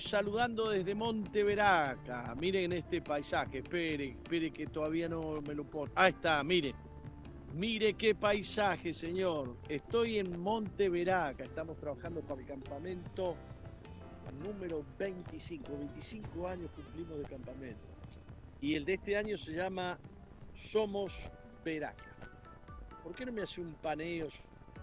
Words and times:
saludando 0.00 0.68
desde 0.70 0.94
Monteveraca. 0.94 2.34
Miren 2.36 2.72
este 2.72 3.00
paisaje. 3.00 3.58
Espere, 3.58 4.10
espere 4.10 4.50
que 4.50 4.66
todavía 4.66 5.08
no 5.08 5.40
me 5.46 5.54
lo 5.54 5.64
pongo. 5.64 5.90
Ahí 5.94 6.10
está, 6.10 6.42
mire. 6.42 6.74
Mire 7.54 7.94
qué 7.94 8.14
paisaje, 8.14 8.92
señor. 8.92 9.56
Estoy 9.68 10.18
en 10.18 10.40
Monteveraca. 10.40 11.44
Estamos 11.44 11.76
trabajando 11.78 12.20
para 12.20 12.40
el 12.40 12.46
campamento 12.46 13.36
número 14.42 14.84
25. 14.98 15.76
25 15.78 16.48
años 16.48 16.70
cumplimos 16.74 17.18
de 17.18 17.24
campamento. 17.24 17.86
Y 18.60 18.74
el 18.74 18.84
de 18.84 18.94
este 18.94 19.16
año 19.16 19.36
se 19.38 19.52
llama 19.52 19.98
Somos 20.54 21.30
Veraca. 21.64 22.04
¿Por 23.02 23.14
qué 23.14 23.26
no 23.26 23.32
me 23.32 23.42
hace 23.42 23.60
un 23.60 23.74
paneo 23.74 24.28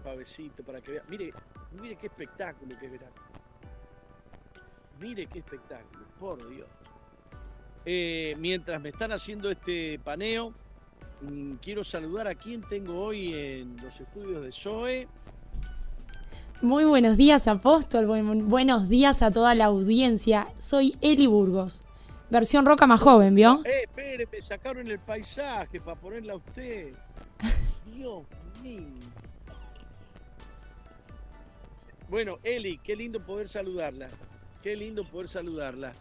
suavecito 0.02 0.62
para 0.62 0.80
que 0.80 0.92
vea? 0.92 1.02
Mire, 1.08 1.32
mire 1.80 1.96
qué 1.96 2.06
espectáculo 2.06 2.78
que 2.78 2.86
es 2.86 2.92
Veraca. 2.92 3.31
Mire 5.02 5.26
qué 5.26 5.40
espectáculo, 5.40 6.04
por 6.20 6.48
Dios. 6.48 6.68
Eh, 7.84 8.36
mientras 8.38 8.80
me 8.80 8.90
están 8.90 9.10
haciendo 9.10 9.50
este 9.50 9.98
paneo, 9.98 10.54
mm, 11.22 11.54
quiero 11.54 11.82
saludar 11.82 12.28
a 12.28 12.36
quien 12.36 12.62
tengo 12.62 13.06
hoy 13.06 13.34
en 13.34 13.76
los 13.78 13.98
estudios 14.00 14.44
de 14.44 14.52
SOE. 14.52 15.08
Muy 16.60 16.84
buenos 16.84 17.16
días, 17.16 17.48
Apóstol. 17.48 18.06
buenos 18.06 18.88
días 18.88 19.22
a 19.22 19.32
toda 19.32 19.56
la 19.56 19.64
audiencia. 19.64 20.46
Soy 20.58 20.96
Eli 21.00 21.26
Burgos. 21.26 21.82
Versión 22.30 22.64
roca 22.64 22.86
más 22.86 23.00
joven, 23.00 23.34
¿vio? 23.34 23.60
Eh, 23.64 23.82
espere, 23.82 24.28
me 24.30 24.40
sacaron 24.40 24.86
el 24.86 25.00
paisaje 25.00 25.80
para 25.80 26.00
ponerla 26.00 26.34
a 26.34 26.36
usted. 26.36 26.94
Dios 27.86 28.22
mío. 28.62 28.86
Bueno, 32.08 32.38
Eli, 32.44 32.78
qué 32.78 32.94
lindo 32.94 33.18
poder 33.18 33.48
saludarla. 33.48 34.08
Qué 34.62 34.76
lindo 34.76 35.04
poder 35.04 35.26
saludarla. 35.26 35.92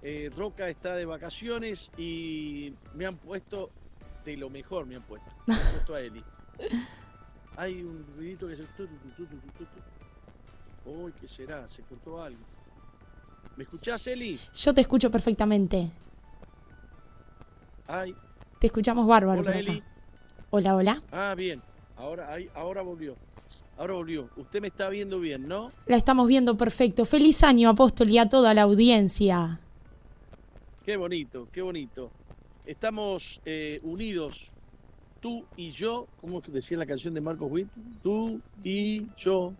Eh, 0.00 0.30
Roca 0.34 0.68
está 0.68 0.94
de 0.94 1.04
vacaciones 1.04 1.92
y 1.98 2.72
me 2.94 3.04
han 3.04 3.16
puesto 3.18 3.70
de 4.24 4.36
lo 4.36 4.48
mejor, 4.48 4.86
me 4.86 4.96
han 4.96 5.02
puesto. 5.02 5.30
Me 5.46 5.54
han 5.54 5.60
puesto 5.60 5.94
a 5.94 6.00
Eli. 6.00 6.24
Hay 7.56 7.82
un 7.82 8.06
ruidito 8.16 8.48
que 8.48 8.56
se. 8.56 8.64
Uy, 10.86 11.12
¿qué 11.20 11.28
será? 11.28 11.68
Se 11.68 11.82
cortó 11.82 12.22
algo. 12.22 12.40
¿Me 13.56 13.64
escuchás, 13.64 14.06
Eli? 14.06 14.38
Yo 14.54 14.72
te 14.72 14.80
escucho 14.80 15.10
perfectamente. 15.10 15.90
Ay. 17.86 18.14
Te 18.58 18.68
escuchamos 18.68 19.06
bárbaro. 19.06 19.42
Hola, 19.42 19.58
Eli. 19.58 19.82
Hola, 20.50 20.76
hola. 20.76 21.02
Ah, 21.10 21.34
bien. 21.36 21.60
Ahora, 21.96 22.36
ahora 22.54 22.82
volvió. 22.82 23.16
Ahora 23.78 23.94
volvió. 23.94 24.28
Usted 24.36 24.60
me 24.60 24.68
está 24.68 24.88
viendo 24.88 25.20
bien, 25.20 25.46
¿no? 25.46 25.70
La 25.86 25.96
estamos 25.96 26.26
viendo 26.26 26.56
perfecto. 26.56 27.04
Feliz 27.04 27.44
año, 27.44 27.70
apóstol, 27.70 28.10
y 28.10 28.18
a 28.18 28.28
toda 28.28 28.52
la 28.52 28.62
audiencia. 28.62 29.60
Qué 30.84 30.96
bonito, 30.96 31.46
qué 31.52 31.62
bonito. 31.62 32.10
Estamos 32.66 33.40
eh, 33.46 33.78
unidos, 33.84 34.50
tú 35.20 35.44
y 35.56 35.70
yo, 35.70 36.08
como 36.20 36.40
decía 36.40 36.76
la 36.76 36.86
canción 36.86 37.14
de 37.14 37.20
Marcos 37.20 37.48
Witt, 37.52 37.68
tú 38.02 38.40
y 38.64 39.06
yo. 39.16 39.52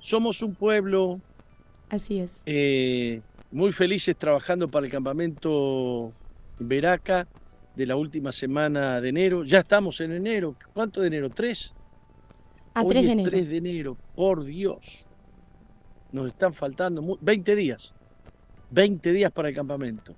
Somos 0.00 0.40
un 0.40 0.54
pueblo. 0.54 1.20
Así 1.90 2.18
es. 2.18 2.44
Eh, 2.46 3.20
muy 3.50 3.72
felices 3.72 4.16
trabajando 4.16 4.68
para 4.68 4.86
el 4.86 4.92
campamento 4.92 6.12
Veraca 6.58 7.28
de 7.74 7.84
la 7.84 7.96
última 7.96 8.32
semana 8.32 9.02
de 9.02 9.10
enero. 9.10 9.44
Ya 9.44 9.58
estamos 9.58 10.00
en 10.00 10.12
enero. 10.12 10.56
¿Cuánto 10.72 11.02
de 11.02 11.08
enero? 11.08 11.28
¿Tres? 11.28 11.74
A 12.76 12.84
3 12.84 13.06
de 13.06 13.12
enero. 13.12 13.30
3 13.30 13.48
de 13.48 13.56
enero, 13.56 13.96
por 14.14 14.44
Dios. 14.44 15.06
Nos 16.12 16.26
están 16.26 16.52
faltando 16.52 17.18
20 17.22 17.56
días. 17.56 17.94
20 18.70 19.12
días 19.14 19.32
para 19.32 19.48
el 19.48 19.54
campamento. 19.54 20.14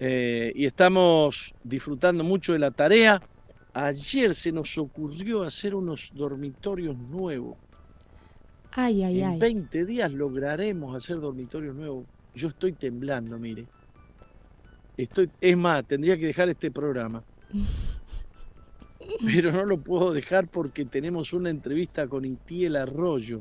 Eh, 0.00 0.52
y 0.54 0.64
estamos 0.64 1.54
disfrutando 1.62 2.24
mucho 2.24 2.54
de 2.54 2.60
la 2.60 2.70
tarea. 2.70 3.20
Ayer 3.74 4.34
se 4.34 4.52
nos 4.52 4.78
ocurrió 4.78 5.42
hacer 5.42 5.74
unos 5.74 6.12
dormitorios 6.14 6.96
nuevos. 7.10 7.58
Ay, 8.72 9.02
ay, 9.02 9.20
en 9.20 9.28
ay. 9.32 9.38
20 9.38 9.84
días 9.84 10.10
lograremos 10.10 10.96
hacer 10.96 11.20
dormitorios 11.20 11.76
nuevos. 11.76 12.06
Yo 12.34 12.48
estoy 12.48 12.72
temblando, 12.72 13.38
mire. 13.38 13.66
Estoy, 14.96 15.30
es 15.42 15.56
más, 15.58 15.86
tendría 15.86 16.16
que 16.16 16.24
dejar 16.24 16.48
este 16.48 16.70
programa. 16.70 17.22
pero 19.24 19.52
no 19.52 19.64
lo 19.64 19.78
puedo 19.78 20.12
dejar 20.12 20.48
porque 20.48 20.84
tenemos 20.84 21.32
una 21.32 21.50
entrevista 21.50 22.06
con 22.06 22.24
Itiel 22.24 22.76
Arroyo. 22.76 23.40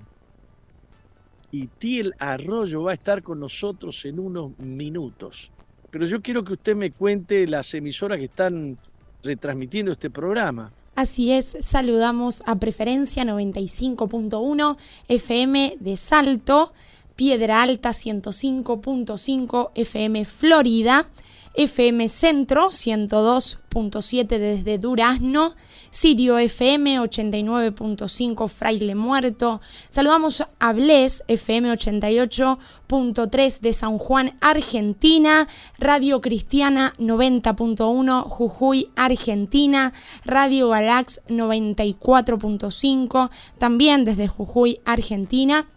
Itiel 1.51 2.13
Arroyo 2.19 2.83
va 2.83 2.91
a 2.91 2.95
estar 2.95 3.23
con 3.23 3.39
nosotros 3.39 4.03
en 4.05 4.19
unos 4.19 4.57
minutos. 4.59 5.51
Pero 5.91 6.05
yo 6.05 6.21
quiero 6.21 6.43
que 6.43 6.53
usted 6.53 6.75
me 6.75 6.91
cuente 6.91 7.47
las 7.47 7.73
emisoras 7.73 8.17
que 8.17 8.25
están 8.25 8.77
retransmitiendo 9.23 9.93
este 9.93 10.09
programa. 10.09 10.71
Así 10.95 11.31
es, 11.31 11.57
saludamos 11.59 12.41
a 12.45 12.57
Preferencia 12.57 13.23
95.1 13.23 14.77
FM 15.09 15.77
de 15.79 15.97
Salto, 15.97 16.73
Piedra 17.15 17.61
Alta 17.61 17.89
105.5 17.89 19.71
FM 19.75 20.25
Florida, 20.25 21.09
FM 21.57 22.07
Centro 22.09 22.67
102.7 22.67 24.27
desde 24.27 24.77
Durazno, 24.77 25.55
Sirio 25.89 26.37
FM 26.37 26.99
89.5 26.99 28.47
Fraile 28.47 28.93
Muerto. 28.95 29.61
Saludamos 29.89 30.43
a 30.59 30.73
Bles 30.73 31.23
FM 31.27 31.71
88.3 31.71 33.61
de 33.61 33.73
San 33.73 33.97
Juan, 33.97 34.37
Argentina, 34.41 35.47
Radio 35.79 36.21
Cristiana 36.21 36.93
90.1 36.97 38.21
Jujuy, 38.23 38.91
Argentina, 38.95 39.91
Radio 40.25 40.69
Galax 40.69 41.21
94.5 41.27 43.31
también 43.57 44.05
desde 44.05 44.27
Jujuy, 44.27 44.79
Argentina. 44.85 45.67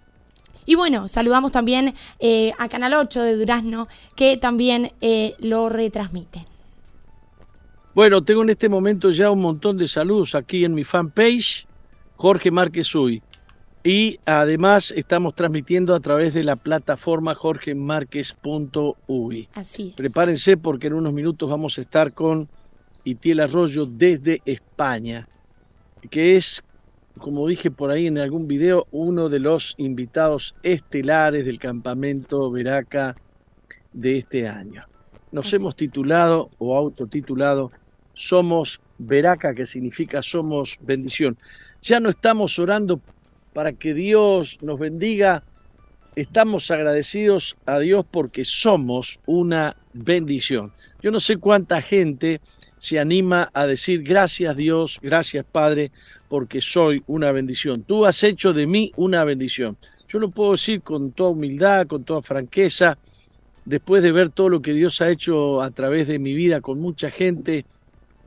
Y 0.69 0.75
bueno, 0.75 1.09
saludamos 1.09 1.51
también 1.51 1.95
eh, 2.19 2.53
a 2.59 2.69
Canal 2.69 2.93
8 2.93 3.23
de 3.23 3.37
Durazno, 3.37 3.89
que 4.15 4.37
también 4.37 4.91
eh, 5.01 5.35
lo 5.39 5.71
retransmiten. 5.71 6.45
Bueno, 7.95 8.23
tengo 8.23 8.43
en 8.43 8.51
este 8.51 8.69
momento 8.69 9.11
ya 9.11 9.31
un 9.31 9.41
montón 9.41 9.79
de 9.79 9.89
saludos 9.89 10.35
aquí 10.35 10.67
en 10.67 10.75
mi 10.75 10.85
fanpage, 10.85 11.67
Jorge 12.17 12.51
Márquez 12.51 12.95
Uy. 12.95 13.23
Y 13.83 14.21
además 14.27 14.93
estamos 14.95 15.35
transmitiendo 15.35 15.95
a 15.95 16.01
través 16.01 16.35
de 16.35 16.45
la 16.45 16.57
plataforma 16.57 17.35
jorgemarquez.uy. 17.35 19.49
Así 19.55 19.89
es. 19.89 19.95
Prepárense 19.95 20.59
porque 20.59 20.89
en 20.89 20.93
unos 20.93 21.15
minutos 21.15 21.49
vamos 21.49 21.79
a 21.79 21.81
estar 21.81 22.13
con 22.13 22.47
Itiel 23.05 23.41
Arroyo 23.41 23.87
desde 23.87 24.43
España, 24.45 25.27
que 26.11 26.37
es 26.37 26.63
como 27.19 27.47
dije 27.47 27.71
por 27.71 27.91
ahí 27.91 28.07
en 28.07 28.19
algún 28.19 28.49
video, 28.49 28.87
uno 28.91 29.29
de 29.29 29.39
los 29.39 29.75
invitados 29.79 30.55
estelares 30.63 31.45
del 31.45 31.59
campamento 31.59 32.51
Veraca 32.51 33.17
de 33.93 34.19
este 34.19 34.49
año. 34.49 34.85
Nos 35.31 35.53
hemos 35.53 35.77
titulado 35.77 36.51
o 36.59 36.77
autotitulado 36.77 37.71
Somos 38.15 38.81
Veraca, 38.99 39.55
que 39.55 39.67
significa 39.67 40.23
somos 40.23 40.79
bendición. 40.81 41.37
Ya 41.83 42.01
no 42.01 42.09
estamos 42.09 42.59
orando 42.59 43.01
para 43.53 43.73
que 43.73 43.95
Dios 43.95 44.59
nos 44.63 44.79
bendiga, 44.79 45.45
estamos 46.17 46.71
agradecidos 46.71 47.57
a 47.67 47.79
Dios 47.79 48.05
porque 48.11 48.45
somos 48.45 49.21
una 49.27 49.77
bendición. 49.93 50.73
Yo 51.01 51.11
no 51.11 51.21
sé 51.21 51.37
cuánta 51.37 51.81
gente 51.81 52.41
se 52.79 52.99
anima 52.99 53.51
a 53.53 53.67
decir 53.67 54.03
gracias 54.03 54.57
Dios, 54.57 54.99
gracias 55.03 55.45
Padre, 55.45 55.93
porque 56.29 56.61
soy 56.61 57.03
una 57.07 57.33
bendición. 57.33 57.83
Tú 57.83 58.05
has 58.05 58.23
hecho 58.23 58.53
de 58.53 58.67
mí 58.67 58.93
una 58.97 59.25
bendición. 59.25 59.77
Yo 60.09 60.19
lo 60.19 60.31
puedo 60.31 60.53
decir 60.53 60.83
con 60.83 61.13
toda 61.13 61.31
humildad, 61.31 61.87
con 61.87 62.05
toda 62.05 62.23
franqueza, 62.23 62.99
después 63.65 64.03
de 64.03 64.13
ver 64.13 64.31
todo 64.31 64.49
lo 64.49 64.63
que 64.63 64.73
Dios 64.73 65.01
ha 65.01 65.11
hecho 65.11 65.61
a 65.61 65.71
través 65.71 66.09
de 66.09 66.19
mi 66.19 66.35
vida 66.35 66.61
con 66.61 66.81
mucha 66.81 67.11
gente, 67.11 67.67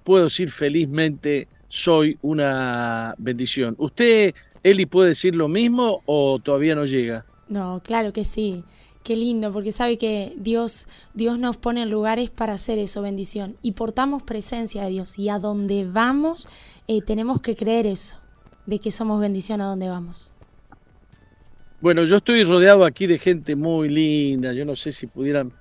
puedo 0.03 0.25
decir 0.25 0.51
felizmente, 0.51 1.47
soy 1.67 2.17
una 2.21 3.15
bendición. 3.17 3.75
¿Usted, 3.79 4.35
Eli, 4.61 4.85
puede 4.85 5.09
decir 5.09 5.35
lo 5.35 5.47
mismo 5.47 6.01
o 6.05 6.39
todavía 6.39 6.75
no 6.75 6.85
llega? 6.85 7.25
No, 7.47 7.81
claro 7.83 8.13
que 8.13 8.23
sí. 8.23 8.63
Qué 9.03 9.15
lindo, 9.15 9.51
porque 9.51 9.71
sabe 9.71 9.97
que 9.97 10.33
Dios, 10.37 10.87
Dios 11.15 11.39
nos 11.39 11.57
pone 11.57 11.81
en 11.81 11.89
lugares 11.89 12.29
para 12.29 12.53
hacer 12.53 12.77
eso, 12.77 13.01
bendición. 13.01 13.57
Y 13.63 13.71
portamos 13.71 14.21
presencia 14.21 14.83
de 14.83 14.91
Dios. 14.91 15.17
Y 15.17 15.29
a 15.29 15.39
donde 15.39 15.87
vamos, 15.89 16.47
eh, 16.87 17.01
tenemos 17.01 17.41
que 17.41 17.55
creer 17.55 17.87
eso, 17.87 18.17
de 18.67 18.77
que 18.77 18.91
somos 18.91 19.19
bendición 19.19 19.59
a 19.61 19.65
donde 19.65 19.89
vamos. 19.89 20.31
Bueno, 21.81 22.03
yo 22.03 22.17
estoy 22.17 22.43
rodeado 22.43 22.85
aquí 22.85 23.07
de 23.07 23.17
gente 23.17 23.55
muy 23.55 23.89
linda. 23.89 24.53
Yo 24.53 24.65
no 24.65 24.75
sé 24.75 24.91
si 24.91 25.07
pudieran 25.07 25.51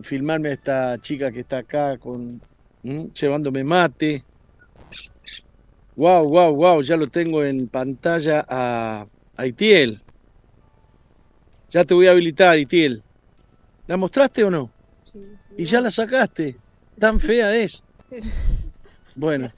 filmarme 0.00 0.48
a 0.48 0.52
esta 0.52 0.98
chica 1.02 1.30
que 1.30 1.40
está 1.40 1.58
acá 1.58 1.98
con 1.98 2.40
llevándome 2.82 3.62
mate. 3.62 4.24
Wow, 5.96 6.28
wow, 6.28 6.54
wow, 6.54 6.82
ya 6.82 6.96
lo 6.96 7.08
tengo 7.08 7.44
en 7.44 7.68
pantalla 7.68 8.46
a, 8.48 9.06
a 9.36 9.46
Itiel. 9.46 10.00
Ya 11.70 11.84
te 11.84 11.94
voy 11.94 12.06
a 12.06 12.10
habilitar, 12.10 12.58
Itiel. 12.58 13.02
¿La 13.86 13.96
mostraste 13.96 14.44
o 14.44 14.50
no? 14.50 14.70
Sí, 15.02 15.18
Y 15.56 15.64
ya 15.64 15.80
la 15.80 15.90
sacaste. 15.90 16.56
Tan 16.98 17.20
fea 17.20 17.56
es. 17.56 17.82
Bueno. 19.14 19.48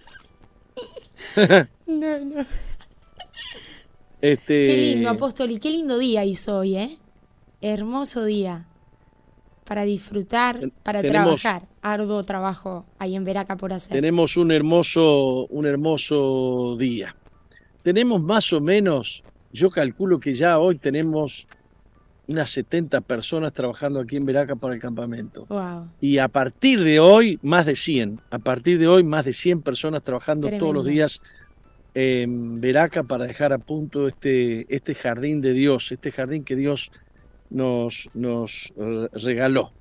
no, 1.87 2.25
no. 2.25 2.47
Este... 4.20 4.62
Qué 4.62 4.76
lindo, 4.76 5.11
apóstol, 5.11 5.50
y 5.50 5.59
qué 5.59 5.70
lindo 5.70 5.99
día 5.99 6.25
hizo 6.25 6.59
hoy, 6.59 6.76
¿eh? 6.76 6.99
Hermoso 7.61 8.25
día 8.25 8.67
para 9.64 9.85
disfrutar, 9.85 10.70
para 10.82 11.03
trabajar. 11.03 11.67
Arduo 11.81 12.23
trabajo 12.25 12.85
ahí 12.99 13.17
en 13.17 13.25
Veraca 13.25 13.56
por 13.56 13.73
hacer. 13.73 13.93
Tenemos 13.93 14.37
un 14.37 14.53
hermoso, 14.53 15.47
un 15.47 15.67
hermoso 15.67 16.76
día. 16.79 17.17
Tenemos 17.82 18.23
más 18.23 18.53
o 18.53 18.61
menos, 18.61 19.25
yo 19.53 19.70
calculo 19.70 20.20
que 20.20 20.35
ya 20.35 20.59
hoy 20.59 20.79
tenemos 20.79 21.49
unas 22.28 22.50
70 22.50 23.00
personas 23.02 23.52
trabajando 23.52 24.00
aquí 24.00 24.16
en 24.16 24.24
Veraca 24.24 24.56
para 24.56 24.74
el 24.74 24.80
campamento. 24.80 25.46
Y 26.00 26.19
a 26.19 26.28
partir 26.28 26.82
de 26.84 27.00
hoy, 27.00 27.38
más 27.42 27.66
de 27.66 27.76
100. 27.76 28.20
A 28.30 28.38
partir 28.38 28.78
de 28.78 28.86
hoy, 28.86 29.02
más 29.02 29.24
de 29.24 29.32
100 29.32 29.62
personas 29.62 30.02
trabajando 30.02 30.48
todos 30.58 30.74
los 30.74 30.86
días 30.86 31.20
en 31.94 32.60
Veraca 32.60 33.02
para 33.02 33.26
dejar 33.26 33.52
a 33.52 33.58
punto 33.58 34.08
este, 34.08 34.66
este 34.74 34.94
jardín 34.94 35.40
de 35.40 35.52
Dios, 35.52 35.92
este 35.92 36.10
jardín 36.10 36.44
que 36.44 36.56
Dios 36.56 36.90
nos, 37.50 38.08
nos 38.14 38.72
eh, 38.76 39.08
regaló. 39.12 39.72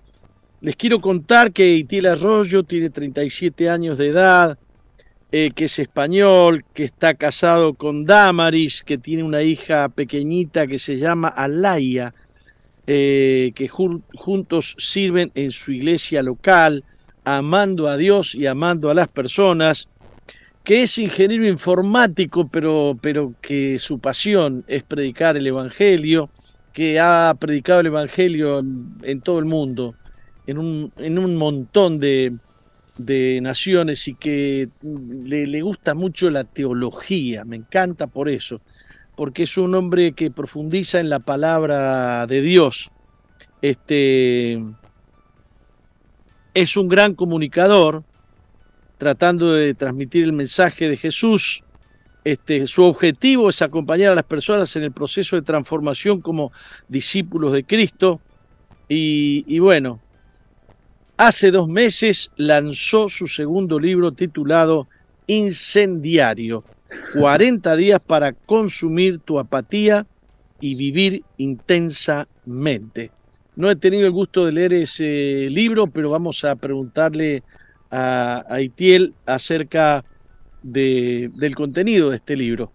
Les 0.61 0.75
quiero 0.75 1.01
contar 1.01 1.51
que 1.51 1.75
Itiel 1.75 2.05
Arroyo 2.05 2.63
tiene 2.63 2.89
37 2.89 3.69
años 3.69 3.97
de 3.97 4.09
edad, 4.09 4.59
eh, 5.31 5.51
que 5.55 5.65
es 5.65 5.79
español, 5.79 6.65
que 6.73 6.83
está 6.83 7.13
casado 7.13 7.73
con 7.73 8.05
Damaris, 8.05 8.83
que 8.83 8.97
tiene 8.97 9.23
una 9.23 9.41
hija 9.41 9.87
pequeñita 9.89 10.67
que 10.67 10.77
se 10.77 10.97
llama 10.97 11.29
Alaya, 11.29 12.13
eh, 12.87 13.51
que 13.55 13.67
juntos 13.67 14.75
sirven 14.77 15.31
en 15.35 15.51
su 15.51 15.71
iglesia 15.71 16.23
local, 16.23 16.83
amando 17.23 17.87
a 17.87 17.97
Dios 17.97 18.33
y 18.35 18.47
amando 18.47 18.89
a 18.89 18.95
las 18.95 19.07
personas, 19.07 19.87
que 20.63 20.83
es 20.83 20.97
ingeniero 20.97 21.47
informático, 21.47 22.47
pero, 22.47 22.97
pero 23.01 23.33
que 23.41 23.79
su 23.79 23.99
pasión 23.99 24.63
es 24.67 24.83
predicar 24.83 25.37
el 25.37 25.47
Evangelio, 25.47 26.29
que 26.73 26.99
ha 26.99 27.33
predicado 27.39 27.81
el 27.81 27.87
Evangelio 27.87 28.59
en, 28.59 29.21
todo 29.21 29.39
el 29.39 29.45
mundo, 29.45 29.95
en 30.47 30.57
un, 30.57 30.91
en 30.97 31.19
un 31.19 31.35
montón 31.35 31.99
de, 31.99 32.33
naciones 33.41 34.07
y 34.07 34.13
que 34.13 34.69
le, 34.83 35.47
le, 35.47 35.61
gusta 35.61 35.95
mucho 35.95 36.29
la 36.29 36.43
teología, 36.43 37.43
me 37.43 37.55
encanta 37.55 38.05
por 38.05 38.29
eso, 38.29 38.61
porque 39.15 39.43
es 39.43 39.57
un 39.57 39.75
hombre 39.75 40.13
que 40.13 40.31
profundiza 40.31 40.99
en 40.99 41.09
la 41.09 41.19
palabra 41.19 42.25
de 42.27 42.41
Dios. 42.41 42.91
Este, 43.61 44.61
es 46.53 46.77
un 46.77 46.87
gran 46.87 47.15
comunicador, 47.15 48.03
tratando 48.97 49.53
de 49.53 49.73
transmitir 49.73 50.23
el 50.23 50.33
mensaje 50.33 50.89
de 50.89 50.97
Jesús. 50.97 51.63
Este, 52.23 52.67
su 52.67 52.83
objetivo 52.83 53.49
es 53.49 53.61
acompañar 53.61 54.11
a 54.11 54.15
las 54.15 54.25
personas 54.25 54.75
en 54.75 54.83
el 54.83 54.91
proceso 54.91 55.35
de 55.35 55.41
transformación 55.41 56.21
como 56.21 56.51
discípulos 56.87 57.53
de 57.53 57.63
Cristo. 57.63 58.19
Y, 58.87 59.43
y 59.47 59.59
bueno, 59.59 59.99
hace 61.17 61.51
dos 61.51 61.67
meses 61.67 62.31
lanzó 62.35 63.09
su 63.09 63.27
segundo 63.27 63.79
libro 63.79 64.11
titulado 64.11 64.87
Incendiario, 65.27 66.63
40 67.13 67.75
días 67.75 67.99
para 68.05 68.33
consumir 68.33 69.19
tu 69.19 69.39
apatía 69.39 70.05
y 70.59 70.75
vivir 70.75 71.23
intensamente. 71.37 73.11
No 73.55 73.69
he 73.69 73.75
tenido 73.75 74.05
el 74.05 74.11
gusto 74.11 74.45
de 74.45 74.51
leer 74.51 74.73
ese 74.73 75.49
libro, 75.49 75.87
pero 75.87 76.09
vamos 76.09 76.43
a 76.45 76.55
preguntarle 76.55 77.43
a, 77.89 78.45
Itiel 78.61 79.13
acerca 79.25 80.05
de, 80.63 81.29
del 81.37 81.55
contenido 81.55 82.09
de 82.09 82.15
este 82.17 82.35
libro. 82.35 82.71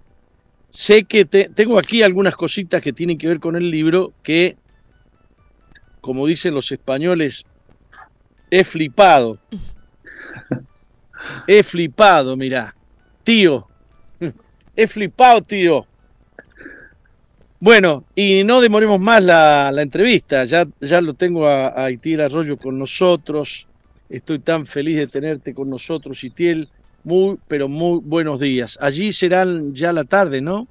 Sé 0.68 1.04
que 1.04 1.24
tengo 1.24 1.78
aquí 1.78 2.02
algunas 2.02 2.36
cositas 2.36 2.82
que 2.82 2.92
tienen 2.92 3.16
que 3.16 3.28
ver 3.28 3.40
con 3.40 3.56
el 3.56 3.70
libro 3.70 4.12
que, 4.22 4.56
como 6.00 6.26
dicen 6.26 6.54
los 6.54 6.70
españoles, 6.70 7.46
he 8.50 8.64
flipado. 8.64 9.38
He 11.48 11.62
flipado, 11.62 12.36
mira. 12.36 12.76
Tío. 13.24 13.66
He 14.76 14.86
flipado, 14.86 15.40
tío. 15.40 15.86
Bueno, 17.58 18.04
y 18.14 18.44
no 18.44 18.60
demoremos 18.60 19.00
más 19.00 19.24
la, 19.24 19.72
entrevista. 19.78 20.44
Ya, 20.44 20.66
ya 20.80 21.00
lo 21.00 21.14
tengo 21.14 21.48
a, 21.48 21.82
a 21.82 21.90
Itiel 21.90 22.20
Arroyo 22.20 22.58
con 22.58 22.78
nosotros. 22.78 23.66
Estoy 24.08 24.38
tan 24.38 24.66
feliz 24.66 24.98
de 24.98 25.06
tenerte 25.06 25.54
con 25.54 25.70
nosotros, 25.70 26.22
Itiel. 26.22 26.68
Muy, 27.02 27.38
pero 27.48 27.68
muy 27.68 28.00
buenos 28.02 28.38
días. 28.38 28.78
Allí 28.80 29.12
serán 29.12 29.74
ya 29.74 29.92
la 29.92 30.04
tarde, 30.04 30.40
¿no? 30.40 30.68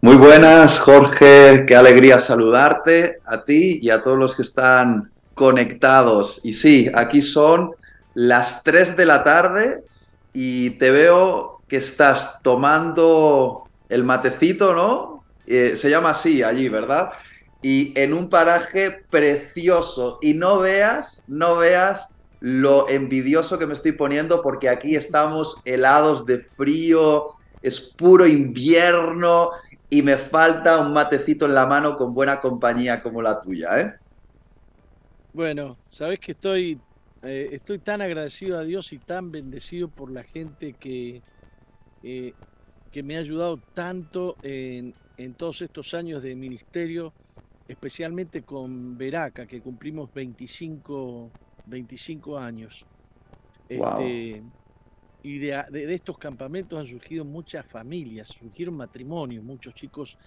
Muy 0.00 0.16
buenas, 0.16 0.78
Jorge. 0.78 1.64
Qué 1.66 1.76
alegría 1.76 2.18
saludarte 2.18 3.18
a 3.24 3.44
ti 3.44 3.78
y 3.80 3.90
a 3.90 4.02
todos 4.02 4.18
los 4.18 4.36
que 4.36 4.42
están 4.42 5.10
conectados. 5.34 6.40
Y 6.44 6.54
sí, 6.54 6.90
aquí 6.94 7.22
son 7.22 7.70
las 8.14 8.62
3 8.62 8.96
de 8.96 9.06
la 9.06 9.24
tarde 9.24 9.82
y 10.32 10.70
te 10.70 10.90
veo 10.90 11.61
que 11.72 11.78
estás 11.78 12.42
tomando 12.42 13.64
el 13.88 14.04
matecito, 14.04 14.74
¿no? 14.74 15.24
Eh, 15.46 15.74
se 15.74 15.88
llama 15.88 16.10
así 16.10 16.42
allí, 16.42 16.68
¿verdad? 16.68 17.12
Y 17.62 17.98
en 17.98 18.12
un 18.12 18.28
paraje 18.28 18.90
precioso. 19.08 20.18
Y 20.20 20.34
no 20.34 20.58
veas, 20.58 21.24
no 21.28 21.56
veas 21.56 22.10
lo 22.40 22.90
envidioso 22.90 23.58
que 23.58 23.66
me 23.66 23.72
estoy 23.72 23.92
poniendo 23.92 24.42
porque 24.42 24.68
aquí 24.68 24.96
estamos 24.96 25.62
helados 25.64 26.26
de 26.26 26.40
frío, 26.40 27.28
es 27.62 27.80
puro 27.80 28.26
invierno 28.26 29.52
y 29.88 30.02
me 30.02 30.18
falta 30.18 30.78
un 30.78 30.92
matecito 30.92 31.46
en 31.46 31.54
la 31.54 31.64
mano 31.64 31.96
con 31.96 32.12
buena 32.12 32.38
compañía 32.38 33.02
como 33.02 33.22
la 33.22 33.40
tuya, 33.40 33.80
¿eh? 33.80 33.94
Bueno, 35.32 35.78
sabes 35.88 36.20
que 36.20 36.32
estoy, 36.32 36.78
eh, 37.22 37.48
estoy 37.52 37.78
tan 37.78 38.02
agradecido 38.02 38.58
a 38.58 38.62
Dios 38.62 38.92
y 38.92 38.98
tan 38.98 39.32
bendecido 39.32 39.88
por 39.88 40.10
la 40.10 40.22
gente 40.22 40.74
que, 40.74 41.22
eh, 42.02 42.34
que 42.90 43.02
me 43.02 43.16
ha 43.16 43.20
ayudado 43.20 43.58
tanto 43.74 44.36
en, 44.42 44.94
en 45.16 45.34
todos 45.34 45.62
estos 45.62 45.94
años 45.94 46.22
de 46.22 46.34
ministerio, 46.34 47.12
especialmente 47.68 48.42
con 48.42 48.98
Veraca, 48.98 49.46
que 49.46 49.60
cumplimos 49.60 50.12
25 50.12 51.30
25 51.66 52.38
años. 52.38 52.86
Este, 53.68 54.42
y 55.22 55.38
de, 55.38 55.94
estos 55.94 56.18
campamentos 56.18 56.78
han 56.78 56.86
surgido 56.86 57.24
muchas 57.24 57.64
familias, 57.64 58.28
surgieron 58.28 58.76
matrimonios, 58.76 59.44
muchos 59.44 59.74
chicos 59.74 60.18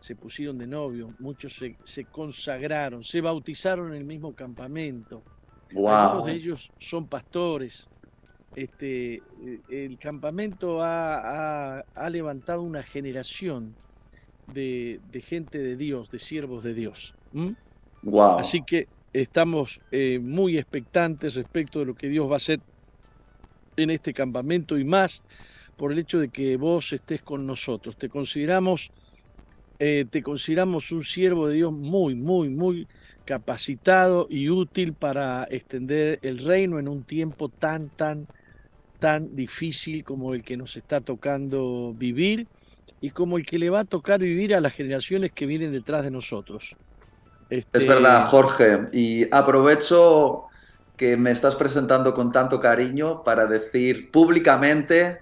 se 0.00 0.14
pusieron 0.16 0.58
de 0.58 0.66
novio, 0.66 1.14
muchos 1.18 1.60
se, 1.84 2.04
consagraron, 2.04 3.02
se 3.02 3.20
bautizaron 3.20 3.88
en 3.88 3.96
el 3.96 4.04
mismo 4.04 4.34
campamento. 4.34 5.22
Algunos 5.70 6.26
de 6.26 6.32
ellos 6.32 6.70
son 6.78 7.08
pastores. 7.08 7.88
Este, 8.56 9.14
eh, 9.14 9.60
el 9.68 9.98
campamento 9.98 10.78
ha, 10.82 11.84
levantado 12.10 12.62
una 12.62 12.82
generación 12.82 13.74
de, 14.52 15.00
gente 15.24 15.58
de 15.58 15.76
Dios, 15.76 16.10
de 16.10 16.18
siervos 16.18 16.62
de 16.62 16.74
Dios. 16.74 17.14
Así 18.38 18.62
que 18.62 18.88
estamos 19.12 19.80
eh, 19.90 20.18
muy 20.20 20.58
expectantes 20.58 21.34
respecto 21.34 21.80
de 21.80 21.86
lo 21.86 21.94
que 21.94 22.08
Dios 22.08 22.28
va 22.28 22.34
a 22.34 22.36
hacer 22.36 22.60
en 23.76 23.90
este 23.90 24.12
campamento 24.12 24.78
y 24.78 24.84
más 24.84 25.22
por 25.76 25.92
el 25.92 25.98
hecho 25.98 26.18
de 26.18 26.28
que 26.28 26.56
vos 26.56 26.92
estés 26.92 27.22
con 27.22 27.46
nosotros. 27.46 27.96
Te 27.96 28.08
consideramos, 28.08 28.90
eh, 29.78 30.04
te 30.08 30.22
consideramos 30.22 30.92
un 30.92 31.04
siervo 31.04 31.48
de 31.48 31.56
Dios 31.56 31.72
muy, 31.72 32.14
muy, 32.14 32.48
muy 32.48 32.86
capacitado 33.24 34.26
y 34.30 34.50
útil 34.50 34.92
para 34.92 35.46
extender 35.50 36.18
el 36.22 36.38
reino 36.38 36.78
en 36.78 36.88
un 36.88 37.04
tiempo 37.04 37.48
tan, 37.48 37.88
tan, 37.88 38.28
tan 39.04 39.36
difícil 39.36 40.02
como 40.02 40.32
el 40.32 40.42
que 40.42 40.56
nos 40.56 40.78
está 40.78 41.02
tocando 41.02 41.92
vivir 41.94 42.46
y 43.02 43.10
como 43.10 43.36
el 43.36 43.44
que 43.44 43.58
le 43.58 43.68
va 43.68 43.80
a 43.80 43.84
tocar 43.84 44.18
vivir 44.18 44.54
a 44.54 44.62
las 44.62 44.72
generaciones 44.72 45.30
que 45.30 45.44
vienen 45.44 45.72
detrás 45.72 46.04
de 46.04 46.10
nosotros. 46.10 46.74
Es 47.50 47.66
este, 47.70 47.86
verdad, 47.86 48.30
Jorge. 48.30 48.88
Y 48.92 49.28
aprovecho 49.30 50.44
que 50.96 51.18
me 51.18 51.32
estás 51.32 51.54
presentando 51.54 52.14
con 52.14 52.32
tanto 52.32 52.58
cariño 52.58 53.22
para 53.22 53.44
decir 53.44 54.10
públicamente 54.10 55.20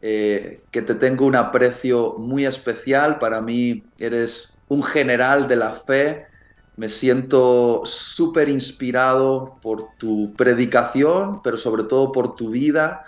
eh, 0.00 0.60
que 0.70 0.82
te 0.82 0.94
tengo 0.94 1.26
un 1.26 1.34
aprecio 1.34 2.14
muy 2.16 2.44
especial. 2.44 3.18
Para 3.18 3.40
mí 3.40 3.82
eres 3.98 4.56
un 4.68 4.84
general 4.84 5.48
de 5.48 5.56
la 5.56 5.72
fe. 5.72 6.26
Me 6.76 6.88
siento 6.88 7.82
súper 7.84 8.48
inspirado 8.48 9.58
por 9.60 9.88
tu 9.98 10.32
predicación, 10.34 11.42
pero 11.42 11.58
sobre 11.58 11.82
todo 11.82 12.12
por 12.12 12.36
tu 12.36 12.50
vida. 12.50 13.04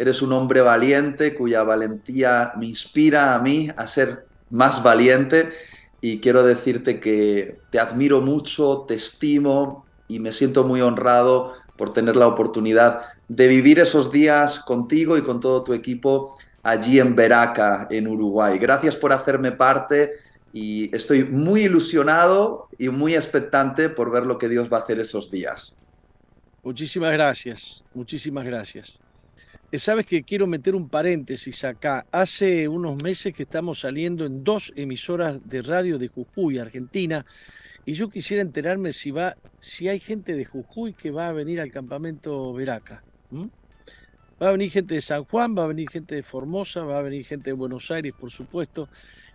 Eres 0.00 0.22
un 0.22 0.32
hombre 0.32 0.62
valiente 0.62 1.34
cuya 1.34 1.62
valentía 1.62 2.54
me 2.56 2.64
inspira 2.64 3.34
a 3.34 3.38
mí 3.38 3.68
a 3.76 3.86
ser 3.86 4.24
más 4.48 4.82
valiente 4.82 5.52
y 6.00 6.20
quiero 6.20 6.42
decirte 6.42 7.00
que 7.00 7.58
te 7.68 7.78
admiro 7.78 8.22
mucho, 8.22 8.86
te 8.88 8.94
estimo 8.94 9.84
y 10.08 10.18
me 10.18 10.32
siento 10.32 10.64
muy 10.64 10.80
honrado 10.80 11.52
por 11.76 11.92
tener 11.92 12.16
la 12.16 12.28
oportunidad 12.28 13.02
de 13.28 13.46
vivir 13.46 13.78
esos 13.78 14.10
días 14.10 14.60
contigo 14.60 15.18
y 15.18 15.22
con 15.22 15.38
todo 15.38 15.62
tu 15.64 15.74
equipo 15.74 16.34
allí 16.62 16.98
en 16.98 17.14
Veraca, 17.14 17.86
en 17.90 18.08
Uruguay. 18.08 18.58
Gracias 18.58 18.96
por 18.96 19.12
hacerme 19.12 19.52
parte 19.52 20.12
y 20.54 20.96
estoy 20.96 21.24
muy 21.24 21.64
ilusionado 21.64 22.70
y 22.78 22.88
muy 22.88 23.16
expectante 23.16 23.90
por 23.90 24.10
ver 24.10 24.24
lo 24.24 24.38
que 24.38 24.48
Dios 24.48 24.72
va 24.72 24.78
a 24.78 24.80
hacer 24.80 24.98
esos 24.98 25.30
días. 25.30 25.76
Muchísimas 26.62 27.12
gracias, 27.12 27.84
muchísimas 27.92 28.46
gracias. 28.46 28.98
Eh, 29.72 29.78
sabes 29.78 30.04
que 30.04 30.24
quiero 30.24 30.48
meter 30.48 30.74
un 30.74 30.88
paréntesis 30.88 31.62
acá. 31.62 32.04
Hace 32.10 32.66
unos 32.66 33.00
meses 33.00 33.32
que 33.32 33.44
estamos 33.44 33.80
saliendo 33.80 34.26
en 34.26 34.42
dos 34.42 34.72
emisoras 34.74 35.48
de 35.48 35.62
radio 35.62 35.96
de 35.96 36.08
Jujuy, 36.08 36.58
Argentina, 36.58 37.24
y 37.86 37.92
yo 37.92 38.10
quisiera 38.10 38.42
enterarme 38.42 38.92
si 38.92 39.12
va, 39.12 39.36
si 39.60 39.88
hay 39.88 40.00
gente 40.00 40.34
de 40.34 40.44
Jujuy 40.44 40.92
que 40.92 41.12
va 41.12 41.28
a 41.28 41.32
venir 41.32 41.60
al 41.60 41.70
campamento 41.70 42.52
Veraca. 42.52 43.04
Va 44.42 44.48
a 44.48 44.52
venir 44.52 44.72
gente 44.72 44.94
de 44.94 45.00
San 45.00 45.24
Juan, 45.24 45.56
va 45.56 45.62
a 45.62 45.68
venir 45.68 45.88
gente 45.88 46.16
de 46.16 46.24
Formosa, 46.24 46.82
va 46.82 46.98
a 46.98 47.02
venir 47.02 47.24
gente 47.24 47.50
de 47.50 47.54
Buenos 47.54 47.92
Aires, 47.92 48.12
por 48.18 48.32
supuesto. 48.32 48.88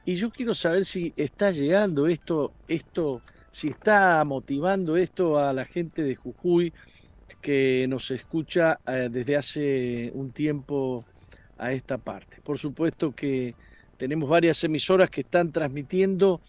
Y 0.04 0.16
yo 0.16 0.32
quiero 0.32 0.54
saber 0.54 0.84
si 0.84 1.14
está 1.16 1.52
llegando 1.52 2.08
esto, 2.08 2.52
esto, 2.68 3.22
si 3.52 3.70
está 3.70 4.22
motivando 4.26 4.98
esto 4.98 5.40
a 5.40 5.54
la 5.54 5.64
gente 5.64 6.04
de 6.04 6.16
Jujuy 6.16 6.74
que 7.46 7.86
nos 7.88 8.10
escucha 8.10 8.80
eh, 8.88 9.08
desde 9.12 9.38
hace 9.38 10.12
un 10.16 10.32
tiempo 10.32 11.06
a 11.60 11.74
esta 11.74 12.00
parte. 12.00 12.38
Por 12.44 12.58
supuesto 12.58 13.14
que 13.14 13.54
tenemos 13.98 14.28
varias 14.28 14.64
emisoras 14.64 15.12
que 15.12 15.22
están 15.22 15.52
transmitiendo 15.52 16.42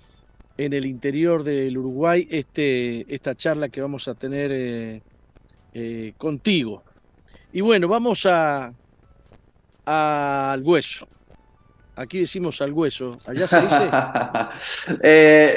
en 0.57 0.73
el 0.73 0.87
interior 0.87 1.43
del 1.45 1.77
Uruguay 1.77 2.27
este, 2.31 3.15
esta 3.15 3.35
charla 3.35 3.69
que 3.69 3.83
vamos 3.83 4.09
a 4.09 4.15
tener 4.15 4.51
eh, 4.55 5.03
eh, 5.75 6.15
contigo. 6.17 6.83
Y 7.53 7.61
bueno, 7.61 7.89
vamos 7.89 8.25
a 8.25 8.73
al 9.85 10.63
hueso. 10.63 11.07
Aquí 11.95 12.21
decimos 12.21 12.63
al 12.63 12.73
hueso. 12.73 13.19
¿Allá 13.27 13.47
se 13.47 13.61
dice? 13.61 13.91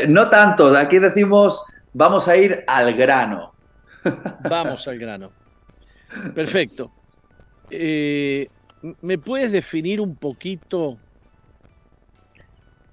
No 0.10 0.30
tanto. 0.30 0.76
Aquí 0.76 1.00
decimos 1.00 1.64
vamos 1.94 2.28
a 2.28 2.36
ir 2.36 2.66
al 2.68 2.94
grano. 2.94 3.54
Vamos 4.50 4.88
al 4.88 4.98
grano. 4.98 5.32
Perfecto. 6.34 6.92
Eh, 7.70 8.50
¿Me 9.02 9.18
puedes 9.18 9.52
definir 9.52 10.02
un 10.02 10.16
poquito 10.16 10.98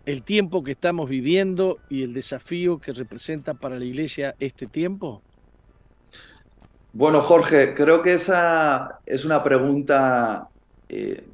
el 0.04 0.22
tiempo 0.22 0.62
que 0.62 0.72
estamos 0.72 1.08
viviendo 1.08 1.78
y 1.88 2.02
el 2.02 2.12
desafío 2.12 2.78
que 2.78 2.92
representa 2.92 3.54
para 3.54 3.78
la 3.78 3.84
iglesia 3.84 4.34
este 4.38 4.66
tiempo? 4.66 5.22
Bueno, 6.92 7.20
Jorge, 7.20 7.74
creo 7.74 8.02
que 8.02 8.14
esa 8.14 9.00
es 9.04 9.24
una 9.24 9.44
pregunta 9.44 10.48
eh, 10.88 11.24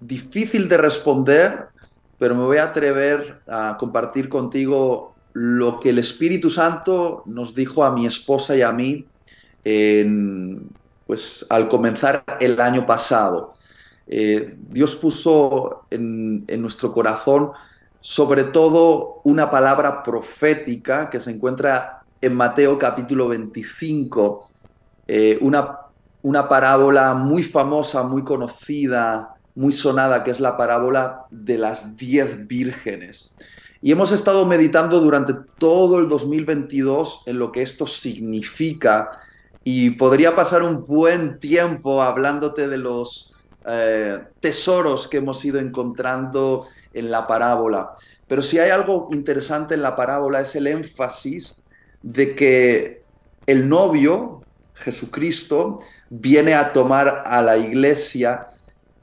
difícil 0.00 0.68
de 0.68 0.76
responder, 0.78 1.66
pero 2.18 2.34
me 2.34 2.42
voy 2.42 2.56
a 2.56 2.64
atrever 2.64 3.40
a 3.46 3.76
compartir 3.78 4.28
contigo 4.28 5.14
lo 5.34 5.80
que 5.80 5.90
el 5.90 5.98
Espíritu 5.98 6.50
Santo 6.50 7.22
nos 7.26 7.54
dijo 7.54 7.84
a 7.84 7.92
mi 7.92 8.06
esposa 8.06 8.56
y 8.56 8.62
a 8.62 8.72
mí 8.72 9.06
pues, 11.06 11.46
al 11.48 11.68
comenzar 11.68 12.24
el 12.40 12.60
año 12.60 12.86
pasado. 12.86 13.54
Eh, 14.06 14.56
Dios 14.68 14.94
puso 14.96 15.86
en, 15.90 16.44
nuestro 16.60 16.92
corazón 16.92 17.52
sobre 18.00 18.44
todo 18.44 19.20
una 19.24 19.50
palabra 19.50 20.02
profética 20.02 21.08
que 21.08 21.20
se 21.20 21.30
encuentra 21.30 22.02
en 22.20 22.34
Mateo 22.34 22.78
capítulo 22.78 23.28
25, 23.28 24.50
eh, 25.06 25.38
una, 25.40 25.78
una 26.22 26.48
parábola 26.48 27.14
muy 27.14 27.42
famosa, 27.42 28.02
muy 28.02 28.24
conocida, 28.24 29.34
muy 29.54 29.72
sonada, 29.72 30.24
que 30.24 30.30
es 30.30 30.40
la 30.40 30.56
parábola 30.56 31.24
de 31.30 31.58
las 31.58 31.96
diez 31.96 32.46
vírgenes. 32.46 33.34
Y 33.80 33.92
hemos 33.92 34.12
estado 34.12 34.46
meditando 34.46 35.00
durante 35.00 35.34
todo 35.58 35.98
el 35.98 36.08
2022 36.08 37.24
en 37.26 37.38
lo 37.38 37.52
que 37.52 37.62
esto 37.62 37.86
significa 37.86 39.10
y 39.64 39.90
podría 39.90 40.34
pasar 40.34 40.62
un 40.62 40.84
buen 40.84 41.38
tiempo 41.38 42.02
hablándote 42.02 42.68
de 42.68 42.78
los 42.78 43.34
eh, 43.66 44.18
tesoros 44.40 45.08
que 45.08 45.18
hemos 45.18 45.44
ido 45.44 45.60
encontrando 45.60 46.66
en 46.92 47.10
la 47.10 47.26
parábola. 47.26 47.92
Pero 48.26 48.42
si 48.42 48.58
hay 48.58 48.70
algo 48.70 49.08
interesante 49.12 49.74
en 49.74 49.82
la 49.82 49.94
parábola 49.94 50.40
es 50.40 50.56
el 50.56 50.66
énfasis 50.66 51.56
de 52.02 52.34
que 52.34 53.02
el 53.46 53.68
novio, 53.68 54.42
Jesucristo, 54.74 55.80
viene 56.10 56.54
a 56.54 56.72
tomar 56.72 57.22
a 57.24 57.42
la 57.42 57.56
iglesia 57.56 58.48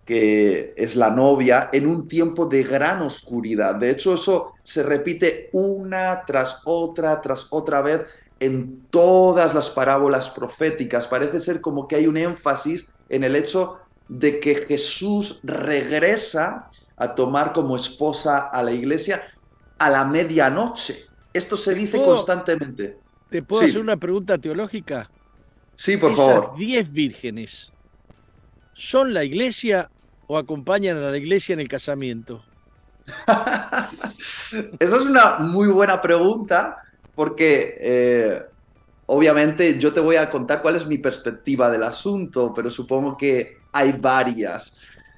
que 0.09 0.73
es 0.75 0.95
la 0.95 1.11
novia, 1.11 1.69
en 1.71 1.85
un 1.85 2.07
tiempo 2.07 2.47
de 2.47 2.63
gran 2.63 3.03
oscuridad. 3.03 3.75
De 3.75 3.91
hecho, 3.91 4.15
eso 4.15 4.53
se 4.63 4.81
repite 4.81 5.49
una 5.53 6.25
tras 6.25 6.63
otra, 6.65 7.21
tras 7.21 7.45
otra 7.51 7.83
vez 7.83 8.01
en 8.39 8.85
todas 8.89 9.53
las 9.53 9.69
parábolas 9.69 10.29
proféticas. 10.29 11.07
Parece 11.07 11.39
ser 11.39 11.61
como 11.61 11.87
que 11.87 11.97
hay 11.97 12.07
un 12.07 12.17
énfasis 12.17 12.87
en 13.09 13.23
el 13.23 13.35
hecho 13.35 13.79
de 14.07 14.39
que 14.39 14.55
Jesús 14.55 15.39
regresa 15.43 16.69
a 16.97 17.15
tomar 17.15 17.53
como 17.53 17.75
esposa 17.75 18.49
a 18.49 18.63
la 18.63 18.71
iglesia 18.71 19.21
a 19.77 19.89
la 19.89 20.03
medianoche. 20.03 21.05
Esto 21.33 21.55
se 21.57 21.73
dice 21.73 22.03
constantemente. 22.03 22.97
¿Te 23.29 23.43
puedo 23.43 23.63
hacer 23.63 23.79
una 23.79 23.97
pregunta 23.97 24.37
teológica? 24.37 25.09
Sí, 25.75 25.95
por 25.95 26.15
favor. 26.15 26.55
diez 26.57 26.91
vírgenes 26.91 27.71
son 28.73 29.13
la 29.13 29.23
iglesia 29.23 29.89
o 30.27 30.37
acompañan 30.37 30.97
a 30.97 31.09
la 31.09 31.17
iglesia 31.17 31.53
en 31.53 31.59
el 31.59 31.67
casamiento? 31.67 32.43
Esa 34.79 34.95
es 34.95 35.01
una 35.01 35.39
muy 35.39 35.69
buena 35.69 36.01
pregunta 36.01 36.77
porque 37.19 37.75
eh, 37.81 38.43
obviamente 39.07 39.77
yo 39.77 39.91
te 39.91 39.99
voy 39.99 40.15
a 40.15 40.29
contar 40.29 40.61
cuál 40.61 40.77
es 40.77 40.87
mi 40.87 40.97
perspectiva 40.97 41.69
del 41.69 41.83
asunto, 41.83 42.53
pero 42.55 42.69
supongo 42.69 43.17
que 43.17 43.57
hay 43.73 43.91
varias. 43.91 44.77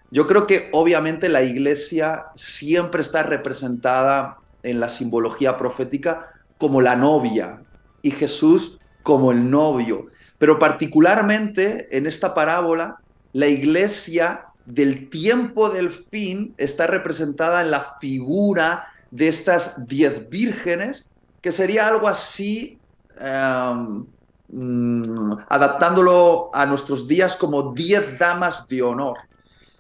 Yo 0.10 0.26
creo 0.26 0.48
que 0.48 0.70
obviamente 0.72 1.30
la 1.30 1.44
iglesia 1.44 2.26
siempre 2.34 3.04
está 3.04 3.22
representada 3.22 4.40
en 4.64 4.80
la 4.80 4.90
simbología 4.90 5.58
profética 5.58 6.32
como 6.58 6.82
la 6.82 6.96
novia 6.96 7.62
y 8.02 8.10
Jesús 8.10 8.80
como 9.04 9.32
el 9.32 9.52
novio. 9.52 10.08
Pero 10.40 10.58
particularmente 10.58 11.96
en 11.96 12.08
esta 12.08 12.34
parábola, 12.34 12.98
la 13.32 13.46
iglesia 13.46 14.46
del 14.66 15.08
tiempo 15.12 15.70
del 15.70 15.92
fin 15.92 16.56
está 16.58 16.88
representada 16.88 17.62
en 17.62 17.70
la 17.70 17.98
figura 18.02 18.88
de 19.12 19.28
estas 19.28 19.88
diez 19.88 20.28
vírgenes, 20.32 21.11
que 21.42 21.52
sería 21.52 21.88
algo 21.88 22.08
así, 22.08 22.80
em, 23.20 24.06
mm, 24.50 25.34
adaptándolo 25.50 26.50
a 26.54 26.66
nuestros 26.66 27.08
días 27.08 27.36
como 27.36 27.74
diez 27.74 28.18
damas 28.20 28.68
de 28.68 28.82
honor, 28.82 29.18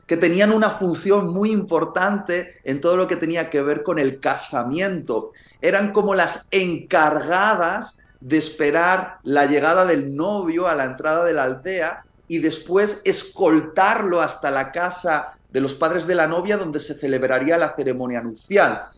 que 0.07 0.17
tenían 0.17 0.51
una 0.51 0.71
función 0.71 1.33
muy 1.33 1.51
importante 1.51 2.59
en 2.63 2.81
todo 2.81 2.97
lo 2.97 3.07
que 3.07 3.15
tenía 3.15 3.49
que 3.49 3.61
ver 3.61 3.83
con 3.83 3.99
el 3.99 4.19
casamiento. 4.19 5.31
Eran 5.61 5.93
como 5.93 6.15
las 6.15 6.47
encargadas 6.51 7.97
de 8.19 8.37
esperar 8.37 9.19
la 9.23 9.45
llegada 9.45 9.85
del 9.85 10.15
novio 10.15 10.67
a 10.67 10.75
la 10.75 10.85
entrada 10.85 11.23
de 11.23 11.33
la 11.33 11.43
aldea 11.43 12.03
y 12.27 12.39
después 12.39 13.01
escoltarlo 13.03 14.21
hasta 14.21 14.51
la 14.51 14.71
casa 14.71 15.33
de 15.49 15.61
los 15.61 15.75
padres 15.75 16.07
de 16.07 16.15
la 16.15 16.27
novia 16.27 16.57
donde 16.57 16.79
se 16.79 16.93
celebraría 16.93 17.57
la 17.57 17.73
ceremonia 17.75 18.21
nupcial. 18.21 18.89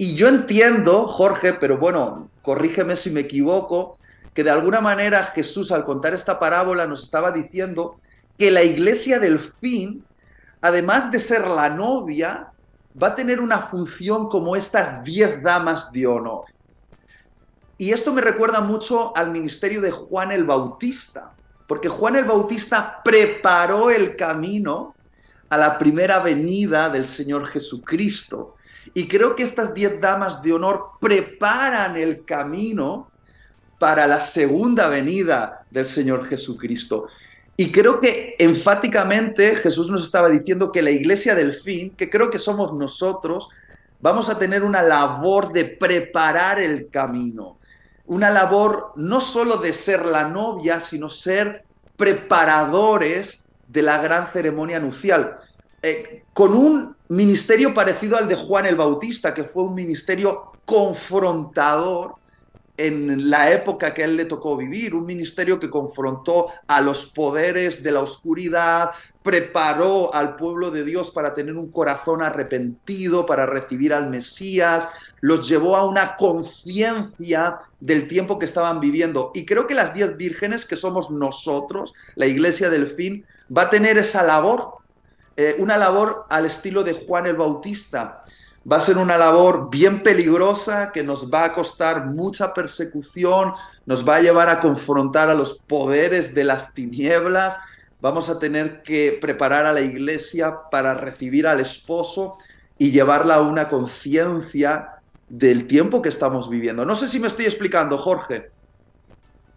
Y 0.00 0.14
yo 0.14 0.28
entiendo, 0.28 1.08
Jorge, 1.08 1.52
pero 1.52 1.76
bueno, 1.76 2.30
corrígeme 2.40 2.96
si 2.96 3.10
me 3.10 3.20
equivoco, 3.20 3.98
que 4.32 4.42
de 4.42 4.48
alguna 4.48 4.80
manera 4.80 5.24
Jesús 5.34 5.70
al 5.70 5.84
contar 5.84 6.14
esta 6.14 6.40
parábola 6.40 6.86
nos 6.86 7.02
estaba 7.02 7.32
diciendo 7.32 8.00
que 8.38 8.50
la 8.50 8.62
iglesia 8.62 9.18
del 9.18 9.38
fin, 9.38 10.02
además 10.62 11.10
de 11.10 11.20
ser 11.20 11.46
la 11.46 11.68
novia, 11.68 12.48
va 13.00 13.08
a 13.08 13.14
tener 13.14 13.42
una 13.42 13.60
función 13.60 14.30
como 14.30 14.56
estas 14.56 15.04
diez 15.04 15.42
damas 15.42 15.92
de 15.92 16.06
honor. 16.06 16.46
Y 17.76 17.90
esto 17.92 18.14
me 18.14 18.22
recuerda 18.22 18.62
mucho 18.62 19.14
al 19.14 19.30
ministerio 19.30 19.82
de 19.82 19.90
Juan 19.90 20.32
el 20.32 20.44
Bautista 20.44 21.32
porque 21.66 21.90
Juan 21.90 22.16
el 22.16 22.24
Bautista 22.24 23.02
preparó 23.04 23.90
el 23.90 24.16
camino 24.16 24.94
a 25.50 25.58
la 25.58 25.78
primera 25.78 26.20
venida 26.20 26.88
del 26.88 27.04
Señor 27.04 27.44
Jesucristo. 27.44 28.56
Y 28.94 29.08
creo 29.08 29.36
que 29.36 29.42
estas 29.42 29.74
diez 29.74 30.00
damas 30.00 30.42
de 30.42 30.52
honor 30.52 30.92
preparan 31.00 31.96
el 31.96 32.24
camino 32.24 33.10
para 33.78 34.06
la 34.06 34.20
segunda 34.20 34.88
venida 34.88 35.64
del 35.70 35.86
Señor 35.86 36.28
Jesucristo. 36.28 37.08
Y 37.56 37.72
creo 37.72 38.00
que 38.00 38.36
enfáticamente 38.38 39.56
Jesús 39.56 39.90
nos 39.90 40.04
estaba 40.04 40.30
diciendo 40.30 40.72
que 40.72 40.82
la 40.82 40.90
iglesia 40.90 41.34
del 41.34 41.54
fin, 41.54 41.90
que 41.90 42.08
creo 42.08 42.30
que 42.30 42.38
somos 42.38 42.72
nosotros, 42.72 43.48
vamos 44.00 44.30
a 44.30 44.38
tener 44.38 44.62
una 44.62 44.82
labor 44.82 45.52
de 45.52 45.64
preparar 45.64 46.58
el 46.58 46.88
camino, 46.88 47.58
una 48.06 48.30
labor 48.30 48.92
no 48.96 49.20
solo 49.20 49.58
de 49.58 49.72
ser 49.72 50.04
la 50.06 50.28
novia, 50.28 50.80
sino 50.80 51.10
ser 51.10 51.64
preparadores 51.96 53.44
de 53.68 53.82
la 53.82 54.00
gran 54.02 54.32
ceremonia 54.32 54.80
nupcial, 54.80 55.36
eh, 55.82 56.24
con 56.32 56.54
un 56.54 56.96
ministerio 57.10 57.74
parecido 57.74 58.16
al 58.16 58.28
de 58.28 58.36
Juan 58.36 58.66
el 58.66 58.76
Bautista, 58.76 59.34
que 59.34 59.44
fue 59.44 59.64
un 59.64 59.74
ministerio 59.74 60.52
confrontador 60.64 62.14
en 62.76 63.28
la 63.28 63.50
época 63.50 63.92
que 63.92 64.02
a 64.02 64.04
él 64.06 64.16
le 64.16 64.24
tocó 64.24 64.56
vivir, 64.56 64.94
un 64.94 65.04
ministerio 65.04 65.60
que 65.60 65.68
confrontó 65.68 66.46
a 66.66 66.80
los 66.80 67.04
poderes 67.04 67.82
de 67.82 67.92
la 67.92 68.00
oscuridad, 68.00 68.92
preparó 69.22 70.14
al 70.14 70.36
pueblo 70.36 70.70
de 70.70 70.84
Dios 70.84 71.10
para 71.10 71.34
tener 71.34 71.56
un 71.56 71.70
corazón 71.70 72.22
arrepentido, 72.22 73.26
para 73.26 73.44
recibir 73.44 73.92
al 73.92 74.08
Mesías, 74.08 74.88
los 75.20 75.46
llevó 75.46 75.76
a 75.76 75.86
una 75.86 76.16
conciencia 76.16 77.58
del 77.80 78.08
tiempo 78.08 78.38
que 78.38 78.46
estaban 78.46 78.80
viviendo. 78.80 79.30
Y 79.34 79.44
creo 79.44 79.66
que 79.66 79.74
las 79.74 79.92
diez 79.92 80.16
vírgenes, 80.16 80.64
que 80.64 80.76
somos 80.76 81.10
nosotros, 81.10 81.92
la 82.14 82.26
iglesia 82.26 82.70
del 82.70 82.86
fin, 82.86 83.26
va 83.54 83.62
a 83.62 83.70
tener 83.70 83.98
esa 83.98 84.22
labor, 84.22 84.79
eh, 85.36 85.56
una 85.58 85.76
labor 85.76 86.26
al 86.28 86.46
estilo 86.46 86.82
de 86.82 86.92
Juan 86.92 87.26
el 87.26 87.36
Bautista. 87.36 88.24
Va 88.70 88.76
a 88.76 88.80
ser 88.80 88.98
una 88.98 89.16
labor 89.16 89.70
bien 89.70 90.02
peligrosa 90.02 90.92
que 90.92 91.02
nos 91.02 91.32
va 91.32 91.44
a 91.44 91.52
costar 91.54 92.06
mucha 92.06 92.52
persecución, 92.52 93.54
nos 93.86 94.06
va 94.06 94.16
a 94.16 94.20
llevar 94.20 94.48
a 94.48 94.60
confrontar 94.60 95.30
a 95.30 95.34
los 95.34 95.58
poderes 95.60 96.34
de 96.34 96.44
las 96.44 96.74
tinieblas, 96.74 97.58
vamos 98.00 98.28
a 98.28 98.38
tener 98.38 98.82
que 98.82 99.18
preparar 99.20 99.64
a 99.66 99.72
la 99.72 99.80
iglesia 99.80 100.54
para 100.70 100.94
recibir 100.94 101.46
al 101.46 101.60
esposo 101.60 102.36
y 102.76 102.90
llevarla 102.90 103.36
a 103.36 103.42
una 103.42 103.68
conciencia 103.68 105.00
del 105.28 105.66
tiempo 105.66 106.02
que 106.02 106.08
estamos 106.08 106.50
viviendo. 106.50 106.84
No 106.84 106.94
sé 106.94 107.08
si 107.08 107.20
me 107.20 107.28
estoy 107.28 107.46
explicando, 107.46 107.96
Jorge. 107.96 108.50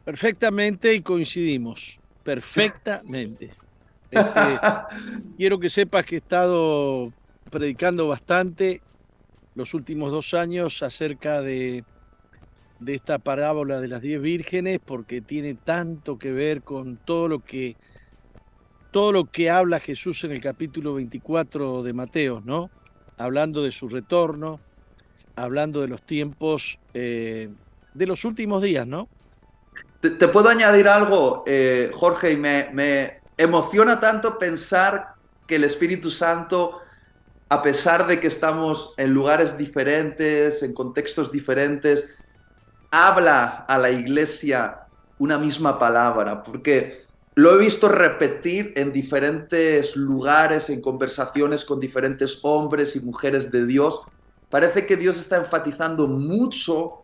Perfectamente 0.06 0.94
y 0.94 1.02
coincidimos. 1.02 2.00
Perfectamente. 2.24 3.63
Este, 4.14 4.60
quiero 5.38 5.60
que 5.60 5.70
sepas 5.70 6.06
que 6.06 6.16
he 6.16 6.18
estado 6.20 7.12
predicando 7.50 8.08
bastante 8.08 8.82
los 9.56 9.74
últimos 9.74 10.12
dos 10.12 10.34
años 10.34 10.82
acerca 10.84 11.42
de, 11.42 11.84
de 12.80 12.96
esta 12.96 13.20
parábola 13.20 13.80
de 13.80 13.88
las 13.88 14.02
diez 14.02 14.22
vírgenes 14.22 14.80
porque 14.84 15.22
tiene 15.22 15.56
tanto 15.56 16.18
que 16.18 16.32
ver 16.32 16.62
con 16.64 16.98
todo 16.98 17.28
lo 17.28 17.40
que 17.40 17.76
todo 18.92 19.12
lo 19.12 19.26
que 19.26 19.50
habla 19.50 19.80
Jesús 19.80 20.24
en 20.24 20.32
el 20.32 20.40
capítulo 20.40 20.94
24 20.94 21.82
de 21.82 21.94
Mateo, 21.94 22.44
¿no? 22.46 22.70
Hablando 23.18 23.64
de 23.64 23.72
su 23.72 23.90
retorno, 23.90 24.60
hablando 25.36 25.82
de 25.82 25.88
los 25.88 26.04
tiempos 26.04 26.80
eh, 26.94 27.50
de 27.96 28.06
los 28.06 28.24
últimos 28.24 28.62
días, 28.62 28.86
¿no? 28.86 29.10
Te, 30.00 30.28
puedo 30.28 30.50
añadir 30.50 30.88
algo, 30.88 31.44
eh, 31.48 31.90
Jorge, 31.94 32.34
y 32.34 32.38
me, 32.38 32.70
me 32.72 33.23
emociona 33.38 34.00
tanto 34.00 34.38
pensar 34.38 35.16
que 35.48 35.56
el 35.56 35.64
Espíritu 35.64 36.12
Santo, 36.12 36.80
a 37.50 37.62
pesar 37.62 38.08
de 38.08 38.20
que 38.20 38.28
estamos 38.28 38.94
en 38.98 39.14
lugares 39.14 39.58
diferentes, 39.58 40.64
en 40.64 40.74
contextos 40.74 41.32
diferentes, 41.32 42.10
habla 42.92 43.66
a 43.68 43.78
la 43.78 43.92
iglesia 43.92 44.82
una 45.18 45.38
misma 45.38 45.80
palabra, 45.80 46.44
porque 46.44 47.04
lo 47.36 47.56
he 47.56 47.58
visto 47.58 47.90
repetir 47.90 48.74
en 48.76 48.94
diferentes 48.94 49.96
lugares, 49.96 50.70
en 50.70 50.82
conversaciones 50.82 51.66
con 51.66 51.80
diferentes 51.80 52.40
hombres 52.44 52.96
y 52.96 53.00
mujeres 53.00 53.52
de 53.52 53.66
Dios. 53.66 54.02
Parece 54.50 54.86
que 54.86 54.98
Dios 54.98 55.18
está 55.18 55.38
enfatizando 55.38 56.08
mucho 56.08 57.02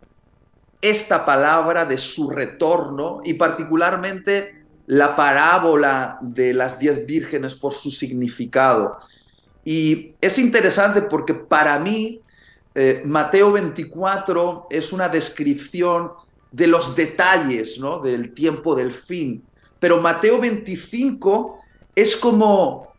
esta 0.82 1.26
palabra 1.26 1.86
de 1.86 1.98
su 1.98 2.30
retorno 2.30 3.22
y 3.26 3.34
particularmente 3.34 4.59
la 4.90 5.16
parábola 5.16 6.18
de 6.22 6.54
las 6.54 6.78
diez 6.78 7.06
vírgenes 7.06 7.56
por 7.56 7.74
su 7.74 7.92
significado. 7.92 8.98
Y 9.64 10.16
es 10.22 10.38
interesante 10.38 11.02
porque 11.02 11.34
para 11.34 11.80
mí 11.80 12.22
eh, 12.76 13.02
Mateo 13.06 13.52
24 13.52 14.68
es 14.70 14.92
una 14.92 15.10
descripción 15.10 16.12
de 16.52 16.68
los 16.68 16.96
detalles 16.96 17.80
¿no? 17.80 18.00
del 18.00 18.34
tiempo 18.34 18.76
del 18.76 18.92
fin 18.92 19.44
pero 19.80 20.02
Mateo 20.02 20.40
25 20.40 21.60
es 21.96 22.16
como 22.18 22.94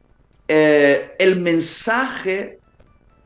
eh, 0.48 1.14
el 1.18 1.40
mensaje 1.40 2.58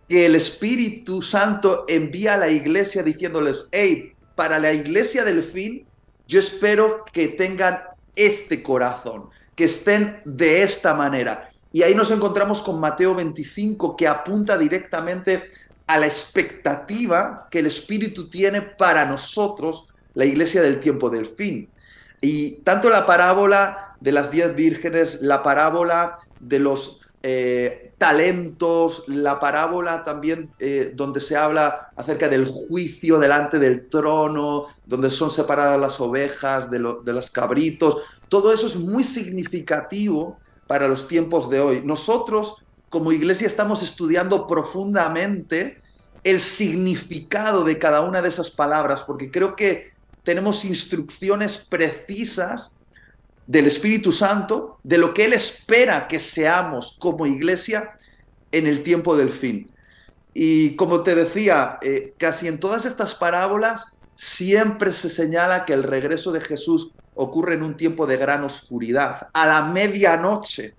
que 0.09 0.27
el 0.27 0.35
Espíritu 0.35 1.22
Santo 1.22 1.85
envía 1.88 2.35
a 2.35 2.38
la 2.38 2.48
iglesia 2.48 3.03
diciéndoles, 3.03 3.68
hey, 3.72 4.12
para 4.35 4.59
la 4.59 4.72
iglesia 4.72 5.24
del 5.24 5.42
fin, 5.42 5.87
yo 6.27 6.40
espero 6.40 7.05
que 7.12 7.29
tengan 7.29 7.81
este 8.16 8.62
corazón, 8.62 9.31
que 9.55 9.64
estén 9.64 10.20
de 10.24 10.62
esta 10.62 10.94
manera. 10.94 11.50
Y 11.72 11.83
ahí 11.83 11.94
nos 11.94 12.11
encontramos 12.11 12.62
con 12.62 12.81
Mateo 12.81 13.14
25, 13.14 13.96
que 13.96 14.07
apunta 14.07 14.57
directamente 14.57 15.50
a 15.87 15.98
la 15.98 16.07
expectativa 16.07 17.48
que 17.50 17.59
el 17.59 17.66
Espíritu 17.66 18.31
tiene 18.31 18.62
para 18.62 19.05
nosotros, 19.05 19.87
la 20.14 20.24
iglesia 20.24 20.62
del 20.62 20.81
tiempo 20.81 21.11
del 21.11 21.27
fin. 21.27 21.68
Y 22.20 22.62
tanto 22.62 22.88
la 22.88 23.07
parábola 23.07 23.96
de 24.00 24.12
las 24.12 24.31
diez 24.31 24.55
vírgenes, 24.55 25.18
la 25.20 25.42
parábola 25.42 26.18
de 26.40 26.59
los 26.59 27.04
eh, 27.27 27.95
talentos, 27.97 29.05
la 29.09 29.41
parábola 29.41 30.05
también 30.05 30.51
eh, 30.59 30.93
donde 30.95 31.21
se 31.21 31.39
habla 31.39 31.89
acerca 31.97 32.29
del 32.29 32.45
juicio 32.45 33.19
delante 33.19 33.59
del 33.59 33.89
trono, 33.89 34.67
donde 34.85 35.11
son 35.11 35.31
separadas 35.31 35.81
las 35.81 35.99
ovejas 36.03 36.71
de, 36.71 36.79
de 37.03 37.13
los 37.15 37.31
cabritos, 37.31 38.03
todo 38.29 38.53
eso 38.53 38.67
es 38.67 38.77
muy 38.77 39.05
significativo 39.05 40.39
para 40.67 40.87
los 40.87 41.09
tiempos 41.09 41.49
de 41.49 41.61
hoy. 41.61 41.81
Nosotros 41.83 42.57
como 42.91 43.11
iglesia 43.11 43.47
estamos 43.47 43.83
estudiando 43.83 44.47
profundamente 44.47 45.81
el 46.25 46.43
significado 46.43 47.65
de 47.65 47.79
cada 47.79 48.03
una 48.03 48.21
de 48.21 48.29
esas 48.29 48.51
palabras, 48.51 49.03
porque 49.03 49.31
creo 49.31 49.57
que 49.57 49.93
tenemos 50.25 50.67
instrucciones 50.67 51.57
precisas 51.57 52.71
del 53.46 53.66
Espíritu 53.66 54.12
Santo, 54.12 54.78
de 54.83 54.98
lo 54.98 55.12
que 55.12 55.26
Él 55.26 55.33
espera 55.33 56.09
que 56.09 56.20
seamos 56.20 56.96
como 56.98 57.26
iglesia 57.26 57.96
en 58.52 58.66
el 58.66 58.83
tiempo 58.83 59.16
del 59.16 59.33
fin. 59.33 59.70
Y 60.33 60.74
como 60.76 61.02
te 61.02 61.14
decía, 61.14 61.78
eh, 61.83 62.14
casi 62.18 62.48
en 62.48 62.59
todas 62.59 62.85
estas 62.85 63.14
parábolas 63.14 63.85
siempre 64.16 64.92
se 64.92 65.09
señala 65.09 65.64
que 65.64 65.72
el 65.72 65.83
regreso 65.83 66.33
de 66.33 66.40
Jesús 66.40 66.90
ocurre 67.14 67.54
en 67.54 67.62
un 67.62 67.76
tiempo 67.76 68.07
de 68.07 68.16
gran 68.16 68.42
oscuridad, 68.44 69.28
a 69.33 69.46
la 69.46 69.62
medianoche, 69.62 70.74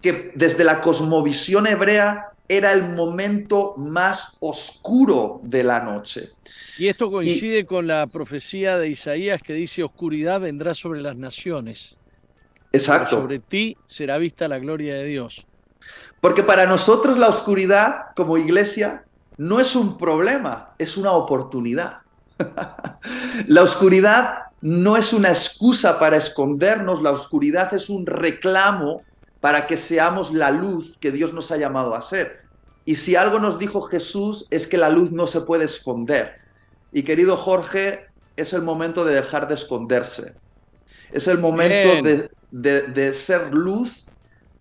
que 0.00 0.32
desde 0.34 0.64
la 0.64 0.80
cosmovisión 0.80 1.66
hebrea 1.66 2.28
era 2.48 2.72
el 2.72 2.88
momento 2.88 3.74
más 3.76 4.36
oscuro 4.40 5.40
de 5.42 5.64
la 5.64 5.80
noche. 5.80 6.30
Y 6.78 6.86
esto 6.86 7.10
coincide 7.10 7.66
con 7.66 7.88
la 7.88 8.06
profecía 8.06 8.78
de 8.78 8.88
Isaías 8.88 9.42
que 9.42 9.52
dice, 9.52 9.82
oscuridad 9.82 10.40
vendrá 10.40 10.74
sobre 10.74 11.02
las 11.02 11.16
naciones. 11.16 11.96
Exacto. 12.70 13.16
sobre 13.16 13.38
ti 13.38 13.78
será 13.86 14.18
vista 14.18 14.46
la 14.46 14.58
gloria 14.58 14.94
de 14.94 15.04
Dios. 15.06 15.46
Porque 16.20 16.42
para 16.42 16.66
nosotros 16.66 17.16
la 17.16 17.28
oscuridad 17.28 18.14
como 18.14 18.36
iglesia 18.36 19.04
no 19.38 19.58
es 19.58 19.74
un 19.74 19.96
problema, 19.96 20.74
es 20.78 20.96
una 20.96 21.12
oportunidad. 21.12 21.98
la 23.46 23.62
oscuridad 23.62 24.38
no 24.60 24.96
es 24.96 25.12
una 25.12 25.30
excusa 25.30 25.98
para 25.98 26.16
escondernos, 26.16 27.02
la 27.02 27.12
oscuridad 27.12 27.72
es 27.74 27.88
un 27.88 28.06
reclamo 28.06 29.02
para 29.40 29.66
que 29.66 29.76
seamos 29.76 30.32
la 30.32 30.50
luz 30.50 30.96
que 30.98 31.10
Dios 31.10 31.32
nos 31.32 31.50
ha 31.50 31.56
llamado 31.56 31.94
a 31.94 32.02
ser. 32.02 32.42
Y 32.84 32.96
si 32.96 33.16
algo 33.16 33.38
nos 33.38 33.58
dijo 33.58 33.82
Jesús 33.82 34.46
es 34.50 34.66
que 34.66 34.78
la 34.78 34.90
luz 34.90 35.10
no 35.12 35.26
se 35.26 35.40
puede 35.40 35.64
esconder. 35.64 36.47
Y 36.92 37.02
querido 37.02 37.36
Jorge, 37.36 38.06
es 38.36 38.52
el 38.52 38.62
momento 38.62 39.04
de 39.04 39.14
dejar 39.14 39.48
de 39.48 39.54
esconderse. 39.54 40.34
Es 41.10 41.26
el 41.26 41.38
momento 41.38 42.28
de, 42.50 43.14
ser 43.14 43.52
luz, 43.52 44.06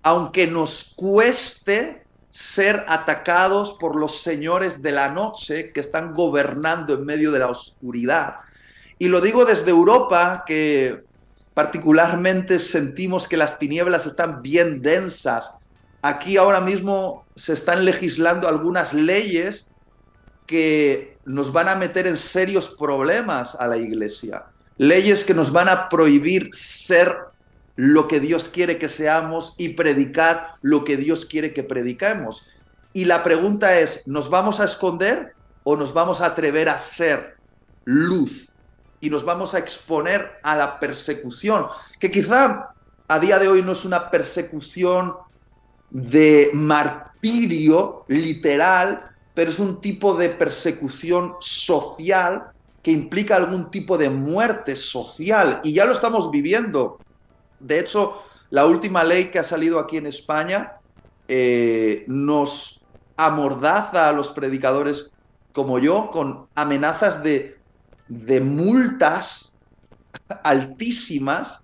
aunque 0.01 0.47
nos 0.47 0.93
cueste 0.95 2.03
ser 2.31 2.85
atacados 2.87 3.77
por 3.79 3.95
los 3.95 4.21
señores 4.21 4.81
de 4.81 4.91
la 4.91 5.09
noche 5.09 5.71
que 5.71 5.79
están 5.79 6.13
gobernando 6.13 6.93
en 6.93 7.05
medio 7.05 7.31
de 7.31 7.39
la 7.39 7.47
oscuridad. 7.47 8.37
Y 8.99 9.09
lo 9.09 9.21
digo 9.21 9.45
desde 9.45 9.71
Europa, 9.71 10.43
que 10.45 11.03
particularmente 11.53 12.59
sentimos 12.59 13.27
que 13.27 13.37
las 13.37 13.59
tinieblas 13.59 14.05
están 14.05 14.41
bien 14.41 14.81
densas. 14.81 15.51
Aquí 16.01 16.37
ahora 16.37 16.61
mismo 16.61 17.25
se 17.35 17.53
están 17.53 17.85
legislando 17.85 18.47
algunas 18.47 18.93
leyes 18.93 19.67
que 20.45 21.16
nos 21.27 21.51
van 21.51 21.67
a 21.67 21.75
meter 21.75 22.07
en 22.07 22.15
serios 22.15 22.69
problemas 22.69 23.53
a 23.55 23.67
la 23.67 23.75
iglesia. 23.75 24.45
Leyes 24.77 25.25
que 25.25 25.33
nos 25.33 25.51
van 25.51 25.67
a 25.67 25.89
prohibir 25.89 26.49
ser 26.53 27.17
lo 27.75 28.07
que 28.07 28.21
Dios 28.21 28.47
quiere 28.47 28.77
que 28.77 28.87
seamos 28.87 29.53
y 29.57 29.69
predicar 29.69 30.55
lo 30.61 30.85
que 30.85 30.95
Dios 30.95 31.25
quiere 31.25 31.53
que 31.53 31.63
prediquemos. 31.63 32.47
Y 32.93 33.05
la 33.05 33.23
pregunta 33.23 33.77
es, 33.77 34.07
¿nos 34.07 34.29
vamos 34.29 34.61
a 34.61 34.65
esconder 34.65 35.33
o 35.65 35.75
nos 35.75 35.93
vamos 35.93 36.21
a 36.21 36.27
atrever 36.27 36.69
a 36.69 36.79
ser 36.79 37.35
luz? 37.83 38.47
Y 39.01 39.09
nos 39.09 39.25
vamos 39.25 39.53
a 39.53 39.59
exponer 39.59 40.39
a 40.43 40.55
la 40.55 40.79
persecución, 40.79 41.67
que 41.99 42.09
quizá 42.09 42.69
a 43.09 43.19
día 43.19 43.37
de 43.37 43.49
hoy 43.49 43.61
no 43.61 43.73
es 43.73 43.83
una 43.83 44.09
persecución 44.09 45.13
de 45.89 46.51
martirio 46.53 48.05
literal, 48.07 49.06
pero 49.37 49.51
es 49.51 49.59
un 49.59 49.81
tipo 49.81 50.15
de 50.15 50.29
persecución 50.29 51.35
social 51.39 52.45
que 52.81 52.89
implica 52.89 53.35
algún 53.35 53.69
tipo 53.69 53.95
de 53.95 54.09
muerte 54.09 54.75
social 54.75 55.61
y 55.63 55.73
ya 55.73 55.85
lo 55.85 55.93
estamos 55.93 56.31
viviendo. 56.31 56.97
De 57.59 57.79
hecho, 57.79 58.23
la 58.49 58.65
última 58.65 59.03
ley 59.03 59.25
que 59.25 59.37
ha 59.37 59.43
salido 59.43 59.77
aquí 59.77 59.97
en 59.97 60.07
España 60.07 60.77
eh, 61.27 62.03
nos 62.07 62.83
amordaza 63.15 64.09
a 64.09 64.11
los 64.11 64.29
predicadores 64.29 65.11
como 65.53 65.77
yo 65.77 66.09
con 66.09 66.47
amenazas 66.55 67.21
de, 67.21 67.59
de 68.07 68.41
multas 68.41 69.55
altísimas 70.41 71.63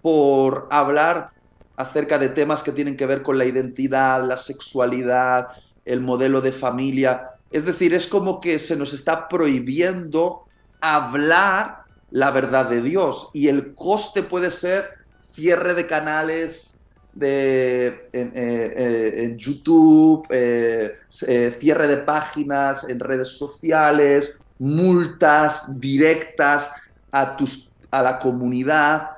por 0.00 0.66
hablar 0.70 1.28
acerca 1.76 2.18
de 2.18 2.30
temas 2.30 2.62
que 2.62 2.72
tienen 2.72 2.96
que 2.96 3.04
ver 3.04 3.22
con 3.22 3.36
la 3.36 3.44
identidad, 3.44 4.24
la 4.26 4.38
sexualidad, 4.38 5.48
el 5.84 6.00
modelo 6.00 6.40
de 6.40 6.52
familia. 6.52 7.30
Es 7.50 7.64
decir, 7.64 7.94
es 7.94 8.06
como 8.06 8.40
que 8.40 8.58
se 8.58 8.76
nos 8.76 8.92
está 8.92 9.28
prohibiendo 9.28 10.46
hablar 10.80 11.82
la 12.10 12.30
verdad 12.30 12.68
de 12.68 12.82
Dios 12.82 13.30
y 13.32 13.48
el 13.48 13.74
coste 13.74 14.22
puede 14.22 14.50
ser 14.50 14.90
cierre 15.30 15.74
de 15.74 15.86
canales 15.86 16.78
de, 17.14 18.08
en, 18.12 18.28
eh, 18.34 18.72
eh, 18.76 19.34
YouTube, 19.36 20.26
eh, 20.30 20.98
cierre 21.08 21.86
de 21.86 21.98
páginas 21.98 22.88
en 22.88 23.00
redes 23.00 23.28
sociales, 23.28 24.32
multas 24.58 25.78
directas 25.80 26.70
a, 27.10 27.36
tus, 27.36 27.70
a 27.90 28.02
la 28.02 28.18
comunidad 28.18 29.10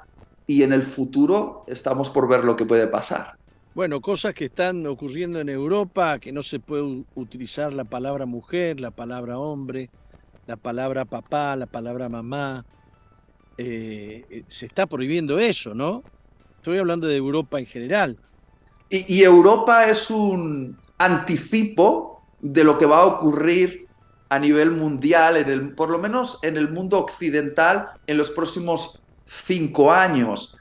y 0.47 0.63
en 0.63 0.73
el 0.73 0.83
futuro 0.83 1.65
estamos 1.67 2.11
por 2.11 2.29
ver 2.29 2.45
lo 2.45 2.57
que 2.57 2.67
puede 2.67 2.87
pasar. 2.87 3.37
Bueno, 3.75 4.01
cosas 4.01 4.35
que 4.35 4.45
están 4.45 4.87
ocurriendo 4.87 5.41
en 5.41 5.49
Europa, 5.49 6.21
que 6.21 6.31
no 6.31 6.45
se 6.45 6.61
puede 6.61 7.05
utilizar 7.17 7.73
la 7.73 7.83
palabra 7.83 8.25
mujer, 8.25 8.79
la 8.79 8.93
palabra 8.93 9.37
hombre, 9.37 9.91
la 10.47 10.57
palabra 10.57 11.05
papá, 11.05 11.57
la 11.57 11.67
palabra 11.67 12.09
mamá. 12.09 12.65
Eh, 13.59 14.25
eh, 14.31 14.45
se 14.47 14.67
está 14.67 14.87
prohibiendo 14.87 15.41
eso, 15.41 15.75
¿no? 15.75 16.05
Estoy 16.57 16.79
hablando 16.79 17.09
de 17.09 17.17
Europa 17.17 17.59
en 17.59 17.67
general. 17.67 18.17
Y, 18.91 19.25
Europa 19.25 19.89
es 19.89 20.09
un 20.09 20.79
anticipo 20.99 22.23
de 22.41 22.63
lo 22.63 22.79
que 22.79 22.87
va 22.87 23.01
a 23.01 23.07
ocurrir 23.07 23.89
a 24.29 24.39
nivel 24.39 24.71
mundial, 24.71 25.37
en 25.37 25.49
el, 25.49 25.75
por 25.75 25.91
lo 25.91 25.99
menos 25.99 26.39
en 26.43 26.57
el 26.57 26.71
mundo 26.71 27.01
occidental, 27.01 27.91
en 28.07 28.19
los 28.19 28.31
próximos 28.31 29.01
cinco 29.27 29.91
años. 29.91 30.54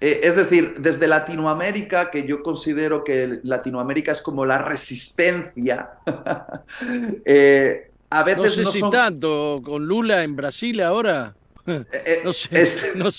Eh, 0.00 0.20
es 0.22 0.36
decir, 0.36 0.74
desde 0.78 1.08
Latinoamérica, 1.08 2.10
que 2.10 2.24
yo 2.26 2.42
considero 2.42 3.02
que 3.02 3.40
Latinoamérica 3.42 4.12
es 4.12 4.22
como 4.22 4.46
la 4.46 4.58
resistencia, 4.58 5.90
eh, 7.24 7.90
a 8.10 8.22
veces 8.22 8.58
no 8.58 8.64
sé 8.70 8.78
si 8.78 8.90
tanto, 8.90 9.60
con 9.64 9.86
Lula 9.86 10.22
en 10.22 10.36
Brasil 10.36 10.80
ahora. 10.82 11.34
Eh, 11.66 12.22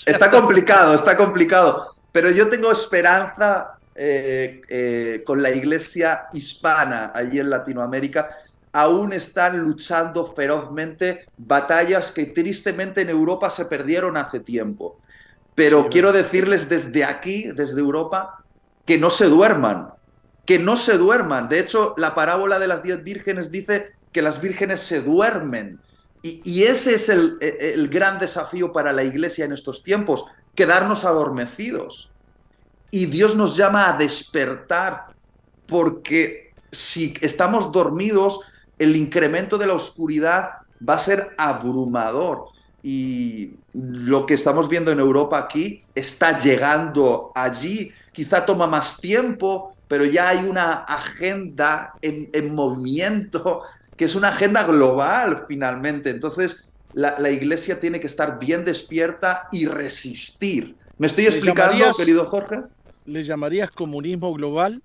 está 0.06 0.30
complicado, 0.30 0.94
está 0.94 1.16
complicado. 1.16 1.96
Pero 2.12 2.30
yo 2.30 2.48
tengo 2.48 2.72
esperanza 2.72 3.76
con 5.26 5.42
la 5.42 5.50
iglesia 5.50 6.28
hispana 6.32 7.12
allí 7.14 7.38
en 7.38 7.50
Latinoamérica. 7.50 8.38
Aún 8.72 9.12
están 9.12 9.58
luchando 9.58 10.32
ferozmente 10.32 11.26
batallas 11.36 12.10
que 12.10 12.26
tristemente 12.26 13.02
en 13.02 13.10
Europa 13.10 13.50
se 13.50 13.66
perdieron 13.66 14.16
hace 14.16 14.40
tiempo. 14.40 14.96
Pero 15.54 15.88
quiero 15.88 16.12
decirles 16.12 16.68
desde 16.68 17.04
aquí, 17.04 17.50
desde 17.52 17.80
Europa, 17.80 18.44
que 18.86 18.98
no 18.98 19.10
se 19.10 19.26
duerman, 19.26 19.90
que 20.46 20.58
no 20.58 20.76
se 20.76 20.96
duerman. 20.96 21.48
De 21.48 21.60
hecho, 21.60 21.94
la 21.96 22.14
parábola 22.14 22.58
de 22.58 22.68
las 22.68 22.82
diez 22.82 23.02
vírgenes 23.02 23.50
dice 23.50 23.92
que 24.12 24.22
las 24.22 24.40
vírgenes 24.40 24.80
se 24.80 25.00
duermen. 25.00 25.80
Y, 26.22 26.64
ese 26.64 26.96
es 26.96 27.08
el, 27.08 27.38
el, 27.40 27.88
gran 27.88 28.18
desafío 28.18 28.72
para 28.72 28.92
la 28.92 29.02
iglesia 29.02 29.46
en 29.46 29.52
estos 29.52 29.82
tiempos, 29.82 30.24
quedarnos 30.54 31.06
adormecidos. 31.06 32.10
Y 32.90 33.06
Dios 33.06 33.36
nos 33.36 33.56
llama 33.56 33.88
a 33.88 33.96
despertar, 33.96 35.06
porque 35.66 36.52
si 36.70 37.14
estamos 37.22 37.72
dormidos, 37.72 38.40
el 38.78 38.96
incremento 38.96 39.56
de 39.56 39.66
la 39.66 39.74
oscuridad 39.74 40.50
va 40.86 40.94
a 40.94 40.98
ser 40.98 41.34
abrumador 41.36 42.48
y 42.82 43.54
lo 43.72 44.26
que 44.26 44.34
estamos 44.34 44.68
viendo 44.68 44.90
en 44.90 44.98
Europa 44.98 45.38
aquí 45.38 45.84
está 45.94 46.40
llegando 46.40 47.32
allí. 47.34 47.92
Quizá 48.12 48.44
toma 48.44 48.66
más 48.66 49.00
tiempo, 49.00 49.74
pero 49.86 50.04
ya 50.04 50.28
hay 50.28 50.48
una 50.48 50.84
agenda 50.84 51.94
en, 52.02 52.54
movimiento, 52.54 53.62
que 53.96 54.06
es 54.06 54.14
una 54.14 54.28
agenda 54.28 54.64
global 54.64 55.44
finalmente. 55.46 56.10
Entonces, 56.10 56.68
la, 56.92 57.30
iglesia 57.30 57.78
tiene 57.78 58.00
que 58.00 58.08
estar 58.08 58.38
bien 58.38 58.64
despierta 58.64 59.48
y 59.52 59.66
resistir. 59.66 60.76
¿Me 60.98 61.06
estoy 61.06 61.26
explicando, 61.26 61.92
querido 61.96 62.26
Jorge? 62.26 62.62
¿Le 63.06 63.22
llamarías 63.22 63.70
comunismo 63.70 64.34
global? 64.34 64.82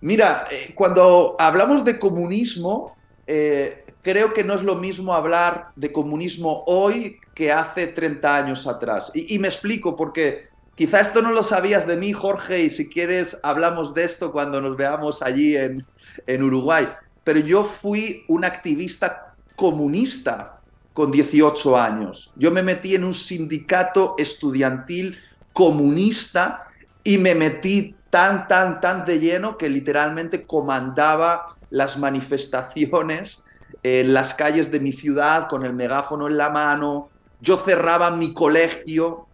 Mira, 0.00 0.46
eh, 0.50 0.72
cuando 0.74 1.34
hablamos 1.38 1.84
de 1.84 1.98
comunismo, 1.98 2.96
eh, 3.26 3.84
creo 4.08 4.32
que 4.32 4.42
no 4.42 4.54
es 4.54 4.62
lo 4.62 4.74
mismo 4.74 5.12
hablar 5.12 5.68
de 5.76 5.92
comunismo 5.92 6.64
hoy 6.66 7.20
que 7.34 7.52
hace 7.52 7.88
30 7.88 8.36
años 8.36 8.66
atrás. 8.66 9.12
Y, 9.12 9.38
me 9.38 9.48
explico 9.48 9.98
porque 9.98 10.48
quizá 10.74 11.00
esto 11.00 11.20
no 11.20 11.30
lo 11.30 11.42
sabías 11.42 11.86
de 11.86 11.96
mí, 11.96 12.14
Jorge, 12.14 12.62
y 12.62 12.70
si 12.70 12.88
quieres 12.88 13.36
hablamos 13.42 13.92
de 13.92 14.04
esto 14.04 14.32
cuando 14.32 14.62
nos 14.62 14.78
veamos 14.78 15.20
allí 15.20 15.58
en, 15.58 15.84
en 16.26 16.42
Uruguay. 16.42 16.88
Pero 17.22 17.40
yo 17.40 17.64
fui 17.64 18.24
un 18.28 18.46
activista 18.46 19.34
comunista 19.54 20.58
con 20.94 21.10
18 21.10 21.76
años. 21.76 22.32
Yo 22.34 22.50
me 22.50 22.62
metí 22.62 22.94
en 22.94 23.04
un 23.04 23.12
sindicato 23.12 24.14
estudiantil 24.16 25.18
comunista 25.52 26.66
y 27.04 27.18
me 27.18 27.34
metí 27.34 27.94
tan, 28.08 28.48
tan, 28.48 28.80
tan 28.80 29.04
de 29.04 29.20
lleno 29.20 29.58
que 29.58 29.68
literalmente 29.68 30.46
comandaba 30.46 31.58
las 31.68 31.98
manifestaciones 31.98 33.44
en 33.88 34.12
las 34.12 34.34
calles 34.34 34.70
de 34.70 34.80
mi 34.80 34.92
ciudad 34.92 35.48
con 35.48 35.64
el 35.64 35.72
megáfono 35.72 36.26
en 36.26 36.36
la 36.36 36.50
mano. 36.50 37.08
Yo 37.40 37.56
cerraba 37.58 38.10
mi 38.10 38.34
colegio, 38.34 39.26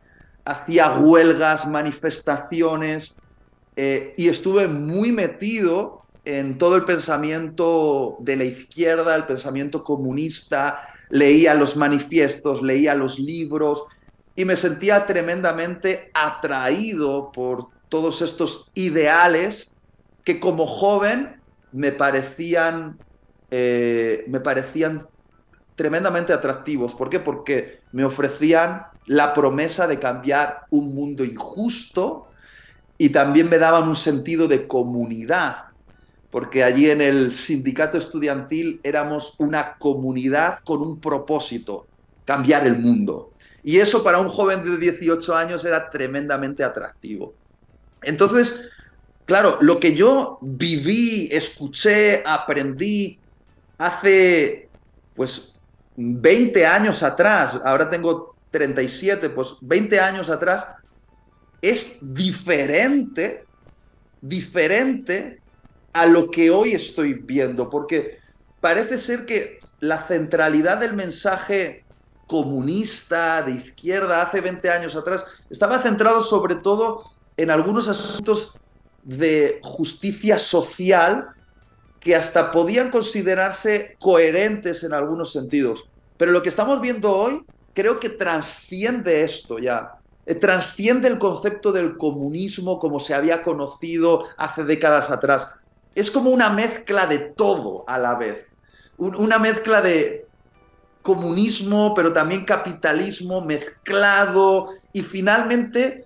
hacía 0.45 0.99
huelgas, 0.99 1.67
manifestaciones 1.67 3.17
eh, 3.77 4.15
y 4.17 4.29
estuve 4.29 4.69
muy 4.69 5.13
metido 5.13 6.03
en 6.25 6.57
todo 6.59 6.77
el 6.77 6.85
pensamiento 6.85 8.17
de 8.21 8.37
la 8.37 8.45
izquierda, 8.45 9.15
el 9.15 9.25
pensamiento 9.25 9.85
comunista, 9.85 10.81
leía 11.11 11.55
los 11.55 11.77
manifiestos, 11.77 12.63
leía 12.63 12.95
los 12.95 13.19
libros 13.19 13.85
y 14.37 14.45
me 14.45 14.57
sentía 14.57 15.07
tremendamente 15.07 16.11
atraído 16.15 17.31
por 17.33 17.69
todos 17.89 18.23
estos 18.23 18.71
ideales 18.75 19.73
que 20.25 20.41
como 20.41 20.67
joven 20.67 21.41
me 21.73 21.93
parecían 21.93 22.99
eh, 23.51 24.25
me 24.29 24.41
parecían 24.41 25.07
tremendamente 25.77 26.33
atractivos. 26.33 26.95
¿Por 26.95 27.11
qué? 27.11 27.21
Porque 27.21 27.81
me 27.93 28.05
ofrecían 28.05 28.87
la 29.07 29.35
promesa 29.35 29.87
de 29.87 29.99
cambiar 29.99 30.63
un 30.71 30.95
mundo 30.95 31.25
injusto 31.25 32.29
y 32.97 33.11
también 33.11 33.49
me 33.49 33.59
daban 33.59 33.89
un 33.89 33.97
sentido 33.97 34.47
de 34.47 34.67
comunidad, 34.67 35.67
porque 36.31 36.63
allí 36.65 36.91
en 36.91 37.01
el 37.01 37.35
sindicato 37.35 37.99
estudiantil 37.99 38.81
éramos 38.83 39.35
una 39.39 39.75
comunidad 39.75 40.61
con 40.65 40.81
un 40.81 41.01
propósito, 41.01 41.87
cambiar 42.25 42.67
el 42.67 42.79
mundo. 42.79 43.33
Y 43.63 43.79
eso 43.79 44.05
para 44.05 44.19
un 44.19 44.29
joven 44.29 44.63
de 44.65 44.77
18 44.77 45.35
años 45.35 45.65
era 45.65 45.91
tremendamente 45.91 46.63
atractivo. 46.63 47.35
Entonces, 48.03 48.61
claro, 49.25 49.59
lo 49.61 49.81
que 49.81 49.95
yo 49.95 50.39
viví, 50.43 51.29
escuché, 51.33 52.23
aprendí 52.25 53.19
hace 53.85 54.69
pues 55.15 55.55
20 55.97 56.67
años 56.67 57.03
atrás, 57.03 57.61
ahora 57.65 57.91
tengo 57.91 58.35
37, 58.51 59.29
pues 59.31 59.57
20 59.61 60.01
años 60.01 60.31
atrás, 60.31 60.67
es 61.61 61.99
diferente, 62.01 63.45
diferente 64.21 65.41
a 65.93 66.07
lo 66.07 66.31
que 66.31 66.51
hoy 66.51 66.73
estoy 66.73 67.15
viendo, 67.15 67.69
porque 67.69 68.19
parece 68.61 68.99
ser 68.99 69.27
que 69.27 69.59
la 69.81 70.07
centralidad 70.07 70.79
del 70.79 70.95
mensaje 70.95 71.85
comunista, 72.27 73.43
de 73.43 73.53
izquierda, 73.53 74.23
hace 74.23 74.41
20 74.41 74.71
años 74.71 74.97
atrás, 74.97 75.25
estaba 75.51 75.79
centrado 75.79 76.23
sobre 76.23 76.57
todo 76.57 77.05
en 77.37 77.51
algunos 77.51 77.89
asuntos 77.89 78.57
de 79.03 79.61
justicia 79.63 80.39
social 80.39 81.34
que 82.05 82.15
hasta 82.15 82.53
podían 82.53 82.91
considerarse 82.91 83.97
coherentes 83.99 84.85
en 84.85 84.93
algunos 84.93 85.33
sentidos. 85.33 85.89
Pero 86.19 86.33
lo 86.33 86.43
que 86.43 86.51
estamos 86.51 86.81
viendo 86.81 87.11
hoy 87.11 87.45
creo 87.73 87.99
que 87.99 88.11
trasciende 88.11 89.25
esto 89.25 89.59
ya. 89.59 89.95
Eh, 90.27 90.35
trasciende 90.35 91.09
el 91.09 91.19
concepto 91.19 91.73
del 91.73 91.97
comunismo 91.97 92.79
como 92.79 93.01
se 93.01 93.15
había 93.15 93.43
conocido 93.43 94.25
hace 94.37 94.65
décadas 94.65 95.11
atrás. 95.11 95.51
Es 95.95 96.11
como 96.11 96.31
una 96.31 96.51
mezcla 96.51 97.07
de 97.07 97.19
todo 97.19 97.85
a 97.89 97.99
la 97.99 98.15
vez. 98.15 98.47
una 98.97 99.41
mezcla 99.41 99.83
de 99.83 100.25
comunismo, 101.03 101.95
pero 101.95 102.13
también 102.13 102.45
capitalismo 102.45 103.41
mezclado 103.41 104.71
y 104.93 105.03
finalmente 105.03 106.05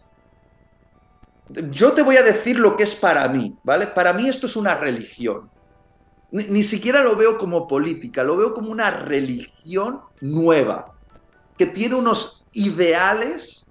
yo 1.70 1.92
te 1.92 2.02
voy 2.02 2.16
a 2.16 2.22
decir 2.22 2.58
lo 2.58 2.76
que 2.76 2.84
es 2.84 2.94
para 2.94 3.28
mí, 3.28 3.54
¿vale? 3.62 3.86
Para 3.88 4.12
mí 4.12 4.28
esto 4.28 4.46
es 4.46 4.56
una 4.56 4.74
religión. 4.74 5.50
Ni, 6.30 6.62
siquiera 6.62 7.02
lo 7.02 7.16
veo 7.16 7.38
como 7.38 7.66
política, 7.66 8.22
lo 8.22 8.36
veo 8.36 8.52
como 8.52 8.70
una 8.70 8.90
religión 8.90 10.00
nueva, 10.20 10.92
que 11.56 11.66
tiene 11.66 11.94
unos 11.94 12.44
ideales 12.52 13.66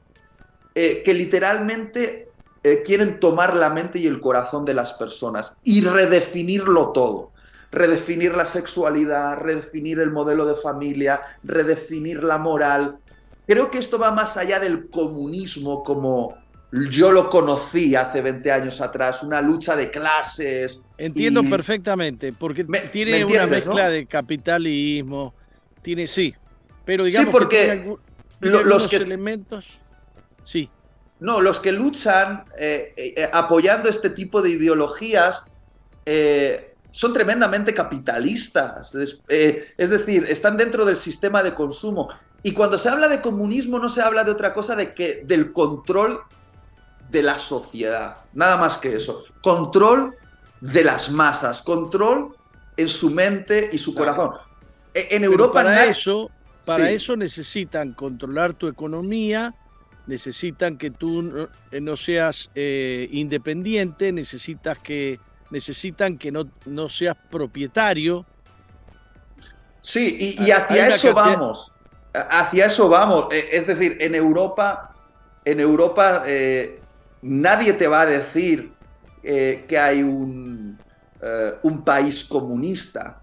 eh, 0.73 1.03
que 1.05 1.13
literalmente 1.13 2.29
eh, 2.63 2.81
quieren 2.83 3.19
tomar 3.19 3.55
la 3.55 3.69
mente 3.69 3.99
y 3.99 4.07
el 4.07 4.19
corazón 4.19 4.65
de 4.65 4.73
las 4.73 4.93
personas 4.93 5.57
y 5.63 5.81
redefinirlo 5.81 6.91
todo. 6.91 7.31
Redefinir 7.71 8.33
la 8.33 8.45
sexualidad, 8.45 9.37
redefinir 9.37 9.99
el 9.99 10.11
modelo 10.11 10.45
de 10.45 10.55
familia, 10.55 11.21
redefinir 11.43 12.23
la 12.23 12.37
moral. 12.37 12.97
Creo 13.45 13.69
que 13.69 13.77
esto 13.77 13.99
va 13.99 14.11
más 14.11 14.35
allá 14.35 14.59
del 14.59 14.89
comunismo 14.89 15.83
como 15.83 16.35
yo 16.71 17.11
lo 17.11 17.29
conocí 17.29 17.95
hace 17.95 18.21
20 18.21 18.51
años 18.51 18.81
atrás, 18.81 19.23
una 19.23 19.41
lucha 19.41 19.75
de 19.75 19.89
clases. 19.89 20.79
Entiendo 20.97 21.43
perfectamente, 21.43 22.33
porque 22.33 22.65
tiene 22.91 23.23
una 23.23 23.47
mezcla 23.47 23.89
de 23.89 24.05
capitalismo, 24.05 25.33
tiene 25.81 26.07
sí, 26.07 26.33
pero 26.83 27.05
digamos 27.05 27.27
sí, 27.27 27.31
porque 27.31 27.97
que 28.41 28.49
los 28.49 28.91
elementos, 28.93 29.79
sí. 30.43 30.69
No, 31.19 31.41
los 31.41 31.59
que 31.59 31.71
luchan 31.71 32.45
eh, 32.59 32.93
eh, 32.95 33.29
apoyando 33.33 33.89
este 33.89 34.11
tipo 34.11 34.41
de 34.41 34.51
ideologías 34.51 35.45
eh, 36.05 36.75
son 36.91 37.11
tremendamente 37.11 37.73
capitalistas, 37.73 38.93
es 38.93 39.89
decir, 39.89 40.25
están 40.29 40.57
dentro 40.57 40.85
del 40.85 40.95
sistema 40.95 41.41
de 41.41 41.53
consumo. 41.53 42.09
Y 42.43 42.53
cuando 42.53 42.77
se 42.77 42.89
habla 42.89 43.07
de 43.07 43.21
comunismo 43.21 43.79
no 43.79 43.89
se 43.89 44.01
habla 44.01 44.23
de 44.23 44.31
otra 44.31 44.53
cosa 44.53 44.75
de 44.75 44.93
que 44.93 45.23
del 45.25 45.53
control 45.53 46.21
de 47.09 47.23
la 47.23 47.39
sociedad, 47.39 48.17
nada 48.33 48.57
más 48.57 48.77
que 48.77 48.95
eso. 48.95 49.23
Control 49.41 50.15
de 50.61 50.83
las 50.83 51.09
masas, 51.09 51.61
control 51.61 52.35
en 52.75 52.87
su 52.87 53.09
mente 53.09 53.69
y 53.71 53.77
su 53.77 53.93
corazón. 53.93 54.31
E, 54.93 55.15
en 55.15 55.23
Europa 55.23 55.53
para 55.53 55.85
eso, 55.85 56.29
para 56.65 56.89
eso 56.89 57.15
necesitan 57.15 57.93
controlar 57.93 58.53
tu 58.53 58.67
economía, 58.67 59.53
necesitan 60.05 60.77
que 60.77 60.91
tú 60.91 61.21
no, 61.21 61.49
eh, 61.71 61.97
seas 61.97 62.49
eh, 62.55 63.07
independiente, 63.11 64.11
necesitas 64.11 64.77
que 64.79 65.19
necesitan 65.49 66.17
que 66.17 66.31
no, 66.31 66.49
no 66.65 66.89
seas 66.89 67.15
propietario. 67.29 68.25
Sí, 69.81 70.35
y, 70.39 70.51
hacia 70.51 70.89
eso 70.89 71.13
vamos. 71.13 71.71
Hacia 72.13 72.65
eso 72.65 72.89
vamos. 72.89 73.27
E, 73.31 73.49
es 73.51 73.67
decir, 73.67 73.97
en 73.99 74.15
Europa, 74.15 74.93
en 75.45 75.59
Europa 75.59 76.23
eh, 76.25 76.81
nadie 77.27 77.73
te 77.73 77.87
va 77.87 78.01
a 78.01 78.05
decir 78.05 78.71
eh, 79.23 79.65
que 79.67 79.77
hay 79.77 80.01
un, 80.01 80.79
eh, 81.21 81.55
un 81.63 81.83
país 81.83 82.23
comunista 82.23 83.19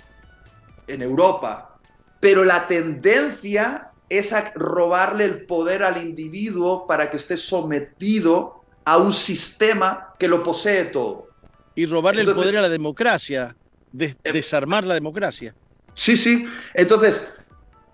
en 0.86 1.02
Europa, 1.02 1.78
pero 2.20 2.44
la 2.44 2.66
tendencia 2.66 3.90
es 4.08 4.32
a 4.32 4.52
robarle 4.54 5.24
el 5.24 5.46
poder 5.46 5.82
al 5.82 6.02
individuo 6.02 6.86
para 6.86 7.10
que 7.10 7.16
esté 7.16 7.36
sometido 7.36 8.64
a 8.84 8.98
un 8.98 9.12
sistema 9.12 10.14
que 10.18 10.28
lo 10.28 10.42
posee 10.42 10.84
todo. 10.84 11.28
Y 11.74 11.86
robarle 11.86 12.22
el 12.22 12.34
poder 12.34 12.58
a 12.58 12.62
la 12.62 12.68
democracia, 12.68 13.56
eh, 13.98 14.14
desarmar 14.22 14.84
la 14.84 14.94
democracia. 14.94 15.54
Sí, 15.94 16.16
sí. 16.16 16.46
Entonces, 16.74 17.32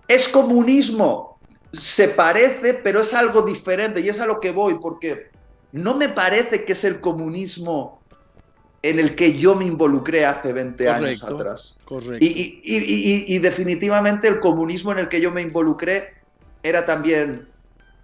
es 0.07 0.27
comunismo, 0.27 1.39
se 1.71 2.09
parece, 2.09 2.73
pero 2.73 3.01
es 3.01 3.13
algo 3.13 3.43
diferente 3.43 4.01
y 4.01 4.09
es 4.09 4.19
a 4.19 4.25
lo 4.25 4.39
que 4.39 4.51
voy, 4.51 4.77
porque 4.79 5.30
no 5.71 5.95
me 5.95 6.09
parece 6.09 6.65
que 6.65 6.73
es 6.73 6.83
el 6.83 6.99
comunismo 6.99 8.01
en 8.83 8.99
el 8.99 9.15
que 9.15 9.37
yo 9.37 9.55
me 9.55 9.65
involucré 9.65 10.25
hace 10.25 10.53
20 10.53 10.89
años 10.89 11.23
atrás. 11.23 11.77
Correcto. 11.85 12.17
Y, 12.19 13.39
definitivamente 13.39 14.27
el 14.27 14.39
comunismo 14.39 14.91
en 14.91 14.99
el 14.99 15.09
que 15.09 15.21
yo 15.21 15.31
me 15.31 15.41
involucré 15.41 16.15
era 16.63 16.85
también 16.85 17.47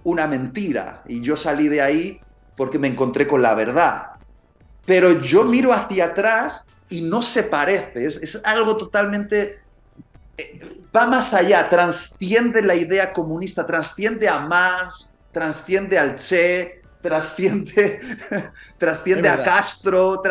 una 0.04 0.28
mentira. 0.28 1.04
Y 1.08 1.22
yo 1.22 1.36
salí 1.36 1.68
de 1.68 1.82
ahí 1.82 2.22
porque 2.56 2.80
me 2.80 2.88
encontré 2.88 3.28
con 3.28 3.42
la 3.42 3.56
verdad. 3.56 4.12
Pero 4.86 5.22
yo 5.22 5.44
miro 5.44 5.74
hacia 5.74 6.06
atrás 6.06 6.68
y 6.90 7.02
no 7.02 7.22
se 7.22 7.44
parece. 7.44 8.06
Es, 8.06 8.18
es 8.18 8.46
algo 8.46 8.78
totalmente... 8.78 9.60
Eh, 10.38 10.78
va 10.96 11.08
más 11.08 11.34
allá, 11.34 11.68
transciende 11.70 12.62
la 12.62 12.76
idea 12.76 13.12
comunista, 13.14 13.66
transciende 13.66 14.30
a 14.30 14.40
Marx, 14.40 15.12
transciende 15.32 16.00
al 16.00 16.16
Che, 16.16 16.77
trasciende, 17.08 18.02
trasciende 18.78 19.30
a 19.30 19.42
Castro, 19.42 20.22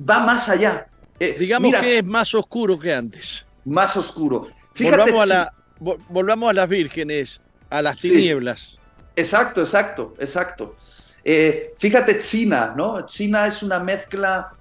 va 0.00 0.20
más 0.20 0.48
allá. 0.48 0.86
Eh, 1.20 1.36
Digamos 1.38 1.74
que 1.76 1.98
es 1.98 2.04
más 2.06 2.34
oscuro 2.34 2.78
que 2.78 2.94
antes. 2.94 3.44
Más 3.66 3.94
oscuro. 3.94 4.48
volvamos, 4.80 5.22
a 5.22 5.26
la, 5.26 5.54
volvamos 5.78 6.48
a 6.48 6.54
las 6.54 6.66
vírgenes, 6.66 7.42
a 7.68 7.82
las 7.82 7.98
tinieblas. 7.98 8.78
Exacto, 9.14 9.60
exacto, 9.60 10.14
exacto. 10.18 10.76
Eh, 11.22 11.74
fíjate 11.76 12.18
China, 12.20 12.72
¿no? 12.74 13.04
China 13.04 13.46
es 13.46 13.62
una 13.62 13.78
mezcla 13.78 14.54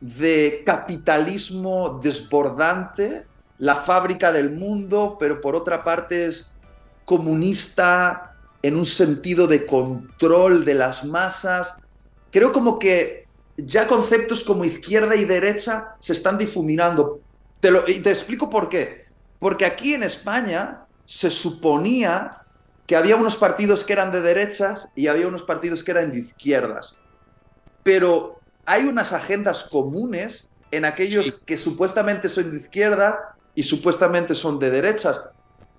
de 0.00 0.62
capitalismo 0.64 1.98
desbordante, 2.00 3.26
la 3.58 3.74
fábrica 3.74 4.30
del 4.30 4.50
mundo, 4.50 5.16
pero 5.18 5.40
por 5.40 5.56
otra 5.56 5.82
parte 5.82 6.26
es 6.26 6.48
comunista, 7.04 8.31
en 8.62 8.76
un 8.76 8.86
sentido 8.86 9.46
de 9.46 9.66
control 9.66 10.64
de 10.64 10.74
las 10.74 11.04
masas. 11.04 11.74
Creo 12.30 12.52
como 12.52 12.78
que 12.78 13.26
ya 13.56 13.86
conceptos 13.86 14.44
como 14.44 14.64
izquierda 14.64 15.16
y 15.16 15.24
derecha 15.24 15.96
se 15.98 16.12
están 16.12 16.38
difuminando. 16.38 17.20
Te 17.60 17.70
lo, 17.70 17.88
y 17.88 18.00
te 18.00 18.10
explico 18.10 18.48
por 18.48 18.68
qué. 18.68 19.06
Porque 19.38 19.66
aquí 19.66 19.94
en 19.94 20.04
España 20.04 20.84
se 21.04 21.30
suponía 21.30 22.38
que 22.86 22.96
había 22.96 23.16
unos 23.16 23.36
partidos 23.36 23.84
que 23.84 23.92
eran 23.92 24.12
de 24.12 24.20
derechas 24.20 24.88
y 24.94 25.06
había 25.06 25.28
unos 25.28 25.42
partidos 25.42 25.82
que 25.82 25.90
eran 25.90 26.10
de 26.10 26.20
izquierdas. 26.20 26.96
Pero 27.82 28.40
hay 28.64 28.86
unas 28.86 29.12
agendas 29.12 29.64
comunes 29.64 30.48
en 30.70 30.84
aquellos 30.84 31.42
que 31.44 31.58
supuestamente 31.58 32.28
son 32.28 32.50
de 32.50 32.58
izquierda 32.58 33.34
y 33.54 33.62
supuestamente 33.64 34.34
son 34.34 34.58
de 34.58 34.70
derechas. 34.70 35.20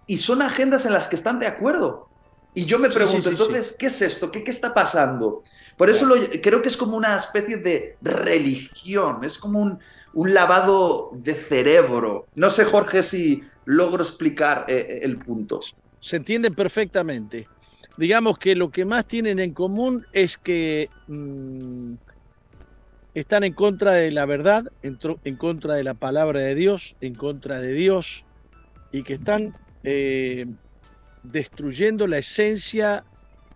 Y 0.05 0.17
son 0.17 0.41
agendas 0.41 0.85
en 0.85 0.93
las 0.93 1.07
que 1.07 1.15
están 1.15 1.39
de 1.39 1.47
acuerdo. 1.47 2.09
Y 2.53 2.65
yo 2.65 2.77
me 2.79 2.89
pregunto, 2.89 3.29
entonces, 3.29 3.75
¿qué 3.77 3.87
es 3.87 4.01
esto? 4.01 4.31
¿Qué, 4.31 4.43
qué 4.43 4.51
está 4.51 4.73
pasando? 4.73 5.43
Por 5.77 5.89
eso 5.89 6.05
lo, 6.05 6.15
creo 6.41 6.61
que 6.61 6.69
es 6.69 6.77
como 6.77 6.95
una 6.95 7.17
especie 7.17 7.57
de 7.57 7.97
religión, 8.01 9.23
es 9.23 9.37
como 9.37 9.59
un, 9.59 9.79
un 10.13 10.33
lavado 10.33 11.11
de 11.13 11.33
cerebro. 11.33 12.27
No 12.35 12.49
sé, 12.49 12.65
Jorge, 12.65 13.01
si 13.03 13.43
logro 13.65 14.03
explicar 14.03 14.65
eh, 14.67 14.85
eh, 14.87 14.99
el 15.03 15.17
punto. 15.17 15.59
Se 15.99 16.17
entiende 16.17 16.51
perfectamente. 16.51 17.47
Digamos 17.97 18.37
que 18.37 18.55
lo 18.55 18.69
que 18.69 18.85
más 18.85 19.05
tienen 19.05 19.39
en 19.39 19.53
común 19.53 20.05
es 20.13 20.37
que 20.37 20.89
mm, 21.07 21.93
están 23.13 23.43
en 23.43 23.53
contra 23.53 23.93
de 23.93 24.11
la 24.11 24.25
verdad, 24.25 24.65
en, 24.81 24.97
en, 25.23 25.35
contra 25.37 25.75
de 25.75 25.83
la 25.83 25.93
palabra 25.93 26.41
de 26.41 26.55
Dios, 26.55 26.95
en 27.01 27.15
contra 27.15 27.59
de 27.59 27.73
Dios, 27.73 28.25
y 28.91 29.03
que 29.03 29.13
están 29.13 29.55
eh, 29.83 30.45
destruyendo 31.23 32.07
la 32.07 32.17
esencia 32.17 33.03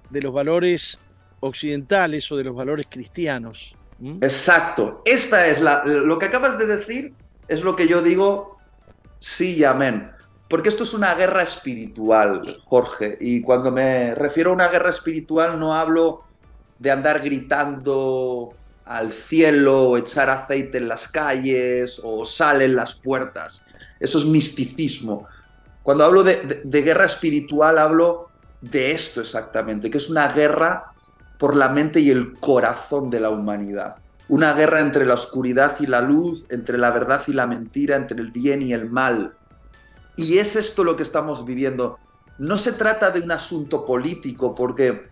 de 0.10 0.22
los 0.22 0.34
valores 0.34 1.00
occidentales 1.40 2.32
o 2.32 2.38
de 2.38 2.46
los 2.46 2.56
valores 2.56 2.88
cristianos. 2.90 3.76
Exacto. 4.22 5.02
Esta 5.06 5.48
es 5.48 5.60
la, 5.60 5.84
lo 5.86 6.18
que 6.18 6.28
acabas 6.28 6.58
de 6.58 6.68
decir 6.68 7.14
es 7.48 7.62
lo 7.62 7.76
que 7.76 7.88
yo 7.88 8.02
digo 8.02 8.58
sí 9.20 9.58
y 9.58 9.64
amén. 9.64 10.12
Porque 10.50 10.70
esto 10.70 10.84
es 10.84 10.94
una 10.94 11.14
guerra 11.16 11.44
espiritual, 11.44 12.58
Jorge. 12.66 13.18
Y 13.20 13.42
cuando 13.42 13.72
me 13.72 14.16
refiero 14.16 14.52
a 14.52 14.54
una 14.54 14.70
guerra 14.70 14.90
espiritual 14.90 15.60
no 15.60 15.74
hablo 15.74 16.24
de 16.80 16.92
andar 16.92 17.22
gritando 17.22 18.54
al 18.86 19.12
cielo 19.12 19.90
o 19.90 19.98
echar 19.98 20.30
aceite 20.30 20.78
en 20.78 20.88
las 20.88 21.10
calles 21.10 22.00
o 22.02 22.24
sal 22.24 22.62
en 22.62 22.76
las 22.76 22.94
puertas. 22.94 23.62
Eso 24.00 24.20
es 24.20 24.26
misticismo. 24.26 25.28
Cuando 25.88 26.04
hablo 26.04 26.22
de, 26.22 26.82
guerra 26.82 27.06
espiritual, 27.06 27.78
hablo 27.78 28.28
de 28.60 28.92
esto 28.92 29.22
exactamente, 29.22 29.90
que 29.90 30.00
es 30.00 30.10
una 30.10 30.28
guerra 30.28 30.92
por 31.40 31.56
la 31.56 31.70
mente 31.70 32.02
y 32.02 32.10
el 32.10 32.34
corazón 32.42 33.10
de 33.10 33.22
la 33.22 33.30
humanidad. 33.30 33.96
una 34.28 34.52
guerra 34.52 34.82
entre 34.82 35.06
la 35.06 35.14
oscuridad 35.14 35.78
y 35.80 35.88
la 35.88 36.02
luz, 36.02 36.46
entre 36.50 36.78
la 36.78 36.92
verdad 36.92 37.24
y 37.28 37.32
la 37.32 37.48
mentira, 37.48 37.96
entre 37.96 38.20
el 38.20 38.32
bien 38.32 38.62
y 38.64 38.74
el 38.74 38.90
mal. 38.90 39.36
Y 40.18 40.40
es 40.40 40.58
esto 40.58 40.84
lo 40.84 40.98
que 40.98 41.04
estamos 41.04 41.46
viviendo. 41.46 41.98
No 42.38 42.58
se 42.58 42.74
trata 42.74 43.10
de 43.10 43.22
un 43.22 43.32
asunto 43.32 43.86
político, 43.86 44.54
porque 44.56 45.08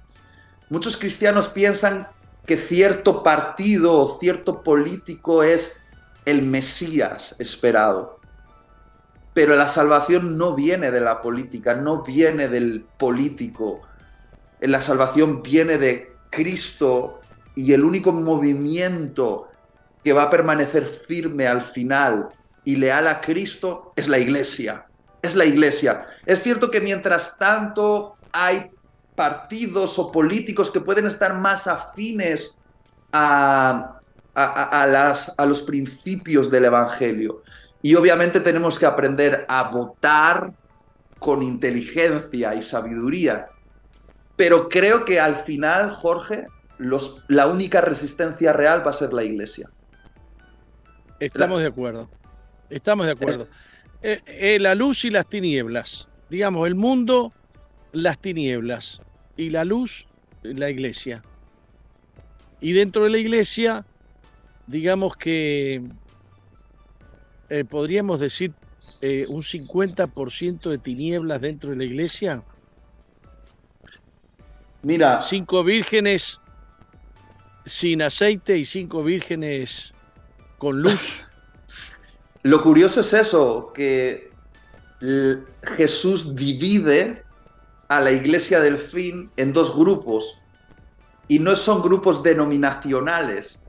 muchos 0.70 0.98
cristianos 0.98 1.48
piensan 1.48 2.10
que 2.46 2.58
cierto 2.58 3.24
partido 3.24 3.94
o 3.94 4.20
cierto 4.20 4.62
político 4.62 5.42
es 5.42 5.82
el 6.26 6.42
Mesías 6.42 7.34
esperado. 7.40 8.20
Pero 9.36 9.58
la 9.58 9.68
salvación 9.68 10.38
no 10.38 10.56
viene 10.56 10.92
de 10.92 11.02
la 11.02 11.22
política, 11.22 11.76
no 11.76 12.04
viene 12.04 12.48
del 12.48 12.86
político. 12.98 13.82
La 14.62 14.82
salvación 14.82 15.44
viene 15.44 15.78
de 15.78 16.16
Cristo 16.30 17.20
y 17.54 17.74
el 17.74 17.84
único 17.84 18.14
movimiento 18.14 19.50
que 20.06 20.14
va 20.14 20.24
a 20.24 20.30
permanecer 20.30 20.88
firme 20.88 21.48
al 21.48 21.62
final 21.62 22.30
y 22.64 22.78
leal 22.78 23.10
a 23.10 23.20
Cristo 23.20 23.92
es 23.98 24.08
la 24.08 24.20
iglesia. 24.20 24.86
Es 25.22 25.36
la 25.36 25.44
iglesia. 25.44 26.06
Es 26.26 26.42
cierto 26.42 26.72
que 26.72 26.80
mientras 26.80 27.38
tanto 27.38 28.16
hay 28.32 28.72
partidos 29.16 30.00
o 30.00 30.14
políticos 30.14 30.72
que 30.72 30.80
pueden 30.80 31.08
estar 31.08 31.34
más 31.34 31.68
afines 31.68 32.58
a, 33.12 34.00
a 34.34 35.46
los 35.46 35.62
principios 35.64 36.50
del 36.50 36.66
Evangelio. 36.66 37.44
Y 37.86 37.94
obviamente 37.94 38.40
tenemos 38.40 38.80
que 38.80 38.88
aprender 38.88 39.46
a 39.48 39.70
votar 39.70 40.52
con 41.20 41.44
inteligencia 41.44 42.56
y 42.56 42.64
sabiduría. 42.64 43.50
Pero 44.36 44.70
creo 44.70 45.06
que 45.06 45.20
al 45.20 45.36
final, 45.36 45.92
Jorge, 45.92 46.48
los, 46.80 47.24
la 47.28 47.46
única 47.46 47.82
resistencia 47.82 48.54
real 48.54 48.84
va 48.84 48.90
a 48.90 48.94
ser 48.94 49.14
la 49.14 49.24
iglesia. 49.24 49.70
Estamos 51.20 51.62
de 51.62 51.68
acuerdo. 51.68 52.10
Estamos 52.72 53.06
de 53.06 53.12
acuerdo. 53.12 53.48
Eh, 54.02 54.20
eh, 54.26 54.58
la 54.60 54.74
luz 54.74 55.06
y 55.06 55.12
las 55.12 55.30
tinieblas. 55.30 56.08
Digamos, 56.32 56.66
el 56.66 56.74
mundo, 56.74 57.34
las 57.92 58.18
tinieblas. 58.18 59.00
Y 59.38 59.52
la 59.52 59.64
luz, 59.64 60.08
la 60.42 60.72
iglesia. 60.72 61.22
Y 62.62 62.74
dentro 62.74 63.04
de 63.04 63.12
la 63.12 63.20
iglesia, 63.20 63.86
digamos 64.66 65.16
que 65.18 65.84
eh, 67.50 67.64
podríamos 67.64 68.20
decir 68.20 68.54
un 69.02 69.42
50% 69.42 70.70
de 70.70 70.78
tinieblas 70.78 71.42
dentro 71.42 71.72
de 71.72 71.76
la 71.76 71.84
iglesia. 71.84 72.44
Mira. 74.84 75.22
Cinco 75.22 75.64
vírgenes 75.64 76.40
sin 77.66 78.04
aceite 78.04 78.58
y 78.58 78.66
cinco 78.66 79.04
vírgenes 79.04 79.94
con 80.58 80.82
luz. 80.82 81.24
Lo 82.44 82.62
curioso 82.62 83.02
es 83.02 83.12
eso, 83.14 83.74
que 83.74 84.32
Jesús 85.64 86.36
divide 86.36 87.24
a 87.88 88.00
la 88.00 88.12
iglesia 88.12 88.60
del 88.60 88.78
fin 88.78 89.32
en 89.38 89.54
dos 89.54 89.76
grupos. 89.76 90.40
Y 91.28 91.40
no 91.40 91.56
son 91.56 91.82
grupos 91.82 92.22
denominacionales, 92.22 93.60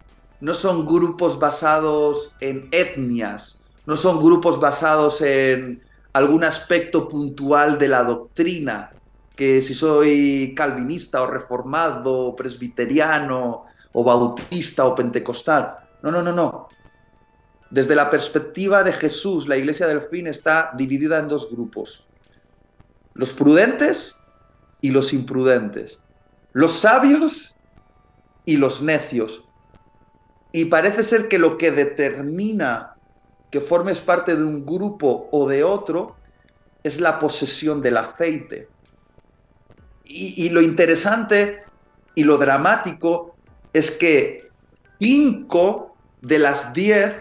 no 0.40 0.52
son 0.52 0.84
grupos 0.84 1.38
basados 1.38 2.32
en 2.40 2.68
etnias, 2.70 3.64
no 3.86 3.96
son 3.96 4.22
grupos 4.22 4.58
basados 4.58 5.22
en 5.22 5.82
algún 6.12 6.44
aspecto 6.44 7.08
puntual 7.08 7.78
de 7.78 7.88
la 7.88 8.02
doctrina, 8.02 8.90
que 9.34 9.62
si 9.62 9.74
soy 9.74 10.54
calvinista 10.56 11.22
o 11.22 11.26
reformado, 11.26 12.28
o 12.28 12.36
presbiteriano, 12.36 13.64
o 13.92 14.04
bautista 14.04 14.86
o 14.86 14.94
pentecostal. 14.94 15.76
No, 16.02 16.10
no, 16.10 16.22
no, 16.22 16.32
no. 16.32 16.68
Desde 17.70 17.94
la 17.94 18.10
perspectiva 18.10 18.82
de 18.82 18.92
Jesús, 18.92 19.46
la 19.46 19.56
iglesia 19.56 19.86
del 19.86 20.02
fin 20.02 20.26
está 20.26 20.72
dividida 20.76 21.18
en 21.18 21.28
dos 21.28 21.50
grupos. 21.50 22.06
Los 23.14 23.32
prudentes 23.32 24.16
y 24.80 24.90
los 24.90 25.12
imprudentes. 25.12 25.98
Los 26.52 26.78
sabios 26.80 27.54
y 28.44 28.56
los 28.56 28.82
necios. 28.82 29.44
Y 30.52 30.66
parece 30.66 31.02
ser 31.02 31.28
que 31.28 31.38
lo 31.38 31.58
que 31.58 31.70
determina 31.70 32.95
que 33.50 33.60
formes 33.60 33.98
parte 33.98 34.36
de 34.36 34.44
un 34.44 34.64
grupo 34.64 35.28
o 35.30 35.48
de 35.48 35.62
otro 35.62 36.16
es 36.82 37.00
la 37.00 37.18
posesión 37.18 37.80
del 37.80 37.96
aceite. 37.96 38.68
Y, 40.08 40.50
lo 40.50 40.62
interesante 40.62 41.64
y 42.14 42.22
lo 42.22 42.38
dramático 42.38 43.36
es 43.72 43.90
que 43.90 44.48
cinco 45.00 45.96
de 46.22 46.38
las 46.38 46.72
diez 46.72 47.12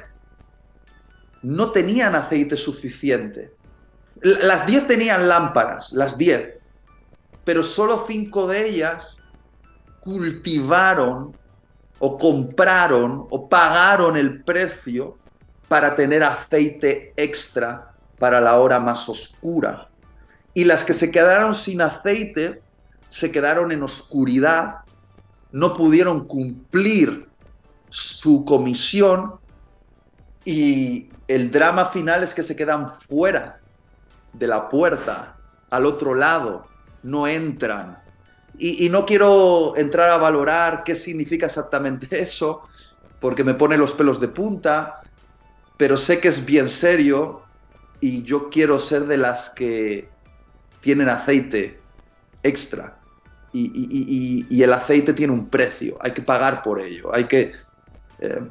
no 1.41 1.71
tenían 1.71 2.15
aceite 2.15 2.57
suficiente. 2.57 3.53
Las 4.21 4.67
diez 4.67 4.88
tenían 4.88 5.27
lámparas, 5.27 5.91
las 5.93 6.15
diez, 6.15 6.59
pero 7.43 7.63
solo 7.63 8.05
cinco 8.07 8.47
de 8.47 8.67
ellas 8.67 9.17
cultivaron 9.99 11.35
o 11.97 12.17
compraron 12.17 13.25
o 13.31 13.49
pagaron 13.49 14.15
el 14.15 14.43
precio 14.43 15.17
para 15.67 15.95
tener 15.95 16.23
aceite 16.23 17.13
extra 17.17 17.91
para 18.19 18.39
la 18.39 18.58
hora 18.58 18.80
más 18.80 19.08
oscura. 19.10 19.89
Y 20.54 20.63
las 20.63 20.84
que 20.84 20.93
se 20.93 21.12
quedaron 21.12 21.54
sin 21.54 21.82
aceite 21.82 22.62
se 23.10 23.32
quedaron 23.32 23.71
en 23.71 23.84
oscuridad, 23.84 24.80
no 25.51 25.75
pudieron 25.75 26.28
cumplir 26.28 27.28
su 27.89 28.43
comisión 28.43 29.36
y 30.43 31.10
el 31.28 31.51
drama 31.51 31.86
final 31.86 32.23
es 32.23 32.34
que 32.34 32.43
se 32.43 32.56
quedan 32.56 32.89
fuera 32.89 33.60
de 34.34 34.47
la 34.47 34.69
puerta, 34.69 35.38
al 35.69 35.86
otro 35.86 36.13
lado, 36.13 36.67
no 37.04 37.28
entran. 37.28 37.99
Y, 38.58 38.88
no 38.89 39.06
quiero 39.06 39.75
entrar 39.75 40.12
a 40.12 40.17
valorar 40.17 40.84
qué 40.84 40.95
significa 40.95 41.47
exactamente 41.47 42.08
eso, 42.21 42.63
porque 43.19 43.43
me 43.43 43.54
pone 43.54 43.78
los 43.78 43.93
pelos 43.93 44.19
de 44.19 44.28
punta, 44.28 45.01
pero 45.77 45.97
sé 45.97 46.19
que 46.19 46.29
es 46.29 46.45
bien 46.45 46.69
serio 46.69 47.41
y 47.99 48.23
yo 48.23 48.49
quiero 48.49 48.79
ser 48.79 49.05
de 49.05 49.17
las 49.17 49.49
que 49.49 50.09
tienen 50.81 51.09
aceite 51.09 51.79
extra. 52.43 52.97
Y, 53.51 54.61
el 54.61 54.73
aceite 54.73 55.13
tiene 55.13 55.31
un 55.31 55.47
precio, 55.47 55.97
hay 56.01 56.11
que 56.11 56.21
pagar 56.21 56.61
por 56.61 56.79
ello, 56.79 57.13
hay 57.13 57.25
que... 57.25 57.53
Eh, 58.19 58.41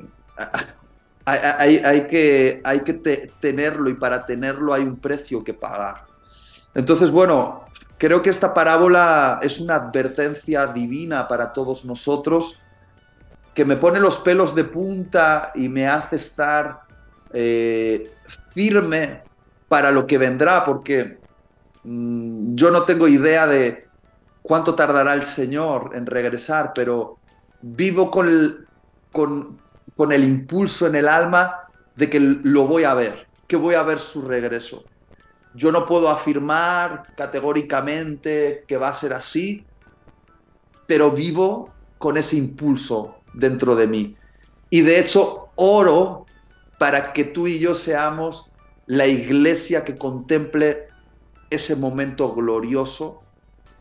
hay, 1.27 2.07
que, 2.07 2.61
hay 2.65 2.81
que 2.81 2.93
tenerlo 3.41 3.89
y 3.89 3.95
para 3.95 4.27
tenerlo 4.27 4.75
hay 4.75 4.83
un 4.83 4.99
precio 4.99 5.43
que 5.43 5.55
pagar. 5.55 6.05
Entonces, 6.75 7.11
bueno, 7.11 7.65
creo 7.97 8.21
que 8.21 8.31
esta 8.31 8.53
parábola 8.53 9.41
es 9.43 9.59
una 9.61 9.77
advertencia 9.77 10.67
divina 10.67 11.27
para 11.27 11.53
todos 11.53 11.85
nosotros 11.85 12.61
que 13.55 13.65
me 13.65 13.77
pone 13.77 14.01
los 14.01 14.19
pelos 14.19 14.55
de 14.55 14.65
punta 14.65 15.53
y 15.55 15.69
me 15.69 15.87
hace 15.87 16.17
estar 16.17 16.83
eh, 17.37 18.13
firme 18.55 19.23
para 19.69 19.91
lo 19.91 20.07
que 20.07 20.19
vendrá, 20.19 20.65
porque 20.65 21.19
mm, 21.83 22.55
yo 22.55 22.71
no 22.71 22.85
tengo 22.85 23.09
idea 23.09 23.47
de 23.49 23.89
cuánto 24.41 24.77
tardará 24.77 25.15
el 25.15 25.25
Señor 25.25 25.91
en 25.95 26.07
regresar, 26.07 26.73
pero 26.73 27.19
vivo 27.61 28.09
con, 28.09 28.67
con, 29.11 29.59
con 29.97 30.13
el 30.13 30.23
impulso 30.23 30.87
en 30.87 30.95
el 30.95 31.09
alma 31.09 31.63
de 31.97 32.09
que 32.09 32.21
lo 32.21 32.69
voy 32.69 32.85
a 32.85 32.95
ver, 32.95 33.27
que 33.49 33.57
voy 33.57 33.75
a 33.75 33.83
ver 33.83 33.99
su 33.99 34.23
regreso. 34.23 34.85
Yo 35.55 35.73
no 35.73 35.87
puedo 35.87 36.09
afirmar 36.09 37.15
categóricamente 37.17 38.65
que 38.69 38.77
va 38.77 38.89
a 38.89 38.95
ser 38.95 39.13
así, 39.13 39.65
pero 40.87 41.11
vivo 41.11 41.73
con 41.99 42.17
ese 42.17 42.37
impulso 42.37 43.17
dentro 43.33 43.75
de 43.75 43.87
mí. 43.89 44.17
Y 44.71 44.83
de 44.83 45.01
hecho 45.01 45.49
oro 45.57 46.24
para 46.79 47.13
que 47.13 47.25
tú 47.25 47.47
y 47.47 47.59
yo 47.59 47.75
seamos 47.75 48.51
la 48.87 49.07
iglesia 49.07 49.85
que 49.85 49.97
contemple 49.97 50.89
ese 51.51 51.77
momento 51.77 52.33
glorioso 52.33 53.23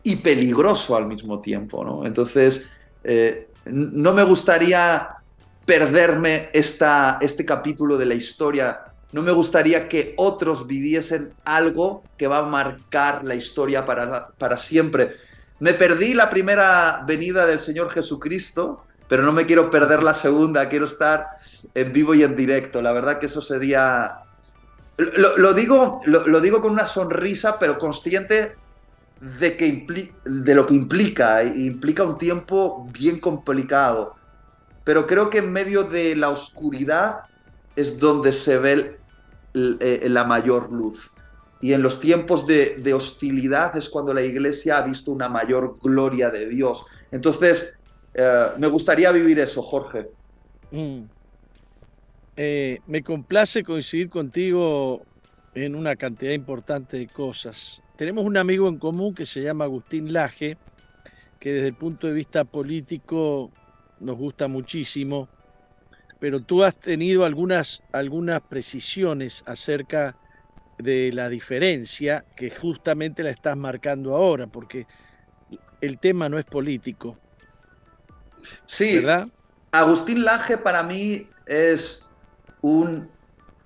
y 0.02 0.16
peligroso 0.16 0.96
al 0.96 1.06
mismo 1.06 1.40
tiempo. 1.40 1.84
¿no? 1.84 2.06
Entonces, 2.06 2.66
eh, 3.02 3.48
no 3.66 4.12
me 4.12 4.22
gustaría 4.22 5.16
perderme 5.64 6.50
esta, 6.52 7.18
este 7.20 7.44
capítulo 7.44 7.96
de 7.96 8.06
la 8.06 8.14
historia. 8.14 8.80
No 9.12 9.22
me 9.22 9.32
gustaría 9.32 9.88
que 9.88 10.14
otros 10.16 10.66
viviesen 10.66 11.32
algo 11.44 12.02
que 12.16 12.26
va 12.26 12.38
a 12.38 12.42
marcar 12.42 13.24
la 13.24 13.34
historia 13.34 13.86
para, 13.86 14.28
para 14.28 14.56
siempre. 14.56 15.16
Me 15.60 15.72
perdí 15.72 16.14
la 16.14 16.30
primera 16.30 17.04
venida 17.06 17.46
del 17.46 17.60
Señor 17.60 17.90
Jesucristo, 17.90 18.84
pero 19.08 19.22
no 19.22 19.32
me 19.32 19.46
quiero 19.46 19.70
perder 19.70 20.02
la 20.02 20.14
segunda, 20.14 20.68
quiero 20.68 20.86
estar 20.86 21.26
en 21.74 21.92
vivo 21.92 22.14
y 22.14 22.22
en 22.22 22.36
directo. 22.36 22.82
La 22.82 22.92
verdad 22.92 23.18
que 23.18 23.26
eso 23.26 23.42
sería... 23.42 24.20
Lo, 24.96 25.54
digo, 25.54 26.02
lo, 26.06 26.40
digo 26.40 26.60
con 26.60 26.72
una 26.72 26.86
sonrisa, 26.86 27.58
pero 27.58 27.78
consciente 27.78 28.54
de, 29.20 29.56
que 29.56 29.86
de 30.24 30.54
lo 30.54 30.66
que 30.66 30.74
implica. 30.74 31.42
Implica 31.42 32.04
un 32.04 32.16
tiempo 32.16 32.88
bien 32.92 33.18
complicado 33.18 34.14
pero 34.84 35.06
creo 35.06 35.30
que 35.30 35.38
en 35.38 35.50
medio 35.50 35.82
de 35.82 36.14
la 36.14 36.28
oscuridad 36.28 37.22
es 37.74 37.98
donde 37.98 38.30
se 38.32 38.58
ve 38.58 38.98
eh, 39.54 40.06
la 40.08 40.24
mayor 40.24 40.70
luz. 40.70 41.10
Y 41.60 41.72
en 41.72 41.82
los 41.82 41.98
tiempos 41.98 42.46
de, 42.46 42.92
hostilidad 42.94 43.74
es 43.76 43.88
cuando 43.88 44.12
la 44.12 44.20
iglesia 44.20 44.76
ha 44.76 44.82
visto 44.82 45.10
una 45.10 45.30
mayor 45.30 45.78
gloria 45.82 46.28
de 46.28 46.46
Dios. 46.46 46.84
Entonces, 47.10 47.78
eh, 48.12 48.48
me 48.58 48.66
gustaría 48.66 49.10
vivir 49.10 49.38
eso, 49.38 49.62
Jorge. 49.62 50.10
Mm. 50.70 51.04
Eh, 52.36 52.80
me 52.86 53.02
complace 53.02 53.62
coincidir 53.62 54.10
contigo 54.10 55.04
en 55.54 55.74
una 55.76 55.94
cantidad 55.96 56.32
importante 56.32 56.96
de 56.96 57.06
cosas. 57.06 57.82
Tenemos 57.96 58.24
un 58.24 58.36
amigo 58.36 58.68
en 58.68 58.78
común 58.78 59.14
que 59.14 59.24
se 59.24 59.42
llama 59.42 59.64
Agustín 59.64 60.12
Laje, 60.12 60.58
que 61.38 61.52
desde 61.52 61.68
el 61.68 61.74
punto 61.74 62.08
de 62.08 62.12
vista 62.12 62.44
político 62.44 63.52
nos 64.00 64.16
gusta 64.16 64.48
muchísimo, 64.48 65.28
pero 66.18 66.40
tú 66.40 66.64
has 66.64 66.78
tenido 66.78 67.24
algunas, 67.24 67.82
algunas 67.92 68.40
precisiones 68.40 69.44
acerca 69.46 70.16
de 70.78 71.12
la 71.12 71.28
diferencia 71.28 72.24
que 72.36 72.50
justamente 72.50 73.22
la 73.22 73.30
estás 73.30 73.56
marcando 73.56 74.14
ahora, 74.14 74.48
porque 74.48 74.86
el 75.80 75.98
tema 75.98 76.28
no 76.28 76.38
es 76.38 76.44
político. 76.44 77.16
Sí, 78.66 78.96
¿verdad? 78.96 79.28
Agustín 79.70 80.24
Laje 80.24 80.58
para 80.58 80.82
mí 80.82 81.28
es 81.46 82.03
un 82.64 83.10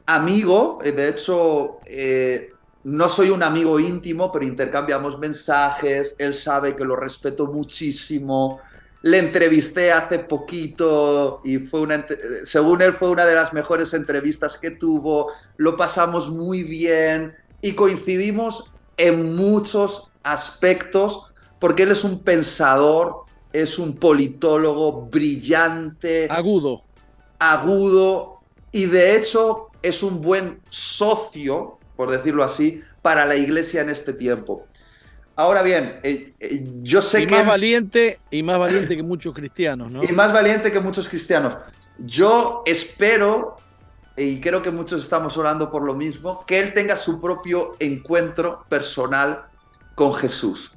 amigo, 0.06 0.80
eh, 0.82 0.90
de 0.90 1.10
hecho, 1.10 1.78
eh, 1.86 2.50
no 2.82 3.08
soy 3.08 3.30
un 3.30 3.44
amigo 3.44 3.78
íntimo, 3.78 4.32
pero 4.32 4.44
intercambiamos 4.44 5.20
mensajes, 5.20 6.16
él 6.18 6.34
sabe 6.34 6.74
que 6.74 6.84
lo 6.84 6.96
respeto 6.96 7.46
muchísimo, 7.46 8.58
le 9.02 9.18
entrevisté 9.18 9.92
hace 9.92 10.18
poquito 10.18 11.40
y 11.44 11.58
fue 11.58 11.82
una, 11.82 12.04
según 12.42 12.82
él 12.82 12.92
fue 12.92 13.10
una 13.10 13.24
de 13.24 13.36
las 13.36 13.52
mejores 13.52 13.94
entrevistas 13.94 14.58
que 14.58 14.72
tuvo, 14.72 15.28
lo 15.58 15.76
pasamos 15.76 16.28
muy 16.28 16.64
bien 16.64 17.36
y 17.62 17.74
coincidimos 17.74 18.72
en 18.96 19.36
muchos 19.36 20.10
aspectos 20.24 21.22
porque 21.60 21.84
él 21.84 21.92
es 21.92 22.02
un 22.02 22.24
pensador, 22.24 23.26
es 23.52 23.78
un 23.78 23.94
politólogo 23.94 25.02
brillante, 25.02 26.26
agudo, 26.28 26.82
agudo 27.38 28.37
y 28.72 28.86
de 28.86 29.16
hecho 29.16 29.68
es 29.82 30.02
un 30.02 30.20
buen 30.20 30.60
socio, 30.70 31.78
por 31.96 32.10
decirlo 32.10 32.44
así, 32.44 32.82
para 33.02 33.24
la 33.24 33.36
iglesia 33.36 33.80
en 33.80 33.90
este 33.90 34.12
tiempo. 34.12 34.66
Ahora 35.36 35.62
bien, 35.62 36.00
eh, 36.02 36.32
eh, 36.40 36.66
yo 36.82 37.00
sé 37.00 37.26
que... 37.26 37.32
Más 37.32 37.46
valiente, 37.46 38.18
y 38.30 38.42
más 38.42 38.58
valiente 38.58 38.96
que 38.96 39.02
muchos 39.04 39.32
cristianos, 39.34 39.90
¿no? 39.90 40.02
Y 40.02 40.08
más 40.08 40.32
valiente 40.32 40.72
que 40.72 40.80
muchos 40.80 41.08
cristianos. 41.08 41.56
Yo 41.98 42.62
espero, 42.66 43.56
y 44.16 44.40
creo 44.40 44.62
que 44.62 44.72
muchos 44.72 45.00
estamos 45.00 45.36
orando 45.36 45.70
por 45.70 45.82
lo 45.82 45.94
mismo, 45.94 46.44
que 46.44 46.58
él 46.58 46.74
tenga 46.74 46.96
su 46.96 47.20
propio 47.20 47.76
encuentro 47.78 48.64
personal 48.68 49.44
con 49.94 50.12
Jesús. 50.12 50.72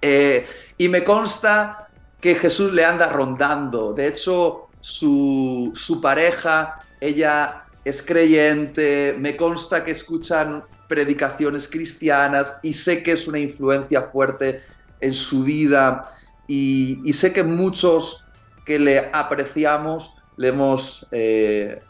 Eh, 0.00 0.46
y 0.78 0.88
me 0.88 1.04
consta 1.04 1.88
que 2.20 2.34
Jesús 2.34 2.72
le 2.72 2.86
anda 2.86 3.12
rondando. 3.12 3.92
De 3.92 4.06
hecho, 4.06 4.68
su, 4.80 5.72
su 5.76 6.00
pareja, 6.00 6.83
ella 7.04 7.64
es 7.84 8.02
creyente, 8.02 9.14
me 9.18 9.36
consta 9.36 9.84
que 9.84 9.90
escuchan 9.90 10.64
predicaciones 10.88 11.68
cristianas 11.68 12.58
y 12.62 12.74
sé 12.74 13.02
que 13.02 13.12
es 13.12 13.26
una 13.26 13.38
influencia 13.38 14.02
fuerte 14.02 14.62
en 15.00 15.12
su 15.12 15.44
vida 15.44 16.04
y, 16.46 17.12
sé 17.12 17.32
que 17.32 17.42
muchos 17.42 18.24
que 18.64 18.78
le 18.78 19.10
apreciamos 19.12 20.14
le 20.36 20.48
hemos, 20.48 21.06
eh, 21.12 21.80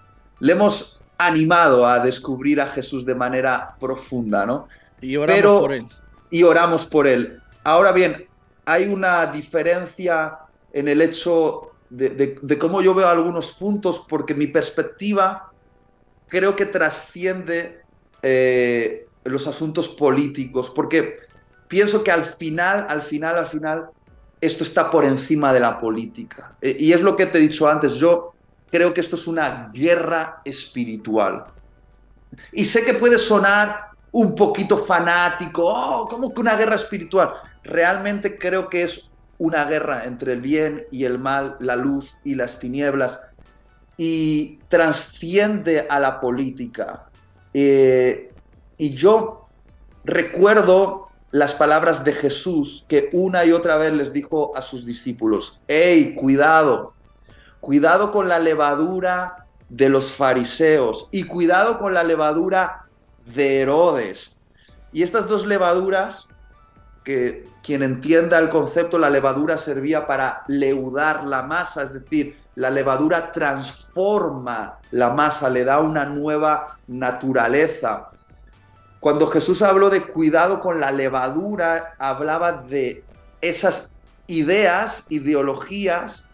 le 0.40 0.52
hemos 0.52 1.00
animado 1.16 1.86
a 1.86 2.00
descubrir 2.00 2.60
a 2.60 2.66
Jesús 2.66 3.06
de 3.06 3.14
manera 3.14 3.76
profunda, 3.78 4.44
¿no? 4.44 4.68
Y 5.00 5.16
oramos 5.16 5.60
por 5.60 5.72
él. 5.72 5.86
Y 6.30 6.42
oramos 6.42 6.86
por 6.86 7.06
él. 7.06 7.40
Ahora 7.62 7.92
bien, 7.92 8.26
hay 8.64 8.86
una 8.86 9.26
diferencia 9.26 10.38
en 10.72 10.88
el 10.88 11.00
hecho 11.00 11.73
de, 11.90 12.58
cómo 12.58 12.82
yo 12.82 12.94
veo 12.94 13.08
algunos 13.08 13.52
puntos, 13.52 14.04
porque 14.08 14.34
mi 14.34 14.46
perspectiva 14.46 15.50
creo 16.28 16.56
que 16.56 16.66
trasciende 16.66 17.82
eh, 18.22 19.06
los 19.24 19.46
asuntos 19.46 19.88
políticos, 19.88 20.72
porque 20.74 21.18
pienso 21.68 22.02
que 22.02 22.10
al 22.10 22.24
final, 22.24 22.86
al 22.88 23.02
final, 23.02 23.36
al 23.36 23.46
final, 23.46 23.86
esto 24.40 24.64
está 24.64 24.90
por 24.90 25.04
encima 25.04 25.52
de 25.52 25.60
la 25.60 25.80
política. 25.80 26.56
Eh, 26.60 26.76
y 26.78 26.92
es 26.92 27.00
lo 27.00 27.16
que 27.16 27.26
te 27.26 27.38
he 27.38 27.40
dicho 27.40 27.68
antes, 27.68 27.94
yo 27.94 28.34
creo 28.70 28.92
que 28.92 29.00
esto 29.00 29.16
es 29.16 29.26
una 29.26 29.70
guerra 29.72 30.40
espiritual. 30.44 31.44
Y 32.52 32.64
sé 32.64 32.84
que 32.84 32.94
puede 32.94 33.18
sonar 33.18 33.90
un 34.10 34.34
poquito 34.34 34.78
fanático, 34.78 35.62
oh, 35.64 36.08
¿cómo 36.08 36.32
que 36.32 36.40
una 36.40 36.56
guerra 36.56 36.74
espiritual? 36.74 37.34
Realmente 37.62 38.38
creo 38.38 38.68
que 38.68 38.82
es 38.82 39.10
una 39.38 39.64
guerra 39.64 40.04
entre 40.04 40.32
el 40.32 40.40
bien 40.40 40.86
y 40.90 41.04
el 41.04 41.18
mal, 41.18 41.56
la 41.60 41.76
luz 41.76 42.14
y 42.24 42.34
las 42.34 42.58
tinieblas, 42.58 43.20
y 43.96 44.58
trasciende 44.68 45.86
a 45.88 46.00
la 46.00 46.20
política. 46.20 47.06
Eh, 47.52 48.32
y 48.76 48.94
yo 48.94 49.48
recuerdo 50.04 51.08
las 51.30 51.54
palabras 51.54 52.04
de 52.04 52.12
Jesús 52.12 52.84
que 52.88 53.10
una 53.12 53.44
y 53.44 53.52
otra 53.52 53.76
vez 53.76 53.92
les 53.92 54.12
dijo 54.12 54.56
a 54.56 54.62
sus 54.62 54.86
discípulos, 54.86 55.60
¡Ey, 55.66 56.14
cuidado! 56.14 56.94
Cuidado 57.60 58.12
con 58.12 58.28
la 58.28 58.38
levadura 58.38 59.46
de 59.68 59.88
los 59.88 60.12
fariseos 60.12 61.08
y 61.10 61.24
cuidado 61.24 61.78
con 61.78 61.94
la 61.94 62.04
levadura 62.04 62.84
de 63.26 63.62
Herodes. 63.62 64.36
Y 64.92 65.02
estas 65.02 65.26
dos 65.26 65.46
levaduras, 65.46 66.28
que 67.02 67.48
quien 67.64 67.82
entienda 67.82 68.38
el 68.38 68.50
concepto, 68.50 68.98
la 68.98 69.08
levadura 69.08 69.56
servía 69.56 70.06
para 70.06 70.44
leudar 70.48 71.24
la 71.24 71.42
masa, 71.42 71.84
es 71.84 71.94
decir, 71.94 72.36
la 72.56 72.70
levadura 72.70 73.32
transforma 73.32 74.80
la 74.90 75.14
masa, 75.14 75.48
le 75.48 75.64
da 75.64 75.80
una 75.80 76.04
nueva 76.04 76.78
naturaleza. 76.86 78.10
Cuando 79.00 79.26
Jesús 79.28 79.62
habló 79.62 79.88
de 79.88 80.02
cuidado 80.02 80.60
con 80.60 80.78
la 80.78 80.92
levadura, 80.92 81.94
hablaba 81.98 82.52
de 82.52 83.02
esas 83.40 83.96
ideas, 84.26 85.06
ideologías 85.08 86.26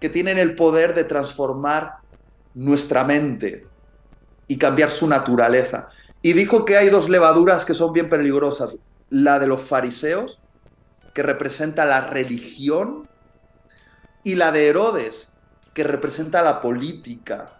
que 0.00 0.08
tienen 0.08 0.38
el 0.38 0.56
poder 0.56 0.92
de 0.94 1.04
transformar 1.04 1.98
nuestra 2.52 3.04
mente 3.04 3.64
y 4.48 4.58
cambiar 4.58 4.90
su 4.90 5.06
naturaleza. 5.06 5.88
Y 6.20 6.32
dijo 6.32 6.64
que 6.64 6.76
hay 6.76 6.88
dos 6.88 7.08
levaduras 7.08 7.64
que 7.64 7.74
son 7.74 7.92
bien 7.92 8.08
peligrosas. 8.08 8.76
La 9.10 9.38
de 9.38 9.46
los 9.46 9.62
fariseos, 9.62 10.40
que 11.14 11.22
representa 11.22 11.86
la 11.86 12.02
religión, 12.02 13.08
y 14.24 14.34
la 14.34 14.50
de 14.50 14.68
Herodes, 14.68 15.28
que 15.74 15.84
representa 15.84 16.42
la 16.42 16.60
política. 16.60 17.52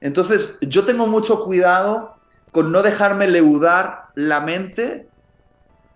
Entonces, 0.00 0.56
yo 0.62 0.84
tengo 0.84 1.06
mucho 1.06 1.44
cuidado 1.44 2.16
con 2.50 2.72
no 2.72 2.82
dejarme 2.82 3.28
leudar 3.28 4.06
la 4.14 4.40
mente 4.40 5.08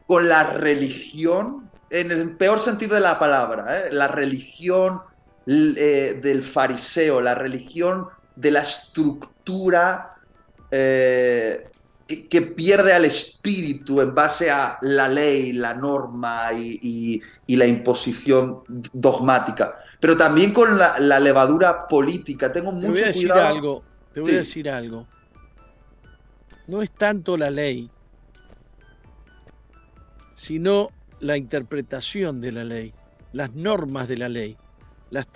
con 0.07 0.29
la 0.29 0.45
religión, 0.45 1.71
en 1.89 2.11
el 2.11 2.37
peor 2.37 2.61
sentido 2.61 2.95
de 2.95 3.01
la 3.01 3.19
palabra, 3.19 3.87
¿eh? 3.87 3.89
la 3.91 4.09
religión 4.09 5.01
eh, 5.47 6.21
del 6.23 6.43
fariseo, 6.43 7.21
la 7.21 7.35
religión 7.35 8.09
de 8.37 8.51
la 8.51 8.61
estructura 8.61 10.17
eh, 10.71 11.71
que, 12.07 12.43
pierde 12.43 12.93
al 12.93 13.05
espíritu 13.05 14.01
en 14.01 14.15
base 14.15 14.51
a 14.51 14.79
la 14.83 15.09
ley, 15.09 15.53
la 15.53 15.75
norma 15.75 16.51
y 16.53 17.21
la 17.49 17.67
imposición 17.67 18.63
dogmática 18.93 19.79
pero 20.05 20.19
también 20.19 20.53
con 20.53 20.77
la, 20.77 21.19
levadura 21.19 21.89
política. 21.89 22.53
Tengo 22.53 22.73
mucho 22.73 22.93
te 22.93 22.93
voy 22.93 23.03
a 23.05 23.07
decir 23.07 23.33
Algo, 23.33 23.83
te 24.13 24.21
voy 24.21 24.33
a 24.33 24.37
decir 24.37 24.69
algo. 24.69 25.07
No 26.67 26.83
es 26.83 26.91
tanto 26.91 27.39
la 27.39 27.51
ley, 27.51 27.89
sino 30.35 30.91
la 31.21 31.39
interpretación 31.39 32.43
de 32.43 32.53
la 32.53 32.65
ley, 32.65 32.93
las 33.33 33.55
normas 33.55 34.07
de 34.07 34.19
la 34.19 34.29
ley, 34.29 34.59
las, 35.11 35.27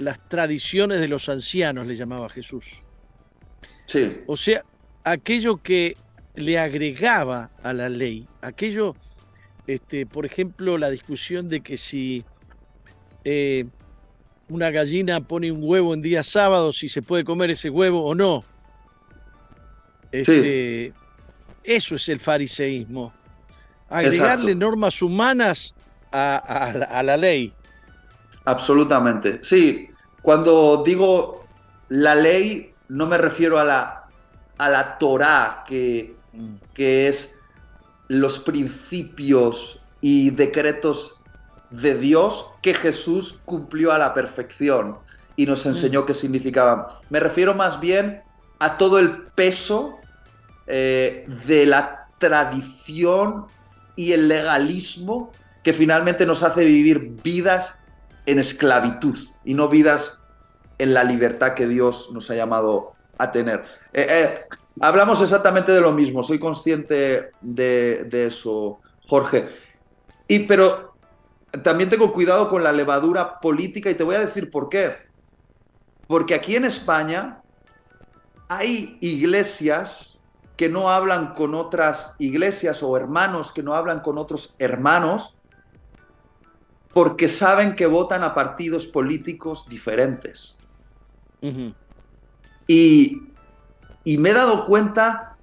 las 0.00 0.28
tradiciones 0.28 0.98
de 0.98 1.06
los 1.06 1.28
ancianos, 1.28 1.86
le 1.86 1.94
llamaba 1.94 2.28
Jesús. 2.28 2.82
Sí. 3.84 4.24
O 4.26 4.36
sea, 4.36 4.64
aquello 5.04 5.58
que 5.62 5.96
le 6.36 6.58
agregaba 6.58 7.50
a 7.62 7.72
la 7.72 7.88
ley, 7.88 8.28
aquello, 8.42 8.94
este, 9.66 10.06
por 10.06 10.26
ejemplo, 10.26 10.78
la 10.78 10.90
discusión 10.90 11.48
de 11.48 11.60
que 11.62 11.76
si 11.76 12.24
eh, 13.24 13.66
una 14.48 14.70
gallina 14.70 15.20
pone 15.20 15.50
un 15.50 15.60
huevo 15.62 15.94
en 15.94 16.02
día 16.02 16.22
sábado, 16.22 16.72
si 16.72 16.88
se 16.88 17.02
puede 17.02 17.24
comer 17.24 17.50
ese 17.50 17.70
huevo 17.70 18.04
o 18.04 18.14
no. 18.14 18.44
Este, 20.12 20.92
eso 21.64 21.96
es 21.96 22.08
el 22.08 22.20
fariseísmo. 22.20 23.12
Agregarle 23.88 24.54
normas 24.54 25.02
humanas 25.02 25.74
a, 26.12 27.02
la 27.04 27.16
ley. 27.16 27.52
Absolutamente. 28.44 29.40
Sí, 29.42 29.88
cuando 30.22 30.82
digo 30.84 31.44
la 31.88 32.14
ley, 32.14 32.72
no 32.88 33.06
me 33.06 33.18
refiero 33.18 33.58
a 33.58 33.64
la, 33.64 34.04
a 34.58 34.70
la 34.70 34.98
Torah, 34.98 35.64
que. 35.66 36.15
Que 36.74 37.08
es 37.08 37.38
los 38.08 38.38
principios 38.38 39.80
y 40.00 40.30
decretos 40.30 41.16
de 41.70 41.96
Dios 41.96 42.50
que 42.62 42.74
Jesús 42.74 43.40
cumplió 43.44 43.92
a 43.92 43.98
la 43.98 44.14
perfección 44.14 44.98
y 45.36 45.46
nos 45.46 45.64
mm. 45.66 45.68
enseñó 45.68 46.06
qué 46.06 46.14
significaban. 46.14 46.86
Me 47.10 47.20
refiero 47.20 47.54
más 47.54 47.80
bien 47.80 48.22
a 48.58 48.78
todo 48.78 48.98
el 48.98 49.22
peso 49.34 49.96
eh, 50.66 51.26
de 51.46 51.66
la 51.66 52.08
tradición 52.18 53.46
y 53.96 54.12
el 54.12 54.28
legalismo 54.28 55.32
que 55.62 55.72
finalmente 55.72 56.26
nos 56.26 56.42
hace 56.42 56.64
vivir 56.64 57.16
vidas 57.22 57.80
en 58.26 58.38
esclavitud 58.38 59.18
y 59.44 59.54
no 59.54 59.68
vidas 59.68 60.18
en 60.78 60.94
la 60.94 61.04
libertad 61.04 61.54
que 61.54 61.66
Dios 61.66 62.10
nos 62.12 62.30
ha 62.30 62.34
llamado 62.34 62.94
a 63.18 63.32
tener. 63.32 63.64
Eh, 63.92 64.06
eh, 64.08 64.44
hablamos 64.80 65.20
exactamente 65.22 65.72
de 65.72 65.80
lo 65.80 65.92
mismo, 65.92 66.22
soy 66.22 66.38
consciente 66.38 67.30
de, 67.40 68.26
eso, 68.26 68.80
Jorge. 69.06 69.48
Y 70.28 70.40
pero 70.40 70.94
también 71.62 71.90
tengo 71.90 72.12
cuidado 72.12 72.48
con 72.48 72.62
la 72.62 72.72
levadura 72.72 73.40
política 73.40 73.90
y 73.90 73.94
te 73.94 74.04
voy 74.04 74.16
a 74.16 74.26
decir 74.26 74.50
por 74.50 74.68
qué. 74.68 74.94
Porque 76.06 76.34
aquí 76.34 76.56
en 76.56 76.64
España 76.64 77.40
hay 78.48 78.98
iglesias 79.00 80.18
que 80.56 80.68
no 80.68 80.90
hablan 80.90 81.34
con 81.34 81.54
otras 81.54 82.14
iglesias 82.18 82.82
o 82.82 82.96
hermanos 82.96 83.52
que 83.52 83.62
no 83.62 83.74
hablan 83.74 84.00
con 84.00 84.16
otros 84.16 84.54
hermanos 84.58 85.36
porque 86.96 87.28
saben 87.28 87.76
que 87.76 87.84
votan 87.84 88.22
a 88.22 88.34
partidos 88.34 88.86
políticos 88.86 89.68
diferentes. 89.68 90.56
y, 92.66 93.22
y 94.06 94.18
me 94.18 94.30
he 94.30 94.34
dado 94.34 94.66
cuenta 94.66 95.36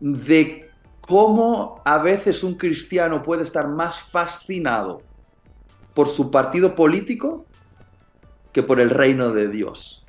de 0.00 0.70
cómo 1.02 1.82
a 1.84 1.98
veces 1.98 2.42
un 2.42 2.54
cristiano 2.54 3.22
puede 3.22 3.42
estar 3.42 3.68
más 3.68 4.00
fascinado 4.00 5.02
por 5.92 6.08
su 6.08 6.30
partido 6.30 6.74
político 6.74 7.44
que 8.50 8.62
por 8.62 8.80
el 8.80 8.88
reino 8.88 9.32
de 9.32 9.48
Dios. 9.48 10.06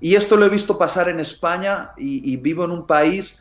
Y 0.00 0.16
esto 0.16 0.36
lo 0.36 0.46
he 0.46 0.48
visto 0.48 0.76
pasar 0.76 1.08
en 1.08 1.20
España 1.20 1.92
y, 1.96 2.36
vivo 2.38 2.64
en 2.64 2.72
un 2.72 2.88
país 2.88 3.40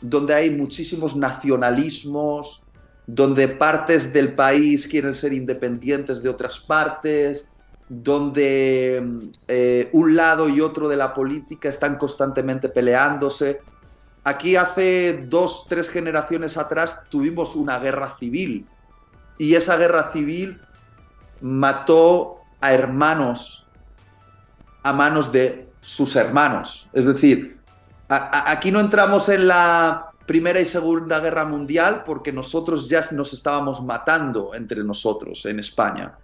donde 0.00 0.34
hay 0.34 0.50
muchísimos 0.50 1.14
nacionalismos, 1.14 2.64
donde 3.06 3.46
partes 3.46 4.12
del 4.12 4.34
país 4.34 4.88
quieren 4.88 5.14
ser 5.14 5.32
independientes 5.32 6.20
de 6.20 6.30
otras 6.30 6.58
partes, 6.58 7.46
donde 7.88 9.30
eh, 9.46 9.90
un 9.92 10.16
lado 10.16 10.48
y 10.48 10.60
otro 10.60 10.88
de 10.88 10.96
la 10.96 11.12
política 11.12 11.68
están 11.68 11.96
constantemente 11.96 12.68
peleándose. 12.68 13.60
Aquí 14.24 14.56
hace 14.56 15.26
dos, 15.28 15.66
tres 15.68 15.90
generaciones 15.90 16.56
atrás 16.56 17.02
tuvimos 17.10 17.54
una 17.56 17.78
guerra 17.78 18.16
civil 18.18 18.66
y 19.38 19.54
esa 19.54 19.76
guerra 19.76 20.12
civil 20.12 20.60
mató 21.40 22.38
a 22.60 22.72
hermanos 22.72 23.66
a 24.82 24.92
manos 24.92 25.32
de 25.32 25.68
sus 25.80 26.14
hermanos. 26.14 26.88
Es 26.92 27.06
decir, 27.06 27.58
aquí 28.08 28.70
no 28.70 28.80
entramos 28.80 29.28
en 29.28 29.48
la 29.48 30.10
Primera 30.26 30.60
y 30.60 30.64
Segunda 30.64 31.20
Guerra 31.20 31.44
Mundial 31.44 32.02
porque 32.04 32.32
nosotros 32.32 32.88
ya 32.88 33.04
nos 33.12 33.32
estábamos 33.32 33.82
matando 33.82 34.54
entre 34.54 34.82
nosotros 34.84 35.44
en 35.46 35.58
España. 35.58 36.16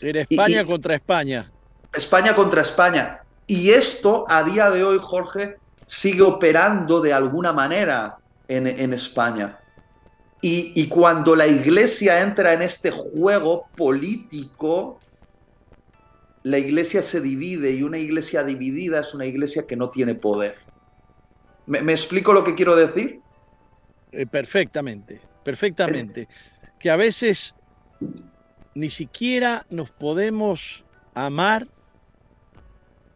Era 0.00 0.22
España 0.22 0.64
contra 0.64 0.94
España. 0.94 1.50
España 1.92 2.34
contra 2.34 2.62
España. 2.62 3.20
Y 3.46 3.70
esto 3.70 4.26
a 4.28 4.42
día 4.42 4.70
de 4.70 4.84
hoy, 4.84 4.98
Jorge, 5.00 5.56
sigue 5.86 6.22
operando 6.22 7.00
de 7.00 7.12
alguna 7.12 7.52
manera 7.52 8.18
en, 8.46 8.92
España. 8.92 9.58
y, 10.40 10.88
cuando 10.88 11.34
la 11.34 11.46
iglesia 11.46 12.22
entra 12.22 12.52
en 12.52 12.62
este 12.62 12.90
juego 12.90 13.68
político, 13.76 15.00
la 16.42 16.58
iglesia 16.58 17.02
se 17.02 17.20
divide 17.20 17.72
y 17.72 17.82
una 17.82 17.98
iglesia 17.98 18.42
dividida 18.44 19.00
es 19.00 19.14
una 19.14 19.26
iglesia 19.26 19.66
que 19.66 19.76
no 19.76 19.90
tiene 19.90 20.14
poder. 20.14 20.56
¿Me, 21.68 21.92
explico 21.92 22.32
lo 22.32 22.44
que 22.44 22.54
quiero 22.54 22.74
decir? 22.74 23.20
Eh, 24.12 24.26
perfectamente, 24.26 25.20
perfectamente. 25.44 26.26
Que 26.78 26.90
a 26.90 26.96
veces 26.96 27.54
ni 28.78 28.90
siquiera 28.90 29.66
nos 29.70 29.90
podemos 29.90 30.84
amar 31.12 31.66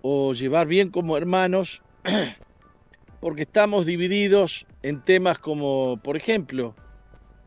o 0.01 0.33
llevar 0.33 0.67
bien 0.67 0.91
como 0.91 1.17
hermanos 1.17 1.83
porque 3.21 3.43
estamos 3.43 3.87
divididos 3.87 4.67
en 4.83 5.01
temas 5.03 5.39
como, 5.39 6.01
por 6.03 6.17
ejemplo, 6.17 6.75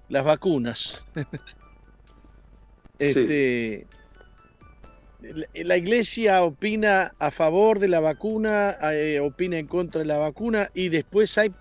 las 0.08 0.24
vacunas. 0.24 1.04
este, 3.00 3.86
la 5.54 5.76
iglesia 5.76 6.42
opina 6.42 7.16
a 7.20 7.32
favor 7.32 7.80
de 7.80 7.90
la 7.90 8.00
vacuna, 8.00 8.78
eh, 8.94 9.20
opina 9.20 9.58
en 9.58 9.68
contra 9.68 10.00
de 10.00 10.06
la 10.06 10.20
vacuna 10.20 10.72
y 10.74 10.88
después 10.88 11.38
hay 11.38 11.52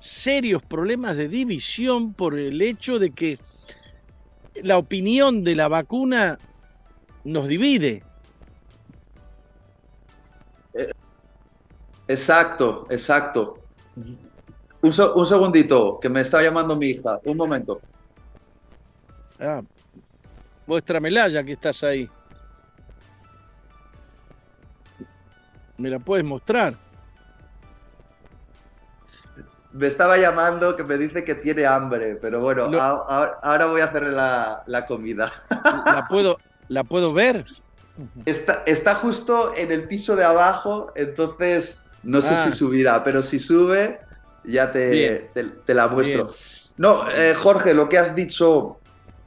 serios 0.00 0.64
problemas 0.64 1.16
de 1.16 1.28
división 1.28 2.12
por 2.12 2.36
el 2.36 2.60
hecho 2.60 2.98
de 2.98 3.10
que 3.10 3.38
la 4.62 4.78
opinión 4.78 5.44
de 5.44 5.54
la 5.54 5.68
vacuna 5.68 6.38
nos 7.24 7.48
divide. 7.48 8.02
Eh, 10.74 10.92
exacto, 12.08 12.86
exacto. 12.90 13.58
Un, 14.82 14.92
segundito, 15.26 15.98
que 16.00 16.08
me 16.08 16.20
está 16.20 16.42
llamando 16.42 16.76
mi 16.76 16.88
hija. 16.88 17.18
Un 17.24 17.36
momento. 17.36 17.80
Ah, 19.40 19.62
muéstramela 20.66 21.28
ya 21.28 21.42
que 21.42 21.52
estás 21.52 21.82
ahí. 21.82 22.08
¿Me 25.76 25.90
la 25.90 25.98
puedes 25.98 26.24
mostrar? 26.24 26.85
Me 29.76 29.86
estaba 29.86 30.16
llamando 30.16 30.76
que 30.76 30.84
me 30.84 30.96
dice 30.96 31.24
que 31.24 31.34
tiene 31.34 31.66
hambre, 31.66 32.16
pero 32.16 32.40
bueno, 32.40 32.64
ahora, 32.80 33.66
voy 33.66 33.80
a 33.80 33.84
hacerle 33.84 34.12
la, 34.12 34.84
comida. 34.86 35.32
¿La 35.50 36.06
puedo, 36.08 36.38
¿La 36.68 36.84
puedo 36.84 37.12
ver? 37.12 37.44
Está, 38.24 38.62
está 38.66 38.94
justo 38.94 39.54
en 39.56 39.72
el 39.72 39.88
piso 39.88 40.16
de 40.16 40.24
abajo, 40.24 40.92
entonces 40.94 41.80
no 42.02 42.22
sé 42.22 42.28
si 42.28 42.48
ah. 42.48 42.52
subirá, 42.52 43.04
pero 43.04 43.22
si 43.22 43.38
sube, 43.38 44.00
ya 44.44 44.72
te, 44.72 45.30
te, 45.34 45.74
la 45.74 45.88
muestro. 45.88 46.28
No, 46.76 47.08
eh, 47.10 47.34
Jorge, 47.34 47.74
lo 47.74 47.88
que 47.88 47.98
has 47.98 48.14
dicho 48.14 48.78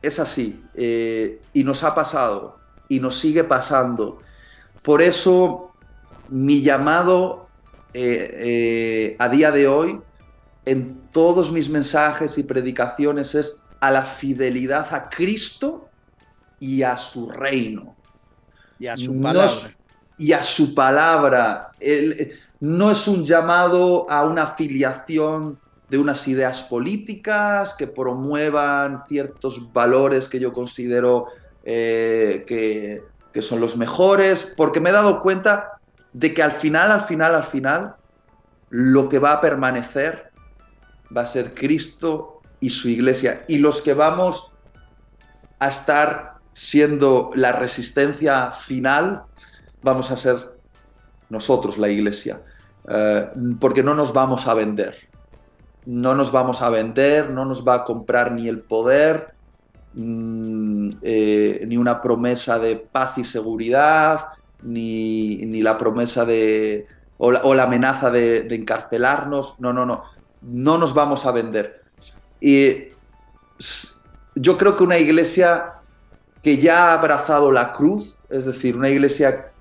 es 0.02 0.20
así, 0.20 0.64
eh, 0.76 1.42
y 1.54 1.64
nos 1.64 1.84
ha 1.84 1.94
pasado, 1.94 2.60
y 2.88 3.00
nos 3.00 3.18
sigue 3.18 3.44
pasando. 3.44 4.20
Por 4.82 5.02
eso 5.02 5.74
mi 6.30 6.62
llamado 6.62 7.48
eh, 7.94 8.38
eh, 8.40 9.16
a 9.20 9.30
día 9.30 9.52
de 9.52 9.68
hoy 9.68 10.00
en 10.70 11.02
todos 11.12 11.52
mis 11.52 11.68
mensajes 11.68 12.38
y 12.38 12.44
predicaciones 12.44 13.34
es 13.34 13.60
a 13.80 13.90
la 13.90 14.04
fidelidad 14.04 14.94
a 14.94 15.10
Cristo 15.10 15.90
y 16.60 16.84
a 16.84 16.96
su 16.96 17.28
reino. 17.28 17.96
Y 18.78 18.86
a 18.86 18.96
su 18.96 19.20
palabra. 19.20 19.76
y 20.20 20.32
a 20.32 20.44
su 20.44 20.76
palabra. 20.76 21.72
no 22.60 22.92
es 22.92 23.08
un 23.08 23.26
llamado 23.26 24.06
a 24.12 24.24
una 24.26 24.44
afiliación 24.44 25.58
de 25.90 25.98
unas 25.98 26.28
ideas 26.28 26.62
políticas 26.62 27.74
que 27.74 27.88
promuevan 27.88 29.08
ciertos 29.08 29.74
valores 29.74 30.30
que 30.30 30.40
yo 30.40 30.54
considero 30.54 31.30
eh, 31.64 32.44
que, 32.46 33.02
que 33.34 33.42
son 33.42 33.60
los 33.60 33.76
mejores, 33.76 34.54
porque 34.56 34.80
me 34.80 34.92
he 34.92 34.94
dado 34.94 35.24
cuenta 35.24 35.80
de 36.14 36.32
que 36.32 36.44
al 36.44 36.52
final, 36.52 36.92
al 36.92 37.06
final, 37.06 37.34
al 37.34 37.46
final, 37.46 37.96
lo 38.70 39.10
que 39.10 39.18
va 39.18 39.34
a 39.34 39.42
permanecer 39.42 40.29
va 41.16 41.22
a 41.22 41.26
ser 41.26 41.54
Cristo 41.54 42.42
y 42.60 42.70
su 42.70 42.90
iglesia. 42.90 43.46
Y 43.48 43.58
los 43.58 43.82
que 43.82 43.94
vamos 43.94 44.52
a 45.60 45.68
estar 45.68 46.36
siendo 46.54 47.32
la 47.36 47.52
resistencia 47.54 48.52
final, 48.52 49.24
vamos 49.82 50.12
a 50.12 50.18
ser 50.18 50.38
nosotros, 51.30 51.78
la 51.78 51.90
iglesia. 51.90 52.42
Eh, 52.88 53.30
porque 53.60 53.84
no 53.84 53.94
nos 53.94 54.14
vamos 54.14 54.48
a 54.48 54.54
vender. 54.54 54.96
No 55.86 56.16
nos 56.16 56.32
vamos 56.32 56.62
a 56.62 56.70
vender, 56.70 57.30
no 57.30 57.46
nos 57.46 57.68
va 57.68 57.76
a 57.76 57.84
comprar 57.84 58.32
ni 58.32 58.48
el 58.48 58.60
poder, 58.60 59.34
mm, 59.94 60.90
eh, 61.02 61.64
ni 61.68 61.78
una 61.78 62.02
promesa 62.02 62.60
de 62.60 62.76
paz 62.76 63.18
y 63.18 63.24
seguridad, 63.24 64.28
ni, 64.62 65.62
la 65.62 65.78
promesa 65.78 66.26
de, 66.26 66.88
o 67.18 67.32
la, 67.32 67.64
amenaza 67.64 68.10
de, 68.12 68.54
encarcelarnos. 68.54 69.56
No, 69.60 69.72
no, 69.74 69.86
no. 69.86 70.04
No 70.42 70.78
nos 70.78 70.94
vamos 70.94 71.26
a 71.26 71.32
vender. 71.32 71.84
Y 72.40 72.90
yo 74.36 74.58
creo 74.58 74.78
que 74.78 74.84
una 74.84 74.98
iglesia 74.98 75.74
que 76.42 76.58
ya 76.58 76.90
ha 76.90 76.94
abrazado 76.94 77.52
la 77.52 77.74
cruz, 77.74 78.20
es 78.30 78.46
decir, 78.46 78.78
una 78.78 78.90
iglesia 78.90 79.52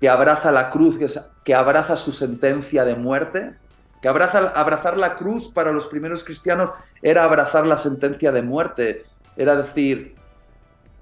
que 0.00 0.08
abraza 0.08 0.52
la 0.52 0.70
cruz, 0.70 0.98
que, 1.44 1.54
abraza 1.54 1.96
su 1.96 2.12
sentencia 2.12 2.84
de 2.84 2.94
muerte, 2.94 3.54
que 4.00 4.08
abraza, 4.08 4.48
abrazar 4.50 4.98
la 4.98 5.16
cruz 5.16 5.48
para 5.52 5.72
los 5.72 5.86
primeros 5.86 6.24
cristianos 6.24 6.70
era 7.00 7.24
abrazar 7.24 7.66
la 7.66 7.76
sentencia 7.76 8.32
de 8.32 8.42
muerte, 8.42 9.06
era 9.36 9.56
decir, 9.56 10.16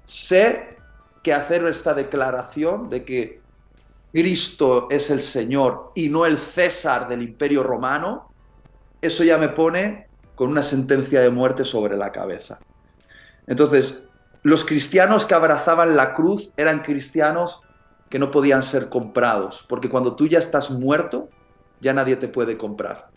sé 0.05 0.77
que 1.23 1.33
hacer 1.33 1.65
esta 1.65 1.93
declaración 1.93 2.89
de 2.89 3.03
que 3.03 3.41
Cristo 4.11 4.87
es 4.89 5.09
el 5.09 5.21
Señor 5.21 5.91
y 5.95 6.09
no 6.09 6.25
el 6.25 6.37
César 6.37 7.07
del 7.07 7.21
imperio 7.21 7.63
romano, 7.63 8.30
eso 9.01 9.23
ya 9.23 9.37
me 9.37 9.49
pone 9.49 10.07
con 10.35 10.49
una 10.49 10.63
sentencia 10.63 11.21
de 11.21 11.29
muerte 11.29 11.65
sobre 11.65 11.97
la 11.97 12.11
cabeza. 12.11 12.59
Entonces, 13.47 14.03
los 14.43 14.65
cristianos 14.65 15.25
que 15.25 15.35
abrazaban 15.35 15.95
la 15.95 16.13
cruz 16.13 16.53
eran 16.57 16.81
cristianos 16.81 17.61
que 18.09 18.19
no 18.19 18.31
podían 18.31 18.63
ser 18.63 18.89
comprados, 18.89 19.65
porque 19.67 19.89
cuando 19.89 20.15
tú 20.15 20.27
ya 20.27 20.39
estás 20.39 20.69
muerto, 20.69 21.29
ya 21.79 21.93
nadie 21.93 22.15
te 22.15 22.27
puede 22.27 22.57
comprar. 22.57 23.09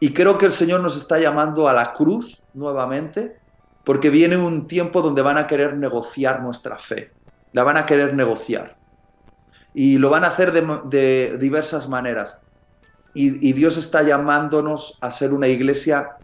Y 0.00 0.12
creo 0.12 0.36
que 0.36 0.46
el 0.46 0.52
Señor 0.52 0.80
nos 0.80 0.96
está 0.96 1.18
llamando 1.18 1.68
a 1.68 1.72
la 1.72 1.92
cruz 1.92 2.42
nuevamente, 2.52 3.38
porque 3.84 4.10
viene 4.10 4.36
un 4.36 4.66
tiempo 4.66 5.02
donde 5.02 5.22
van 5.22 5.38
a 5.38 5.46
querer 5.46 5.76
negociar 5.76 6.42
nuestra 6.42 6.78
fe, 6.78 7.12
la 7.52 7.62
van 7.62 7.76
a 7.76 7.86
querer 7.86 8.14
negociar. 8.14 8.76
Y 9.72 9.98
lo 9.98 10.10
van 10.10 10.24
a 10.24 10.28
hacer 10.28 10.52
de, 10.52 11.38
diversas 11.38 11.88
maneras. 11.88 12.38
Y, 13.14 13.52
Dios 13.52 13.76
está 13.76 14.02
llamándonos 14.02 14.98
a 15.00 15.10
ser 15.12 15.32
una 15.32 15.46
iglesia 15.46 16.16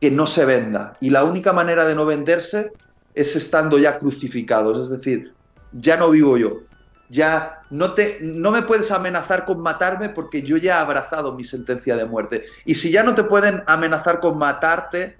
que 0.00 0.10
no 0.10 0.26
se 0.26 0.44
venda. 0.44 0.98
Y 1.00 1.08
la 1.08 1.24
única 1.24 1.52
manera 1.52 1.86
de 1.86 1.94
no 1.94 2.04
venderse 2.04 2.72
es 3.14 3.36
estando 3.36 3.78
ya 3.78 3.98
crucificados, 3.98 4.84
es 4.84 4.90
decir, 4.90 5.32
ya 5.72 5.96
no 5.96 6.10
vivo 6.10 6.36
yo. 6.36 6.60
Ya 7.08 7.62
no, 7.70 7.92
te, 7.92 8.18
no 8.22 8.50
me 8.50 8.62
puedes 8.62 8.90
amenazar 8.90 9.44
con 9.44 9.60
matarme 9.60 10.10
porque 10.10 10.42
yo 10.42 10.56
ya 10.56 10.78
he 10.78 10.80
abrazado 10.80 11.34
mi 11.34 11.44
sentencia 11.44 11.96
de 11.96 12.04
muerte. 12.04 12.44
Y 12.64 12.74
si 12.74 12.90
ya 12.90 13.02
no 13.02 13.14
te 13.14 13.24
pueden 13.24 13.62
amenazar 13.66 14.20
con 14.20 14.38
matarte, 14.38 15.18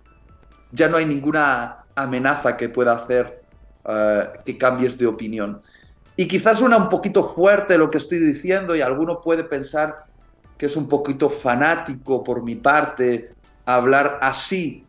ya 0.70 0.88
no 0.88 0.96
hay 0.96 1.06
ninguna 1.06 1.84
amenaza 1.94 2.56
que 2.56 2.68
pueda 2.68 2.92
hacer 2.92 3.42
eh, 3.84 4.28
que 4.44 4.56
cambies 4.58 4.96
de 4.98 5.06
opinión. 5.06 5.60
Y 6.16 6.28
quizás 6.28 6.58
suena 6.58 6.76
un 6.76 6.88
poquito 6.88 7.24
fuerte 7.24 7.78
lo 7.78 7.90
que 7.90 7.98
estoy 7.98 8.18
diciendo 8.18 8.76
y 8.76 8.80
alguno 8.80 9.20
puede 9.20 9.44
pensar 9.44 10.04
que 10.62 10.66
es 10.66 10.76
un 10.76 10.88
poquito 10.88 11.28
fanático 11.28 12.22
por 12.22 12.44
mi 12.44 12.54
parte 12.54 13.32
hablar 13.66 14.20
así. 14.22 14.86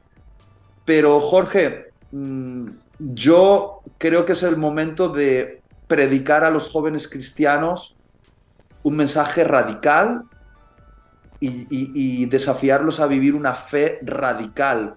Pero 0.86 1.19
Jorge, 1.19 1.89
mm, 2.11 2.67
yo 2.99 3.82
creo 3.97 4.24
que 4.24 4.34
es 4.34 4.43
el 4.43 4.55
momento 4.55 5.09
de 5.09 5.63
predicar 5.88 6.43
a 6.43 6.51
los 6.51 6.69
jóvenes 6.69 7.07
cristianos 7.07 7.95
un 8.84 8.97
mensaje 8.97 9.43
radical 9.45 10.26
y, 11.39 12.28
desafiarlos 12.28 12.99
a 12.99 13.07
vivir 13.07 13.34
una 13.34 13.55
fe 13.55 13.97
radical. 14.03 14.93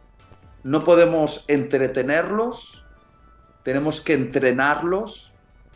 No 0.63 0.85
podemos 0.85 1.47
entretenerlos, 1.49 2.85
tenemos 3.63 4.03
que 4.03 4.13
entrenarlos 4.13 5.33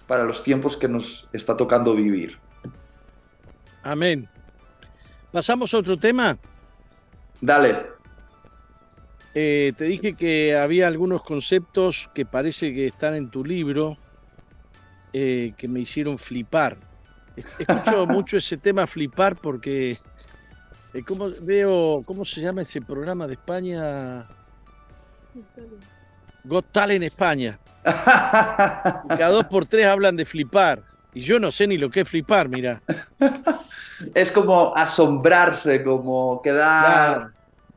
para 0.07 0.25
los 0.25 0.43
tiempos 0.43 0.77
que 0.77 0.89
nos 0.89 1.27
está 1.33 1.57
tocando 1.57 1.95
vivir. 1.95 2.39
Amén. 3.83 4.29
¿Pasamos 5.33 5.73
a 5.75 5.79
otro 5.79 5.97
tema? 5.97 6.37
Dale. 7.41 7.87
Eh, 9.35 9.73
te 9.77 9.85
dije 9.85 10.15
que 10.15 10.57
había 10.57 10.89
algunos 10.89 11.23
conceptos 11.23 12.11
que 12.13 12.27
parece 12.27 12.75
que 12.75 12.89
están 12.89 13.15
en 13.15 13.31
tu 13.31 13.45
libro 13.45 13.97
eh, 15.13 15.55
que 15.57 15.69
me 15.69 15.81
hicieron 15.81 16.19
flipar. 16.19 16.77
Escucho 17.37 18.07
mucho 18.09 18.37
ese 18.37 18.57
tema 18.57 18.87
flipar 18.87 19.37
porque 19.37 19.99
eh, 20.93 21.05
como 21.05 21.31
veo, 21.43 22.01
¿cómo 22.05 22.25
se 22.25 22.41
llama 22.41 22.63
ese 22.63 22.81
programa 22.81 23.29
de 23.29 23.35
España? 23.35 24.27
Got 26.43 26.73
Talent 26.73 27.05
España. 27.05 27.59
Cada 27.85 29.29
dos 29.29 29.45
por 29.45 29.67
tres 29.67 29.87
hablan 29.87 30.17
de 30.17 30.25
flipar. 30.25 30.90
Y 31.15 31.21
yo 31.21 31.41
no 31.41 31.51
sé 31.51 31.67
ni 31.67 31.77
lo 31.77 31.91
que 31.91 32.01
es 32.01 32.09
flipar, 32.09 32.49
mira. 32.49 32.83
Es 34.15 34.31
como 34.33 34.75
asombrarse, 34.75 35.83
como 35.83 36.41
quedar. 36.43 37.33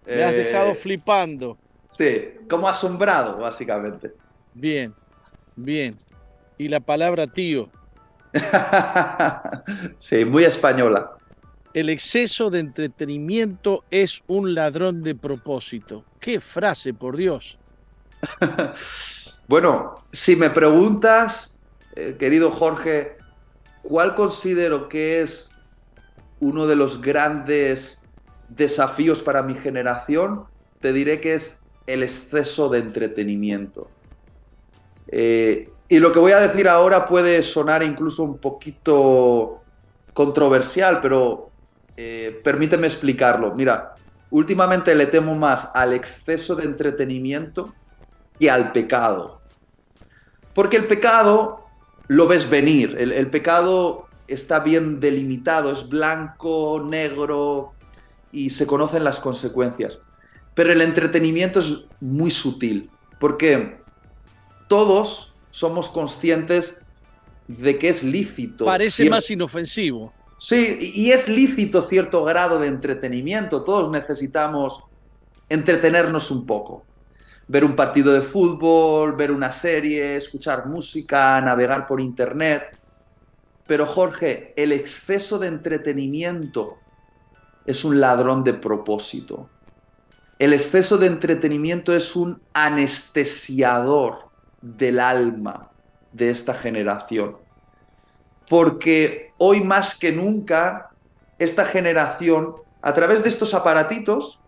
Me 0.05 0.23
has 0.23 0.31
dejado 0.31 0.71
eh, 0.71 0.75
flipando. 0.75 1.57
Sí, 1.89 2.35
como 2.49 2.67
asombrado, 2.67 3.37
básicamente. 3.37 4.13
Bien, 4.53 4.93
bien. 5.55 5.95
Y 6.57 6.67
la 6.67 6.79
palabra 6.79 7.27
tío. 7.27 7.69
sí, 9.99 10.25
muy 10.25 10.45
española. 10.45 11.11
El 11.73 11.89
exceso 11.89 12.49
de 12.49 12.59
entretenimiento 12.59 13.83
es 13.89 14.23
un 14.27 14.53
ladrón 14.53 15.03
de 15.03 15.15
propósito. 15.15 16.05
Qué 16.19 16.39
frase, 16.39 16.93
por 16.93 17.17
Dios. 17.17 17.57
bueno, 19.47 20.05
si 20.11 20.35
me 20.35 20.49
preguntas, 20.51 21.57
eh, 21.95 22.15
querido 22.19 22.51
Jorge, 22.51 23.17
¿cuál 23.83 24.15
considero 24.15 24.89
que 24.89 25.21
es 25.21 25.53
uno 26.39 26.67
de 26.67 26.75
los 26.75 27.01
grandes 27.01 28.01
desafíos 28.49 29.21
para 29.21 29.43
mi 29.43 29.55
generación, 29.55 30.45
te 30.79 30.93
diré 30.93 31.19
que 31.19 31.35
es 31.35 31.61
el 31.87 32.03
exceso 32.03 32.69
de 32.69 32.79
entretenimiento. 32.79 33.89
Eh, 35.07 35.69
y 35.89 35.99
lo 35.99 36.11
que 36.11 36.19
voy 36.19 36.31
a 36.31 36.39
decir 36.39 36.67
ahora 36.67 37.07
puede 37.07 37.43
sonar 37.43 37.83
incluso 37.83 38.23
un 38.23 38.37
poquito 38.37 39.61
controversial, 40.13 40.99
pero 41.01 41.49
eh, 41.97 42.41
permíteme 42.43 42.87
explicarlo. 42.87 43.53
Mira, 43.53 43.95
últimamente 44.29 44.95
le 44.95 45.07
temo 45.07 45.35
más 45.35 45.71
al 45.73 45.93
exceso 45.93 46.55
de 46.55 46.65
entretenimiento 46.65 47.73
que 48.39 48.49
al 48.49 48.71
pecado. 48.71 49.41
Porque 50.53 50.77
el 50.77 50.87
pecado 50.87 51.62
lo 52.07 52.27
ves 52.27 52.49
venir, 52.49 52.95
el 52.97 53.29
pecado 53.29 54.07
está 54.27 54.59
bien 54.59 54.99
delimitado, 54.99 55.71
es 55.71 55.87
blanco, 55.87 56.83
negro 56.85 57.73
y 58.31 58.49
se 58.49 58.65
conocen 58.65 59.03
las 59.03 59.19
consecuencias. 59.19 59.99
Pero 60.53 60.71
el 60.71 60.81
entretenimiento 60.81 61.59
es 61.59 61.81
muy 61.99 62.31
sutil, 62.31 62.89
porque 63.19 63.77
todos 64.67 65.33
somos 65.51 65.89
conscientes 65.89 66.81
de 67.47 67.77
que 67.77 67.89
es 67.89 68.03
lícito. 68.03 68.65
Parece 68.65 69.09
más 69.09 69.29
inofensivo. 69.29 70.13
Sí, 70.39 70.91
y 70.95 71.11
es 71.11 71.29
lícito 71.29 71.87
cierto 71.87 72.23
grado 72.23 72.59
de 72.59 72.67
entretenimiento. 72.67 73.63
Todos 73.63 73.89
necesitamos 73.91 74.83
entretenernos 75.49 76.31
un 76.31 76.45
poco. 76.45 76.85
Ver 77.53 77.63
un 77.65 77.75
partido 77.75 78.11
de 78.11 78.23
fútbol, 78.23 79.15
ver 79.15 79.31
una 79.31 79.51
serie, 79.51 80.15
escuchar 80.15 80.65
música, 80.65 81.39
navegar 81.39 81.85
por 81.85 82.01
internet. 82.01 82.75
Pero 83.67 83.85
Jorge, 83.85 84.55
el 84.57 84.71
exceso 84.71 85.37
de 85.37 85.49
entretenimiento 85.49 86.79
es 87.63 87.85
un 87.85 88.01
ladrón 88.01 88.43
de 88.43 88.55
propósito. 88.55 89.51
El 90.39 90.51
exceso 90.51 90.97
de 90.97 91.05
entretenimiento 91.05 91.93
es 91.93 92.15
un 92.15 92.41
anestesiador 92.53 94.29
del 94.59 94.99
alma 94.99 95.69
de 96.11 96.31
esta 96.31 96.55
generación. 96.55 97.37
Porque 98.49 99.31
hoy 99.37 99.63
más 99.63 99.95
que 99.99 100.11
nunca, 100.11 100.89
esta 101.37 101.65
generación, 101.65 102.55
a 102.81 102.95
través 102.95 103.21
de 103.21 103.29
estos 103.29 103.53
aparatitos, 103.53 104.39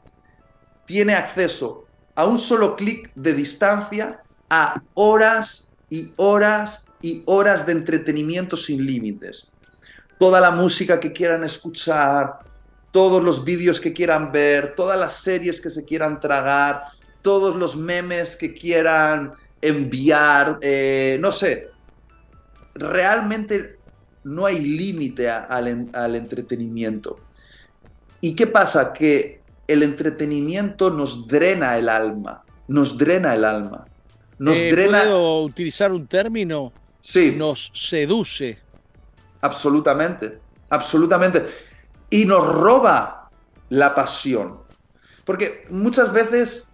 tiene 0.88 1.14
acceso 1.14 1.85
a 2.16 2.26
un 2.26 2.38
solo 2.38 2.76
clic 2.76 3.12
de 3.16 3.34
distancia 3.34 4.22
a 4.50 4.82
horas 4.94 5.68
y 5.90 6.14
horas 6.18 6.86
y 7.02 7.24
horas 7.26 7.66
de 7.66 7.74
entretenimiento 7.74 8.58
sin 8.58 8.86
límites. 8.86 9.48
Toda 10.18 10.40
la 10.40 10.52
música 10.52 11.00
que 11.00 11.12
quieran 11.12 11.44
escuchar, 11.44 12.40
todos 12.92 13.22
los 13.22 13.44
vídeos 13.44 13.80
que 13.80 13.94
quieran 13.94 14.32
ver, 14.32 14.74
todas 14.76 14.98
las 14.98 15.18
series 15.18 15.60
que 15.60 15.70
se 15.70 15.84
quieran 15.84 16.20
tragar, 16.22 16.84
todos 17.22 17.56
los 17.56 17.76
memes 17.76 18.38
que 18.38 18.54
quieran 18.54 19.34
enviar, 19.62 20.58
eh, 20.62 21.18
no 21.20 21.32
sé. 21.32 21.70
Realmente 22.74 23.78
no 24.24 24.46
hay 24.46 24.60
límite 24.60 25.30
al, 25.30 25.90
al 25.94 26.16
entretenimiento. 26.16 27.20
¿Y 28.22 28.36
qué 28.36 28.48
pasa? 28.48 28.94
Que 28.94 29.42
el 29.68 29.84
entretenimiento 29.84 30.90
nos 30.90 31.28
drena 31.28 31.78
el 31.78 31.90
alma, 31.90 32.44
nos 32.68 32.98
drena 32.98 33.34
el 33.34 33.46
alma. 33.46 33.86
Nos 34.38 34.58
eh, 34.58 34.72
drena... 34.72 35.02
¿Puedo 35.02 35.44
utilizar 35.44 35.92
un 35.92 36.08
término? 36.08 36.74
sí. 37.02 37.34
nos 37.38 37.72
seduce. 37.74 38.58
Absolutamente, 39.42 40.40
absolutamente. 40.70 41.46
Y 42.10 42.26
nos 42.26 42.48
roba 42.48 43.30
la 43.70 43.94
pasión. 43.94 44.60
Porque 45.24 45.66
muchas 45.70 46.12
veces 46.12 46.68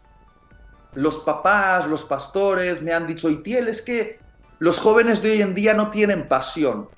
los 0.93 1.17
papás, 1.19 1.87
los 1.87 2.03
pastores 2.03 2.81
me 2.81 2.93
han 2.93 3.07
dicho, 3.07 3.29
Itiel, 3.29 3.67
es 3.67 3.81
que 3.81 4.19
los 4.59 4.79
jóvenes 4.79 5.21
de 5.21 5.31
hoy 5.31 5.41
en 5.41 5.55
día 5.55 5.73
no 5.73 5.91
tienen 5.91 6.27
pasión. 6.27 6.89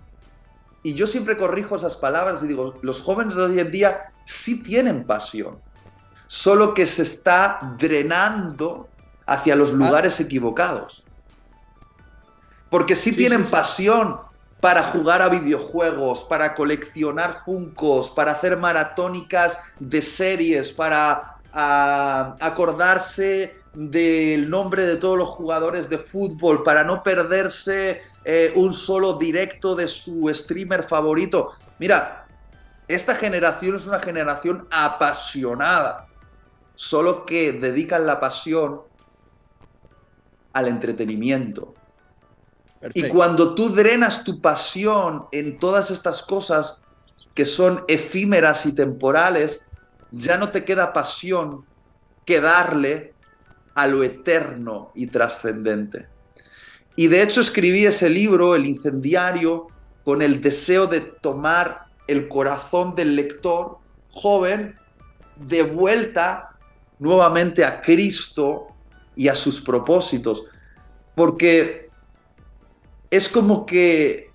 y 0.86 0.96
yo 0.96 1.08
siempre 1.08 1.38
corrijo 1.38 1.78
esas 1.78 1.96
palabras 1.96 2.44
y 2.44 2.48
digo, 2.48 2.78
los 2.82 3.02
jóvenes 3.02 3.36
de 3.36 3.44
hoy 3.44 3.60
en 3.60 3.72
día 3.72 4.12
sí 4.26 4.62
tienen 4.64 5.06
pasión, 5.06 5.58
solo 6.34 6.74
que 6.74 6.88
se 6.88 7.04
está 7.04 7.76
drenando 7.78 8.90
hacia 9.28 9.56
los 9.56 9.70
ah. 9.70 9.74
lugares 9.74 10.20
equivocados. 10.20 11.04
Porque 12.72 12.96
sí, 12.96 13.16
tienen 13.16 13.46
pasión 13.46 14.20
para 14.60 14.86
jugar 14.86 15.22
a 15.22 15.30
videojuegos, 15.30 16.24
para 16.24 16.56
coleccionar 16.56 17.44
funcos, 17.46 18.10
para 18.10 18.32
hacer 18.32 18.58
maratónicas 18.58 19.60
de 19.80 20.02
series, 20.02 20.72
para 20.72 21.36
acordarse 21.52 23.60
del 23.76 24.50
nombre 24.50 24.88
de 24.88 24.96
todos 24.96 25.20
los 25.20 25.30
jugadores 25.30 25.88
de 25.88 26.00
fútbol, 26.00 26.64
para 26.64 26.84
no 26.84 27.04
perderse 27.04 28.02
eh, 28.26 28.52
un 28.56 28.74
solo 28.74 29.20
directo 29.20 29.76
de 29.76 29.88
su 29.88 30.32
streamer 30.34 30.88
favorito. 30.88 31.52
Mira, 31.78 32.26
esta 32.88 33.14
generación 33.14 33.76
es 33.76 33.86
una 33.86 34.00
generación 34.00 34.68
apasionada, 34.72 36.08
solo 36.76 37.26
que 37.26 37.52
dedican 37.52 38.06
la 38.06 38.20
pasión 38.20 38.82
al 40.54 40.68
entretenimiento. 40.68 41.74
Y 42.94 43.08
cuando 43.08 43.56
tú 43.56 43.70
drenas 43.70 44.24
tu 44.24 44.42
pasión 44.42 45.26
en 45.32 45.58
todas 45.58 45.90
estas 45.90 46.22
cosas 46.22 46.80
que 47.34 47.46
son 47.46 47.84
efímeras 47.88 48.66
y 48.66 48.74
temporales, 48.74 49.66
ya 50.12 50.38
no 50.38 50.50
te 50.50 50.64
queda 50.64 50.94
pasión 50.94 51.66
que 52.26 52.42
darle 52.42 53.14
a 53.74 53.88
lo 53.88 54.04
eterno 54.04 54.92
y 54.94 55.08
trascendente. 55.08 56.08
Y 56.96 57.08
de 57.08 57.24
hecho 57.24 57.42
escribí 57.42 57.86
ese 57.86 58.10
libro, 58.10 58.56
El 58.56 58.66
incendiario, 58.66 59.68
con 60.04 60.22
el 60.22 60.42
deseo 60.42 60.86
de 60.86 61.02
tomar 61.02 61.86
el 62.08 62.28
corazón 62.28 62.96
del 62.96 63.16
lector 63.16 63.80
joven 64.12 64.78
de 65.38 65.64
vuelta 65.64 66.53
nuevamente 67.04 67.66
a 67.66 67.82
Cristo 67.82 68.68
y 69.14 69.28
a 69.28 69.36
sus 69.36 69.60
propósitos. 69.60 70.46
Porque 71.14 71.90
es 73.12 73.28
como 73.28 73.66
que 73.66 74.32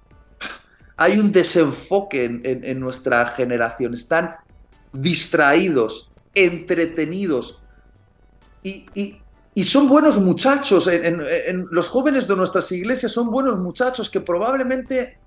hay 0.98 1.18
un 1.18 1.32
desenfoque 1.32 2.24
en, 2.44 2.78
nuestra 2.78 3.24
generación. 3.26 3.94
Están 3.94 4.36
distraídos, 4.92 6.10
entretenidos 6.34 7.58
y, 8.62 9.16
son 9.64 9.88
buenos 9.88 10.20
muchachos. 10.20 10.86
En, 10.88 11.66
los 11.70 11.88
jóvenes 11.88 12.28
de 12.28 12.36
nuestras 12.36 12.70
iglesias 12.70 13.10
son 13.10 13.30
buenos 13.30 13.58
muchachos 13.58 14.10
que 14.10 14.20
probablemente... 14.20 15.18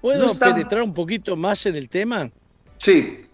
¿Puedo 0.00 0.32
penetrar 0.38 0.82
un 0.82 0.94
poquito 0.94 1.36
más 1.36 1.66
en 1.66 1.74
el 1.74 1.88
tema? 1.88 2.30
Sí. 2.76 3.27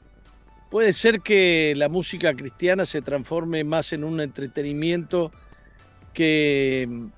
Puede 0.75 0.93
ser 0.93 1.21
que 1.21 1.73
la 1.77 1.89
música 1.89 2.35
cristiana 2.35 2.85
se 2.85 3.01
transforme 3.01 3.63
más 3.63 3.93
en 3.93 4.03
un 4.03 4.21
entretenimiento 4.21 5.31
que 6.13 7.11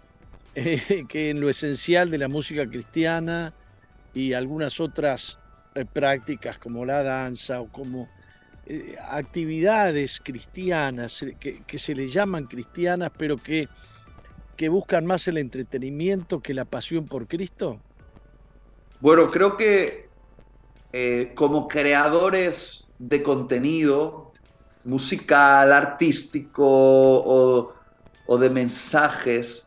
que 1.09 1.31
en 1.31 1.41
lo 1.41 1.49
esencial 1.49 2.11
de 2.11 2.19
la 2.19 2.29
música 2.29 2.69
cristiana 2.69 3.55
y 4.13 4.35
algunas 4.35 4.79
otras 4.79 5.39
eh, 5.75 5.87
prácticas 5.91 6.59
como 6.59 6.85
la 6.85 7.03
danza 7.03 7.63
o 7.63 7.73
como 7.73 8.11
eh, 8.67 8.95
actividades 9.09 10.21
cristianas 10.23 11.23
eh, 11.23 11.35
que, 11.67 11.79
se 11.79 11.95
le 11.95 12.09
llaman 12.09 12.45
cristianas 12.45 13.11
pero 13.17 13.39
que, 13.39 13.71
que 14.55 14.69
buscan 14.69 15.07
más 15.07 15.29
el 15.29 15.39
entretenimiento 15.39 16.41
que 16.41 16.53
la 16.53 16.67
pasión 16.67 17.07
por 17.07 17.27
Cristo? 17.27 17.81
Bueno, 19.01 19.31
creo 19.31 19.57
que 19.57 20.05
como 21.35 21.69
creadores 21.69 22.86
de 22.99 23.23
contenido 23.23 24.33
musical, 24.85 25.73
artístico 25.73 26.65
o, 26.65 27.73
o 28.27 28.39
de 28.39 28.51
mensajes, 28.51 29.67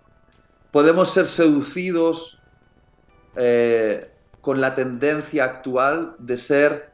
podemos 0.71 1.11
ser 1.11 1.27
seducidos 1.27 2.39
eh, 3.35 4.11
con 4.41 4.61
la 4.61 4.75
tendencia 4.75 5.43
actual 5.45 6.15
de 6.19 6.37
ser 6.37 6.91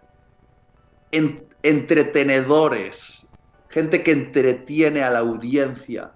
entretenedores, 1.63 3.27
gente 3.69 4.03
que 4.03 4.11
entretiene 4.11 5.03
a 5.03 5.09
la 5.09 5.19
audiencia. 5.19 6.11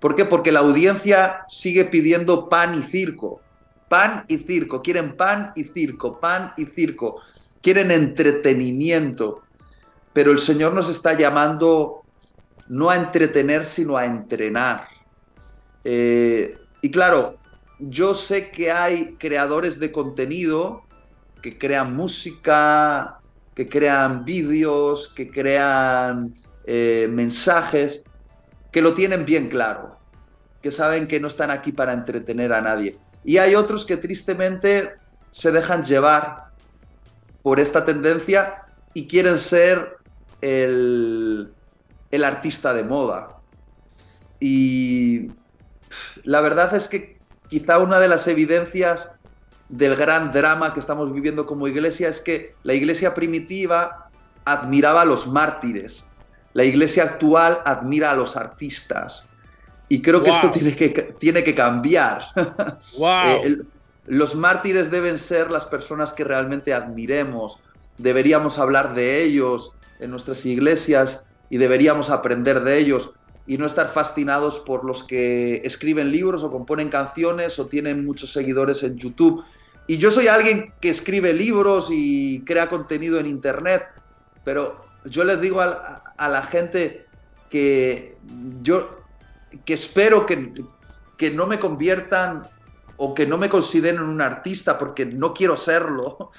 ¿Por 0.00 0.14
qué? 0.14 0.24
Porque 0.24 0.52
la 0.52 0.60
audiencia 0.60 1.44
sigue 1.48 1.84
pidiendo 1.86 2.48
pan 2.48 2.74
y 2.74 2.82
circo. 2.82 3.40
Pan 3.88 4.24
y 4.28 4.38
circo. 4.38 4.82
Quieren 4.82 5.16
pan 5.16 5.52
y 5.54 5.64
circo, 5.64 6.18
pan 6.18 6.52
y 6.56 6.66
circo. 6.66 7.20
Quieren 7.60 7.90
entretenimiento. 7.90 9.42
Pero 10.12 10.30
el 10.30 10.38
Señor 10.38 10.74
nos 10.74 10.88
está 10.88 11.14
llamando 11.14 12.02
no 12.68 12.90
a 12.90 12.96
entretener, 12.96 13.66
sino 13.66 13.96
a 13.96 14.06
entrenar. 14.06 14.86
Eh, 15.84 16.58
y 16.80 16.90
claro, 16.90 17.38
yo 17.78 18.14
sé 18.14 18.50
que 18.50 18.70
hay 18.70 19.16
creadores 19.16 19.78
de 19.78 19.90
contenido 19.90 20.82
que 21.42 21.58
crean 21.58 21.94
música, 21.94 23.18
que 23.54 23.68
crean 23.68 24.24
vídeos, 24.24 25.12
que 25.14 25.30
crean 25.30 26.34
eh, 26.64 27.08
mensajes, 27.10 28.04
que 28.70 28.80
lo 28.80 28.94
tienen 28.94 29.24
bien 29.26 29.48
claro, 29.48 29.98
que 30.62 30.70
saben 30.70 31.06
que 31.06 31.20
no 31.20 31.26
están 31.26 31.50
aquí 31.50 31.72
para 31.72 31.92
entretener 31.92 32.52
a 32.52 32.60
nadie. 32.60 32.98
Y 33.24 33.38
hay 33.38 33.54
otros 33.54 33.84
que 33.84 33.96
tristemente 33.96 34.94
se 35.30 35.50
dejan 35.50 35.82
llevar 35.82 36.52
por 37.42 37.60
esta 37.60 37.84
tendencia 37.84 38.64
y 38.94 39.06
quieren 39.06 39.38
ser 39.38 39.98
el, 40.42 41.52
el 42.10 42.24
artista 42.24 42.74
de 42.74 42.84
moda. 42.84 43.38
Y 44.38 45.30
la 46.24 46.40
verdad 46.40 46.74
es 46.74 46.88
que 46.88 47.18
quizá 47.48 47.78
una 47.78 47.98
de 47.98 48.08
las 48.08 48.26
evidencias 48.28 49.10
del 49.68 49.96
gran 49.96 50.32
drama 50.32 50.74
que 50.74 50.80
estamos 50.80 51.12
viviendo 51.12 51.46
como 51.46 51.66
iglesia 51.66 52.08
es 52.08 52.20
que 52.20 52.54
la 52.62 52.74
iglesia 52.74 53.14
primitiva 53.14 54.10
admiraba 54.44 55.02
a 55.02 55.04
los 55.04 55.26
mártires, 55.26 56.04
la 56.52 56.64
iglesia 56.64 57.04
actual 57.04 57.60
admira 57.64 58.10
a 58.10 58.14
los 58.14 58.36
artistas. 58.36 59.26
Y 59.88 60.00
creo 60.00 60.22
que 60.22 60.30
esto 60.30 60.50
tiene 60.50 60.74
que, 60.74 60.88
tiene 61.18 61.44
que 61.44 61.54
cambiar. 61.54 62.22
Eh, 63.44 63.58
los 64.06 64.34
mártires 64.34 64.90
deben 64.90 65.18
ser 65.18 65.50
las 65.50 65.64
personas 65.64 66.12
que 66.12 66.24
realmente 66.24 66.74
admiremos. 66.74 67.58
Deberíamos 67.98 68.58
hablar 68.58 68.94
de 68.94 69.22
ellos 69.22 69.74
en 70.02 70.10
nuestras 70.10 70.44
iglesias 70.44 71.24
y 71.48 71.58
deberíamos 71.58 72.10
aprender 72.10 72.62
de 72.62 72.78
ellos 72.78 73.12
y 73.46 73.58
no 73.58 73.66
estar 73.66 73.92
fascinados 73.92 74.58
por 74.60 74.84
los 74.84 75.04
que 75.04 75.62
escriben 75.64 76.12
libros 76.12 76.44
o 76.44 76.50
componen 76.50 76.88
canciones 76.88 77.58
o 77.58 77.66
tienen 77.66 78.04
muchos 78.04 78.32
seguidores 78.32 78.82
en 78.82 78.96
YouTube. 78.96 79.44
Y 79.86 79.98
yo 79.98 80.10
soy 80.10 80.28
alguien 80.28 80.72
que 80.80 80.90
escribe 80.90 81.32
libros 81.32 81.88
y 81.90 82.42
crea 82.44 82.68
contenido 82.68 83.18
en 83.18 83.26
Internet, 83.26 83.84
pero 84.44 84.84
yo 85.04 85.24
les 85.24 85.40
digo 85.40 85.60
a, 85.60 86.02
la 86.18 86.42
gente 86.42 87.06
que 87.50 88.16
yo 88.62 89.00
que 89.64 89.74
espero 89.74 90.24
que, 90.24 90.52
que 91.18 91.30
no 91.30 91.46
me 91.46 91.58
conviertan 91.58 92.48
o 92.96 93.12
que 93.12 93.26
no 93.26 93.36
me 93.36 93.48
consideren 93.48 94.00
un 94.00 94.22
artista 94.22 94.78
porque 94.78 95.04
no 95.04 95.34
quiero 95.34 95.56
serlo. 95.56 96.30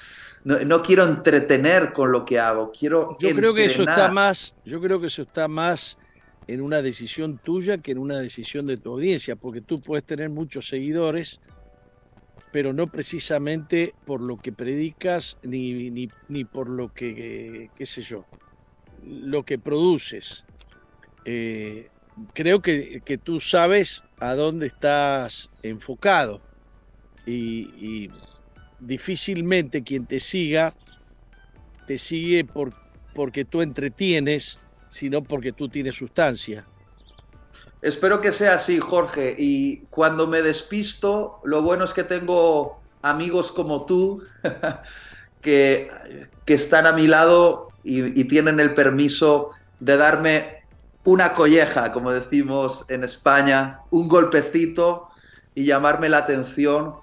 No, 0.44 0.82
quiero 0.82 1.04
entretener 1.04 1.94
con 1.94 2.12
lo 2.12 2.24
que 2.26 2.38
hago, 2.38 2.70
quiero 2.70 3.16
Yo 3.18 3.34
creo 3.34 3.54
que 3.54 3.64
eso 3.64 3.82
está 3.82 4.10
más, 4.10 4.54
yo 4.66 4.78
creo 4.78 5.00
que 5.00 5.06
eso 5.06 5.22
está 5.22 5.48
más 5.48 5.96
en 6.46 6.60
una 6.60 6.82
decisión 6.82 7.38
tuya 7.38 7.78
que 7.78 7.92
en 7.92 7.98
una 7.98 8.18
decisión 8.18 8.66
de 8.66 8.76
tu 8.76 8.92
audiencia, 8.92 9.36
porque 9.36 9.62
tú 9.62 9.80
puedes 9.80 10.04
tener 10.04 10.28
muchos 10.28 10.68
seguidores, 10.68 11.40
pero 12.52 12.74
no 12.74 12.88
precisamente 12.88 13.94
por 14.04 14.20
lo 14.20 14.36
que 14.36 14.52
predicas 14.52 15.38
ni, 15.42 15.90
ni, 16.28 16.44
por 16.44 16.68
lo 16.68 16.92
que, 16.92 17.70
qué 17.74 17.86
sé 17.86 18.02
yo, 18.02 18.26
lo 19.02 19.44
que 19.44 19.58
produces. 19.58 20.44
Eh, 21.24 21.88
creo 22.34 22.60
que, 22.60 23.18
tú 23.22 23.40
sabes 23.40 24.04
a 24.20 24.34
dónde 24.34 24.66
estás 24.66 25.48
enfocado 25.62 26.42
y, 27.24 27.70
y 27.80 28.10
difícilmente 28.86 29.82
quien 29.82 30.06
te 30.06 30.20
siga 30.20 30.74
te 31.86 31.98
sigue 31.98 32.44
por, 32.44 32.72
porque 33.14 33.44
tú 33.44 33.62
entretienes 33.62 34.58
sino 34.94 35.24
porque 35.24 35.52
tú 35.52 35.68
tienes 35.68 35.96
sustancia. 35.96 36.64
Espero 37.82 38.20
que 38.20 38.30
sea 38.30 38.54
así, 38.54 38.78
Jorge. 38.78 39.34
Y 39.36 39.78
cuando 39.90 40.28
me 40.28 40.40
despisto, 40.40 41.40
lo 41.42 41.62
bueno 41.62 41.84
es 41.84 41.92
que 41.92 42.04
tengo 42.04 42.80
amigos 43.02 43.50
como 43.50 43.86
tú 43.86 44.22
que, 45.42 45.90
que 46.44 46.54
están 46.54 46.86
a 46.86 46.92
mi 46.92 47.08
lado 47.08 47.70
y, 47.82 48.18
y, 48.18 48.24
tienen 48.24 48.60
el 48.60 48.72
permiso 48.72 49.50
de 49.80 49.96
darme 49.96 50.62
una 51.02 51.34
colleja, 51.34 51.90
como 51.90 52.12
decimos 52.12 52.86
en 52.88 53.02
España, 53.02 53.80
un 53.90 54.08
golpecito 54.08 55.08
y 55.56 55.66
llamarme 55.66 56.08
la 56.08 56.18
atención 56.18 56.94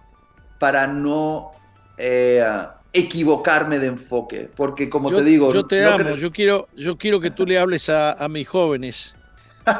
para 0.60 0.88
no 0.88 1.52
eh, 1.98 2.44
equivocarme 2.94 3.80
de 3.80 3.88
enfoque, 3.88 4.50
porque 4.56 4.90
como 4.90 5.10
te 5.10 5.24
digo... 5.24 5.54
Yo 5.54 5.66
te 5.66 5.86
amo, 5.86 6.16
yo, 6.16 6.32
quiero, 6.32 6.68
yo 6.76 6.98
quiero 6.98 7.20
que 7.20 7.32
tú 7.32 7.46
le 7.46 7.58
hables 7.58 7.90
a, 7.90 8.28
mis 8.30 8.48
jóvenes. 8.48 9.16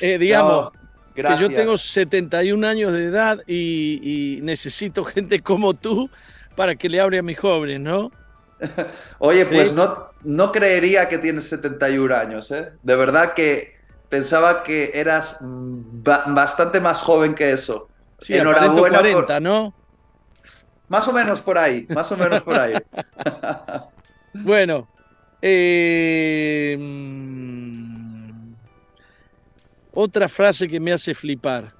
Eh, 0.00 0.18
digamos, 0.18 0.72
que 1.14 1.22
yo 1.38 1.48
tengo 1.48 1.78
71 1.78 2.66
años 2.66 2.92
de 2.92 3.04
edad 3.04 3.40
y, 3.46 4.40
necesito 4.42 5.04
gente 5.04 5.40
como 5.40 5.74
tú 5.74 6.10
para 6.56 6.74
que 6.74 6.88
le 6.88 7.00
hable 7.00 7.18
a 7.18 7.22
mis 7.22 7.38
jóvenes, 7.38 7.80
¿no? 7.80 8.10
Oye, 9.18 9.46
pues 9.46 9.72
no, 9.72 10.10
no 10.22 10.52
creería 10.52 11.08
que 11.08 11.18
tienes 11.18 11.48
71 11.48 12.14
años, 12.14 12.50
¿eh? 12.50 12.72
De 12.82 12.96
verdad 12.96 13.32
que 13.34 13.78
pensaba 14.08 14.62
que 14.62 14.90
eras 14.92 15.38
bastante 15.40 16.80
más 16.80 17.00
joven 17.00 17.34
que 17.34 17.52
eso. 17.52 17.88
Sí, 18.18 18.34
Enhorabuena. 18.34 18.98
40, 18.98 19.40
¿no? 19.40 19.74
Más 20.90 21.06
o 21.06 21.12
menos 21.12 21.40
por 21.40 21.56
ahí, 21.56 21.86
más 21.88 22.10
o 22.10 22.16
menos 22.16 22.42
por 22.42 22.58
ahí. 22.58 22.74
bueno, 24.34 24.88
eh, 25.40 26.76
mm, 26.76 28.52
otra 29.92 30.28
frase 30.28 30.66
que 30.66 30.80
me 30.80 30.92
hace 30.92 31.14
flipar. 31.14 31.72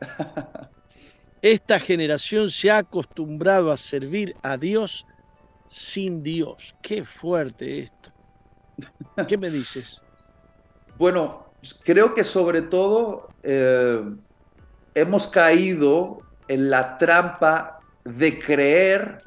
Esta 1.40 1.80
generación 1.80 2.50
se 2.50 2.70
ha 2.70 2.76
acostumbrado 2.76 3.72
a 3.72 3.78
servir 3.78 4.36
a 4.42 4.58
Dios 4.58 5.06
sin 5.66 6.22
Dios. 6.22 6.76
Qué 6.82 7.06
fuerte 7.06 7.78
esto. 7.78 8.12
¿Qué 9.26 9.38
me 9.38 9.50
dices? 9.50 10.02
Bueno, 10.98 11.44
creo 11.84 12.14
que 12.14 12.24
sobre 12.24 12.62
todo 12.62 13.28
eh, 13.42 14.02
hemos 14.94 15.26
caído 15.26 16.20
en 16.48 16.70
la 16.70 16.96
trampa 16.96 17.75
de 18.06 18.38
creer 18.38 19.22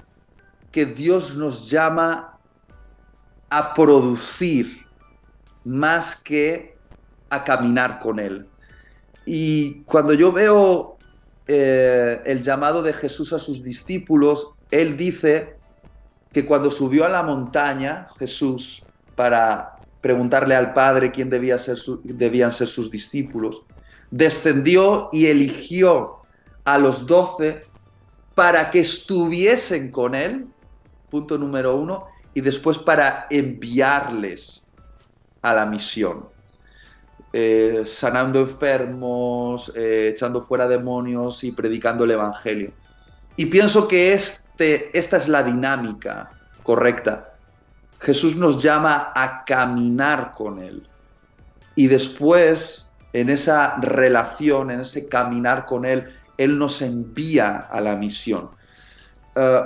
que 0.72 0.86
Dios 0.86 1.36
nos 1.36 1.70
llama 1.70 2.38
a 3.50 3.74
producir 3.74 4.86
más 5.66 6.16
que 6.16 6.78
a 7.30 7.44
caminar 7.44 8.00
con 8.00 8.20
Él. 8.20 8.48
Y 9.26 9.82
cuando 9.82 10.14
yo 10.14 10.32
veo 10.32 10.98
eh, 11.48 12.22
el 12.26 12.42
llamado 12.42 12.82
de 12.82 12.94
Jesús 12.94 13.34
a 13.34 13.40
sus 13.40 13.64
discípulos, 13.64 14.52
Él 14.72 14.96
dice 14.96 15.58
que 16.32 16.46
cuando 16.46 16.72
subió 16.72 17.06
a 17.06 17.10
la 17.10 17.24
montaña, 17.24 18.08
Jesús, 18.18 18.84
para 19.16 19.78
preguntarle 20.00 20.56
al 20.56 20.74
Padre 20.74 21.12
quién 21.12 21.30
debía 21.30 21.58
ser 21.58 21.78
debían 22.04 22.52
ser 22.52 22.68
sus 22.68 22.90
discípulos, 22.90 23.64
descendió 24.10 25.10
y 25.12 25.26
eligió 25.26 26.20
a 26.64 26.78
los 26.78 27.06
doce 27.06 27.69
para 28.40 28.72
que 28.72 28.80
estuviesen 28.80 29.92
con 29.92 30.16
Él, 30.16 30.48
punto 31.10 31.38
número 31.38 31.76
uno, 31.76 32.08
y 32.34 32.40
después 32.40 32.78
para 32.78 33.28
enviarles 33.30 34.66
a 35.42 35.54
la 35.54 35.66
misión. 35.66 36.24
Eh, 37.34 37.84
sanando 37.86 38.40
enfermos, 38.40 39.74
eh, 39.76 40.12
echando 40.14 40.46
fuera 40.46 40.70
demonios 40.70 41.44
y 41.44 41.52
predicando 41.52 42.06
el 42.06 42.12
Evangelio. 42.12 42.72
Y 43.36 43.48
pienso 43.48 43.90
que 43.90 44.14
este, 44.14 44.98
esta 44.98 45.18
es 45.18 45.28
la 45.28 45.44
dinámica 45.44 46.32
correcta. 46.64 47.34
Jesús 48.00 48.38
nos 48.38 48.64
llama 48.64 49.12
a 49.14 49.44
caminar 49.44 50.32
con 50.32 50.64
Él. 50.64 50.88
Y 51.76 51.88
después, 51.88 52.88
en 53.12 53.32
esa 53.32 53.76
relación, 53.82 54.72
en 54.72 54.80
ese 54.80 55.10
caminar 55.10 55.66
con 55.66 55.84
Él, 55.84 56.16
él 56.40 56.58
nos 56.58 56.82
envía 56.82 57.68
a 57.70 57.82
la 57.82 57.98
misión. 57.98 58.50
Eh, 59.36 59.62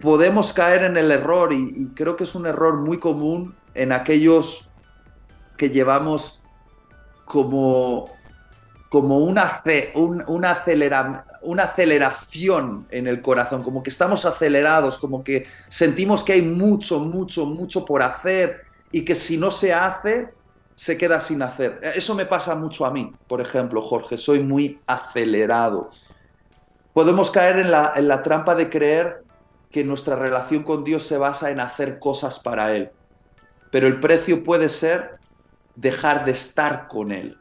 podemos 0.00 0.52
caer 0.52 0.84
en 0.84 0.96
el 0.96 1.10
error 1.10 1.52
y, 1.52 1.88
creo 1.94 2.14
que 2.14 2.24
es 2.24 2.34
un 2.36 2.46
error 2.46 2.76
muy 2.76 3.00
común 3.00 3.56
en 3.74 3.90
aquellos 3.90 4.68
que 5.56 5.70
llevamos 5.70 6.40
como, 7.24 8.08
como 8.88 9.18
una, 9.18 9.62
una, 9.94 11.24
una 11.42 11.62
aceleración 11.64 12.86
en 12.90 13.08
el 13.08 13.20
corazón, 13.20 13.64
como 13.64 13.82
que 13.82 13.90
estamos 13.90 14.24
acelerados, 14.24 14.98
como 14.98 15.24
que 15.24 15.46
sentimos 15.68 16.22
que 16.22 16.34
hay 16.34 16.42
mucho, 16.42 17.00
mucho, 17.00 17.46
mucho 17.46 17.84
por 17.84 18.00
hacer 18.00 18.62
y 18.92 19.04
que 19.04 19.16
si 19.16 19.38
no 19.38 19.50
se 19.50 19.72
hace, 19.72 20.32
se 20.76 20.96
queda 20.96 21.20
sin 21.20 21.42
hacer. 21.42 21.80
Eso 21.96 22.14
me 22.14 22.26
pasa 22.26 22.54
mucho 22.54 22.86
a 22.86 22.92
mí, 22.92 23.12
por 23.26 23.40
ejemplo, 23.40 23.82
Jorge, 23.82 24.16
soy 24.16 24.38
muy 24.38 24.80
acelerado 24.86 25.90
podemos 26.92 27.30
caer 27.30 27.58
en 27.58 27.70
la, 27.70 28.22
trampa 28.22 28.54
de 28.54 28.68
creer 28.68 29.22
que 29.70 29.84
nuestra 29.84 30.16
relación 30.16 30.62
con 30.62 30.84
Dios 30.84 31.04
se 31.04 31.16
basa 31.16 31.50
en 31.50 31.60
hacer 31.60 31.98
cosas 31.98 32.38
para 32.38 32.74
Él. 32.74 32.90
Pero 33.70 33.86
el 33.86 34.00
precio 34.00 34.42
puede 34.42 34.68
ser 34.68 35.18
dejar 35.74 36.24
de 36.24 36.32
estar 36.32 36.88
con 36.88 37.12
Él. 37.12 37.38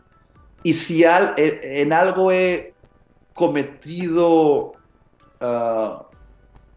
Y 0.63 0.73
si 0.73 1.03
en 1.03 1.91
algo 1.91 2.31
he 2.31 2.73
cometido 3.33 4.73
ah, 5.41 6.05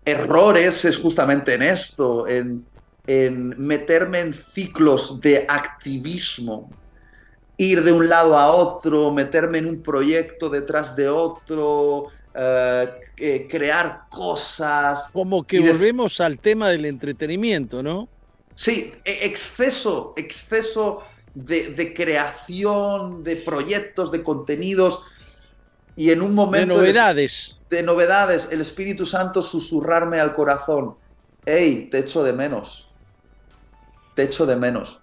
errores 0.04 0.84
es 0.84 0.96
justamente 0.96 1.54
en 1.54 1.62
esto, 1.62 2.26
en, 2.26 2.66
en 3.06 3.54
meterme 3.64 4.20
en 4.20 4.34
ciclos 4.34 5.20
de 5.20 5.44
activismo, 5.48 6.70
ir 7.56 7.84
de 7.84 7.92
un 7.92 8.08
lado 8.08 8.38
a 8.38 8.50
otro, 8.50 9.12
meterme 9.12 9.58
en 9.58 9.66
un 9.66 9.82
proyecto 9.82 10.48
detrás 10.48 10.96
de 10.96 11.08
otro, 11.08 12.08
eh, 12.36 13.46
crear 13.48 14.06
cosas. 14.10 15.08
Como 15.12 15.46
que 15.46 15.60
volvemos 15.60 16.20
al 16.20 16.40
tema 16.40 16.68
del 16.68 16.84
entretenimiento, 16.84 17.82
¿no? 17.82 18.08
Sí, 18.56 18.92
e, 19.04 19.26
exceso, 19.26 20.14
exceso 20.16 21.02
de, 21.34 21.94
creación, 21.94 23.24
de 23.24 23.36
proyectos, 23.36 24.10
de 24.12 24.22
contenidos 24.22 25.04
y 25.96 26.10
en 26.10 26.22
un 26.22 26.34
momento... 26.34 26.74
De 26.74 26.80
novedades. 26.80 27.56
de 27.70 27.82
novedades, 27.82 28.48
el 28.50 28.60
Espíritu 28.60 29.06
Santo 29.06 29.42
susurrarme 29.42 30.20
al 30.20 30.32
corazón, 30.32 30.96
hey, 31.44 31.88
te 31.90 31.98
echo 31.98 32.22
de 32.22 32.32
menos, 32.32 32.88
te 34.14 34.24
echo 34.24 34.46
de 34.46 34.56
menos. 34.56 35.00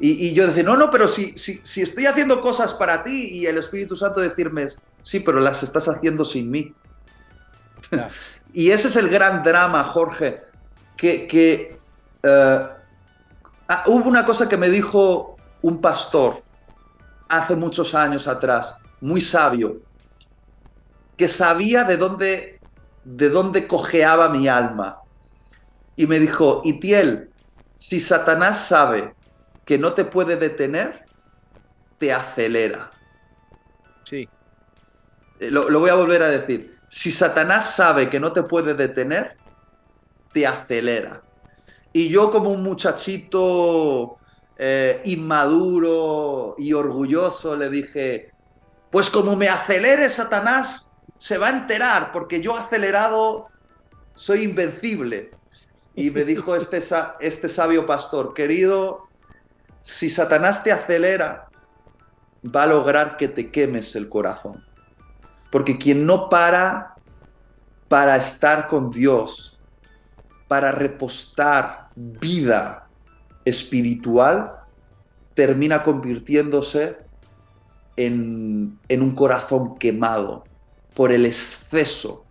Y, 0.00 0.32
yo 0.32 0.46
decir, 0.46 0.64
no, 0.64 0.76
no, 0.76 0.92
pero 0.92 1.08
si, 1.08 1.36
si, 1.36 1.60
si 1.64 1.82
estoy 1.82 2.06
haciendo 2.06 2.40
cosas 2.40 2.72
para 2.74 3.02
ti 3.02 3.30
y 3.32 3.46
el 3.46 3.58
Espíritu 3.58 3.96
Santo 3.96 4.20
decirme, 4.20 4.68
Sí, 5.02 5.20
pero 5.20 5.40
las 5.40 5.62
estás 5.62 5.88
haciendo 5.88 6.24
sin 6.24 6.50
mí. 6.50 6.74
y 8.52 8.70
ese 8.70 8.88
es 8.88 8.96
el 8.96 9.08
gran 9.08 9.42
drama, 9.42 9.84
Jorge, 9.84 10.42
que, 10.96 11.78
eh, 12.22 12.68
ah, 13.68 13.84
hubo 13.86 14.08
una 14.08 14.24
cosa 14.24 14.48
que 14.48 14.56
me 14.56 14.68
dijo 14.68 15.36
un 15.62 15.80
pastor 15.80 16.42
hace 17.28 17.54
muchos 17.54 17.94
años 17.94 18.26
atrás, 18.26 18.74
muy 19.00 19.20
sabio, 19.20 19.80
que 21.16 21.28
sabía 21.28 21.84
de 21.84 21.96
dónde, 21.96 22.60
de 23.04 23.28
dónde 23.28 23.66
cojeaba 23.66 24.28
mi 24.28 24.48
alma. 24.48 24.98
Y 25.96 26.06
me 26.06 26.18
dijo, 26.18 26.62
Itiel, 26.64 27.30
si 27.72 28.00
Satanás 28.00 28.66
sabe 28.66 29.14
que 29.64 29.78
no 29.78 29.92
te 29.92 30.04
puede 30.04 30.36
detener, 30.36 31.04
te 31.98 32.12
acelera. 32.12 32.90
Sí. 34.04 34.28
Eh, 35.40 35.50
lo, 35.50 35.80
voy 35.80 35.90
a 35.90 35.94
volver 35.94 36.22
a 36.22 36.28
decir, 36.28 36.78
si 36.88 37.10
Satanás 37.10 37.74
sabe 37.76 38.10
que 38.10 38.20
no 38.20 38.32
te 38.32 38.42
puede 38.42 38.74
detener, 38.74 39.36
te 40.32 40.46
acelera. 40.46 41.22
Y 41.92 42.08
yo 42.08 42.30
como 42.30 42.50
un 42.50 42.62
muchachito 42.62 44.18
eh, 44.56 45.00
inmaduro 45.04 46.56
y 46.58 46.72
orgulloso 46.72 47.56
le 47.56 47.70
dije, 47.70 48.32
pues 48.90 49.10
como 49.10 49.36
me 49.36 49.48
acelere 49.48 50.10
Satanás, 50.10 50.90
se 51.18 51.38
va 51.38 51.48
a 51.48 51.50
enterar, 51.50 52.12
porque 52.12 52.40
yo 52.40 52.56
acelerado 52.56 53.48
soy 54.14 54.44
invencible. 54.44 55.30
Y 55.94 56.10
me 56.10 56.24
dijo 56.24 56.54
este, 56.54 56.80
este 57.20 57.48
sabio 57.48 57.84
pastor, 57.86 58.32
querido, 58.32 59.08
si 59.82 60.10
Satanás 60.10 60.62
te 60.62 60.70
acelera, 60.70 61.48
va 62.44 62.62
a 62.62 62.66
lograr 62.66 63.16
que 63.16 63.28
te 63.28 63.50
quemes 63.50 63.96
el 63.96 64.08
corazón. 64.08 64.67
Porque 65.50 65.78
quien 65.78 66.06
no 66.06 66.28
para 66.28 66.98
para 67.88 68.16
estar 68.16 68.68
con 68.68 68.90
Dios, 68.90 69.58
para 70.46 70.72
repostar 70.72 71.88
vida 71.96 72.86
espiritual, 73.44 74.52
termina 75.34 75.82
convirtiéndose 75.82 76.96
en, 77.96 78.78
un 78.88 79.14
corazón 79.14 79.78
quemado 79.78 80.44
por 80.94 81.12
el 81.12 81.26
exceso, 81.26 82.24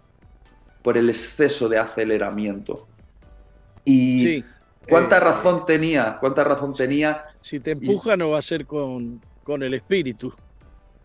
por 0.84 0.98
el 0.98 1.10
exceso 1.10 1.68
de 1.68 1.80
aceleramiento. 1.80 2.88
Y 3.84 4.44
cuánta 4.88 5.18
eh, 5.18 5.22
razón 5.22 5.66
tenía, 5.66 6.18
cuánta 6.20 6.44
razón 6.44 6.74
tenía. 6.74 7.26
Si 7.42 7.60
te 7.60 7.72
empuja 7.72 8.16
no 8.16 8.30
va 8.30 8.40
a 8.40 8.42
ser 8.42 8.66
con, 8.66 9.22
con 9.44 9.64
el 9.64 9.74
espíritu. 9.74 10.34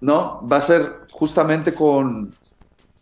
No, 0.03 0.45
va 0.51 0.57
a 0.57 0.63
ser 0.63 1.07
justamente 1.13 1.73
con, 1.73 2.35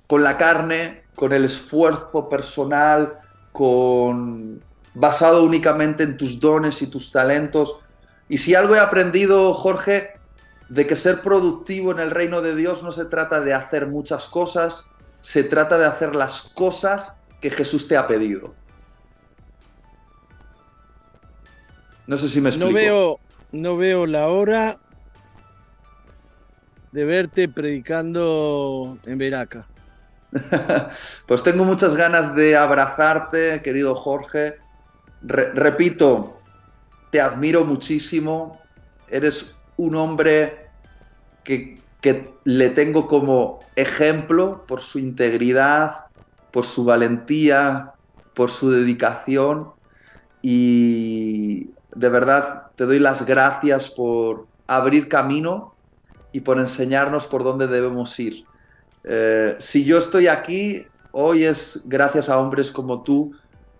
con 0.06 0.22
la 0.22 0.36
carne, 0.36 1.04
con 1.14 1.32
el 1.32 1.46
esfuerzo 1.46 2.28
personal, 2.28 3.18
con 3.52 4.62
basado 4.92 5.42
únicamente 5.42 6.02
en 6.02 6.18
tus 6.18 6.38
dones 6.38 6.82
y 6.82 6.88
tus 6.88 7.10
talentos. 7.10 7.78
Y 8.28 8.36
si 8.36 8.54
algo 8.54 8.76
he 8.76 8.80
aprendido, 8.80 9.54
Jorge, 9.54 10.10
de 10.68 10.86
que 10.86 10.94
ser 10.94 11.22
productivo 11.22 11.90
en 11.90 12.00
el 12.00 12.10
reino 12.10 12.42
de 12.42 12.54
Dios 12.54 12.82
no 12.82 12.92
se 12.92 13.06
trata 13.06 13.40
de 13.40 13.54
hacer 13.54 13.86
muchas 13.86 14.26
cosas, 14.26 14.84
se 15.22 15.42
trata 15.42 15.78
de 15.78 15.86
hacer 15.86 16.14
las 16.14 16.42
cosas 16.42 17.14
que 17.40 17.48
Jesús 17.48 17.88
te 17.88 17.96
ha 17.96 18.06
pedido. 18.06 18.52
No 22.06 22.18
sé 22.18 22.28
si 22.28 22.42
me 22.42 22.50
explico. 22.50 22.70
No 22.70 22.74
veo, 22.74 23.20
no 23.52 23.76
veo 23.78 24.04
la 24.04 24.28
hora 24.28 24.78
de 26.92 27.04
verte 27.04 27.48
predicando 27.48 28.98
en 29.04 29.18
Veraca. 29.18 29.66
pues 31.26 31.42
tengo 31.42 31.64
muchas 31.64 31.96
ganas 31.96 32.34
de 32.34 32.56
abrazarte, 32.56 33.62
querido 33.62 33.94
Jorge. 33.94 34.56
repito, 35.22 36.40
te 37.10 37.20
admiro 37.20 37.64
muchísimo. 37.64 38.60
Eres 39.08 39.54
un 39.76 39.94
hombre 39.96 40.68
que, 41.44 41.80
que 42.00 42.30
le 42.44 42.70
tengo 42.70 43.06
como 43.06 43.60
ejemplo 43.76 44.64
por 44.66 44.82
su 44.82 44.98
integridad, 44.98 46.06
por 46.52 46.64
su 46.64 46.84
valentía, 46.84 47.92
por 48.34 48.50
su 48.50 48.70
dedicación 48.70 49.72
y 50.42 51.70
de 51.94 52.08
verdad 52.08 52.68
te 52.76 52.86
doy 52.86 52.98
las 52.98 53.26
gracias 53.26 53.90
por 53.90 54.46
abrir 54.66 55.08
camino 55.08 55.74
y 56.32 56.40
por 56.40 56.58
enseñarnos 56.58 57.26
por 57.26 57.44
dónde 57.44 57.66
debemos 57.66 58.18
ir. 58.18 58.44
Eh, 59.04 59.56
si 59.58 59.84
yo 59.84 59.98
estoy 59.98 60.28
aquí, 60.28 60.86
hoy 61.12 61.44
es 61.44 61.82
gracias 61.86 62.28
a 62.28 62.38
hombres 62.38 62.70
como 62.70 63.02
tú 63.02 63.32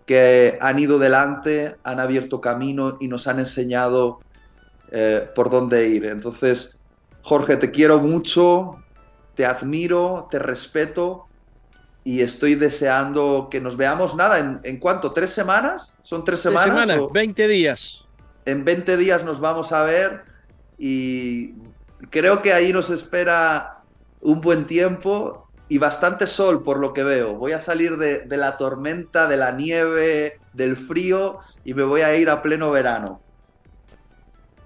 que 0.07 0.59
han 0.61 0.79
ido 0.79 0.99
delante, 0.99 1.77
han 1.85 2.01
abierto 2.01 2.41
camino 2.41 2.97
y 3.01 3.07
nos 3.07 3.29
han 3.29 3.39
enseñado 3.39 4.21
eh, 4.91 5.29
por 5.35 5.51
dónde 5.51 5.89
ir. 5.89 6.07
Entonces, 6.07 6.79
Jorge, 7.23 7.57
te 7.57 7.71
quiero 7.71 8.01
mucho, 8.01 8.83
te 9.37 9.47
admiro, 9.47 10.27
te 10.31 10.39
respeto 10.39 11.27
y 12.03 12.23
estoy 12.23 12.55
deseando 12.55 13.49
que 13.51 13.61
nos 13.61 13.77
veamos, 13.77 14.17
nada, 14.17 14.39
¿en, 14.39 14.61
en 14.65 14.79
cuánto? 14.79 15.13
¿Tres 15.13 15.31
semanas? 15.31 15.95
¿Son 16.03 16.25
tres 16.25 16.41
semanas? 16.41 16.65
Tres 16.65 16.87
semanas, 16.89 17.13
20 17.13 17.49
días. 17.49 18.05
En 18.47 18.65
20 18.65 18.97
días 18.97 19.23
nos 19.23 19.39
vamos 19.39 19.71
a 19.71 19.85
ver 19.85 20.23
y 20.79 21.55
creo 22.09 22.43
que 22.43 22.53
ahí 22.53 22.73
nos 22.73 22.91
espera 22.91 23.83
un 24.21 24.41
buen 24.41 24.67
tiempo 24.67 25.51
y 25.69 25.79
bastante 25.79 26.27
sol 26.27 26.63
por 26.63 26.79
lo 26.79 26.93
que 26.93 27.05
veo. 27.05 27.35
Voy 27.37 27.53
a 27.53 27.61
salir 27.61 27.97
de, 27.97 28.27
la 28.37 28.57
tormenta, 28.57 29.29
de 29.29 29.37
la 29.37 29.53
nieve, 29.53 30.41
del 30.53 30.77
frío 30.77 31.39
y 31.65 31.75
me 31.75 31.85
voy 31.85 32.01
a 32.01 32.17
ir 32.17 32.29
a 32.31 32.43
pleno 32.43 32.71
verano. 32.71 33.23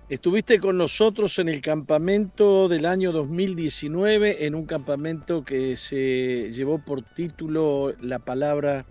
Estuviste 0.09 0.61
con 0.61 0.77
nosotros 0.77 1.39
en 1.39 1.49
el 1.49 1.61
campamento 1.61 2.69
del 2.69 2.87
año 2.87 3.11
2019, 3.11 4.47
en 4.47 4.55
un 4.55 4.67
campamento 4.67 5.45
que 5.45 5.77
se 5.77 6.53
llevó 6.53 6.79
por 6.79 7.03
título 7.03 7.95
la 8.01 8.19
palabra 8.19 8.87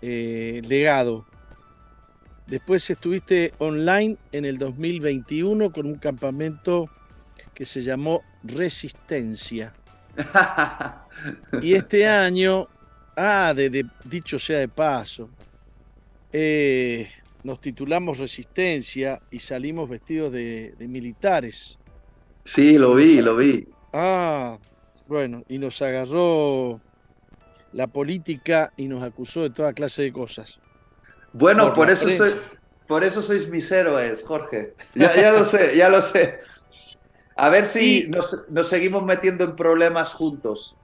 eh, 0.00 0.62
legado. 0.66 1.26
Después 2.46 2.88
estuviste 2.88 3.52
online 3.58 4.16
en 4.32 4.44
el 4.44 4.58
2021 4.58 5.70
con 5.70 5.86
un 5.86 5.96
campamento 5.96 6.88
que 7.58 7.64
se 7.64 7.82
llamó 7.82 8.22
Resistencia. 8.44 9.72
y 11.60 11.74
este 11.74 12.06
año, 12.06 12.68
ah, 13.16 13.52
de, 13.52 13.84
dicho 14.04 14.38
sea 14.38 14.60
de 14.60 14.68
paso, 14.68 15.28
eh, 16.32 17.10
nos 17.42 17.60
titulamos 17.60 18.18
Resistencia 18.18 19.20
y 19.32 19.40
salimos 19.40 19.88
vestidos 19.88 20.30
de, 20.30 20.72
militares. 20.78 21.80
Sí, 22.44 22.78
lo 22.78 22.94
vi, 22.94 23.20
lo 23.20 23.34
vi. 23.34 23.66
Ah, 23.92 24.56
bueno, 25.08 25.42
y 25.48 25.58
nos 25.58 25.82
agarró 25.82 26.80
la 27.72 27.88
política 27.88 28.72
y 28.76 28.86
nos 28.86 29.02
acusó 29.02 29.42
de 29.42 29.50
toda 29.50 29.72
clase 29.72 30.02
de 30.02 30.12
cosas. 30.12 30.60
Bueno, 31.32 31.74
por, 31.74 31.90
eso, 31.90 32.08
soy, 32.08 32.34
por 32.86 33.02
eso 33.02 33.20
sois 33.20 33.48
mis 33.48 33.68
héroes, 33.72 34.22
Jorge. 34.22 34.74
Ya, 34.94 35.12
ya 35.16 35.32
lo 35.32 35.44
sé, 35.44 35.76
ya 35.76 35.88
lo 35.88 36.02
sé. 36.02 36.38
A 37.38 37.50
ver 37.50 37.66
si 37.66 38.08
nos, 38.08 38.46
nos, 38.50 38.68
seguimos 38.68 39.04
metiendo 39.04 39.44
en 39.44 39.54
problemas 39.54 40.12
juntos. 40.12 40.74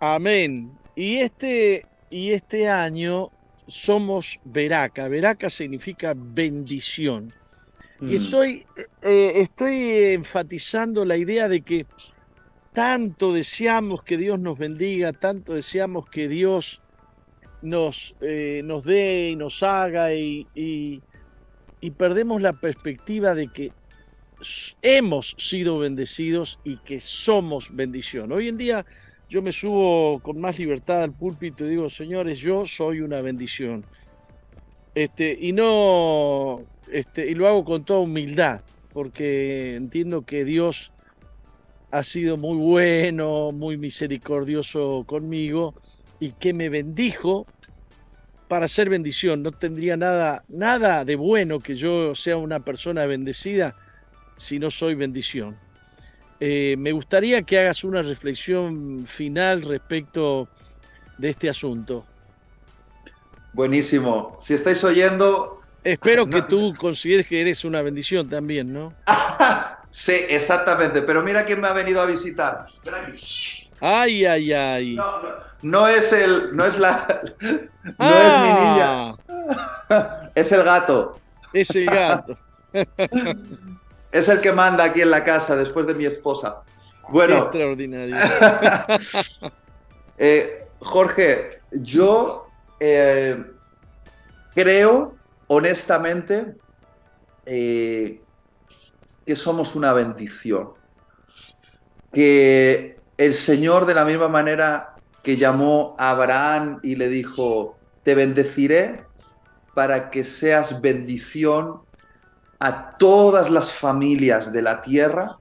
Amén. 0.00 0.70
Y 0.94 1.16
este, 1.16 1.86
y 2.10 2.32
este 2.32 2.68
año 2.68 3.28
somos 3.66 4.38
Veraca. 4.44 5.08
Veraca 5.08 5.48
significa 5.48 6.12
bendición. 6.14 7.32
Y 8.02 8.04
mm. 8.18 8.22
estoy, 8.22 8.66
eh, 9.00 9.32
estoy 9.36 9.94
enfatizando 10.12 11.06
la 11.06 11.16
idea 11.16 11.48
de 11.48 11.62
que 11.62 11.86
tanto 12.74 13.32
deseamos 13.32 14.02
que 14.02 14.18
Dios 14.18 14.38
nos 14.38 14.58
bendiga, 14.58 15.14
tanto 15.14 15.54
deseamos 15.54 16.10
que 16.10 16.28
Dios 16.28 16.82
nos, 17.62 18.14
eh, 18.20 18.60
nos 18.62 18.84
dé 18.84 19.30
y 19.30 19.36
nos 19.36 19.62
haga 19.62 20.12
y, 20.12 20.46
y, 20.54 21.00
y 21.80 21.90
perdemos 21.92 22.42
la 22.42 22.52
perspectiva 22.52 23.34
de 23.34 23.48
que 23.48 23.72
hemos 24.82 25.34
sido 25.38 25.78
bendecidos 25.78 26.60
y 26.64 26.76
que 26.78 27.00
somos 27.00 27.74
bendición. 27.74 28.32
Hoy 28.32 28.48
en 28.48 28.56
día 28.56 28.86
yo 29.28 29.42
me 29.42 29.52
subo 29.52 30.20
con 30.20 30.40
más 30.40 30.58
libertad 30.58 31.02
al 31.02 31.12
púlpito 31.12 31.64
y 31.64 31.70
digo, 31.70 31.90
señores, 31.90 32.38
yo 32.38 32.66
soy 32.66 33.00
una 33.00 33.20
bendición. 33.20 33.84
Este, 34.94 35.36
y 35.40 35.52
no, 35.52 36.62
este, 36.90 37.28
y 37.28 37.34
lo 37.34 37.48
hago 37.48 37.64
con 37.64 37.84
toda 37.84 38.00
humildad, 38.00 38.60
porque 38.92 39.74
entiendo 39.74 40.22
que 40.22 40.44
Dios 40.44 40.92
ha 41.90 42.02
sido 42.02 42.36
muy 42.36 42.56
bueno, 42.56 43.52
muy 43.52 43.76
misericordioso 43.76 45.04
conmigo 45.06 45.74
y 46.20 46.32
que 46.32 46.52
me 46.52 46.68
bendijo 46.68 47.46
para 48.48 48.68
ser 48.68 48.88
bendición. 48.88 49.42
No 49.42 49.52
tendría 49.52 49.96
nada, 49.96 50.44
nada 50.48 51.04
de 51.04 51.16
bueno 51.16 51.60
que 51.60 51.76
yo 51.76 52.14
sea 52.14 52.36
una 52.36 52.60
persona 52.60 53.06
bendecida 53.06 53.76
si 54.36 54.58
no 54.58 54.70
soy 54.70 54.94
bendición. 54.94 55.56
Eh, 56.40 56.74
me 56.78 56.92
gustaría 56.92 57.42
que 57.42 57.58
hagas 57.58 57.84
una 57.84 58.02
reflexión 58.02 59.06
final 59.06 59.62
respecto 59.62 60.48
de 61.16 61.30
este 61.30 61.48
asunto. 61.48 62.04
Buenísimo. 63.52 64.36
Si 64.40 64.54
estáis 64.54 64.82
oyendo... 64.84 65.60
Espero 65.84 66.26
que 66.26 66.42
tú 66.42 66.74
consideres 66.78 67.26
que 67.26 67.40
eres 67.40 67.64
una 67.64 67.82
bendición 67.82 68.28
también, 68.28 68.72
¿no? 68.72 68.94
sí, 69.90 70.16
exactamente. 70.28 71.02
Pero 71.02 71.22
mira 71.22 71.44
quién 71.44 71.60
me 71.60 71.68
ha 71.68 71.72
venido 71.72 72.00
a 72.00 72.06
visitar. 72.06 72.66
Ay, 73.80 74.24
ay, 74.24 74.52
ay. 74.52 74.94
No, 74.96 75.04
no, 75.62 75.86
es 75.86 76.12
el, 76.12 76.56
no 76.56 76.64
es 76.64 76.78
la, 76.78 77.06
no 77.40 77.50
es 77.50 78.38
mi 78.42 78.48
niña. 78.48 79.14
Ah. 79.88 80.20
Es 80.34 80.50
el 80.50 80.64
gato. 80.64 81.20
Es 81.52 81.76
el 81.76 81.86
gato. 81.86 82.36
Es 84.14 84.28
el 84.28 84.40
que 84.40 84.52
manda 84.52 84.84
aquí 84.84 85.00
en 85.00 85.10
la 85.10 85.24
casa 85.24 85.56
después 85.56 85.88
de 85.88 85.94
mi 85.96 86.06
esposa. 86.06 86.62
Bueno. 87.08 87.38
extraordinario. 87.42 88.16
Eh, 90.16 90.68
Jorge, 90.78 91.58
yo 91.72 92.46
eh, 92.78 93.44
creo 94.54 95.16
honestamente 95.48 96.54
eh, 97.44 98.20
que 99.26 99.34
somos 99.34 99.74
una 99.74 99.92
bendición. 99.92 100.68
Que 102.12 103.00
el 103.16 103.34
Señor, 103.34 103.86
de 103.86 103.94
la 103.94 104.04
misma 104.04 104.28
manera 104.28 104.94
que 105.24 105.36
llamó 105.36 105.96
a 105.98 106.10
Abraham 106.10 106.78
y 106.84 106.94
le 106.94 107.08
dijo, 107.08 107.76
te 108.04 108.14
bendeciré 108.14 109.02
para 109.74 110.10
que 110.10 110.22
seas 110.22 110.80
bendición 110.80 111.80
a 112.64 112.96
todas 112.96 113.50
las 113.50 113.74
familias 113.74 114.50
de 114.50 114.62
la 114.62 114.80
tierra, 114.80 115.36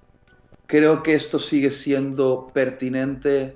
creo 0.66 1.02
que 1.02 1.16
esto 1.16 1.40
sigue 1.40 1.72
siendo 1.72 2.52
pertinente 2.54 3.56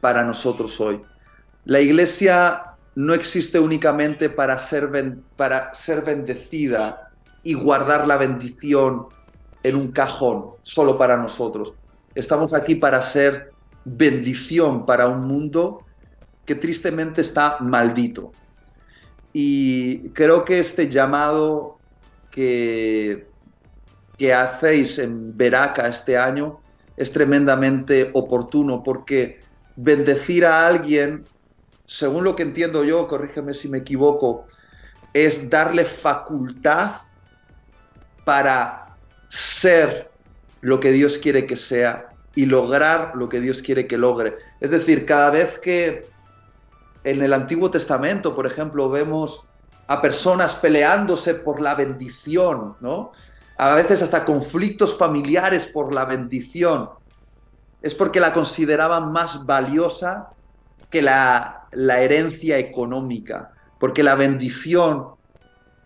para 0.00 0.24
nosotros 0.24 0.80
hoy. 0.80 1.00
La 1.64 1.78
iglesia 1.78 2.74
no 2.96 3.14
existe 3.14 3.60
únicamente 3.60 4.30
para 4.30 4.58
ser, 4.58 4.90
para 5.36 5.72
ser 5.74 6.02
bendecida 6.02 7.12
y 7.44 7.54
guardar 7.54 8.08
la 8.08 8.16
bendición 8.16 9.06
en 9.62 9.76
un 9.76 9.92
cajón 9.92 10.46
solo 10.62 10.98
para 10.98 11.16
nosotros. 11.16 11.72
Estamos 12.16 12.52
aquí 12.52 12.74
para 12.74 13.00
ser 13.00 13.52
bendición 13.84 14.84
para 14.84 15.06
un 15.06 15.28
mundo 15.28 15.84
que 16.44 16.56
tristemente 16.56 17.20
está 17.20 17.58
maldito. 17.60 18.32
Y 19.32 20.08
creo 20.08 20.44
que 20.44 20.58
este 20.58 20.88
llamado 20.88 21.78
que, 22.34 23.26
hacéis 24.34 24.98
en 24.98 25.36
Veraca 25.36 25.86
este 25.86 26.16
año 26.16 26.60
es 26.96 27.12
tremendamente 27.12 28.10
oportuno 28.14 28.82
porque 28.82 29.40
bendecir 29.76 30.46
a 30.46 30.66
alguien 30.66 31.26
según 31.86 32.24
lo 32.24 32.34
que 32.34 32.42
entiendo 32.42 32.82
yo, 32.84 33.06
corrígeme 33.06 33.52
si 33.52 33.68
me 33.68 33.78
equivoco, 33.78 34.46
es 35.12 35.50
darle 35.50 35.84
facultad 35.84 36.92
para 38.24 38.96
ser 39.28 40.10
lo 40.62 40.80
que 40.80 40.92
Dios 40.92 41.18
quiere 41.18 41.46
que 41.46 41.56
sea 41.56 42.08
y 42.34 42.46
lograr 42.46 43.12
lo 43.14 43.28
que 43.28 43.40
Dios 43.40 43.60
quiere 43.60 43.86
que 43.86 43.98
logre. 43.98 44.36
Es 44.60 44.70
decir, 44.70 45.04
cada 45.04 45.30
vez 45.30 45.58
que 45.58 46.06
en 47.04 47.22
el 47.22 47.34
Antiguo 47.34 47.70
Testamento, 47.70 48.34
por 48.34 48.46
ejemplo, 48.46 48.88
vemos 48.88 49.46
a 49.86 50.00
personas 50.00 50.54
peleándose 50.54 51.34
por 51.34 51.60
la 51.60 51.74
bendición, 51.74 52.76
¿no? 52.80 53.12
A 53.56 53.74
veces 53.74 54.02
hasta 54.02 54.24
conflictos 54.24 54.96
familiares 54.96 55.66
por 55.66 55.94
la 55.94 56.04
bendición. 56.04 56.90
Es 57.82 57.94
porque 57.94 58.20
la 58.20 58.32
consideraban 58.32 59.12
más 59.12 59.44
valiosa 59.44 60.30
que 60.90 61.02
la, 61.02 61.66
herencia 61.72 62.56
económica, 62.58 63.52
porque 63.78 64.02
la 64.02 64.14
bendición 64.14 65.08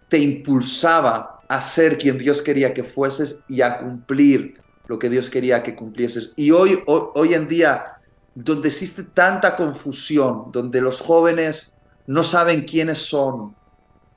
te 0.09 0.19
impulsaba 0.19 1.41
a 1.49 1.61
ser 1.61 1.99
quien 1.99 2.19
Dios 2.19 2.43
quería 2.43 2.75
que 2.75 2.85
fueses 2.85 3.43
y 3.49 3.63
a 3.63 3.79
cumplir 3.79 4.61
lo 4.87 4.99
que 4.99 5.09
Dios 5.09 5.29
quería 5.31 5.63
que 5.63 5.75
cumplieses. 5.75 6.33
Y 6.37 6.51
hoy, 6.51 6.79
hoy, 6.87 7.35
en 7.35 7.49
día, 7.49 7.97
donde 8.35 8.69
existe 8.69 9.03
tanta 9.03 9.57
confusión, 9.57 10.53
donde 10.53 10.81
los 10.81 11.01
jóvenes 11.01 11.71
no 12.07 12.23
saben 12.23 12.65
quiénes 12.65 12.99
son, 12.99 13.55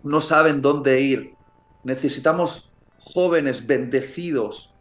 no 0.04 0.22
saben 0.22 0.62
dónde 0.62 1.02
ir, 1.02 1.34
necesitamos 1.84 2.72
jóvenes 3.00 3.66
bendecidos, 3.66 4.72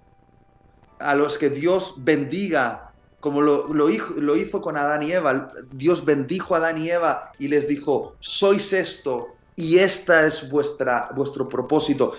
a 0.98 1.14
los 1.14 1.38
que 1.38 1.48
Dios 1.48 1.94
bendiga, 1.98 2.92
como 3.20 3.40
lo, 3.40 3.72
lo, 3.72 3.88
lo 3.88 4.36
hizo 4.36 4.60
con 4.60 4.76
Adán 4.76 5.02
y 5.02 5.12
Eva. 5.12 5.52
Dios 5.72 6.04
bendijo 6.04 6.54
a 6.54 6.58
Adán 6.58 6.78
y 6.78 6.90
Eva 6.90 7.32
y 7.38 7.48
les 7.48 7.66
dijo, 7.66 8.16
sois 8.20 8.72
esto 8.72 9.28
y 9.56 9.78
esta 9.78 10.26
es 10.26 10.48
vuestra, 10.48 11.10
vuestro 11.14 11.48
propósito. 11.48 12.12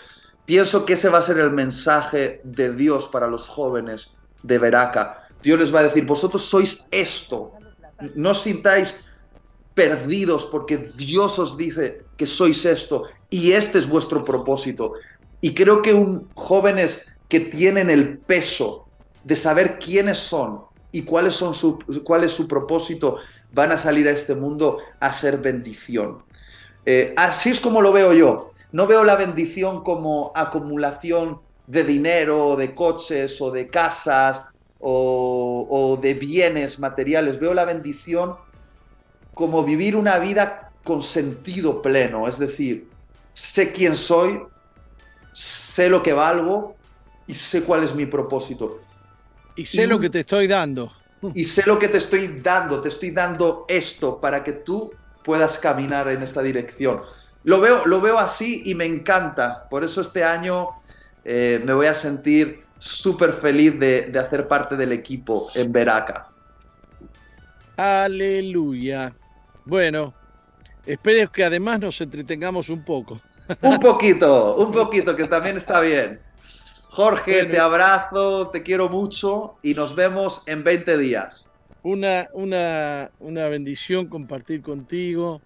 Pienso 0.45 0.85
que 0.85 0.93
ese 0.93 1.09
va 1.09 1.19
a 1.19 1.23
ser 1.23 1.37
el 1.37 1.51
mensaje 1.51 2.41
de 2.43 2.73
Dios 2.73 3.07
para 3.07 3.27
los 3.27 3.47
jóvenes 3.47 4.11
de 4.43 4.57
Veraca. 4.57 5.27
Dios 5.41 5.59
les 5.59 5.73
va 5.73 5.79
a 5.79 5.83
decir, 5.83 6.05
vosotros 6.05 6.43
sois 6.43 6.85
esto. 6.91 7.53
No 8.15 8.33
sintáis 8.33 8.95
perdidos 9.81 10.45
porque 10.45 10.77
Dios 10.77 11.39
os 11.39 11.57
dice 11.57 12.03
que 12.17 12.27
sois 12.27 12.65
esto 12.65 13.05
y 13.31 13.53
este 13.53 13.79
es 13.79 13.87
vuestro 13.87 14.23
propósito. 14.23 14.93
Y 15.41 15.55
creo 15.55 15.81
que 15.81 15.93
un, 15.93 16.29
jóvenes 16.35 17.11
que 17.27 17.39
tienen 17.39 17.89
el 17.89 18.19
peso 18.19 18.85
de 19.23 19.35
saber 19.35 19.79
quiénes 19.79 20.19
son 20.19 20.61
y 20.91 21.03
cuáles 21.03 21.35
son 21.35 21.55
su, 21.55 21.79
cuál 22.03 22.23
es 22.23 22.31
su 22.31 22.47
propósito 22.47 23.17
van 23.53 23.71
a 23.71 23.77
salir 23.77 24.07
a 24.07 24.11
este 24.11 24.35
mundo 24.35 24.77
a 24.99 25.11
ser 25.13 25.37
bendición. 25.37 26.23
Eh, 26.85 27.13
así 27.17 27.49
es 27.49 27.59
como 27.59 27.81
lo 27.81 27.91
veo 27.91 28.13
yo. 28.13 28.51
No 28.71 28.85
veo 28.85 29.03
la 29.03 29.15
bendición 29.15 29.83
como 29.83 30.31
acumulación 30.35 31.39
de 31.65 31.83
dinero, 31.83 32.55
de 32.55 32.75
coches 32.75 33.41
o 33.41 33.49
de 33.49 33.67
casas 33.67 34.41
o, 34.79 35.97
de 36.01 36.13
bienes 36.13 36.79
materiales. 36.79 37.39
Veo 37.39 37.53
la 37.53 37.65
bendición 37.65 38.35
como 39.41 39.63
vivir 39.63 39.95
una 39.95 40.19
vida 40.19 40.71
con 40.83 41.01
sentido 41.01 41.81
pleno. 41.81 42.27
Es 42.27 42.37
decir, 42.37 42.87
sé 43.33 43.71
quién 43.71 43.95
soy, 43.95 44.39
sé 45.33 45.89
lo 45.89 46.03
que 46.03 46.13
valgo 46.13 46.75
y 47.25 47.33
sé 47.33 47.63
cuál 47.63 47.83
es 47.83 47.95
mi 47.95 48.05
propósito. 48.05 48.81
Y 49.55 49.65
sé 49.65 49.87
lo 49.87 49.99
que 49.99 50.11
te 50.11 50.19
estoy 50.19 50.45
dando. 50.47 50.93
Y 51.35 51.45
sé 51.45 51.63
lo 51.65 51.77
que 51.77 51.87
te 51.87 51.97
estoy 51.97 52.39
dando. 52.41 52.81
Te 52.81 52.89
estoy 52.89 53.11
dando 53.11 53.65
esto 53.67 54.19
para 54.19 54.43
que 54.43 54.53
tú 54.53 54.91
puedas 55.23 55.57
caminar 55.57 56.07
en 56.09 56.21
esta 56.21 56.41
dirección. 56.43 57.01
Lo 57.43 57.59
veo, 57.59 57.85
lo 57.87 57.99
veo 57.99 58.19
así 58.19 58.61
y 58.65 58.75
me 58.75 58.85
encanta. 58.85 59.67
Por 59.69 59.83
eso 59.83 60.01
este 60.01 60.23
año 60.23 60.69
eh, 61.25 61.61
me 61.63 61.73
voy 61.73 61.87
a 61.87 61.95
sentir 61.95 62.61
súper 62.77 63.33
feliz 63.33 63.79
de, 63.79 64.11
hacer 64.19 64.47
parte 64.47 64.75
del 64.75 64.91
equipo 64.91 65.49
en 65.55 65.71
Veraca. 65.71 66.27
Aleluya. 67.77 69.13
Bueno, 69.65 70.13
espero 70.85 71.31
que 71.31 71.43
además 71.43 71.79
nos 71.79 72.01
entretengamos 72.01 72.69
un 72.69 72.83
poco. 72.83 73.21
Un 73.61 73.79
poquito, 73.79 74.55
un 74.55 74.71
poquito, 74.71 75.15
que 75.15 75.27
también 75.27 75.57
está 75.57 75.81
bien. 75.81 76.19
Jorge, 76.89 77.45
te 77.45 77.59
abrazo, 77.59 78.49
te 78.49 78.63
quiero 78.63 78.89
mucho 78.89 79.55
y 79.61 79.73
nos 79.73 79.95
vemos 79.95 80.43
en 80.45 80.63
20 80.63 80.97
días. 80.97 81.47
Una, 81.83 82.27
una, 82.33 83.11
una 83.19 83.47
bendición 83.47 84.07
compartir 84.07 84.61
contigo 84.61 85.41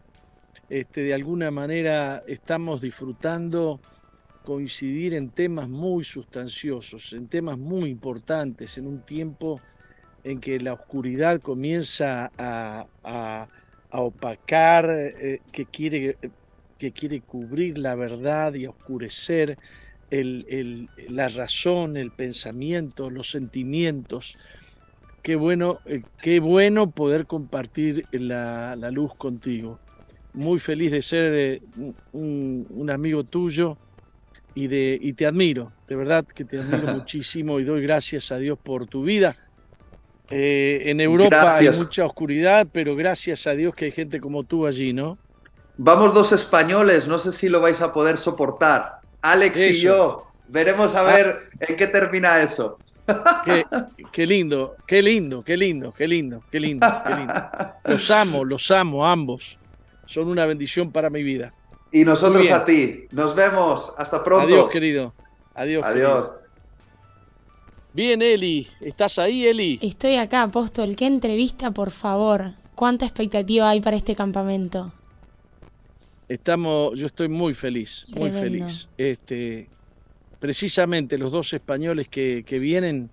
este, 0.70 1.02
de 1.02 1.14
alguna 1.14 1.52
manera 1.52 2.24
estamos 2.28 2.82
disfrutando 2.82 3.80
coincidir 4.44 5.14
en 5.14 5.30
temas 5.30 5.70
muy 5.70 6.04
sustanciosos, 6.04 7.14
en 7.14 7.28
temas 7.28 7.58
muy 7.58 7.90
importantes, 7.90 8.78
en 8.78 8.88
un 8.88 9.02
tiempo 9.02 9.62
en 10.24 10.40
que 10.40 10.60
la 10.60 10.74
oscuridad 10.74 11.40
comienza 11.42 12.32
a, 12.38 13.48
opacar, 14.00 14.90
eh, 14.90 15.42
que, 15.52 15.66
quiere, 15.66 16.18
que 16.78 16.92
quiere 16.92 17.22
cubrir 17.22 17.78
la 17.78 17.96
verdad 17.96 18.54
y 18.54 18.68
oscurecer 18.68 19.58
la 20.12 21.28
razón, 21.28 21.98
el 21.98 22.12
pensamiento, 22.12 23.10
los 23.10 23.32
sentimientos. 23.32 24.38
Qué 25.22 25.36
bueno, 25.36 25.80
eh, 25.86 26.04
qué 26.22 26.40
bueno 26.40 26.92
poder 26.92 27.26
compartir 27.26 28.06
la 28.12 28.76
luz 28.92 29.16
contigo 29.16 29.80
muy 30.36 30.60
feliz 30.60 30.92
de 30.92 31.02
ser 31.02 31.62
un, 32.12 32.90
amigo 32.92 33.24
tuyo 33.24 33.78
y, 34.54 34.68
de, 34.68 34.98
y 35.02 35.14
te 35.14 35.26
admiro, 35.26 35.72
de 35.88 35.96
verdad 35.96 36.26
que 36.26 36.46
te 36.46 36.60
admiro 36.60 36.88
muchísimo 36.94 37.60
y 37.60 37.64
doy 37.64 37.82
gracias 37.82 38.32
a 38.32 38.38
Dios 38.38 38.60
por 38.62 38.86
tu 38.88 39.04
vida. 39.04 39.36
Eh, 40.30 40.84
en 40.86 41.00
Europa 41.02 41.58
hay 41.58 41.70
mucha 41.70 42.06
oscuridad, 42.06 42.68
pero 42.72 42.96
gracias 42.96 43.48
a 43.48 43.52
Dios 43.52 43.76
que 43.76 43.86
hay 43.86 43.92
gente 43.92 44.20
como 44.20 44.44
tú 44.44 44.66
allí, 44.66 44.94
¿no? 44.94 45.18
Vamos 45.78 46.14
dos 46.14 46.32
españoles, 46.32 47.08
no 47.08 47.20
sé 47.20 47.32
si 47.32 47.50
lo 47.50 47.62
vais 47.62 47.82
a 47.82 47.94
poder 47.94 48.18
soportar. 48.18 49.00
Alex 49.22 49.60
y 49.60 49.82
yo, 49.82 50.26
veremos 50.48 50.96
a 50.96 51.02
ah. 51.02 51.04
ver 51.04 51.40
en 51.60 51.76
qué 51.76 51.88
termina 51.88 52.42
eso. 52.42 52.78
Qué, 53.46 53.64
qué, 54.12 54.26
lindo, 54.26 54.76
qué 54.88 55.02
lindo, 55.02 55.44
qué 55.44 55.58
lindo, 55.58 55.92
qué 55.92 56.08
lindo, 56.08 56.42
qué 56.50 56.60
lindo, 56.60 56.88
qué 57.06 57.16
lindo. 57.16 57.34
Los 57.84 58.10
amo, 58.10 58.44
los 58.44 58.72
amo 58.72 59.06
ambos 59.06 59.60
son 60.06 60.28
una 60.28 60.46
bendición 60.46 60.92
para 60.92 61.10
mi 61.10 61.24
vida. 61.24 61.54
Y 61.92 62.04
nosotros 62.04 62.50
a 62.52 62.66
ti. 62.66 63.08
Nos 63.12 63.36
vemos. 63.36 63.94
Hasta 63.98 64.24
pronto. 64.24 64.46
Adiós, 64.46 64.70
querido. 64.70 65.14
Adiós. 65.54 65.84
Adiós. 65.86 66.32
Bien, 67.96 68.22
Eli. 68.22 68.68
¿Estás 68.82 69.18
ahí, 69.20 69.48
Eli? 69.48 69.80
Estoy 69.82 70.18
acá, 70.18 70.44
apóstol. 70.44 70.98
Qué 70.98 71.06
entrevista, 71.06 71.72
por 71.72 71.92
favor. 71.92 72.52
¿Cuánta 72.76 73.06
expectativa 73.06 73.70
hay 73.70 73.80
para 73.80 73.96
este 73.96 74.18
campamento? 74.18 74.92
Estamos, 76.28 77.00
yo 77.00 77.06
estoy 77.06 77.30
muy 77.30 77.54
feliz, 77.54 78.06
muy 78.14 78.32
feliz. 78.32 78.90
Este, 78.98 79.70
precisamente 80.42 81.18
los 81.18 81.32
dos 81.32 81.54
españoles 81.54 82.10
que, 82.10 82.44
que 82.46 82.60
vienen 82.60 83.10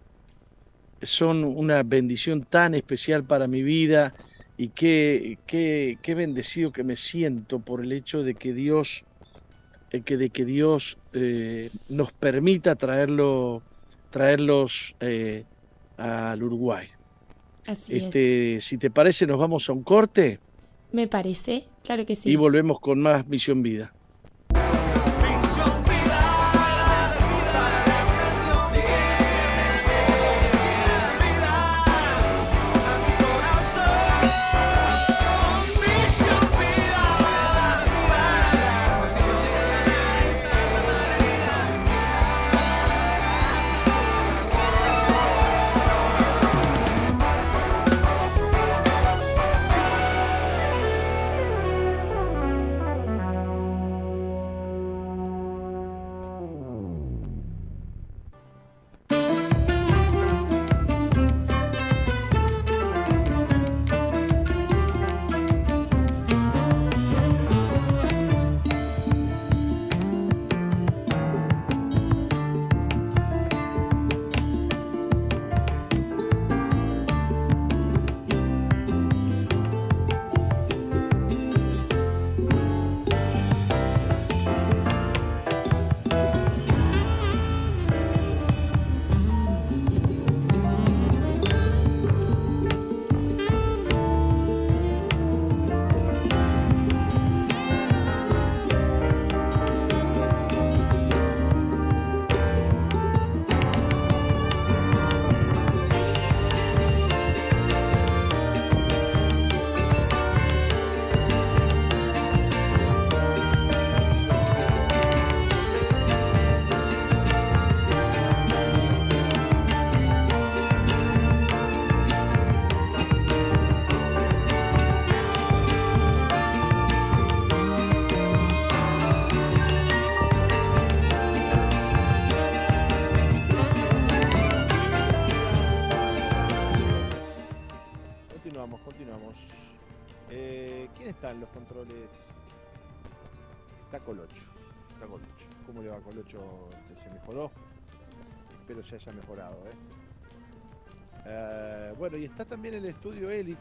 son 1.01 1.45
una 1.45 1.85
bendición 1.85 2.43
tan 2.43 2.75
especial 2.75 3.23
para 3.23 3.47
mi 3.47 3.63
vida 3.63 4.13
y 4.57 4.71
qué, 4.71 5.39
qué, 5.47 6.15
bendecido 6.17 6.73
que 6.73 6.83
me 6.83 6.97
siento 6.97 7.61
por 7.61 7.85
el 7.85 7.93
hecho 7.93 8.25
de 8.25 8.35
que 8.35 8.53
Dios, 8.53 9.05
eh, 9.93 10.01
que, 10.01 10.17
de 10.17 10.31
que 10.31 10.45
Dios 10.45 10.99
eh, 11.13 11.71
nos 11.89 12.11
permita 12.11 12.75
traerlo, 12.75 13.63
traerlos 14.13 14.95
eh, 15.01 15.45
al 15.97 16.41
Uruguay. 16.41 16.87
Así 17.67 17.97
este, 17.97 18.61
Si 18.61 18.79
te 18.79 18.91
parece, 18.91 19.27
nos 19.27 19.39
vamos 19.39 19.69
a 19.69 19.73
un 19.73 19.83
corte. 19.83 20.39
Me 20.93 21.09
parece, 21.09 21.65
claro 21.83 22.07
que 22.07 22.15
sí. 22.15 22.31
Y 22.31 22.37
volvemos 22.37 22.79
con 22.79 23.01
más 23.01 23.27
Misión 23.27 23.63
Vida. 23.63 23.93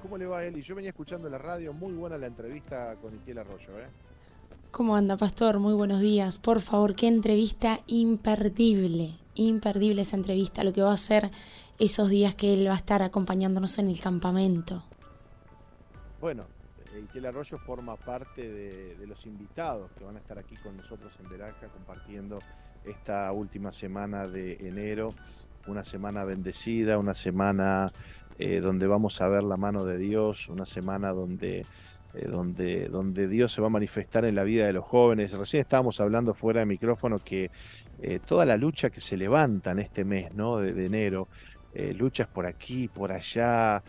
¿Cómo 0.01 0.17
le 0.17 0.25
va 0.25 0.43
Eli? 0.43 0.61
Yo 0.61 0.73
venía 0.73 0.89
escuchando 0.89 1.29
la 1.29 1.37
radio, 1.37 1.73
muy 1.73 1.93
buena 1.93 2.17
la 2.17 2.25
entrevista 2.25 2.95
con 2.95 3.13
Itiel 3.13 3.37
Arroyo. 3.37 3.79
¿eh? 3.79 3.87
¿Cómo 4.71 4.95
anda, 4.95 5.15
Pastor? 5.15 5.59
Muy 5.59 5.75
buenos 5.75 5.99
días. 5.99 6.39
Por 6.39 6.59
favor, 6.59 6.95
qué 6.95 7.07
entrevista 7.07 7.79
imperdible, 7.85 9.11
imperdible 9.35 10.01
esa 10.01 10.17
entrevista, 10.17 10.63
lo 10.63 10.73
que 10.73 10.81
va 10.81 10.91
a 10.91 10.97
ser 10.97 11.29
esos 11.77 12.09
días 12.09 12.33
que 12.33 12.53
él 12.53 12.67
va 12.67 12.73
a 12.73 12.77
estar 12.77 13.03
acompañándonos 13.03 13.77
en 13.77 13.89
el 13.89 13.99
campamento. 13.99 14.83
Bueno, 16.19 16.45
Itiel 16.99 17.27
Arroyo 17.27 17.59
forma 17.59 17.95
parte 17.95 18.41
de, 18.41 18.95
de, 18.95 19.07
los 19.07 19.25
invitados 19.27 19.91
que 19.91 20.03
van 20.03 20.15
a 20.15 20.19
estar 20.19 20.39
aquí 20.39 20.55
con 20.57 20.77
nosotros 20.77 21.13
en 21.19 21.29
Veraca 21.29 21.67
compartiendo 21.67 22.39
esta 22.85 23.31
última 23.31 23.71
semana 23.71 24.27
de 24.27 24.53
enero 24.67 25.13
una 25.67 25.83
semana 25.83 26.23
bendecida, 26.23 26.97
una 26.97 27.13
semana 27.13 27.91
eh, 28.43 28.59
donde 28.59 28.87
vamos 28.87 29.21
a 29.21 29.29
ver 29.29 29.43
la 29.43 29.55
mano 29.55 29.85
de 29.85 29.99
Dios, 29.99 30.49
una 30.49 30.65
semana 30.65 31.11
donde, 31.11 31.67
eh, 32.15 32.25
donde, 32.25 32.89
donde 32.89 33.27
Dios 33.27 33.53
se 33.53 33.61
va 33.61 33.67
a 33.67 33.69
manifestar 33.69 34.25
en 34.25 34.33
la 34.33 34.43
vida 34.43 34.65
de 34.65 34.73
los 34.73 34.83
jóvenes. 34.83 35.31
Recién 35.33 35.61
estábamos 35.61 36.01
hablando 36.01 36.33
fuera 36.33 36.61
de 36.61 36.65
micrófono 36.65 37.19
que 37.23 37.51
eh, 38.01 38.19
toda 38.25 38.47
la 38.47 38.57
lucha 38.57 38.89
que 38.89 38.99
se 38.99 39.15
levanta 39.15 39.69
en 39.69 39.77
este 39.77 40.05
mes 40.05 40.33
¿no? 40.33 40.57
de, 40.57 40.71
enero, 40.83 41.27
luchas 41.95 42.27
por 42.27 42.47
aquí, 42.47 42.87
por 42.87 43.11
allá, 43.11 43.83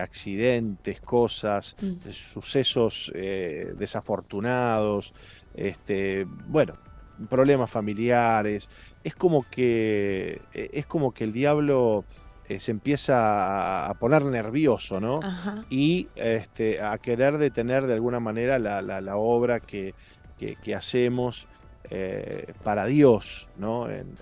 accidentes, 0.00 1.00
cosas, 1.00 1.76
mm. 1.80 2.10
sucesos 2.10 3.12
desafortunados, 3.14 5.14
este, 5.54 6.26
bueno, 6.48 6.74
problemas 7.30 7.70
familiares, 7.70 8.68
es 9.04 9.14
como 9.14 9.46
que, 9.48 10.42
es 10.52 10.86
como 10.86 11.14
que 11.14 11.22
el 11.22 11.32
diablo 11.32 12.04
eh, 12.52 12.60
se 12.60 12.70
empieza 12.70 13.88
a, 13.88 13.94
poner 13.94 14.24
nervioso, 14.24 15.00
¿no? 15.00 15.20
Y 15.70 16.08
este, 16.16 16.80
a 16.80 16.98
querer 16.98 17.38
detener 17.38 17.86
de 17.86 17.94
alguna 17.94 18.20
manera 18.20 18.58
la, 18.58 19.16
obra 19.16 19.60
que, 19.60 19.94
que, 20.38 20.74
hacemos 20.74 21.48
eh, 21.90 22.52
para 22.62 22.86
Dios, 22.86 23.48
¿no? 23.56 23.88
En, 23.88 24.14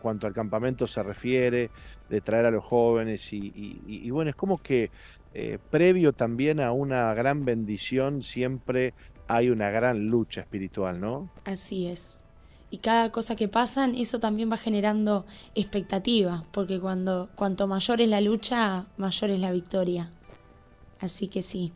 cuanto 0.00 0.26
al 0.26 0.32
campamento 0.32 0.86
se 0.86 1.02
refiere, 1.02 1.70
de 2.08 2.20
traer 2.20 2.46
a 2.46 2.50
los 2.50 2.64
jóvenes 2.64 3.32
y, 3.32 4.10
bueno, 4.10 4.30
es 4.30 4.36
como 4.36 4.58
que 4.58 4.90
previo 5.70 6.12
también 6.12 6.60
a 6.60 6.72
una 6.72 7.12
gran 7.12 7.44
bendición 7.44 8.22
siempre 8.22 8.94
hay 9.28 9.50
una 9.50 9.70
gran 9.70 10.06
lucha 10.06 10.40
espiritual, 10.40 11.00
¿no? 11.00 11.28
Así 11.44 11.88
es. 11.88 12.20
Y 12.70 12.78
cada 12.78 13.12
cosa 13.12 13.36
que 13.36 13.48
pasan, 13.48 13.94
eso 13.94 14.18
también 14.18 14.50
va 14.50 14.56
generando 14.56 15.24
expectativa, 15.54 16.44
porque 16.50 16.80
cuando 16.80 17.28
cuanto 17.36 17.66
mayor 17.66 18.00
es 18.00 18.08
la 18.08 18.20
lucha, 18.20 18.86
mayor 18.96 19.30
es 19.30 19.40
la 19.40 19.52
victoria. 19.52 20.10
Así 21.00 21.28
que 21.28 21.42
sí. 21.42 21.72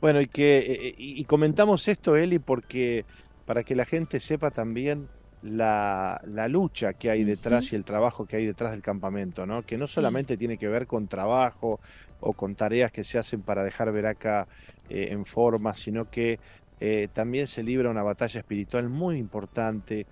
Bueno, 0.00 0.20
y 0.20 0.26
que 0.28 0.58
eh, 0.58 0.88
eh, 0.88 0.94
y 0.98 1.24
comentamos 1.24 1.88
esto, 1.88 2.16
Eli, 2.16 2.38
porque 2.38 3.06
para 3.46 3.64
que 3.64 3.74
la 3.74 3.86
gente 3.86 4.20
sepa 4.20 4.50
también 4.50 5.08
la, 5.44 6.48
lucha 6.48 6.94
que 6.94 7.10
hay 7.10 7.24
detrás 7.24 7.72
y 7.72 7.76
el 7.76 7.84
trabajo 7.84 8.26
que 8.26 8.36
hay 8.36 8.46
detrás 8.46 8.72
del 8.72 8.82
campamento, 8.82 9.46
¿no? 9.46 9.62
Que 9.62 9.76
no 9.76 9.86
solamente 9.86 10.36
tiene 10.36 10.56
que 10.56 10.68
ver 10.68 10.86
con 10.86 11.06
trabajo 11.06 11.80
o 12.20 12.32
con 12.32 12.54
tareas 12.54 12.90
que 12.90 13.04
se 13.04 13.18
hacen 13.18 13.42
para 13.42 13.62
dejar 13.62 13.92
ver 13.92 14.06
acá 14.06 14.48
eh, 14.88 15.08
en 15.10 15.26
forma, 15.26 15.74
sino 15.74 16.10
que 16.10 16.38
eh, 16.80 17.08
también 17.12 17.46
se 17.46 17.62
libra 17.62 17.90
una 17.90 18.02
batalla 18.02 18.40
espiritual 18.40 18.88
muy 18.88 19.16
importante 19.16 20.06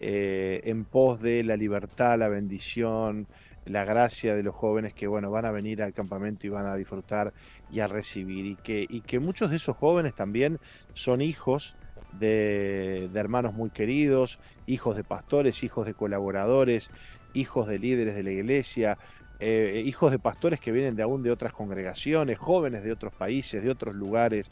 eh, 0.00 0.60
en 0.64 0.84
pos 0.84 1.20
de 1.20 1.42
la 1.42 1.56
libertad, 1.56 2.18
la 2.18 2.28
bendición, 2.28 3.26
la 3.64 3.84
gracia 3.84 4.34
de 4.34 4.42
los 4.42 4.54
jóvenes 4.54 4.94
que 4.94 5.06
bueno 5.06 5.30
van 5.30 5.44
a 5.44 5.50
venir 5.50 5.82
al 5.82 5.92
campamento 5.92 6.46
y 6.46 6.50
van 6.50 6.66
a 6.66 6.76
disfrutar 6.76 7.32
y 7.70 7.80
a 7.80 7.86
recibir. 7.86 8.46
Y 8.46 8.56
que, 8.56 8.86
y 8.88 9.00
que 9.00 9.18
muchos 9.18 9.50
de 9.50 9.56
esos 9.56 9.76
jóvenes 9.76 10.14
también 10.14 10.58
son 10.94 11.20
hijos 11.20 11.76
de, 12.18 13.10
hermanos 13.14 13.54
muy 13.54 13.70
queridos, 13.70 14.38
hijos 14.66 14.96
de 14.96 15.04
pastores, 15.04 15.62
hijos 15.62 15.86
de 15.86 15.94
colaboradores, 15.94 16.90
hijos 17.34 17.66
de 17.66 17.78
líderes 17.78 18.14
de 18.14 18.22
la 18.22 18.30
iglesia, 18.30 18.98
eh, 19.38 19.82
hijos 19.84 20.10
de 20.10 20.18
pastores 20.18 20.60
que 20.60 20.72
vienen 20.72 20.96
de 20.96 21.02
aún 21.02 21.22
de 21.22 21.30
otras 21.30 21.52
congregaciones, 21.52 22.38
jóvenes 22.38 22.82
de 22.82 22.92
otros 22.92 23.12
países, 23.12 23.62
de 23.62 23.70
otros 23.70 23.94
lugares, 23.94 24.50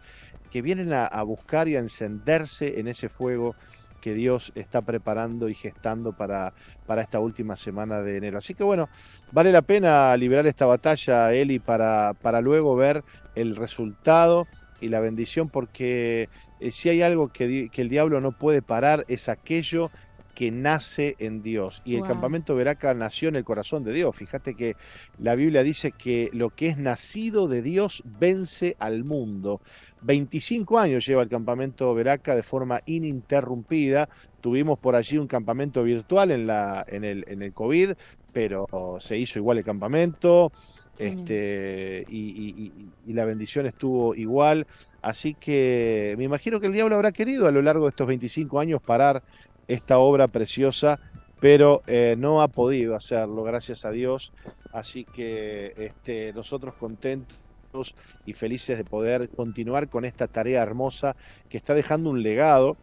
que 0.51 0.63
vienen 0.63 0.93
a, 0.93 1.23
buscar 1.23 1.69
y 1.69 1.77
a 1.77 1.81
encenderse 1.81 2.79
en 2.79 2.89
ese 2.89 3.09
fuego 3.09 3.57
que 4.01 4.15
Dios 4.15 4.53
está 4.55 4.83
preparando 4.83 5.49
y 5.49 5.55
gestando 5.55 6.13
para, 6.13 6.53
para 6.87 7.03
esta 7.03 7.19
última 7.19 7.57
semana 7.57 8.03
de 8.03 8.19
enero. 8.19 8.39
Así 8.39 8.55
que 8.55 8.63
bueno, 8.63 8.89
vale 9.33 9.51
la 9.51 9.63
pena 9.63 10.17
liberar 10.17 10.47
esta 10.47 10.67
batalla, 10.67 11.33
Eli, 11.33 11.59
para, 11.59 12.13
para 12.21 12.41
luego 12.41 12.77
ver 12.77 13.03
el 13.35 13.57
resultado 13.57 14.47
y 14.81 14.89
la 14.89 15.01
bendición, 15.01 15.49
porque 15.49 16.29
eh, 16.61 16.71
si 16.73 16.89
hay 16.89 17.03
algo 17.03 17.29
que, 17.29 17.71
el 17.75 17.89
diablo 17.89 18.21
no 18.21 18.33
puede 18.33 18.63
parar 18.63 19.05
es 19.09 19.29
aquello 19.29 19.91
que 20.35 20.51
nace 20.51 21.17
en 21.19 21.43
Dios. 21.43 21.83
Y 21.85 21.97
el 21.97 22.03
campamento 22.03 22.55
Veraca 22.57 22.93
nació 22.95 23.29
en 23.29 23.37
el 23.37 23.45
corazón 23.45 23.85
de 23.85 23.93
Dios. 23.93 24.15
Fíjate 24.15 24.55
que 24.55 24.77
la 25.19 25.35
Biblia 25.35 25.63
dice 25.63 25.93
que 25.93 26.31
lo 26.33 26.51
que 26.51 26.69
es 26.69 26.79
nacido 26.79 27.49
de 27.49 27.63
Dios 27.63 28.03
vence 28.05 28.77
al 28.79 29.05
mundo. 29.05 29.61
25 30.03 30.79
años 30.79 31.07
lleva 31.07 31.23
el 31.23 31.29
campamento 31.29 31.95
Veraca 31.95 32.35
de 32.35 32.43
forma 32.43 32.81
ininterrumpida. 32.87 34.09
Tuvimos 34.41 34.79
por 34.79 34.97
allí 34.97 35.17
un 35.17 35.27
campamento 35.27 35.83
virtual 35.83 36.31
en, 36.31 36.47
la, 36.47 36.85
en, 36.89 37.05
el, 37.05 37.25
en 37.29 37.43
el 37.43 37.53
COVID, 37.53 37.93
pero 38.33 38.67
se 38.99 39.17
hizo 39.17 39.39
igual 39.39 39.59
el 39.59 39.65
campamento. 39.65 40.53
Este, 40.99 42.05
y, 42.09 42.73
la 43.07 43.25
bendición 43.25 43.67
estuvo 43.67 44.15
igual. 44.15 44.67
Así 45.03 45.35
que 45.35 46.15
me 46.19 46.25
imagino 46.25 46.61
que 46.61 46.67
el 46.67 46.73
diablo 46.73 46.97
habrá 46.97 47.13
querido 47.13 47.47
a 47.47 47.51
lo 47.51 47.63
largo 47.63 47.85
de 47.85 47.91
estos 47.91 48.07
25 48.07 48.59
años 48.61 48.81
parar 48.81 49.23
esta 49.69 49.99
obra 49.99 50.29
preciosa, 50.29 51.01
pero 51.41 51.83
eh, 51.87 52.17
no 52.19 52.43
ha 52.43 52.49
podido 52.49 52.95
hacerlo, 52.95 53.43
gracias 53.43 53.85
a 53.85 53.91
Dios. 53.91 54.33
Así 54.73 55.05
que 55.05 55.75
este, 55.77 56.33
nosotros 56.33 56.75
contentos 56.75 57.95
y 58.25 58.33
felices 58.35 58.79
de 58.79 58.85
poder 58.85 59.29
continuar 59.29 59.89
con 59.89 60.05
esta 60.05 60.29
tarea 60.29 60.63
hermosa 60.63 61.17
que 61.49 61.57
está 61.57 61.75
dejando 61.75 62.11
un 62.11 62.23
legado, 62.23 62.77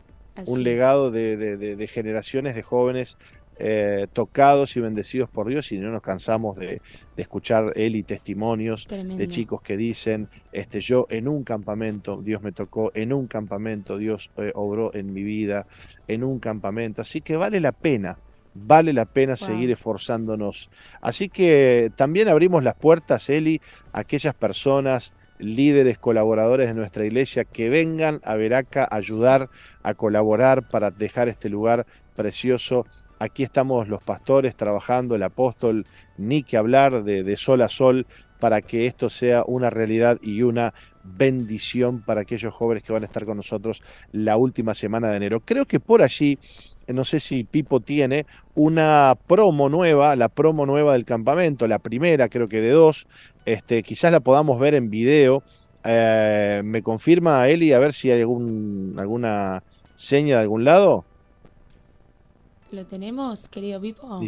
un 0.48 0.64
legado 0.64 1.12
de 1.12 1.90
generaciones 1.92 2.56
de 2.56 2.64
jóvenes 2.64 3.18
eh, 3.58 4.08
tocados 4.12 4.76
y 4.76 4.80
bendecidos 4.80 5.30
por 5.30 5.48
Dios 5.48 5.72
y 5.72 5.78
no 5.78 5.92
nos 5.92 6.02
cansamos 6.02 6.56
de, 6.56 6.82
escuchar 7.18 7.74
él 7.76 7.96
y 7.96 8.02
testimonios 8.02 8.88
de 8.88 9.28
chicos 9.28 9.62
que 9.62 9.78
dicen, 9.78 10.28
este, 10.52 10.82
yo 10.82 11.06
en 11.12 11.28
un 11.28 11.44
campamento, 11.44 12.20
Dios 12.24 12.42
me 12.42 12.52
tocó, 12.52 12.92
en 12.96 13.14
un 13.14 13.28
campamento, 13.28 14.00
Dios 14.00 14.32
eh, 14.38 14.52
obró 14.56 14.92
en 14.96 15.14
mi 15.14 15.22
vida, 15.22 15.68
en 16.08 16.24
un 16.24 16.40
campamento. 16.40 17.04
Así 17.04 17.22
que 17.22 17.36
vale 17.36 17.60
la 17.60 17.74
pena, 17.74 18.18
vale 18.56 18.94
la 18.94 19.06
pena 19.06 19.36
seguir 19.36 19.70
esforzándonos. 19.70 20.72
Así 21.00 21.30
que 21.30 21.92
también 21.96 22.28
abrimos 22.28 22.64
las 22.64 22.74
puertas, 22.74 23.30
Eli, 23.30 23.62
a 23.94 24.00
aquellas 24.00 24.34
personas 24.34 25.14
líderes, 25.42 25.98
colaboradores 25.98 26.68
de 26.68 26.74
nuestra 26.74 27.06
iglesia 27.06 27.46
que 27.46 27.70
vengan 27.70 28.22
a 28.24 28.36
Veraca 28.36 28.88
a 28.90 28.96
ayudar, 28.96 29.50
a 29.84 29.94
colaborar 29.94 30.68
para 30.68 30.92
dejar 30.92 31.28
este 31.28 31.50
lugar 31.50 31.86
precioso 32.16 32.86
Aquí 33.22 33.44
estamos 33.44 33.88
los 33.88 34.02
pastores 34.02 34.56
trabajando, 34.56 35.14
el 35.14 35.22
apóstol, 35.22 35.86
ni 36.18 36.42
que 36.42 36.58
hablar 36.58 37.04
de, 37.04 37.38
sol 37.38 37.62
a 37.62 37.70
sol 37.70 38.08
para 38.40 38.64
que 38.64 38.88
esto 38.88 39.10
sea 39.12 39.44
una 39.46 39.70
realidad 39.70 40.18
y 40.24 40.42
una 40.42 40.74
bendición 41.04 42.02
para 42.02 42.22
aquellos 42.22 42.52
jóvenes 42.52 42.82
que 42.82 42.92
van 42.92 43.04
a 43.04 43.06
estar 43.06 43.24
con 43.26 43.38
nosotros 43.38 43.84
la 44.12 44.38
última 44.38 44.74
semana 44.74 45.12
de 45.12 45.18
enero. 45.18 45.40
Creo 45.42 45.68
que 45.68 45.80
por 45.80 46.02
allí, 46.02 46.40
no 46.88 47.06
sé 47.06 47.20
si 47.20 47.44
Pipo 47.44 47.80
tiene 47.80 48.26
una 48.56 49.16
promo 49.28 49.70
nueva, 49.70 50.16
la 50.16 50.28
promo 50.28 50.66
nueva 50.66 50.94
del 50.94 51.06
campamento, 51.06 51.68
la 51.68 51.78
primera 51.78 52.28
creo 52.28 52.50
que 52.50 52.60
de 52.60 52.72
dos, 52.72 53.06
este, 53.46 53.84
quizás 53.84 54.12
la 54.12 54.22
podamos 54.22 54.60
ver 54.60 54.74
en 54.74 54.90
video. 54.90 55.44
Eh, 55.84 56.64
me 56.66 56.82
confirma 56.82 57.48
Eli 57.48 57.72
a 57.72 57.78
ver 57.78 57.94
si 57.94 58.10
hay 58.10 58.22
algún, 58.22 58.96
alguna 58.98 59.62
seña 59.96 60.38
de 60.38 60.42
algún 60.42 60.64
lado? 60.64 61.06
¿Lo 62.72 62.88
tenemos, 62.88 63.50
querido 63.50 63.82
Pipo? 63.82 64.22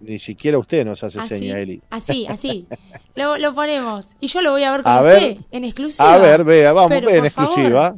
Ni, 0.00 0.18
siquiera 0.18 0.58
usted 0.58 0.84
nos 0.84 1.04
hace 1.04 1.22
seña, 1.22 1.60
Eli. 1.60 1.80
Así, 1.90 2.26
así. 2.28 2.66
lo, 3.14 3.38
lo, 3.38 3.54
ponemos. 3.54 4.16
Y 4.18 4.26
yo 4.26 4.42
lo 4.42 4.50
voy 4.50 4.64
a 4.64 4.72
ver 4.72 4.82
con 4.82 4.92
usted, 4.98 5.36
en 5.52 5.64
exclusiva. 5.64 6.14
A 6.14 6.18
ver, 6.18 6.42
vea, 6.42 6.72
vamos, 6.72 6.90
en 6.90 7.24
exclusiva. 7.24 7.96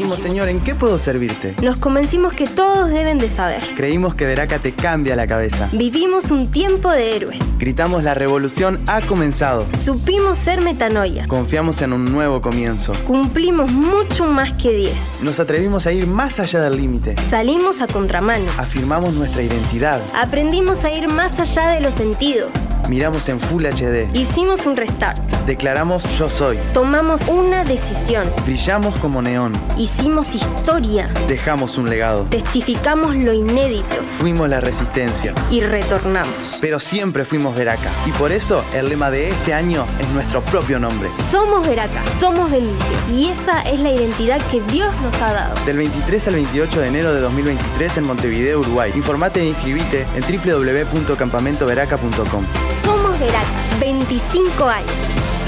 Señor, 0.00 0.48
¿en 0.48 0.60
qué 0.60 0.74
puedo 0.74 0.96
servirte? 0.96 1.54
Nos 1.62 1.78
convencimos 1.78 2.32
que 2.32 2.46
todos 2.46 2.88
deben 2.88 3.18
de 3.18 3.28
saber. 3.28 3.62
Creímos 3.76 4.14
que 4.14 4.24
Veraca 4.26 4.58
te 4.58 4.72
cambia 4.72 5.14
la 5.14 5.26
cabeza. 5.26 5.68
Vivimos 5.72 6.30
un 6.30 6.50
tiempo 6.50 6.90
de 6.90 7.14
héroes. 7.14 7.38
Gritamos 7.58 8.02
la 8.02 8.14
revolución 8.14 8.80
ha 8.88 9.00
comenzado. 9.02 9.66
Supimos 9.84 10.38
ser 10.38 10.64
metanoia. 10.64 11.28
Confiamos 11.28 11.82
en 11.82 11.92
un 11.92 12.06
nuevo 12.06 12.40
comienzo. 12.40 12.92
Cumplimos 13.06 13.70
mucho 13.70 14.26
más 14.26 14.52
que 14.54 14.72
10. 14.72 14.94
Nos 15.22 15.38
atrevimos 15.38 15.86
a 15.86 15.92
ir 15.92 16.06
más 16.06 16.40
allá 16.40 16.62
del 16.62 16.78
límite. 16.78 17.16
Salimos 17.28 17.82
a 17.82 17.86
contramano. 17.86 18.46
Afirmamos 18.58 19.14
nuestra 19.14 19.42
identidad. 19.42 20.00
Aprendimos 20.14 20.84
a 20.84 20.92
ir 20.92 21.08
más 21.08 21.38
allá 21.38 21.70
de 21.70 21.82
los 21.82 21.94
sentidos. 21.94 22.50
Miramos 22.90 23.28
en 23.28 23.38
Full 23.38 23.66
HD. 23.66 24.10
Hicimos 24.14 24.66
un 24.66 24.76
restart. 24.76 25.20
Declaramos 25.46 26.02
yo 26.18 26.28
soy. 26.28 26.58
Tomamos 26.74 27.20
una 27.28 27.62
decisión. 27.62 28.26
Brillamos 28.44 28.96
como 28.96 29.22
neón. 29.22 29.52
Hicimos 29.78 30.34
historia. 30.34 31.08
Dejamos 31.28 31.78
un 31.78 31.88
legado. 31.88 32.24
Testificamos 32.24 33.14
lo 33.14 33.32
inédito. 33.32 33.94
Fuimos 34.18 34.48
la 34.48 34.58
resistencia. 34.58 35.32
Y 35.52 35.60
retornamos. 35.60 36.58
Pero 36.60 36.80
siempre 36.80 37.24
fuimos 37.24 37.54
Veraca. 37.54 37.92
Y 38.06 38.10
por 38.10 38.32
eso 38.32 38.64
el 38.74 38.88
lema 38.88 39.12
de 39.12 39.28
este 39.28 39.54
año 39.54 39.86
es 40.00 40.08
nuestro 40.08 40.42
propio 40.42 40.80
nombre. 40.80 41.08
Somos 41.30 41.64
Veraca. 41.68 42.02
Somos 42.18 42.50
bendición. 42.50 42.92
Y 43.08 43.28
esa 43.28 43.62
es 43.70 43.78
la 43.78 43.92
identidad 43.92 44.40
que 44.50 44.60
Dios 44.62 44.92
nos 45.02 45.14
ha 45.22 45.32
dado. 45.32 45.54
Del 45.64 45.76
23 45.76 46.26
al 46.26 46.34
28 46.34 46.80
de 46.80 46.88
enero 46.88 47.14
de 47.14 47.20
2023 47.20 47.98
en 47.98 48.04
Montevideo, 48.04 48.58
Uruguay. 48.58 48.90
Informate 48.96 49.42
e 49.42 49.46
inscribite 49.46 50.08
en 50.16 50.22
www.campamentoveraca.com. 50.22 52.44
Somos 52.82 53.18
Veraca, 53.18 53.46
25 53.80 54.64
años. 54.64 54.92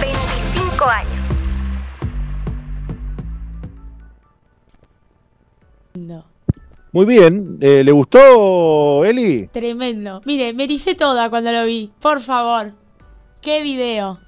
25 0.00 0.84
años. 0.86 1.22
Muy 6.94 7.06
bien, 7.06 7.56
eh, 7.62 7.82
¿le 7.82 7.90
gustó, 7.90 9.04
Eli? 9.06 9.48
Tremendo. 9.50 10.20
Mire, 10.26 10.52
me 10.52 10.64
ericé 10.64 10.94
toda 10.94 11.30
cuando 11.30 11.50
lo 11.50 11.64
vi. 11.64 11.90
Por 12.00 12.20
favor. 12.20 12.74
Qué 13.40 13.62
video. 13.62 14.20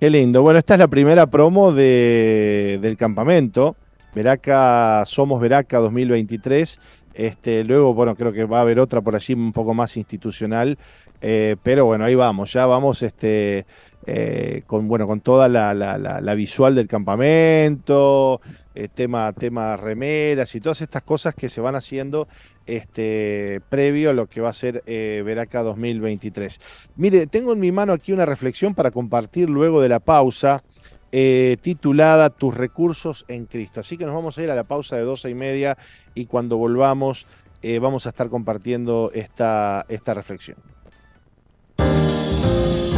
Qué 0.00 0.10
lindo. 0.10 0.42
Bueno, 0.42 0.58
esta 0.58 0.74
es 0.74 0.80
la 0.80 0.88
primera 0.88 1.28
promo 1.28 1.70
de, 1.70 2.80
del 2.82 2.96
campamento. 2.96 3.76
Veraca, 4.12 5.04
Somos 5.06 5.40
Veraca 5.40 5.78
2023. 5.78 6.80
Este, 7.14 7.64
luego, 7.64 7.94
bueno, 7.94 8.16
creo 8.16 8.32
que 8.32 8.44
va 8.44 8.58
a 8.58 8.60
haber 8.62 8.80
otra 8.80 9.00
por 9.00 9.14
allí 9.14 9.32
un 9.32 9.52
poco 9.52 9.72
más 9.72 9.96
institucional 9.96 10.76
eh, 11.20 11.56
pero 11.62 11.86
bueno, 11.86 12.04
ahí 12.04 12.14
vamos, 12.14 12.52
ya 12.52 12.66
vamos 12.66 13.02
este, 13.02 13.66
eh, 14.06 14.62
con, 14.66 14.88
bueno, 14.88 15.06
con 15.06 15.20
toda 15.20 15.48
la, 15.48 16.34
visual 16.34 16.74
del 16.74 16.88
campamento, 16.88 18.40
eh, 18.74 18.88
tema, 18.92 19.32
tema 19.32 19.76
remeras 19.76 20.54
y 20.54 20.60
todas 20.60 20.82
estas 20.82 21.02
cosas 21.02 21.34
que 21.34 21.48
se 21.48 21.60
van 21.60 21.74
haciendo 21.74 22.28
este, 22.66 23.60
previo 23.68 24.10
a 24.10 24.12
lo 24.12 24.26
que 24.26 24.40
va 24.40 24.50
a 24.50 24.54
ser 24.54 24.82
Veraca 24.86 25.62
2023. 25.62 26.60
Mire, 26.96 27.26
tengo 27.26 27.52
en 27.52 27.60
mi 27.60 27.72
mano 27.72 27.92
aquí 27.92 28.12
una 28.12 28.26
reflexión 28.26 28.74
para 28.74 28.90
compartir 28.90 29.48
luego 29.48 29.80
de 29.80 29.88
la 29.88 30.00
pausa. 30.00 30.62
titulada 31.10 32.30
Tus 32.30 32.54
recursos 32.54 33.24
en 33.28 33.46
Cristo. 33.46 33.80
Así 33.80 33.96
que 33.96 34.04
nos 34.04 34.14
vamos 34.14 34.36
a 34.36 34.42
ir 34.42 34.50
a 34.50 34.54
la 34.54 34.64
pausa 34.64 34.96
de 34.96 35.02
doce 35.02 35.30
y 35.30 35.34
media 35.34 35.78
y 36.14 36.26
cuando 36.26 36.58
volvamos 36.58 37.26
vamos 37.80 38.06
a 38.06 38.10
estar 38.10 38.28
compartiendo 38.28 39.10
esta, 39.12 39.86
esta 39.88 40.14
reflexión. 40.14 40.75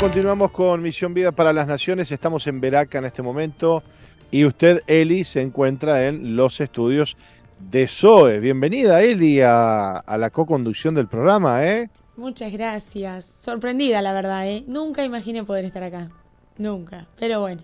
Continuamos 0.00 0.50
con 0.50 0.80
Misión 0.80 1.12
Vida 1.12 1.30
para 1.30 1.52
las 1.52 1.68
Naciones. 1.68 2.10
Estamos 2.10 2.46
en 2.46 2.58
Veraca 2.58 2.96
en 2.96 3.04
este 3.04 3.20
momento 3.20 3.82
y 4.30 4.46
usted, 4.46 4.80
Eli, 4.86 5.24
se 5.24 5.42
encuentra 5.42 6.06
en 6.06 6.36
los 6.36 6.58
estudios 6.62 7.18
de 7.58 7.86
SOE. 7.86 8.40
Bienvenida, 8.40 9.02
Eli, 9.02 9.42
a, 9.42 10.02
la 10.18 10.30
co-conducción 10.30 10.94
del 10.94 11.06
programa, 11.06 11.66
¿eh? 11.66 11.90
Muchas 12.16 12.50
gracias. 12.50 13.26
Sorprendida, 13.26 14.00
la 14.00 14.14
verdad, 14.14 14.48
¿eh? 14.48 14.64
Nunca 14.66 15.04
imaginé 15.04 15.44
poder 15.44 15.66
estar 15.66 15.82
acá. 15.82 16.08
Nunca. 16.56 17.06
Pero 17.18 17.40
bueno. 17.40 17.60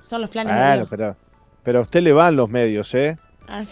Son 0.00 0.20
los 0.20 0.30
planes 0.30 0.52
Bueno, 0.52 0.70
de 0.70 0.76
Dios. 0.78 0.88
pero, 0.90 1.16
pero 1.62 1.78
a 1.78 1.82
usted 1.82 2.02
le 2.02 2.12
van 2.12 2.34
los 2.34 2.50
medios, 2.50 2.92
¿eh? 2.96 3.16
Ah. 3.46 3.62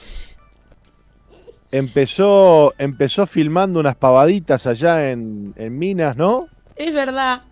Empezó, 1.73 2.75
empezó 2.79 3.27
filmando 3.27 3.81
unas 3.81 3.97
pavaditas 3.97 4.69
allá 4.69 5.11
en, 5.11 5.53
en 5.57 5.77
Minas, 5.77 6.17
¿no? 6.17 6.47
Es 6.77 6.95
verdad. 6.95 7.43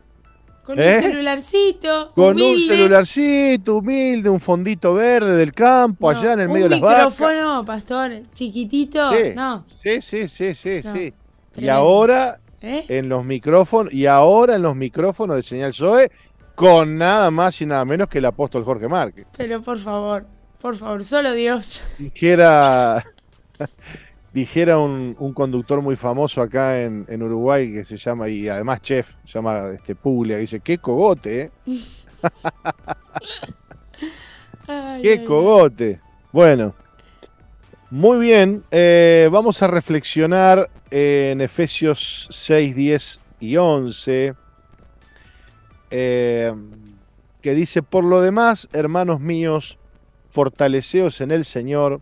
Con 0.65 0.79
¿Eh? 0.79 0.97
un 0.97 1.03
celularcito. 1.03 2.13
Con 2.15 2.41
un 2.41 2.59
celularcito 2.61 3.77
humilde, 3.77 4.29
un 4.31 4.41
fondito 4.41 4.95
verde 4.95 5.35
del 5.37 5.53
campo, 5.53 6.13
no, 6.13 6.19
allá 6.19 6.35
en 6.35 6.41
el 6.41 6.47
un 6.49 6.53
medio 6.53 6.69
de 6.69 6.71
las 6.77 6.81
vacas. 6.81 7.19
micrófono, 7.21 7.65
pastor, 7.65 8.11
chiquitito. 8.33 9.11
Sí, 9.11 9.17
No. 9.35 9.63
sí, 9.65 10.01
sí, 10.01 10.29
sí, 10.29 10.55
sí, 10.55 10.81
No, 10.85 10.93
sí. 10.93 11.15
Y 11.57 11.69
ahora 11.69 12.41
¿Eh? 12.61 12.85
en 12.89 13.09
los 13.09 13.25
micrófonos, 13.25 13.93
y 13.93 14.07
ahora 14.07 14.55
en 14.57 14.63
los 14.63 14.77
micrófonos 14.77 15.35
de 15.37 15.43
Señal 15.43 15.75
Zoe, 15.75 16.11
con 16.55 16.97
nada 16.99 17.31
más 17.31 17.61
y 17.63 17.67
nada 17.67 17.85
menos 17.85 18.09
que 18.09 18.19
el 18.19 18.27
apóstol 18.27 18.65
Jorge 18.65 18.87
Márquez. 18.87 19.27
Pero 19.37 19.63
por 19.63 19.79
favor, 19.79 20.27
por 20.61 20.77
favor, 20.77 21.03
solo 21.03 21.33
Dios. 21.33 21.83
Dijera, 21.99 23.03
dijera 24.33 24.79
un, 24.79 25.17
un 25.19 25.33
conductor 25.33 25.83
muy 25.83 25.97
famoso 25.97 26.41
acá 26.43 26.81
en, 26.83 27.05
en 27.09 27.23
Uruguay 27.23 27.73
que 27.73 27.85
se 27.85 27.97
llama, 27.97 28.29
y 28.29 28.49
además 28.49 28.81
chef, 28.83 29.17
se 29.25 29.33
llama 29.33 29.71
este, 29.75 29.95
Puglia, 29.95 30.37
que 30.37 30.43
dice, 30.43 30.61
qué 30.61 30.79
cogote, 30.79 31.43
¿eh? 31.43 31.51
Ay, 34.69 35.03
¡Qué 35.03 35.19
ay, 35.21 35.25
cogote! 35.25 36.01
Bueno, 36.33 36.75
muy 37.91 38.19
bien. 38.19 38.63
eh, 38.71 39.29
vamos 39.33 39.63
a 39.63 39.67
reflexionar 39.67 40.71
en 40.91 41.41
Efesios 41.41 42.29
6, 42.31 42.77
10 42.77 43.21
y 43.41 43.57
11, 43.57 44.35
eh, 45.91 46.55
que 47.41 47.55
dice, 47.55 47.83
por 47.83 48.05
lo 48.05 48.21
demás, 48.21 48.69
hermanos 48.73 49.19
míos, 49.21 49.79
fortaleceos 50.29 51.21
en 51.21 51.33
el 51.33 51.45
Señor 51.45 52.01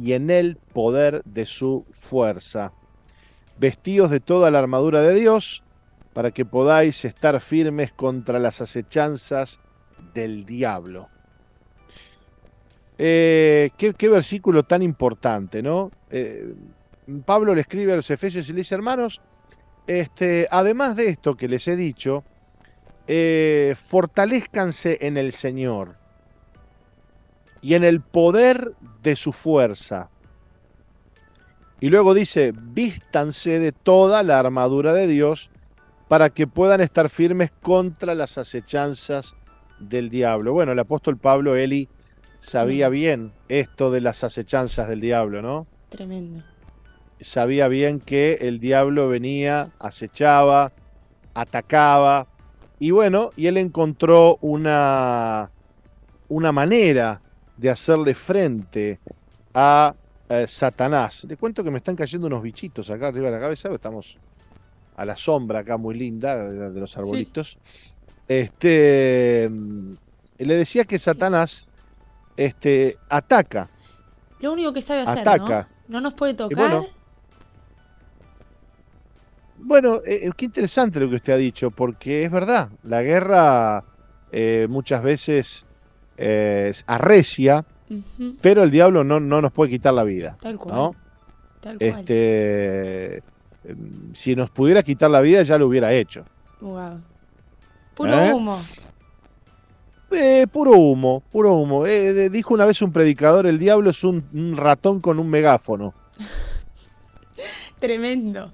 y 0.00 0.12
en 0.12 0.30
el 0.30 0.56
poder 0.56 1.22
de 1.24 1.46
su 1.46 1.84
fuerza. 1.90 2.72
Vestíos 3.58 4.10
de 4.10 4.20
toda 4.20 4.50
la 4.50 4.60
armadura 4.60 5.02
de 5.02 5.14
Dios, 5.14 5.64
para 6.12 6.30
que 6.30 6.44
podáis 6.44 7.04
estar 7.04 7.40
firmes 7.40 7.92
contra 7.92 8.38
las 8.38 8.60
acechanzas 8.60 9.60
del 10.14 10.44
diablo. 10.44 11.08
Eh, 12.96 13.70
qué, 13.76 14.08
versículo 14.08 14.64
tan 14.64 14.82
importante, 14.82 15.62
¿no? 15.62 15.90
Eh, 16.10 16.54
Pablo 17.24 17.54
le 17.54 17.60
escribe 17.60 17.92
a 17.92 17.96
los 17.96 18.10
Efesios 18.10 18.48
y 18.48 18.52
le 18.52 18.58
dice, 18.58 18.74
hermanos, 18.74 19.20
este, 19.86 20.46
además 20.50 20.96
de 20.96 21.08
esto 21.08 21.36
que 21.36 21.48
les 21.48 21.66
he 21.68 21.76
dicho, 21.76 22.24
eh, 23.06 23.74
fortalezcanse 23.76 24.98
en 25.00 25.16
el 25.16 25.32
Señor 25.32 25.97
y 27.62 27.74
en 27.74 27.84
el 27.84 28.00
poder 28.00 28.72
de 29.02 29.16
su 29.16 29.32
fuerza. 29.32 30.10
Y 31.80 31.90
luego 31.90 32.14
dice, 32.14 32.52
vístanse 32.56 33.58
de 33.58 33.72
toda 33.72 34.22
la 34.22 34.38
armadura 34.38 34.92
de 34.92 35.06
Dios 35.06 35.50
para 36.08 36.30
que 36.30 36.46
puedan 36.46 36.80
estar 36.80 37.08
firmes 37.08 37.50
contra 37.62 38.14
las 38.14 38.38
acechanzas 38.38 39.34
del 39.78 40.10
diablo. 40.10 40.52
Bueno, 40.52 40.72
el 40.72 40.78
apóstol 40.78 41.18
Pablo, 41.18 41.54
Eli, 41.54 41.88
sabía 42.38 42.88
bien 42.88 43.32
esto 43.48 43.90
de 43.90 44.00
las 44.00 44.24
acechanzas 44.24 44.88
del 44.88 45.00
diablo, 45.00 45.42
¿no? 45.42 45.66
Tremendo. 45.88 46.42
Sabía 47.20 47.68
bien 47.68 48.00
que 48.00 48.38
el 48.40 48.58
diablo 48.58 49.08
venía, 49.08 49.70
acechaba, 49.78 50.72
atacaba, 51.34 52.28
y 52.80 52.92
bueno, 52.92 53.30
y 53.36 53.46
él 53.46 53.56
encontró 53.56 54.38
una, 54.40 55.50
una 56.28 56.52
manera 56.52 57.20
de 57.58 57.70
hacerle 57.70 58.14
frente 58.14 59.00
a 59.52 59.94
eh, 60.28 60.46
Satanás. 60.48 61.24
Le 61.24 61.36
cuento 61.36 61.62
que 61.62 61.70
me 61.70 61.78
están 61.78 61.96
cayendo 61.96 62.26
unos 62.26 62.42
bichitos 62.42 62.88
acá 62.90 63.08
arriba 63.08 63.26
de 63.26 63.32
la 63.36 63.40
cabeza, 63.40 63.68
estamos 63.72 64.18
a 64.96 65.04
la 65.04 65.16
sombra 65.16 65.60
acá 65.60 65.76
muy 65.76 65.96
linda 65.96 66.50
de, 66.50 66.70
de 66.70 66.80
los 66.80 66.96
arbolitos. 66.96 67.58
Este, 68.26 69.48
mm, 69.50 69.92
le 70.38 70.54
decía 70.54 70.84
que 70.84 70.98
Satanás 70.98 71.66
este, 72.36 72.98
ataca. 73.08 73.70
Lo 74.40 74.52
único 74.52 74.72
que 74.72 74.80
sabe 74.80 75.02
hacer, 75.02 75.20
Ataca. 75.20 75.68
¿no? 75.88 75.94
No 75.94 76.00
nos 76.02 76.14
puede 76.14 76.34
tocar. 76.34 76.56
bueno, 76.56 76.86
Bueno, 79.58 79.98
eh, 80.06 80.30
qué 80.36 80.44
interesante 80.44 81.00
lo 81.00 81.08
que 81.08 81.16
usted 81.16 81.32
ha 81.32 81.36
dicho, 81.36 81.70
porque 81.70 82.22
es 82.22 82.30
verdad, 82.30 82.70
la 82.84 83.02
guerra 83.02 83.84
eh, 84.30 84.66
muchas 84.70 85.02
veces 85.02 85.66
eh, 86.18 86.72
arrecia, 86.86 87.64
pero 88.42 88.62
el 88.64 88.70
diablo 88.70 89.02
no, 89.04 89.18
no 89.20 89.40
nos 89.40 89.52
puede 89.52 89.70
quitar 89.70 89.94
la 89.94 90.04
vida. 90.04 90.36
Tal 90.40 90.56
cual. 90.58 90.74
¿no? 90.74 90.94
Tal 91.60 91.78
cual. 91.78 91.88
Este, 91.90 93.22
si 94.12 94.36
nos 94.36 94.50
pudiera 94.50 94.82
quitar 94.82 95.10
la 95.10 95.20
vida, 95.20 95.42
ya 95.42 95.56
lo 95.56 95.66
hubiera 95.68 95.92
hecho. 95.92 96.24
Wow. 96.60 97.00
Puro 97.94 98.12
¿Eh? 98.12 98.32
humo. 98.32 98.60
Eh, 100.10 100.46
puro 100.50 100.72
humo, 100.72 101.22
puro 101.30 101.52
humo. 101.54 101.86
Eh, 101.86 102.12
de- 102.12 102.30
dijo 102.30 102.54
una 102.54 102.64
vez 102.66 102.80
un 102.82 102.92
predicador, 102.92 103.46
el 103.46 103.58
diablo 103.58 103.90
es 103.90 104.02
un, 104.04 104.24
un 104.32 104.56
ratón 104.56 105.00
con 105.00 105.18
un 105.18 105.28
megáfono. 105.28 105.94
Tremendo. 107.78 108.52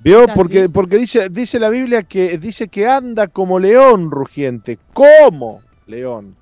¿Vio? 0.00 0.26
Porque, 0.34 0.68
porque 0.68 0.96
dice, 0.96 1.28
dice 1.28 1.58
la 1.58 1.68
Biblia 1.70 2.04
que 2.04 2.38
dice 2.38 2.68
que 2.68 2.86
anda 2.86 3.26
como 3.28 3.58
león 3.58 4.10
rugiente. 4.10 4.78
¿Cómo? 4.92 5.60
León. 5.86 6.36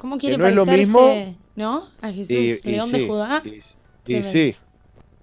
¿Cómo 0.00 0.18
quiere 0.18 0.36
no 0.38 0.44
parecerse, 0.44 1.36
no? 1.56 1.84
A 2.00 2.10
Jesús, 2.10 2.64
Y- 2.64 2.68
y 2.68 2.72
León 2.72 2.90
sí, 2.90 2.98
de 3.00 3.06
Judá. 3.06 3.42
Y, 4.06 4.22
sí. 4.24 4.56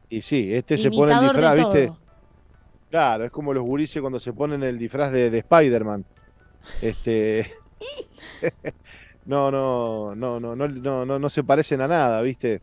Y 0.09 0.21
sí, 0.21 0.53
este 0.53 0.77
se 0.77 0.89
pone 0.91 1.11
el 1.13 1.19
disfraz, 1.19 1.55
de 1.55 1.61
¿viste? 1.63 1.91
Claro, 2.89 3.25
es 3.25 3.31
como 3.31 3.53
los 3.53 3.65
gurises 3.65 3.99
cuando 4.01 4.19
se 4.19 4.31
ponen 4.33 4.63
el 4.63 4.77
disfraz 4.77 5.11
de, 5.11 5.29
de 5.29 5.39
Spider-Man. 5.39 6.05
Este. 6.81 7.51
no, 9.25 9.51
no, 9.51 10.15
no, 10.15 10.39
no, 10.39 10.55
no, 10.55 10.67
no, 10.67 11.05
no, 11.05 11.19
no 11.19 11.29
se 11.29 11.43
parecen 11.43 11.81
a 11.81 11.87
nada, 11.87 12.21
¿viste? 12.21 12.61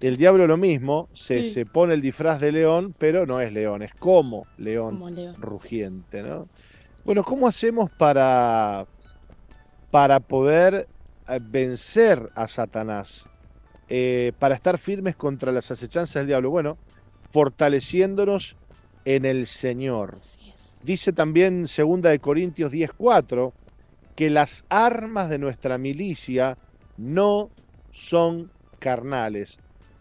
El 0.00 0.16
diablo 0.16 0.46
lo 0.46 0.56
mismo, 0.56 1.08
se, 1.12 1.42
Sí. 1.42 1.50
se 1.50 1.66
pone 1.66 1.92
el 1.94 2.00
disfraz 2.00 2.40
de 2.40 2.52
león, 2.52 2.94
pero 2.96 3.26
no 3.26 3.40
es 3.40 3.52
león, 3.52 3.82
es 3.82 3.94
como 3.94 4.46
león 4.56 4.94
Como 4.94 5.10
León. 5.10 5.34
rugiente, 5.38 6.22
¿no? 6.22 6.46
Bueno, 7.04 7.22
¿cómo 7.22 7.46
hacemos 7.46 7.90
para, 7.90 8.86
para 9.90 10.20
poder 10.20 10.88
vencer 11.38 12.30
a 12.34 12.48
Satanás? 12.48 13.26
Eh, 13.88 14.32
para 14.38 14.54
estar 14.54 14.78
firmes 14.78 15.16
contra 15.16 15.52
las 15.52 15.70
acechanzas 15.70 16.14
del 16.14 16.28
diablo. 16.28 16.50
Bueno, 16.50 16.78
fortaleciéndonos 17.30 18.56
en 19.04 19.24
el 19.24 19.46
Señor. 19.46 20.16
Así 20.20 20.50
es. 20.54 20.80
Dice 20.84 21.12
también 21.12 21.64
2 21.64 22.02
de 22.02 22.18
Corintios 22.20 22.70
10:4 22.70 23.52
que 24.14 24.30
las 24.30 24.64
armas 24.68 25.28
de 25.28 25.38
nuestra 25.38 25.78
milicia 25.78 26.58
no 26.96 27.50
son 27.90 28.52
carnales. 28.78 29.58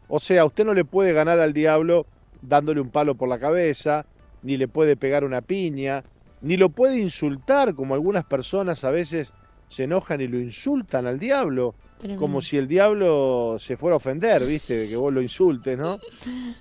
O 0.08 0.20
sea, 0.20 0.46
usted 0.46 0.66
no 0.66 0.74
le 0.74 0.86
puede 0.86 1.14
ganar 1.14 1.40
al 1.40 1.54
diablo 1.54 2.06
dándole 2.42 2.82
un 2.82 2.90
palo 2.90 3.16
por 3.16 3.30
la 3.30 3.40
cabeza, 3.40 4.06
ni 4.44 4.58
le 4.58 4.68
puede 4.68 4.96
pegar 4.96 5.24
una 5.24 5.42
piña, 5.42 6.04
ni 6.42 6.58
lo 6.58 6.70
puede 6.70 7.00
insultar, 7.00 7.76
como 7.76 7.94
algunas 7.94 8.26
personas 8.26 8.84
a 8.84 8.92
veces 8.92 9.34
se 9.70 9.84
enojan 9.84 10.20
y 10.20 10.28
lo 10.28 10.40
insultan 10.40 11.08
al 11.08 11.20
diablo, 11.20 11.76
Tremendo. 11.98 12.20
como 12.20 12.42
si 12.42 12.58
el 12.58 12.68
diablo 12.68 13.58
se 13.60 13.78
fuera 13.78 13.94
a 13.94 13.98
ofender, 13.98 14.44
¿viste? 14.44 14.76
De 14.76 14.90
que 14.90 14.98
vos 14.98 15.14
lo 15.14 15.22
insultes, 15.22 15.78
¿no? 15.78 16.00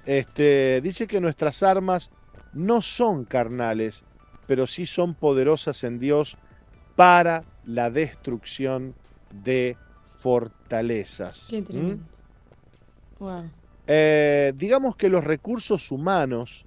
Este, 0.06 0.80
dice 0.82 1.06
que 1.06 1.20
nuestras 1.20 1.62
armas 1.62 2.10
no 2.52 2.82
son 2.82 3.24
carnales, 3.24 4.04
pero 4.46 4.66
sí 4.66 4.86
son 4.86 5.14
poderosas 5.14 5.82
en 5.84 5.98
Dios 5.98 6.36
para 6.96 7.44
la 7.64 7.90
destrucción 7.90 8.94
de 9.30 9.76
fortalezas. 10.14 11.46
Qué 11.48 11.62
¿Mm? 11.62 11.64
tremendo. 11.64 12.04
Wow. 13.18 13.50
Eh, 13.86 14.52
digamos 14.54 14.96
que 14.96 15.08
los 15.08 15.24
recursos 15.24 15.90
humanos, 15.90 16.66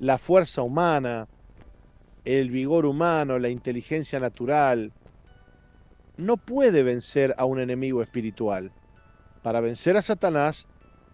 la 0.00 0.18
fuerza 0.18 0.62
humana, 0.62 1.28
el 2.24 2.50
vigor 2.50 2.84
humano, 2.84 3.38
la 3.38 3.48
inteligencia 3.48 4.18
natural, 4.18 4.92
no 6.16 6.36
puede 6.36 6.82
vencer 6.82 7.34
a 7.38 7.44
un 7.44 7.60
enemigo 7.60 8.02
espiritual. 8.02 8.72
Para 9.42 9.60
vencer 9.60 9.96
a 9.96 10.02
Satanás 10.02 10.66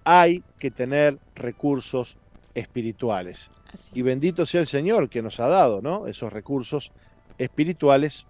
hay 0.04 0.42
que 0.58 0.70
tener 0.70 1.18
recursos 1.34 2.18
espirituales. 2.54 3.50
Y 3.94 4.02
bendito 4.02 4.46
sea 4.46 4.60
el 4.60 4.66
Señor 4.66 5.08
que 5.08 5.22
nos 5.22 5.40
ha 5.40 5.48
dado 5.48 5.80
¿no? 5.80 6.06
esos 6.06 6.32
recursos 6.32 6.92
espirituales 7.38 8.26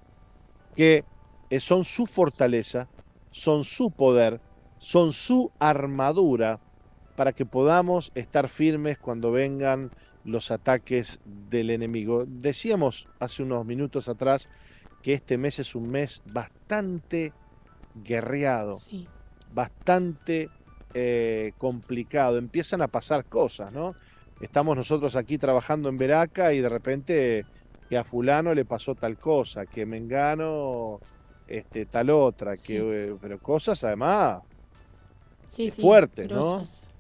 que 0.76 1.04
eh, 1.50 1.60
son 1.60 1.84
su 1.84 2.06
fortaleza, 2.06 2.88
son 3.30 3.64
su 3.64 3.90
poder, 3.90 4.40
son 4.78 5.12
su 5.12 5.50
armadura 5.58 6.60
para 7.16 7.32
que 7.32 7.44
podamos 7.44 8.10
estar 8.14 8.48
firmes 8.48 8.98
cuando 8.98 9.32
vengan 9.32 9.90
los 10.24 10.50
ataques 10.50 11.20
del 11.24 11.70
enemigo. 11.70 12.24
Decíamos 12.26 13.08
hace 13.18 13.42
unos 13.42 13.66
minutos 13.66 14.08
atrás 14.08 14.48
que 15.02 15.14
este 15.14 15.36
mes 15.38 15.58
es 15.58 15.74
un 15.74 15.90
mes 15.90 16.22
bastante 16.26 17.32
guerreado, 18.04 18.74
Sí. 18.74 19.06
bastante 19.52 20.48
eh, 20.94 21.52
complicado. 21.58 22.36
Empiezan 22.38 22.82
a 22.82 22.88
pasar 22.88 23.24
cosas, 23.24 23.72
¿no? 23.72 23.94
Estamos 24.40 24.76
nosotros 24.76 25.16
aquí 25.16 25.38
trabajando 25.38 25.88
en 25.88 25.96
Veraca 25.96 26.52
y 26.52 26.60
de 26.60 26.68
repente 26.68 27.46
que 27.88 27.96
a 27.96 28.04
fulano 28.04 28.54
le 28.54 28.64
pasó 28.66 28.94
tal 28.94 29.16
cosa, 29.18 29.64
que 29.66 29.86
Mengano 29.86 31.00
este, 31.48 31.86
tal 31.86 32.10
otra, 32.10 32.56
Sí. 32.56 32.74
que, 32.74 33.04
eh, 33.08 33.16
pero 33.20 33.38
cosas 33.38 33.82
además 33.84 34.42
Sí, 35.46 35.70
sí. 35.70 35.80
fuerte, 35.82 36.22
¿no? 36.28 36.36
grosas. 36.36 36.90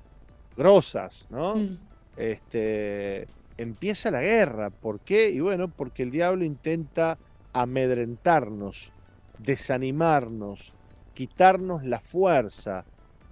grosas, 0.56 1.26
¿no? 1.30 1.56
Mm, 1.56 1.78
este, 2.16 3.26
empieza 3.56 4.10
la 4.10 4.20
guerra. 4.22 4.70
¿Por 4.70 5.00
qué? 5.00 5.30
Y 5.30 5.40
bueno, 5.40 5.68
porque 5.68 6.02
el 6.02 6.10
diablo 6.10 6.44
intenta 6.44 7.18
amedrentarnos, 7.52 8.92
desanimarnos, 9.38 10.74
quitarnos 11.14 11.84
la 11.84 12.00
fuerza 12.00 12.84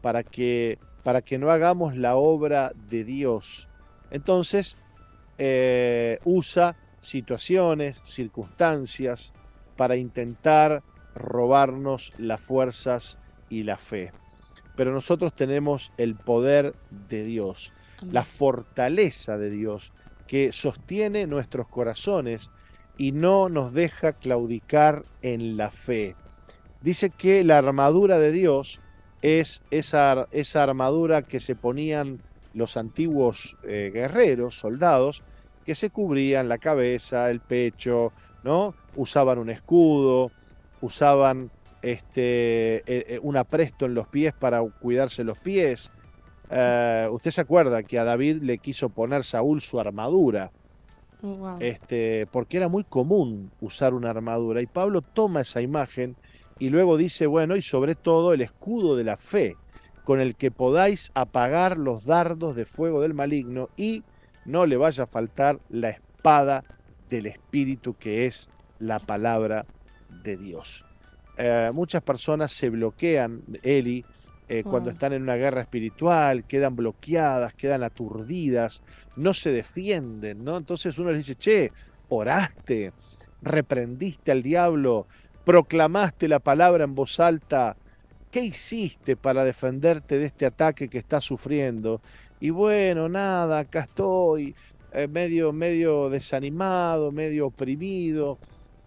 para 0.02 0.22
que, 0.22 0.78
para 1.02 1.22
que 1.22 1.38
no 1.38 1.50
hagamos 1.50 1.96
la 1.96 2.16
obra 2.16 2.72
de 2.88 3.04
Dios. 3.04 3.68
Entonces, 4.10 4.76
eh, 5.38 6.18
usa 6.24 6.76
situaciones, 7.00 8.00
circunstancias 8.04 9.32
para 9.76 9.96
intentar 9.96 10.82
robarnos 11.14 12.12
las 12.18 12.40
fuerzas 12.40 13.18
y 13.48 13.62
la 13.62 13.76
fe. 13.76 14.12
Pero 14.76 14.92
nosotros 14.92 15.34
tenemos 15.34 15.92
el 15.96 16.14
poder 16.14 16.74
de 17.08 17.24
Dios 17.24 17.72
amén. 18.00 18.14
la 18.14 18.24
fortaleza 18.24 19.38
de 19.38 19.50
Dios 19.50 19.92
que 20.26 20.52
sostiene 20.52 21.26
nuestros 21.26 21.66
corazones 21.68 22.50
y 22.96 23.12
no 23.12 23.48
nos 23.48 23.72
deja 23.72 24.12
claudicar 24.12 25.04
en 25.22 25.56
la 25.56 25.70
fe. 25.70 26.16
Dice 26.80 27.10
que 27.10 27.44
la 27.44 27.58
armadura 27.58 28.18
de 28.18 28.32
Dios 28.32 28.80
es 29.22 29.62
esa, 29.70 30.28
esa 30.32 30.62
armadura 30.62 31.22
que 31.22 31.40
se 31.40 31.54
ponían 31.54 32.22
los 32.54 32.76
antiguos 32.76 33.56
eh, 33.64 33.90
guerreros, 33.92 34.58
soldados, 34.58 35.22
que 35.64 35.74
se 35.74 35.90
cubrían 35.90 36.48
la 36.48 36.58
cabeza, 36.58 37.30
el 37.30 37.40
pecho, 37.40 38.12
¿no? 38.42 38.74
Usaban 38.96 39.38
un 39.38 39.50
escudo, 39.50 40.32
usaban 40.80 41.50
este, 41.82 42.76
eh, 42.76 42.82
eh, 42.86 43.20
un 43.22 43.36
apresto 43.36 43.86
en 43.86 43.94
los 43.94 44.06
pies 44.08 44.32
para 44.32 44.62
cuidarse 44.62 45.24
los 45.24 45.38
pies. 45.38 45.90
Eh, 46.50 47.06
usted 47.10 47.30
se 47.30 47.40
acuerda 47.40 47.82
que 47.82 47.98
a 47.98 48.04
David 48.04 48.42
le 48.42 48.58
quiso 48.58 48.88
poner 48.88 49.24
Saúl 49.24 49.60
su 49.60 49.78
armadura, 49.80 50.50
Este, 51.60 52.26
porque 52.30 52.56
era 52.56 52.68
muy 52.68 52.84
común 52.84 53.50
usar 53.60 53.94
una 53.94 54.10
armadura. 54.10 54.62
Y 54.62 54.66
Pablo 54.66 55.02
toma 55.02 55.42
esa 55.42 55.60
imagen 55.60 56.16
y 56.58 56.70
luego 56.70 56.96
dice, 56.96 57.26
bueno, 57.26 57.56
y 57.56 57.62
sobre 57.62 57.94
todo 57.94 58.32
el 58.32 58.40
escudo 58.40 58.96
de 58.96 59.04
la 59.04 59.16
fe, 59.16 59.56
con 60.04 60.20
el 60.20 60.36
que 60.36 60.50
podáis 60.50 61.10
apagar 61.14 61.78
los 61.78 62.04
dardos 62.04 62.56
de 62.56 62.64
fuego 62.64 63.00
del 63.00 63.14
maligno 63.14 63.68
y 63.76 64.02
no 64.44 64.66
le 64.66 64.76
vaya 64.76 65.04
a 65.04 65.06
faltar 65.06 65.60
la 65.68 65.90
espada 65.90 66.64
del 67.08 67.26
Espíritu 67.26 67.94
que 67.94 68.26
es 68.26 68.48
la 68.78 68.98
palabra 68.98 69.66
de 70.22 70.36
Dios. 70.36 70.84
Eh, 71.38 71.70
muchas 71.72 72.02
personas 72.02 72.52
se 72.52 72.70
bloquean, 72.70 73.42
Eli, 73.62 74.04
eh, 74.52 74.64
cuando 74.64 74.90
están 74.90 75.12
en 75.12 75.22
una 75.22 75.36
guerra 75.36 75.60
espiritual, 75.60 76.42
quedan 76.42 76.74
bloqueadas, 76.74 77.54
quedan 77.54 77.84
aturdidas, 77.84 78.82
no 79.14 79.32
se 79.32 79.52
defienden, 79.52 80.42
¿no? 80.42 80.56
Entonces 80.56 80.98
uno 80.98 81.12
les 81.12 81.18
dice, 81.24 81.36
che, 81.36 81.70
oraste, 82.08 82.92
reprendiste 83.42 84.32
al 84.32 84.42
diablo, 84.42 85.06
proclamaste 85.44 86.26
la 86.26 86.40
palabra 86.40 86.82
en 86.82 86.96
voz 86.96 87.20
alta, 87.20 87.76
¿qué 88.32 88.40
hiciste 88.40 89.14
para 89.14 89.44
defenderte 89.44 90.18
de 90.18 90.24
este 90.24 90.46
ataque 90.46 90.88
que 90.88 90.98
estás 90.98 91.24
sufriendo? 91.24 92.00
Y 92.40 92.50
bueno, 92.50 93.08
nada, 93.08 93.60
acá 93.60 93.82
estoy, 93.82 94.56
eh, 94.92 95.06
medio, 95.06 95.52
medio 95.52 96.10
desanimado, 96.10 97.12
medio 97.12 97.46
oprimido, 97.46 98.40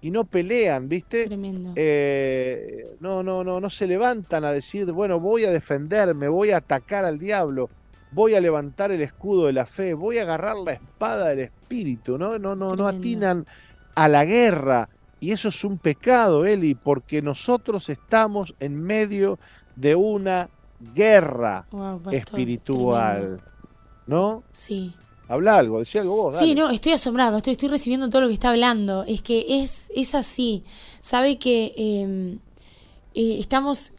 y 0.04 0.12
no 0.12 0.26
pelean, 0.26 0.90
¿viste? 0.90 1.28
Tremendo. 1.28 1.72
eh, 1.78 2.96
no, 3.00 3.24
no, 3.24 3.42
no, 3.44 3.62
no 3.62 3.70
se 3.70 3.88
levantan 3.88 4.44
a 4.44 4.52
decir, 4.52 4.92
bueno, 4.92 5.20
voy 5.22 5.46
a 5.46 5.50
defenderme, 5.52 6.28
voy 6.28 6.52
a 6.52 6.58
atacar 6.58 7.06
al 7.06 7.18
diablo, 7.18 7.70
voy 8.12 8.36
a 8.36 8.42
levantar 8.42 8.92
el 8.92 9.02
escudo 9.02 9.46
de 9.48 9.54
la 9.54 9.66
fe, 9.66 9.94
voy 9.94 10.18
a 10.18 10.24
agarrar 10.24 10.58
la 10.58 10.74
espada 10.74 11.30
del 11.30 11.40
espíritu, 11.40 12.18
¿no? 12.18 12.38
No, 12.38 12.54
no, 12.54 12.76
no 12.76 12.86
atinan 12.88 13.48
a 13.96 14.10
la 14.10 14.26
guerra. 14.26 14.90
Y 15.22 15.32
eso 15.32 15.48
es 15.48 15.64
un 15.64 15.78
pecado, 15.78 16.46
Eli, 16.46 16.76
porque 16.76 17.22
nosotros 17.22 17.88
estamos 17.88 18.56
en 18.60 18.76
medio 18.84 19.40
de 19.78 19.96
una 19.96 20.50
guerra 20.94 21.66
Wow, 21.72 22.02
espiritual, 22.12 23.20
tremendo. 23.22 23.44
¿no? 24.06 24.44
Sí. 24.52 24.94
Habla 25.28 25.58
algo, 25.58 25.80
decía 25.80 26.02
algo 26.02 26.16
vos. 26.16 26.38
Sí, 26.38 26.50
dale. 26.50 26.56
no, 26.56 26.70
estoy 26.70 26.92
asombrada, 26.94 27.38
estoy, 27.38 27.54
estoy 27.54 27.70
recibiendo 27.70 28.10
todo 28.10 28.22
lo 28.22 28.28
que 28.28 28.34
está 28.34 28.50
hablando. 28.50 29.04
Es 29.04 29.22
que 29.22 29.62
es, 29.62 29.92
es 29.96 30.16
así. 30.16 30.64
Sabe 31.02 31.38
que 31.38 31.74
eh, 31.78 32.38
eh, 33.16 33.38
estamos 33.40 33.94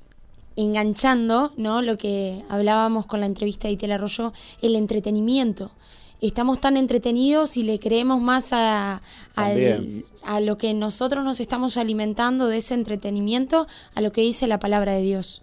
enganchando, 0.56 1.52
¿no? 1.56 1.82
Lo 1.82 1.96
que 1.96 2.42
hablábamos 2.48 3.06
con 3.06 3.20
la 3.20 3.26
entrevista 3.26 3.68
de 3.68 3.74
Itel 3.74 3.92
Arroyo, 3.92 4.32
el 4.60 4.76
entretenimiento. 4.76 5.70
Estamos 6.20 6.60
tan 6.60 6.76
entretenidos 6.76 7.56
y 7.56 7.64
le 7.64 7.78
creemos 7.78 8.20
más 8.20 8.52
a, 8.52 9.02
a 9.34 10.40
lo 10.40 10.56
que 10.56 10.72
nosotros 10.72 11.24
nos 11.24 11.40
estamos 11.40 11.76
alimentando 11.76 12.46
de 12.46 12.58
ese 12.58 12.74
entretenimiento, 12.74 13.66
a 13.94 14.00
lo 14.00 14.12
que 14.12 14.20
dice 14.20 14.46
la 14.46 14.58
palabra 14.58 14.92
de 14.92 15.02
Dios. 15.02 15.42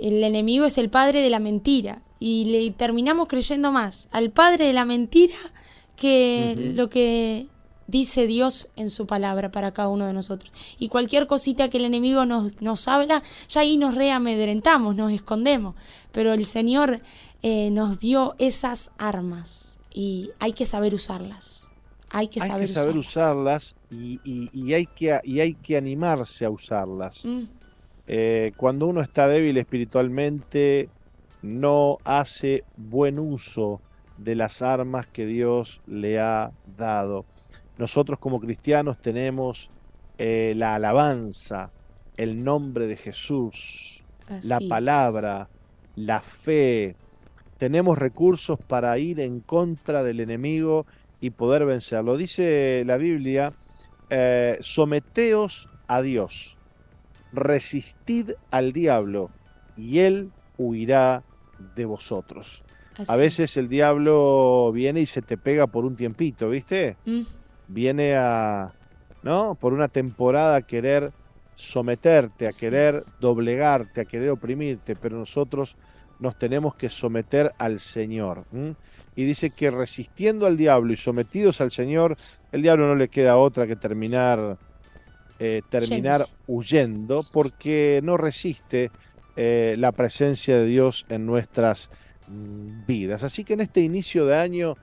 El 0.00 0.22
enemigo 0.22 0.64
es 0.64 0.78
el 0.78 0.88
padre 0.88 1.20
de 1.20 1.30
la 1.30 1.40
mentira 1.40 2.00
y 2.18 2.44
le 2.46 2.70
terminamos 2.70 3.28
creyendo 3.28 3.72
más 3.72 4.08
al 4.12 4.30
padre 4.30 4.66
de 4.66 4.72
la 4.72 4.84
mentira 4.84 5.34
que 5.96 6.54
lo 6.74 6.88
que 6.88 7.46
dice 7.86 8.26
Dios 8.26 8.68
en 8.76 8.90
su 8.90 9.06
palabra 9.06 9.50
para 9.52 9.72
cada 9.72 9.88
uno 9.88 10.06
de 10.06 10.12
nosotros. 10.12 10.50
Y 10.78 10.88
cualquier 10.88 11.26
cosita 11.26 11.68
que 11.68 11.78
el 11.78 11.84
enemigo 11.84 12.26
nos, 12.26 12.60
nos 12.60 12.88
habla, 12.88 13.22
ya 13.48 13.60
ahí 13.60 13.76
nos 13.76 13.94
reamedrentamos, 13.94 14.96
nos 14.96 15.12
escondemos. 15.12 15.74
Pero 16.12 16.32
el 16.32 16.44
Señor 16.44 17.00
eh, 17.42 17.70
nos 17.70 18.00
dio 18.00 18.34
esas 18.38 18.90
armas 18.98 19.78
y 19.94 20.30
hay 20.40 20.52
que 20.52 20.66
saber 20.66 20.94
usarlas. 20.94 21.70
Hay 22.10 22.28
que 22.28 22.40
hay 22.42 22.48
saber 22.48 22.66
que 22.68 22.74
saber 22.74 22.96
usarlas. 22.96 23.74
usarlas 23.74 23.76
y, 23.90 24.20
y- 24.24 24.50
y 24.52 24.74
hay 24.74 24.86
que, 24.86 25.20
y 25.24 25.40
hay 25.40 25.54
que 25.54 25.76
animarse 25.76 26.44
a 26.44 26.50
usarlas. 26.50 27.24
Mm, 27.24 27.42
Eh, 28.08 28.52
cuando 28.56 28.86
uno 28.86 29.00
está 29.00 29.26
débil 29.26 29.56
espiritualmente, 29.56 30.88
no 31.42 31.98
hace 32.04 32.64
buen 32.76 33.18
uso 33.18 33.80
de 34.18 34.34
las 34.34 34.62
armas 34.62 35.06
que 35.06 35.26
Dios 35.26 35.82
le 35.86 36.18
ha 36.18 36.52
dado. 36.76 37.26
Nosotros 37.78 38.18
como 38.18 38.40
cristianos 38.40 38.98
tenemos 38.98 39.70
eh, 40.18 40.54
la 40.56 40.74
alabanza, 40.74 41.70
el 42.16 42.42
nombre 42.42 42.86
de 42.86 42.96
Jesús, 42.96 44.04
la 44.42 44.56
es. 44.56 44.64
palabra, 44.68 45.48
la 45.94 46.20
fe. 46.20 46.96
Tenemos 47.58 47.98
recursos 47.98 48.58
para 48.58 48.98
ir 48.98 49.20
en 49.20 49.40
contra 49.40 50.02
del 50.02 50.20
enemigo 50.20 50.86
y 51.20 51.30
poder 51.30 51.66
vencerlo. 51.66 52.16
Dice 52.16 52.82
la 52.86 52.96
Biblia, 52.96 53.52
eh, 54.08 54.58
someteos 54.60 55.68
a 55.86 56.00
Dios 56.02 56.56
resistid 57.32 58.32
al 58.50 58.72
diablo 58.72 59.30
y 59.76 59.98
él 59.98 60.32
huirá 60.58 61.22
de 61.74 61.84
vosotros. 61.84 62.64
A 63.08 63.16
veces 63.16 63.50
es. 63.50 63.56
el 63.56 63.68
diablo 63.68 64.72
viene 64.72 65.00
y 65.00 65.06
se 65.06 65.22
te 65.22 65.36
pega 65.36 65.66
por 65.66 65.84
un 65.84 65.96
tiempito, 65.96 66.48
¿viste? 66.50 66.96
Mm, 67.04 67.20
Viene 67.68 68.14
a, 68.16 68.72
¿no? 69.22 69.54
Por 69.56 69.72
una 69.72 69.88
temporada 69.88 70.56
a 70.56 70.62
querer 70.62 71.12
someterte, 71.54 72.46
a 72.46 72.50
Así 72.50 72.60
querer 72.66 72.94
es. 72.94 73.14
doblegarte, 73.20 74.00
a 74.02 74.04
querer 74.04 74.30
oprimirte, 74.30 74.96
pero 74.96 75.18
nosotros 75.18 75.76
nos 76.20 76.38
tenemos 76.38 76.74
que 76.74 76.88
someter 76.88 77.52
al 77.58 77.80
Señor. 77.80 78.44
Y 79.14 79.24
dice 79.24 79.46
Así 79.46 79.56
que 79.56 79.70
es. 79.70 79.72
resistiendo 79.72 80.46
al 80.46 80.56
diablo 80.56 80.92
y 80.92 80.96
sometidos 80.96 81.60
al 81.60 81.70
Señor, 81.70 82.16
el 82.52 82.62
diablo 82.62 82.86
no 82.86 82.94
le 82.94 83.08
queda 83.08 83.36
otra 83.36 83.66
que 83.66 83.76
terminar, 83.76 84.58
eh, 85.38 85.62
terminar 85.68 86.26
huyendo, 86.46 87.24
porque 87.32 88.00
no 88.02 88.16
resiste 88.16 88.90
eh, 89.36 89.76
la 89.78 89.92
presencia 89.92 90.56
de 90.58 90.66
Dios 90.66 91.06
en 91.08 91.26
nuestras 91.26 91.90
mm, 92.28 92.86
vidas. 92.86 93.22
Así 93.22 93.44
que 93.44 93.54
en 93.54 93.60
este 93.60 93.80
inicio 93.80 94.26
de 94.26 94.36
año, 94.36 94.76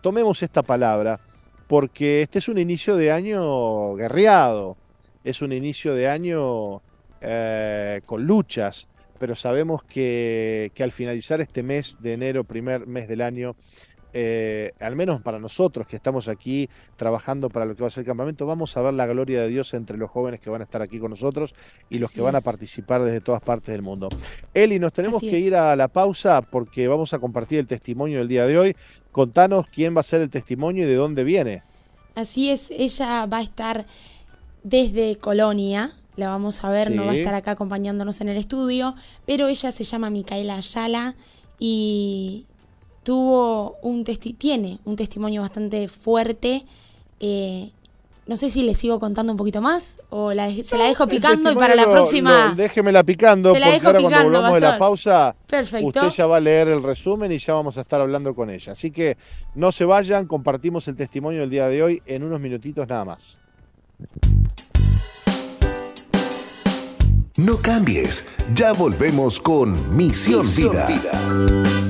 tomemos 0.00 0.42
esta 0.42 0.62
palabra, 0.62 1.20
porque 1.66 2.22
este 2.22 2.40
es 2.40 2.48
un 2.48 2.58
inicio 2.58 2.96
de 2.96 3.12
año 3.12 3.94
guerreado, 3.94 4.76
es 5.22 5.42
un 5.42 5.52
inicio 5.52 5.94
de 5.94 6.08
año 6.08 6.82
eh, 7.20 8.00
con 8.06 8.26
luchas, 8.26 8.88
pero 9.18 9.34
sabemos 9.34 9.84
que, 9.84 10.72
que 10.74 10.82
al 10.82 10.90
finalizar 10.90 11.40
este 11.40 11.62
mes 11.62 11.98
de 12.00 12.14
enero, 12.14 12.42
primer 12.44 12.86
mes 12.86 13.06
del 13.06 13.20
año, 13.20 13.54
eh, 14.12 14.72
al 14.80 14.96
menos 14.96 15.20
para 15.22 15.38
nosotros 15.38 15.86
que 15.86 15.96
estamos 15.96 16.28
aquí 16.28 16.68
trabajando 16.96 17.48
para 17.48 17.64
lo 17.64 17.76
que 17.76 17.82
va 17.82 17.88
a 17.88 17.90
ser 17.90 18.02
el 18.02 18.06
campamento, 18.06 18.46
vamos 18.46 18.76
a 18.76 18.82
ver 18.82 18.94
la 18.94 19.06
gloria 19.06 19.42
de 19.42 19.48
Dios 19.48 19.72
entre 19.74 19.96
los 19.96 20.10
jóvenes 20.10 20.40
que 20.40 20.50
van 20.50 20.60
a 20.60 20.64
estar 20.64 20.82
aquí 20.82 20.98
con 20.98 21.10
nosotros 21.10 21.54
y 21.88 21.98
los 21.98 22.12
que 22.12 22.20
van 22.20 22.36
a 22.36 22.40
participar 22.40 23.02
desde 23.02 23.20
todas 23.20 23.40
partes 23.42 23.72
del 23.72 23.82
mundo. 23.82 24.08
Eli, 24.54 24.78
nos 24.78 24.92
tenemos 24.92 25.20
que 25.20 25.38
ir 25.38 25.54
a 25.54 25.76
la 25.76 25.88
pausa 25.88 26.42
porque 26.42 26.88
vamos 26.88 27.12
a 27.14 27.18
compartir 27.18 27.60
el 27.60 27.66
testimonio 27.66 28.18
del 28.18 28.28
día 28.28 28.46
de 28.46 28.58
hoy. 28.58 28.76
Contanos 29.12 29.66
quién 29.68 29.96
va 29.96 30.00
a 30.00 30.04
ser 30.04 30.20
el 30.20 30.30
testimonio 30.30 30.84
y 30.84 30.88
de 30.88 30.94
dónde 30.94 31.24
viene. 31.24 31.62
Así 32.14 32.50
es, 32.50 32.70
ella 32.70 33.26
va 33.26 33.38
a 33.38 33.42
estar 33.42 33.86
desde 34.62 35.16
Colonia, 35.16 35.92
la 36.16 36.28
vamos 36.28 36.64
a 36.64 36.70
ver, 36.70 36.90
no 36.90 37.06
va 37.06 37.12
a 37.12 37.16
estar 37.16 37.34
acá 37.34 37.52
acompañándonos 37.52 38.20
en 38.20 38.28
el 38.28 38.36
estudio, 38.36 38.94
pero 39.26 39.48
ella 39.48 39.70
se 39.70 39.84
llama 39.84 40.10
Micaela 40.10 40.56
Ayala 40.56 41.14
y 41.58 42.46
tuvo 43.10 43.76
un 43.82 44.04
tiene 44.04 44.78
un 44.84 44.94
testimonio 44.94 45.40
bastante 45.40 45.88
fuerte. 45.88 46.64
Eh, 47.18 47.68
no 48.28 48.36
sé 48.36 48.50
si 48.50 48.62
le 48.62 48.72
sigo 48.72 49.00
contando 49.00 49.32
un 49.32 49.36
poquito 49.36 49.60
más 49.60 50.00
o 50.10 50.30
se 50.30 50.78
la 50.78 50.84
dejo 50.84 51.08
picando 51.08 51.50
y 51.50 51.56
para 51.56 51.74
la 51.74 51.90
próxima. 51.90 52.54
déjemela 52.56 53.02
picando, 53.02 53.50
porque 53.50 53.64
ahora 53.64 54.00
cuando 54.00 54.22
volvamos 54.22 54.54
de 54.54 54.60
la 54.60 54.78
pausa, 54.78 55.34
Perfecto. 55.48 55.88
usted 55.88 56.10
ya 56.10 56.26
va 56.26 56.36
a 56.36 56.40
leer 56.40 56.68
el 56.68 56.84
resumen 56.84 57.32
y 57.32 57.38
ya 57.38 57.54
vamos 57.54 57.78
a 57.78 57.80
estar 57.80 58.00
hablando 58.00 58.32
con 58.32 58.48
ella. 58.48 58.70
Así 58.70 58.92
que 58.92 59.16
no 59.56 59.72
se 59.72 59.84
vayan, 59.84 60.26
compartimos 60.26 60.86
el 60.86 60.94
testimonio 60.94 61.40
del 61.40 61.50
día 61.50 61.66
de 61.66 61.82
hoy 61.82 62.02
en 62.06 62.22
unos 62.22 62.38
minutitos 62.40 62.86
nada 62.86 63.04
más. 63.04 63.40
No 67.34 67.56
cambies, 67.56 68.28
ya 68.54 68.72
volvemos 68.72 69.40
con 69.40 69.96
Misión, 69.96 70.46
Vida. 70.46 71.89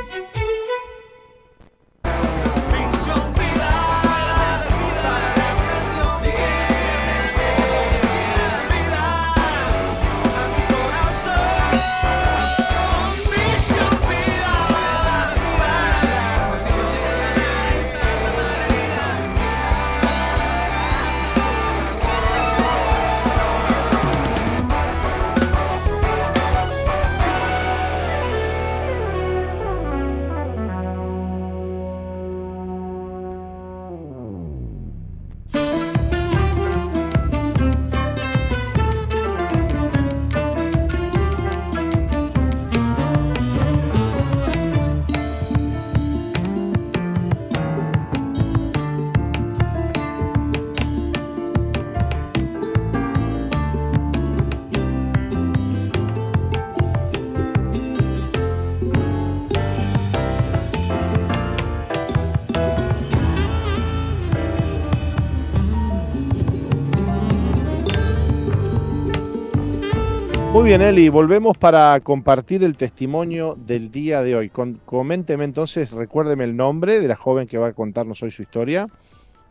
Eli, 70.81 71.09
volvemos 71.09 71.59
para 71.59 71.99
compartir 71.99 72.63
el 72.63 72.75
testimonio 72.75 73.55
del 73.55 73.91
día 73.91 74.23
de 74.23 74.35
hoy. 74.35 74.51
coménteme 74.83 75.43
entonces, 75.43 75.91
recuérdeme 75.91 76.43
el 76.43 76.55
nombre 76.55 76.99
de 76.99 77.07
la 77.07 77.15
joven 77.15 77.47
que 77.47 77.59
va 77.59 77.67
a 77.67 77.73
contarnos 77.73 78.23
hoy 78.23 78.31
su 78.31 78.41
historia. 78.41 78.87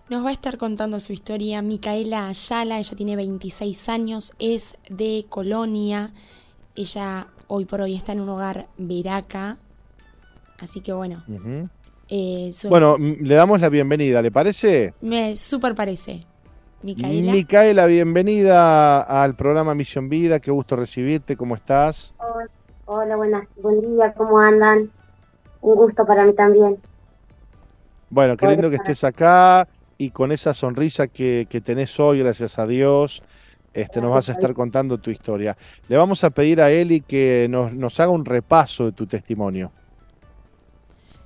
Nos 0.09 0.25
va 0.25 0.31
a 0.31 0.33
estar 0.33 0.59
contando 0.59 0.99
su 0.99 1.13
historia 1.13 1.63
Micaela 1.63 2.27
Ayala, 2.27 2.79
ella 2.79 2.97
tiene 2.97 3.15
26 3.15 3.89
años, 3.91 4.33
es 4.41 4.77
de 4.89 5.25
Colonia, 5.29 6.11
ella 6.75 7.29
hoy 7.47 7.65
por 7.65 7.81
hoy 7.81 7.95
está 7.95 8.11
en 8.11 8.21
un 8.21 8.29
hogar 8.29 8.67
veraca, 8.77 9.59
así 10.59 10.81
que 10.81 10.93
bueno. 10.93 11.23
Eh, 12.09 12.51
bueno, 12.69 12.97
le 12.99 13.35
damos 13.37 13.61
la 13.61 13.69
bienvenida, 13.69 14.21
¿le 14.21 14.33
parece? 14.33 14.95
Me 15.01 15.37
súper 15.37 15.77
parece. 15.77 16.27
Micaela. 16.83 17.33
Micaela, 17.33 17.87
bienvenida 17.87 19.03
al 19.03 19.35
programa 19.35 19.75
Misión 19.75 20.09
Vida, 20.09 20.41
qué 20.41 20.51
gusto 20.51 20.77
recibirte, 20.77 21.37
¿cómo 21.37 21.55
estás? 21.55 22.15
Hola, 22.87 23.17
buenas, 23.17 23.47
buen 23.63 23.83
día, 23.83 24.15
¿cómo 24.15 24.39
andan? 24.39 24.91
Un 25.61 25.75
gusto 25.75 26.07
para 26.07 26.25
mí 26.25 26.33
también. 26.33 26.79
Bueno, 28.09 28.35
qué 28.37 28.47
lindo 28.47 28.71
que 28.71 28.77
estés 28.77 29.05
acá 29.05 29.69
y 29.99 30.11
con 30.11 30.33
esa 30.33 30.55
sonrisa 30.55 31.07
que, 31.09 31.47
tenés 31.63 32.01
hoy, 32.01 32.21
gracias 32.21 32.59
a 32.59 32.67
Dios, 32.67 33.23
este, 33.75 34.01
nos 34.01 34.13
vas 34.13 34.31
a 34.31 34.33
estar 34.33 34.55
contando 34.55 34.97
tu 34.97 35.11
historia. 35.11 35.59
Le 35.87 35.99
vamos 35.99 36.25
a 36.25 36.31
pedir 36.31 36.63
a 36.63 36.71
Eli 36.71 37.03
que 37.03 37.47
nos, 37.51 37.75
nos 37.75 38.01
haga 38.01 38.11
un 38.11 38.25
repaso 38.25 38.87
de 38.87 38.93
tu 38.93 39.07
testimonio. 39.07 39.71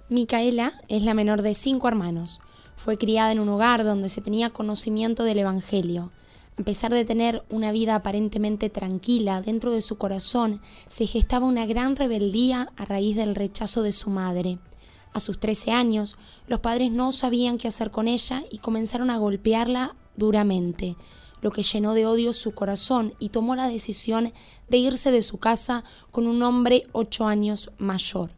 Micaela 0.09 0.73
es 0.89 1.05
la 1.05 1.15
menor 1.15 1.43
de 1.43 1.55
cinco 1.55 1.87
hermanos. 1.87 2.41
Fue 2.77 2.99
criada 2.99 3.33
en 3.33 3.41
un 3.41 3.49
hogar 3.49 3.85
donde 3.85 4.09
se 4.09 4.21
tenía 4.21 4.51
conocimiento 4.51 5.25
del 5.25 5.39
Evangelio. 5.39 6.13
A 6.59 6.63
pesar 6.63 6.93
de 6.93 7.05
tener 7.05 7.45
una 7.51 7.73
vida 7.73 7.97
aparentemente 7.97 8.71
tranquila, 8.71 9.43
dentro 9.43 9.73
de 9.73 9.81
su 9.81 9.97
corazón 9.97 10.61
se 10.87 11.07
gestaba 11.07 11.47
una 11.47 11.67
gran 11.67 11.97
rebeldía 11.97 12.73
a 12.77 12.85
raíz 12.85 13.17
del 13.17 13.35
rechazo 13.35 13.83
de 13.83 13.93
su 13.93 14.11
madre. 14.11 14.59
A 15.13 15.21
sus 15.21 15.39
13 15.41 15.73
años, 15.73 16.17
los 16.47 16.61
padres 16.61 16.93
no 16.93 17.13
sabían 17.13 17.59
qué 17.59 17.69
hacer 17.69 17.91
con 17.91 18.09
ella 18.09 18.43
y 18.51 18.59
comenzaron 18.59 19.11
a 19.11 19.19
golpearla 19.19 19.97
duramente, 20.17 20.97
lo 21.41 21.51
que 21.51 21.63
llenó 21.63 21.95
de 21.95 22.07
odio 22.07 22.33
su 22.33 22.53
corazón 22.53 23.15
y 23.19 23.29
tomó 23.29 23.55
la 23.55 23.69
decisión 23.69 24.33
de 24.69 24.77
irse 24.79 25.11
de 25.11 25.23
su 25.23 25.39
casa 25.39 25.85
con 26.11 26.27
un 26.27 26.43
hombre 26.43 26.85
ocho 26.93 27.27
años 27.27 27.71
mayor. 27.79 28.33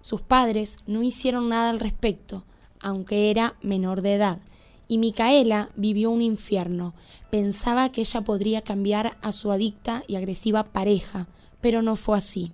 Sus 0.00 0.22
padres 0.22 0.78
no 0.86 1.02
hicieron 1.02 1.48
nada 1.48 1.70
al 1.70 1.80
respecto, 1.80 2.44
aunque 2.86 3.32
era 3.32 3.56
menor 3.62 4.00
de 4.00 4.14
edad, 4.14 4.38
y 4.86 4.98
Micaela 4.98 5.70
vivió 5.74 6.12
un 6.12 6.22
infierno. 6.22 6.94
Pensaba 7.30 7.90
que 7.90 8.02
ella 8.02 8.20
podría 8.20 8.62
cambiar 8.62 9.16
a 9.22 9.32
su 9.32 9.50
adicta 9.50 10.04
y 10.06 10.14
agresiva 10.14 10.62
pareja, 10.62 11.26
pero 11.60 11.82
no 11.82 11.96
fue 11.96 12.16
así. 12.16 12.52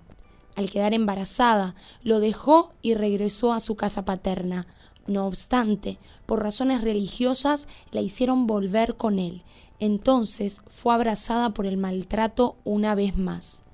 Al 0.56 0.70
quedar 0.70 0.94
embarazada, 0.94 1.74
lo 2.02 2.18
dejó 2.18 2.72
y 2.80 2.94
regresó 2.94 3.52
a 3.52 3.60
su 3.60 3.74
casa 3.74 4.06
paterna. 4.06 4.66
No 5.06 5.26
obstante, 5.26 5.98
por 6.24 6.42
razones 6.42 6.80
religiosas 6.80 7.68
la 7.90 8.00
hicieron 8.00 8.46
volver 8.46 8.96
con 8.96 9.18
él. 9.18 9.42
Entonces 9.80 10.62
fue 10.66 10.94
abrazada 10.94 11.52
por 11.52 11.66
el 11.66 11.76
maltrato 11.76 12.56
una 12.64 12.94
vez 12.94 13.18
más. 13.18 13.64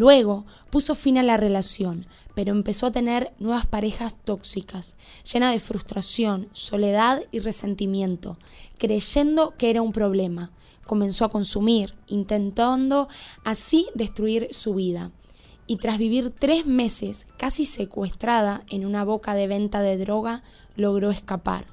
Luego 0.00 0.46
puso 0.70 0.94
fin 0.94 1.18
a 1.18 1.22
la 1.22 1.36
relación, 1.36 2.06
pero 2.34 2.52
empezó 2.52 2.86
a 2.86 2.90
tener 2.90 3.34
nuevas 3.38 3.66
parejas 3.66 4.16
tóxicas, 4.24 4.96
llena 5.30 5.52
de 5.52 5.60
frustración, 5.60 6.48
soledad 6.54 7.22
y 7.32 7.40
resentimiento, 7.40 8.38
creyendo 8.78 9.58
que 9.58 9.68
era 9.68 9.82
un 9.82 9.92
problema. 9.92 10.52
Comenzó 10.86 11.26
a 11.26 11.28
consumir, 11.28 11.98
intentando 12.06 13.08
así 13.44 13.88
destruir 13.94 14.48
su 14.52 14.72
vida. 14.72 15.12
Y 15.66 15.76
tras 15.76 15.98
vivir 15.98 16.30
tres 16.30 16.64
meses 16.64 17.26
casi 17.36 17.66
secuestrada 17.66 18.64
en 18.70 18.86
una 18.86 19.04
boca 19.04 19.34
de 19.34 19.48
venta 19.48 19.82
de 19.82 19.98
droga, 19.98 20.42
logró 20.76 21.10
escapar. 21.10 21.66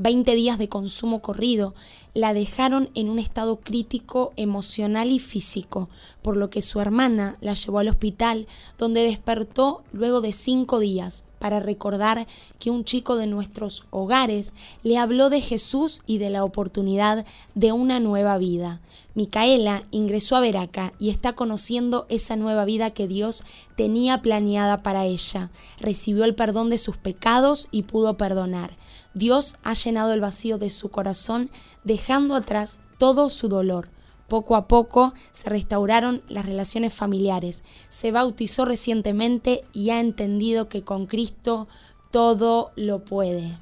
20 0.00 0.34
días 0.34 0.58
de 0.58 0.70
consumo 0.70 1.20
corrido, 1.20 1.74
la 2.14 2.32
dejaron 2.32 2.88
en 2.94 3.10
un 3.10 3.18
estado 3.18 3.60
crítico 3.60 4.32
emocional 4.36 5.10
y 5.10 5.18
físico, 5.18 5.90
por 6.22 6.38
lo 6.38 6.48
que 6.48 6.62
su 6.62 6.80
hermana 6.80 7.36
la 7.42 7.52
llevó 7.52 7.80
al 7.80 7.88
hospital, 7.88 8.46
donde 8.78 9.02
despertó 9.02 9.82
luego 9.92 10.22
de 10.22 10.32
cinco 10.32 10.78
días 10.78 11.24
para 11.38 11.60
recordar 11.60 12.26
que 12.58 12.70
un 12.70 12.84
chico 12.84 13.16
de 13.16 13.26
nuestros 13.26 13.84
hogares 13.90 14.54
le 14.82 14.98
habló 14.98 15.30
de 15.30 15.40
Jesús 15.40 16.02
y 16.06 16.18
de 16.18 16.30
la 16.30 16.44
oportunidad 16.44 17.26
de 17.54 17.72
una 17.72 17.98
nueva 17.98 18.36
vida. 18.38 18.80
Micaela 19.14 19.84
ingresó 19.90 20.36
a 20.36 20.40
Veraca 20.40 20.92
y 20.98 21.08
está 21.10 21.34
conociendo 21.34 22.06
esa 22.10 22.36
nueva 22.36 22.64
vida 22.64 22.90
que 22.90 23.06
Dios 23.08 23.42
tenía 23.74 24.20
planeada 24.22 24.82
para 24.82 25.06
ella. 25.06 25.50
Recibió 25.78 26.24
el 26.24 26.34
perdón 26.34 26.70
de 26.70 26.78
sus 26.78 26.98
pecados 26.98 27.68
y 27.70 27.84
pudo 27.84 28.16
perdonar. 28.18 28.70
Dios 29.14 29.56
ha 29.64 29.72
llenado 29.72 30.12
el 30.12 30.20
vacío 30.20 30.58
de 30.58 30.70
su 30.70 30.90
corazón 30.90 31.50
dejando 31.84 32.34
atrás 32.34 32.78
todo 32.98 33.28
su 33.28 33.48
dolor. 33.48 33.88
Poco 34.28 34.54
a 34.54 34.68
poco 34.68 35.12
se 35.32 35.50
restauraron 35.50 36.22
las 36.28 36.46
relaciones 36.46 36.94
familiares. 36.94 37.64
Se 37.88 38.12
bautizó 38.12 38.64
recientemente 38.64 39.64
y 39.72 39.90
ha 39.90 39.98
entendido 39.98 40.68
que 40.68 40.82
con 40.84 41.06
Cristo 41.06 41.66
todo 42.12 42.70
lo 42.76 43.04
puede. 43.04 43.58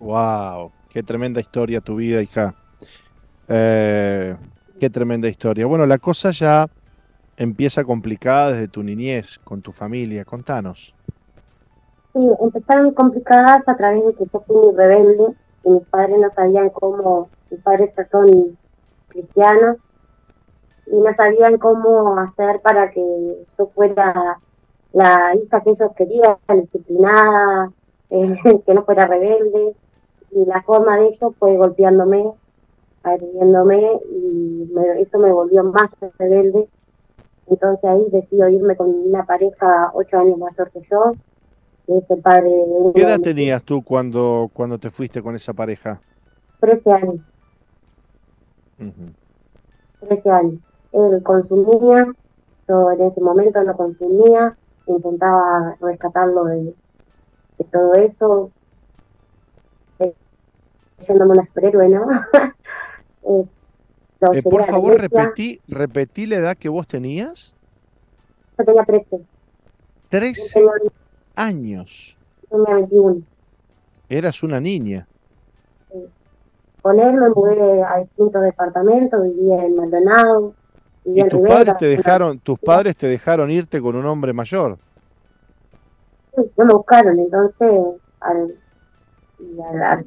¡Wow! 0.00 0.72
¡Qué 0.90 1.04
tremenda 1.04 1.40
historia 1.40 1.80
tu 1.80 1.96
vida, 1.96 2.20
hija! 2.20 2.54
Eh, 3.46 4.36
¡Qué 4.80 4.90
tremenda 4.90 5.28
historia! 5.28 5.66
Bueno, 5.66 5.86
la 5.86 5.98
cosa 5.98 6.32
ya 6.32 6.68
empieza 7.36 7.84
complicada 7.84 8.52
desde 8.52 8.68
tu 8.68 8.82
niñez, 8.82 9.38
con 9.44 9.62
tu 9.62 9.70
familia. 9.70 10.24
Contanos. 10.24 10.94
Sí, 12.14 12.20
empezaron 12.40 12.92
complicadas 12.94 13.68
a 13.68 13.76
través 13.76 14.06
de 14.06 14.14
que 14.14 14.24
yo 14.24 14.38
fui 14.42 14.54
muy 14.54 14.74
rebelde 14.76 15.34
y 15.64 15.70
mis 15.70 15.82
padres 15.88 16.16
no 16.20 16.30
sabían 16.30 16.70
cómo, 16.70 17.28
mis 17.50 17.60
padres 17.60 17.92
son 18.08 18.56
cristianos 19.08 19.78
y 20.86 21.00
no 21.00 21.12
sabían 21.12 21.58
cómo 21.58 22.16
hacer 22.20 22.60
para 22.60 22.92
que 22.92 23.44
yo 23.58 23.66
fuera 23.66 24.38
la 24.92 25.34
hija 25.34 25.60
que 25.62 25.70
ellos 25.70 25.90
querían, 25.96 26.36
disciplinada, 26.48 27.72
eh, 28.10 28.62
que 28.64 28.74
no 28.74 28.84
fuera 28.84 29.08
rebelde. 29.08 29.74
Y 30.30 30.46
la 30.46 30.62
forma 30.62 30.96
de 30.98 31.08
ellos 31.08 31.34
fue 31.36 31.56
golpeándome, 31.56 32.32
agrediéndome 33.02 34.00
y 34.08 34.70
eso 34.98 35.18
me 35.18 35.32
volvió 35.32 35.64
más 35.64 35.90
rebelde. 36.18 36.68
Entonces 37.48 37.90
ahí 37.90 38.06
decido 38.12 38.48
irme 38.48 38.76
con 38.76 38.88
una 38.88 39.26
pareja 39.26 39.90
ocho 39.94 40.18
años 40.18 40.38
mayor 40.38 40.70
que 40.70 40.80
yo, 40.80 41.12
padre 42.22 42.50
¿Qué 42.94 43.02
edad 43.02 43.20
tenías 43.20 43.62
tú 43.62 43.82
cuando, 43.82 44.50
cuando 44.52 44.78
te 44.78 44.90
fuiste 44.90 45.22
con 45.22 45.34
esa 45.34 45.52
pareja? 45.52 46.00
13 46.60 46.92
años. 46.92 47.20
13 50.00 50.30
años. 50.30 50.60
Él 50.92 51.22
consumía, 51.22 52.06
yo 52.68 52.90
en 52.92 53.00
ese 53.02 53.20
momento 53.20 53.62
no 53.62 53.76
consumía, 53.76 54.56
intentaba 54.86 55.76
rescatarlo 55.80 56.44
de, 56.44 56.74
todo 57.70 57.94
eso, 57.94 58.50
eh, 59.98 60.14
yéndome 61.06 61.32
una 61.32 61.44
superhéroe, 61.44 61.88
¿no? 61.88 62.06
Eh, 64.32 64.42
por 64.42 64.64
favor, 64.64 64.98
repetí, 64.98 65.60
repetí 65.68 66.26
la 66.26 66.36
edad 66.36 66.56
que 66.56 66.68
vos 66.68 66.86
tenías. 66.86 67.54
Yo 68.58 68.64
tenía 68.64 68.84
13. 68.84 69.20
13 70.08 70.60
años. 71.34 72.16
Tenía 72.48 72.74
21. 72.74 73.22
Eras 74.08 74.42
una 74.42 74.60
niña. 74.60 75.06
Con 76.82 77.00
él 77.00 77.14
me 77.14 77.30
mudé 77.30 77.82
a 77.82 77.98
distintos 77.98 78.42
departamentos, 78.42 79.22
vivía 79.22 79.64
en 79.64 79.76
Maldonado. 79.76 80.52
¿Y 81.04 81.26
tus 81.28 81.40
padres 81.40 81.76
te 81.78 81.86
dejaron, 81.86 82.38
tus 82.40 82.58
padres 82.58 82.96
te 82.96 83.06
dejaron 83.06 83.50
irte 83.50 83.80
con 83.80 83.96
un 83.96 84.06
hombre 84.06 84.32
mayor? 84.32 84.78
Sí, 86.34 86.42
no 86.56 86.64
me 86.64 86.74
buscaron, 86.74 87.18
entonces 87.18 87.80
al, 88.20 88.54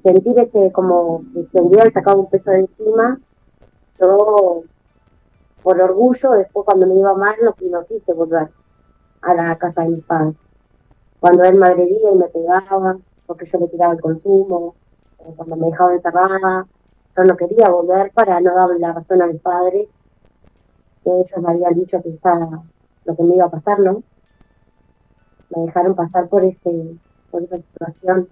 sentir 0.01 0.39
ese 0.39 0.71
como 0.71 1.23
que 1.33 1.43
se 1.43 1.61
hubieran 1.61 1.91
sacado 1.91 2.19
un 2.19 2.29
peso 2.29 2.51
de 2.51 2.59
encima, 2.61 3.19
yo 3.99 4.63
por 5.63 5.81
orgullo, 5.81 6.31
después 6.33 6.65
cuando 6.65 6.87
me 6.87 6.95
iba 6.95 7.13
mal, 7.15 7.35
no, 7.43 7.55
no 7.69 7.85
quise 7.85 8.13
volver 8.13 8.49
a 9.21 9.33
la 9.33 9.57
casa 9.57 9.81
de 9.83 9.89
mis 9.89 10.03
padres 10.03 10.35
cuando 11.19 11.43
él 11.43 11.55
me 11.55 11.67
agredía 11.67 12.11
y 12.11 12.15
me 12.15 12.27
pegaba, 12.27 12.97
porque 13.25 13.45
yo 13.45 13.59
le 13.59 13.67
tiraba 13.67 13.93
el 13.93 14.01
consumo, 14.01 14.75
cuando 15.35 15.55
me 15.55 15.67
dejaba 15.67 15.93
encerrada, 15.93 16.67
yo 17.15 17.23
no 17.23 17.35
quería 17.35 17.69
volver 17.69 18.11
para 18.11 18.39
no 18.39 18.53
darle 18.53 18.79
la 18.79 18.93
razón 18.93 19.21
a 19.21 19.27
mis 19.27 19.41
padres, 19.41 19.87
que 21.03 21.09
ellos 21.09 21.41
me 21.41 21.49
habían 21.49 21.73
dicho 21.73 22.01
que 22.01 22.09
estaba 22.09 22.63
lo 23.05 23.15
que 23.15 23.23
me 23.23 23.35
iba 23.35 23.45
a 23.45 23.49
pasar, 23.49 23.79
¿no? 23.79 24.03
Me 25.49 25.65
dejaron 25.65 25.95
pasar 25.95 26.27
por 26.27 26.43
ese, 26.43 26.97
por 27.31 27.41
esa 27.41 27.57
situación. 27.57 28.29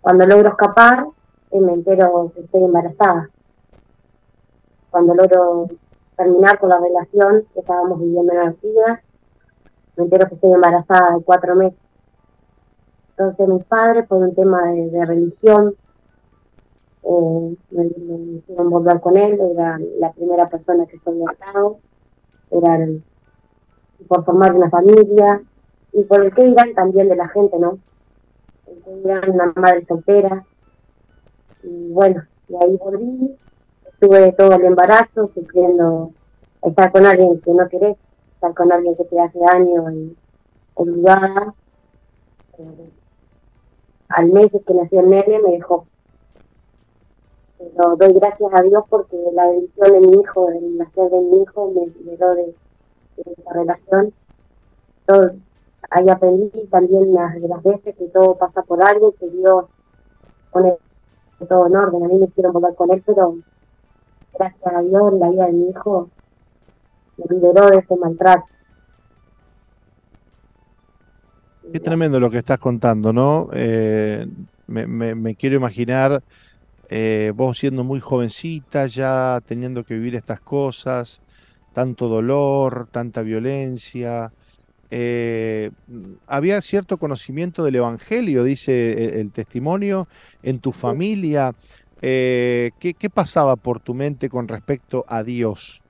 Cuando 0.00 0.26
logro 0.26 0.48
escapar, 0.48 1.06
eh, 1.50 1.60
me 1.60 1.74
entero 1.74 2.32
que 2.34 2.40
estoy 2.40 2.64
embarazada. 2.64 3.30
Cuando 4.90 5.14
logro 5.14 5.68
terminar 6.16 6.58
con 6.58 6.70
la 6.70 6.78
relación 6.78 7.46
que 7.52 7.60
estábamos 7.60 8.00
viviendo 8.00 8.32
en 8.32 8.38
Artigas, 8.38 9.00
me 9.96 10.04
entero 10.04 10.28
que 10.28 10.34
estoy 10.34 10.52
embarazada 10.52 11.16
de 11.16 11.24
cuatro 11.24 11.54
meses. 11.54 11.80
Entonces 13.10 13.48
mis 13.48 13.64
padres, 13.64 14.06
por 14.06 14.22
un 14.22 14.34
tema 14.34 14.72
de, 14.72 15.04
religión, 15.06 15.74
eh, 17.04 17.56
me, 17.70 17.84
hicieron 18.38 18.70
volver 18.70 19.00
con 19.00 19.16
él, 19.16 19.38
era 19.52 19.78
la 19.98 20.12
primera 20.12 20.48
persona 20.48 20.86
que 20.86 20.98
soy 20.98 21.22
estado, 21.30 21.78
era 22.50 22.88
por 24.08 24.24
formar 24.24 24.52
una 24.54 24.68
familia, 24.68 25.40
y 25.94 26.02
por 26.04 26.24
el 26.24 26.34
que 26.34 26.46
irán 26.46 26.74
también 26.74 27.08
de 27.08 27.16
la 27.16 27.28
gente, 27.28 27.56
¿no? 27.58 27.78
El 28.66 29.30
una 29.30 29.52
madre 29.54 29.84
soltera. 29.86 30.44
Y 31.62 31.92
bueno, 31.92 32.24
y 32.48 32.56
ahí 32.56 32.76
volví, 32.76 33.36
estuve 33.92 34.32
todo 34.32 34.54
el 34.54 34.64
embarazo, 34.64 35.28
sufriendo 35.28 36.10
estar 36.62 36.90
con 36.90 37.06
alguien 37.06 37.40
que 37.40 37.54
no 37.54 37.68
querés, 37.68 37.96
con 38.52 38.70
alguien 38.72 38.96
que 38.96 39.04
te 39.04 39.20
hace 39.20 39.38
daño 39.38 39.90
y 39.90 40.16
obligada. 40.74 41.54
Eh, 42.58 42.90
al 44.08 44.26
mes 44.30 44.50
que 44.66 44.74
nació 44.74 45.00
el 45.00 45.10
nene 45.10 45.40
me 45.40 45.52
dejó. 45.52 45.86
Pero 47.58 47.96
doy 47.96 48.12
gracias 48.12 48.50
a 48.52 48.62
Dios 48.62 48.84
porque 48.88 49.16
la 49.32 49.46
bendición 49.46 49.92
de 49.92 50.00
mi 50.00 50.20
hijo, 50.20 50.50
el 50.50 50.76
nacer 50.76 51.10
de 51.10 51.20
mi 51.20 51.42
hijo, 51.42 51.70
me 51.70 51.86
liberó 51.86 52.34
de, 52.34 52.54
esa 53.16 53.52
relación. 53.52 54.12
Todo, 55.06 55.32
ahí 55.90 56.08
aprendí 56.08 56.66
también 56.66 57.14
las, 57.14 57.40
de 57.40 57.48
las 57.48 57.62
veces 57.62 57.96
que 57.96 58.08
todo 58.08 58.36
pasa 58.36 58.62
por 58.62 58.86
algo, 58.86 59.12
que 59.12 59.28
Dios 59.30 59.68
pone 60.52 60.76
todo 61.48 61.66
en 61.66 61.76
orden. 61.76 62.04
A 62.04 62.08
mí 62.08 62.18
me 62.18 62.26
hicieron 62.26 62.52
volver 62.52 62.74
con 62.74 62.90
él, 62.90 63.02
pero 63.04 63.36
gracias 64.38 64.74
a 64.74 64.82
Dios 64.82 65.12
la 65.14 65.30
vida 65.30 65.46
de 65.46 65.52
mi 65.52 65.68
hijo 65.70 66.10
liberó 67.28 67.70
de 67.70 67.78
ese 67.78 67.96
maltrato. 67.96 68.46
Qué 71.72 71.80
tremendo 71.80 72.20
lo 72.20 72.30
que 72.30 72.38
estás 72.38 72.58
contando, 72.58 73.12
¿no? 73.12 73.48
Eh, 73.52 74.26
me, 74.66 75.34
quiero 75.34 75.56
imaginar 75.56 76.22
eh, 76.88 77.32
vos 77.34 77.58
siendo 77.58 77.84
muy 77.84 78.00
jovencita, 78.00 78.86
ya 78.86 79.40
teniendo 79.44 79.82
que 79.82 79.94
vivir 79.94 80.14
estas 80.14 80.40
cosas, 80.40 81.22
tanto 81.72 82.08
dolor, 82.08 82.88
tanta 82.90 83.22
violencia. 83.22 84.30
Eh, 84.90 85.70
había 86.26 86.60
cierto 86.60 86.98
conocimiento 86.98 87.64
del 87.64 87.76
Evangelio, 87.76 88.44
dice 88.44 89.20
el, 89.20 89.32
testimonio, 89.32 90.06
en 90.42 90.60
tu 90.60 90.70
familia. 90.70 91.54
¿qué, 92.00 92.70
¿Qué 92.78 93.10
pasaba 93.12 93.56
por 93.56 93.80
tu 93.80 93.94
mente 93.94 94.28
con 94.28 94.46
respecto 94.46 95.04
a 95.08 95.22
Dios? 95.22 95.83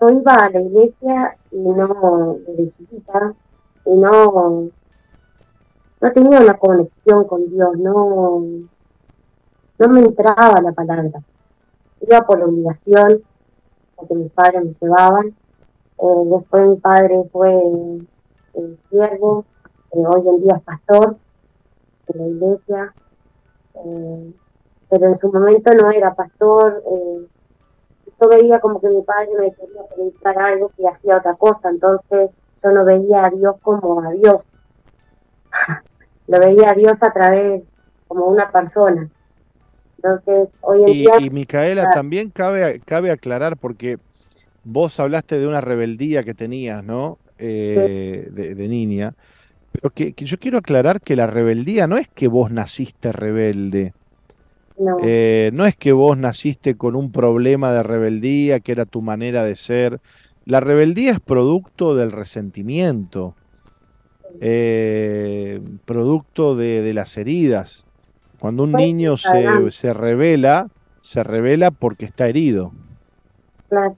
Yo 0.00 0.10
iba 0.10 0.34
a 0.34 0.50
la 0.50 0.60
iglesia 0.60 1.36
y 1.50 1.58
no, 1.58 2.38
de 2.46 2.72
chiquita, 2.76 3.34
y 3.84 3.94
no, 3.96 4.68
no 6.00 6.12
tenía 6.12 6.40
una 6.40 6.58
conexión 6.58 7.24
con 7.24 7.48
Dios, 7.48 7.78
no, 7.78 8.42
no 9.78 9.88
me 9.88 10.00
entraba 10.00 10.60
la 10.60 10.72
palabra. 10.72 11.22
Iba 12.00 12.26
por 12.26 12.42
obligación, 12.42 13.22
porque 13.96 14.14
mis 14.14 14.32
padres 14.32 14.64
me 14.64 14.72
llevaban. 14.72 15.28
Eh, 15.28 16.24
después 16.30 16.68
mi 16.68 16.76
padre 16.76 17.22
fue 17.32 17.52
el 18.54 18.78
siervo, 18.90 19.44
eh, 19.92 20.04
hoy 20.06 20.28
en 20.28 20.42
día 20.42 20.56
es 20.56 20.62
pastor 20.62 21.16
de 22.08 22.18
la 22.18 22.26
iglesia, 22.26 22.94
eh, 23.74 24.34
pero 24.90 25.06
en 25.06 25.16
su 25.16 25.32
momento 25.32 25.72
no 25.72 25.90
era 25.90 26.14
pastor. 26.14 26.82
Yo 28.20 28.28
veía 28.28 28.60
como 28.60 28.80
que 28.80 28.88
mi 28.88 29.02
padre 29.02 29.28
me 29.38 29.52
quería 29.54 29.82
predicar 29.94 30.38
algo 30.38 30.70
que 30.76 30.88
hacía 30.88 31.18
otra 31.18 31.34
cosa, 31.34 31.68
entonces 31.68 32.30
yo 32.62 32.70
no 32.72 32.84
veía 32.84 33.26
a 33.26 33.30
Dios 33.30 33.56
como 33.62 34.00
a 34.00 34.10
Dios, 34.12 34.42
lo 36.26 36.38
veía 36.38 36.70
a 36.70 36.74
Dios 36.74 37.02
a 37.02 37.12
través 37.12 37.62
como 38.08 38.26
una 38.26 38.50
persona. 38.50 39.08
Entonces, 39.96 40.50
hoy 40.60 40.84
en 40.84 40.88
Y, 40.88 40.94
día... 40.94 41.12
y 41.18 41.30
Micaela, 41.30 41.90
también 41.90 42.30
cabe, 42.30 42.80
cabe 42.84 43.10
aclarar, 43.10 43.56
porque 43.56 43.98
vos 44.64 44.98
hablaste 45.00 45.38
de 45.38 45.46
una 45.48 45.60
rebeldía 45.60 46.24
que 46.24 46.34
tenías, 46.34 46.84
¿no? 46.84 47.18
Eh, 47.38 48.28
de, 48.30 48.54
de 48.54 48.68
niña. 48.68 49.14
Pero 49.72 49.90
que, 49.90 50.14
que 50.14 50.24
yo 50.24 50.38
quiero 50.38 50.58
aclarar 50.58 51.00
que 51.00 51.16
la 51.16 51.26
rebeldía 51.26 51.86
no 51.86 51.96
es 51.98 52.08
que 52.08 52.28
vos 52.28 52.50
naciste 52.50 53.12
rebelde. 53.12 53.94
No, 54.78 54.96
Eh, 54.96 55.50
no 55.54 55.66
es 55.66 55.76
que 55.76 55.92
vos 55.92 56.16
naciste 56.18 56.76
con 56.76 56.96
un 56.96 57.12
problema 57.12 57.72
de 57.72 57.82
rebeldía, 57.82 58.60
que 58.60 58.72
era 58.72 58.86
tu 58.86 59.02
manera 59.02 59.44
de 59.44 59.56
ser. 59.56 60.00
La 60.44 60.60
rebeldía 60.60 61.12
es 61.12 61.20
producto 61.20 61.94
del 61.96 62.12
resentimiento, 62.12 63.36
eh, 64.40 65.60
producto 65.84 66.56
de, 66.56 66.82
de 66.82 66.94
las 66.94 67.16
heridas. 67.16 67.86
Cuando 68.38 68.64
un 68.64 68.74
Pues, 68.74 68.76
niño 68.76 69.16
se, 69.16 69.70
se 69.70 69.94
revela, 69.94 70.68
se 71.00 71.22
revela 71.24 71.70
porque 71.70 72.04
está 72.06 72.28
herido. 72.28 72.76
claro. 73.68 73.96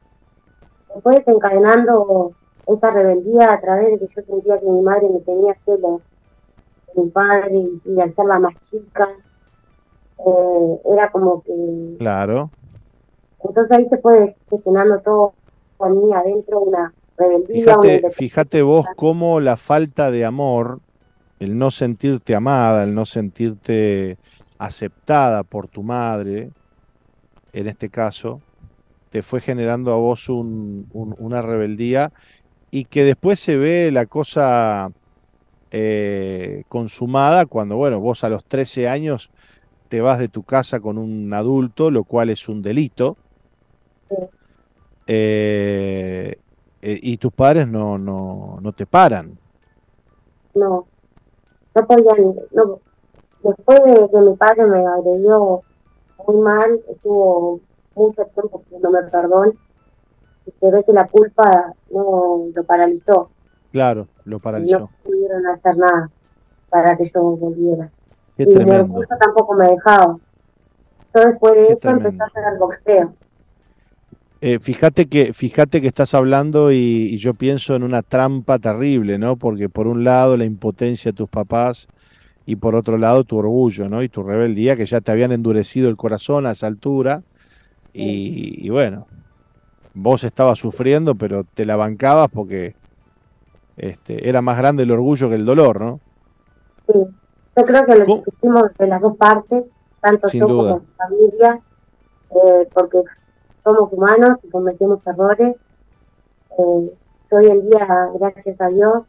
Después 0.95 1.17
desencadenando 1.19 2.37
esa 2.67 2.91
rebeldía 2.93 3.53
a 3.55 3.61
través 3.61 3.93
de 3.93 3.99
que 4.01 4.15
yo 4.15 4.23
sentía 4.23 4.61
que 4.61 4.67
mi 4.67 4.83
madre 4.83 5.09
me 5.11 5.21
tenía 5.21 5.55
celos 5.65 6.03
mi 6.97 7.11
padre 7.11 7.51
y, 7.57 7.83
y 7.85 8.01
al 8.01 8.15
ser 8.15 8.27
la 8.27 8.39
más 8.41 8.55
chica, 8.61 9.09
eh, 10.27 10.81
era 10.93 11.11
como 11.11 11.43
que 11.43 11.97
Claro. 11.99 12.51
Entonces 13.43 13.77
ahí 13.77 13.85
se 13.86 13.99
puede 13.99 14.36
gestionando 14.51 14.99
todo 15.01 15.32
con 15.77 15.97
mí 16.01 16.12
adentro, 16.12 16.61
una 16.61 16.93
rebeldía, 17.16 17.78
Fíjate, 17.78 18.11
fíjate 18.11 18.62
vos 18.62 18.86
cómo 18.97 19.40
la 19.40 19.57
falta 19.57 20.11
de 20.11 20.24
amor, 20.24 20.81
el 21.39 21.57
no 21.57 21.70
sentirte 21.70 22.35
amada, 22.35 22.82
el 22.85 22.95
no 22.95 23.07
sentirte 23.07 24.19
aceptada 24.59 25.45
por 25.45 25.69
tu 25.69 25.82
madre, 25.85 26.51
en 27.53 27.66
este 27.69 27.89
caso, 27.89 28.40
te 29.11 29.23
fue 29.23 29.40
generando 29.40 29.93
a 29.93 29.97
vos 29.97 30.28
un- 30.28 30.86
un- 30.93 31.15
una 31.19 31.40
rebeldía 31.43 32.12
y 32.70 32.85
que 32.85 33.05
después 33.05 33.40
se 33.40 33.57
ve 33.57 33.90
la 33.93 34.07
cosa 34.07 34.90
eh, 35.70 36.65
consumada 36.69 37.45
cuando, 37.47 37.77
bueno, 37.77 38.01
vos 38.01 38.24
a 38.24 38.28
los 38.31 38.43
13 38.45 38.89
años 38.89 39.31
te 39.89 40.01
vas 40.01 40.19
de 40.19 40.28
tu 40.28 40.43
casa 40.43 40.81
con 40.81 40.98
un 40.98 41.32
adulto, 41.32 41.90
lo 41.90 42.05
cual 42.05 42.31
es 42.31 42.48
un 42.48 42.62
delito. 42.62 43.16
Sí. 44.09 44.16
Eh, 45.06 46.39
eh, 46.82 47.01
y 47.02 47.16
tus 47.16 47.32
padres 47.32 47.66
no, 47.66 47.98
no, 47.98 48.59
no 48.60 48.73
te 48.73 48.86
paran. 48.86 49.39
No, 50.55 50.86
no 51.74 51.86
podían, 51.86 52.35
no. 52.52 52.81
Después 53.43 53.78
de 53.85 54.09
que 54.10 54.19
mi 54.19 54.36
padre 54.36 54.66
me 54.66 54.86
agredió 54.86 55.62
muy 56.27 56.36
mal, 56.43 56.81
estuvo 56.89 57.60
mucho 57.94 58.24
tiempo 58.27 58.62
pidiéndome 58.62 59.02
perdón 59.05 59.59
y 60.47 60.51
se 60.51 60.70
ve 60.70 60.85
que 60.85 60.93
la 60.93 61.06
culpa 61.06 61.74
no 61.90 62.47
lo 62.55 62.65
paralizó. 62.65 63.31
Claro, 63.73 64.09
lo 64.24 64.36
y 64.36 64.40
paralizó. 64.40 64.78
No 64.81 64.90
pudieron 65.05 65.47
hacer 65.47 65.77
nada 65.77 66.10
para 66.70 66.97
que 66.97 67.09
yo 67.09 67.23
volviera. 67.23 67.90
Qué 68.39 68.47
y 68.47 68.51
mi 68.51 68.55
tremendo. 68.55 68.77
orgullo 68.77 69.09
tampoco 69.20 69.55
me 69.56 69.69
dejaba. 69.69 70.19
Yo 71.15 71.20
después 71.23 71.55
de 71.56 71.66
Qué 71.66 71.74
eso 71.74 71.90
empecé 71.90 72.19
tremendo. 72.19 72.24
a 72.24 72.27
hacer 72.28 72.44
el 72.52 72.59
boxeo. 72.59 73.16
Eh, 74.40 74.60
fíjate 74.60 75.06
que, 75.09 75.32
fíjate 75.32 75.81
que 75.81 75.89
estás 75.89 76.15
hablando 76.15 76.70
y, 76.73 76.77
y 76.77 77.16
yo 77.19 77.35
pienso 77.35 77.74
en 77.74 77.82
una 77.82 78.02
trampa 78.02 78.59
terrible, 78.60 79.19
¿no? 79.19 79.36
Porque 79.36 79.69
por 79.69 79.89
un 79.89 80.05
lado 80.05 80.36
la 80.36 80.44
impotencia 80.44 81.10
de 81.10 81.16
tus 81.16 81.28
papás 81.28 81.89
y 82.47 82.56
por 82.56 82.77
otro 82.77 82.98
lado 82.98 83.24
tu 83.24 83.39
orgullo, 83.39 83.89
¿no? 83.89 84.02
Y 84.02 84.09
tu 84.10 84.23
rebeldía 84.23 84.77
que 84.77 84.86
ya 84.86 85.01
te 85.01 85.12
habían 85.12 85.32
endurecido 85.32 85.89
el 85.90 85.97
corazón 85.97 86.47
a 86.47 86.52
esa 86.52 86.69
altura 86.69 87.24
y, 87.93 88.66
y 88.66 88.70
bueno, 88.70 89.09
vos 89.94 90.24
estabas 90.24 90.59
sufriendo 90.59 91.15
pero 91.16 91.44
te 91.44 91.66
la 91.66 91.77
bancabas 91.77 92.31
porque 92.31 92.77
este, 93.77 94.28
era 94.28 94.43
más 94.43 94.59
grande 94.59 94.85
el 94.85 94.90
orgullo 94.93 95.28
que 95.28 95.36
el 95.36 95.44
dolor, 95.47 95.81
¿no? 95.81 96.01
Sí, 96.86 96.94
yo 97.59 97.65
creo 97.65 97.87
que 97.87 97.97
lo 97.97 98.07
sufrimos 98.19 98.75
de 98.79 98.87
las 98.87 99.01
dos 99.01 99.17
partes, 99.17 99.65
tanto 100.01 100.29
Sin 100.29 100.41
yo 100.41 100.47
duda. 100.47 100.71
como 100.75 100.81
mi 100.81 100.93
familia, 100.97 101.61
eh, 102.31 102.69
porque 102.73 103.03
somos 103.65 103.93
humanos 103.93 104.39
y 104.45 104.49
cometemos 104.49 105.05
errores. 105.05 105.57
Eh, 106.57 106.93
hoy 107.31 107.47
en 107.47 107.69
día, 107.69 108.11
gracias 108.15 108.61
a 108.61 108.69
Dios 108.69 109.05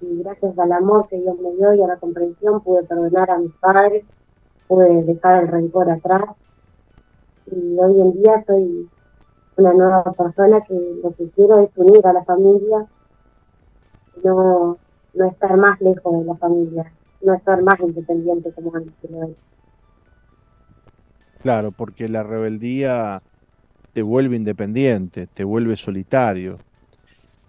y 0.00 0.22
gracias 0.22 0.58
al 0.58 0.72
amor 0.72 1.06
que 1.08 1.18
Dios 1.18 1.38
me 1.38 1.52
dio 1.52 1.72
y 1.74 1.82
a 1.82 1.86
la 1.86 1.96
comprensión, 1.96 2.60
pude 2.62 2.82
perdonar 2.82 3.30
a 3.30 3.38
mis 3.38 3.52
padres, 3.54 4.04
pude 4.66 5.04
dejar 5.04 5.44
el 5.44 5.48
rencor 5.48 5.88
atrás 5.88 6.24
y 7.46 7.78
hoy 7.78 8.00
en 8.00 8.12
día 8.14 8.42
soy 8.42 8.88
una 9.56 9.72
nueva 9.72 10.02
persona 10.02 10.62
que 10.62 10.74
lo 11.00 11.12
que 11.14 11.28
quiero 11.30 11.60
es 11.60 11.70
unir 11.76 12.04
a 12.06 12.12
la 12.12 12.24
familia, 12.24 12.86
no, 14.24 14.78
no 15.14 15.24
estar 15.26 15.56
más 15.56 15.80
lejos 15.80 16.18
de 16.18 16.24
la 16.24 16.34
familia, 16.34 16.92
no 17.24 17.38
ser 17.38 17.62
más 17.62 17.80
independiente 17.80 18.52
como 18.52 18.74
antes. 18.74 19.10
¿no? 19.10 19.34
Claro, 21.44 21.72
porque 21.72 22.08
la 22.08 22.22
rebeldía 22.22 23.22
te 23.92 24.00
vuelve 24.00 24.36
independiente, 24.36 25.26
te 25.26 25.44
vuelve 25.44 25.76
solitario. 25.76 26.58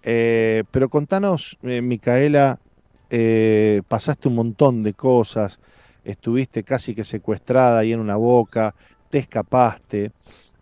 Eh, 0.02 0.64
pero 0.70 0.90
contanos, 0.90 1.56
eh, 1.62 1.80
Micaela, 1.80 2.60
eh, 3.08 3.80
pasaste 3.88 4.28
un 4.28 4.34
montón 4.34 4.82
de 4.82 4.92
cosas, 4.92 5.58
estuviste 6.04 6.62
casi 6.62 6.94
que 6.94 7.04
secuestrada 7.04 7.78
ahí 7.78 7.92
en 7.92 8.00
una 8.00 8.16
boca, 8.16 8.74
te 9.08 9.18
escapaste. 9.18 10.12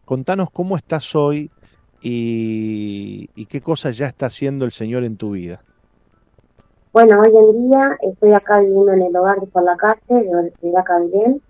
Contanos 0.05 0.53
cómo 0.53 0.77
estás 0.77 1.15
hoy 1.17 1.51
y 2.01 3.47
qué 3.47 3.61
cosas 3.61 3.97
ya 3.97 4.07
está 4.07 4.27
haciendo 4.27 4.65
el 4.65 4.71
Señor 4.71 5.03
en 5.03 5.17
tu 5.17 5.33
vida. 5.33 5.64
Bueno, 6.95 7.23
hoy 7.23 7.37
en 7.37 7.67
día 7.67 7.99
estoy 8.03 8.35
acá 8.35 8.61
viviendo 8.61 8.93
en 8.93 9.03
el 9.03 9.17
hogar 9.17 9.41
de 9.41 9.49
por 9.49 9.65
la 9.65 9.77
casa 9.77 10.15
de, 10.15 10.53
Daca 10.63 11.01
Belén, 11.01 11.43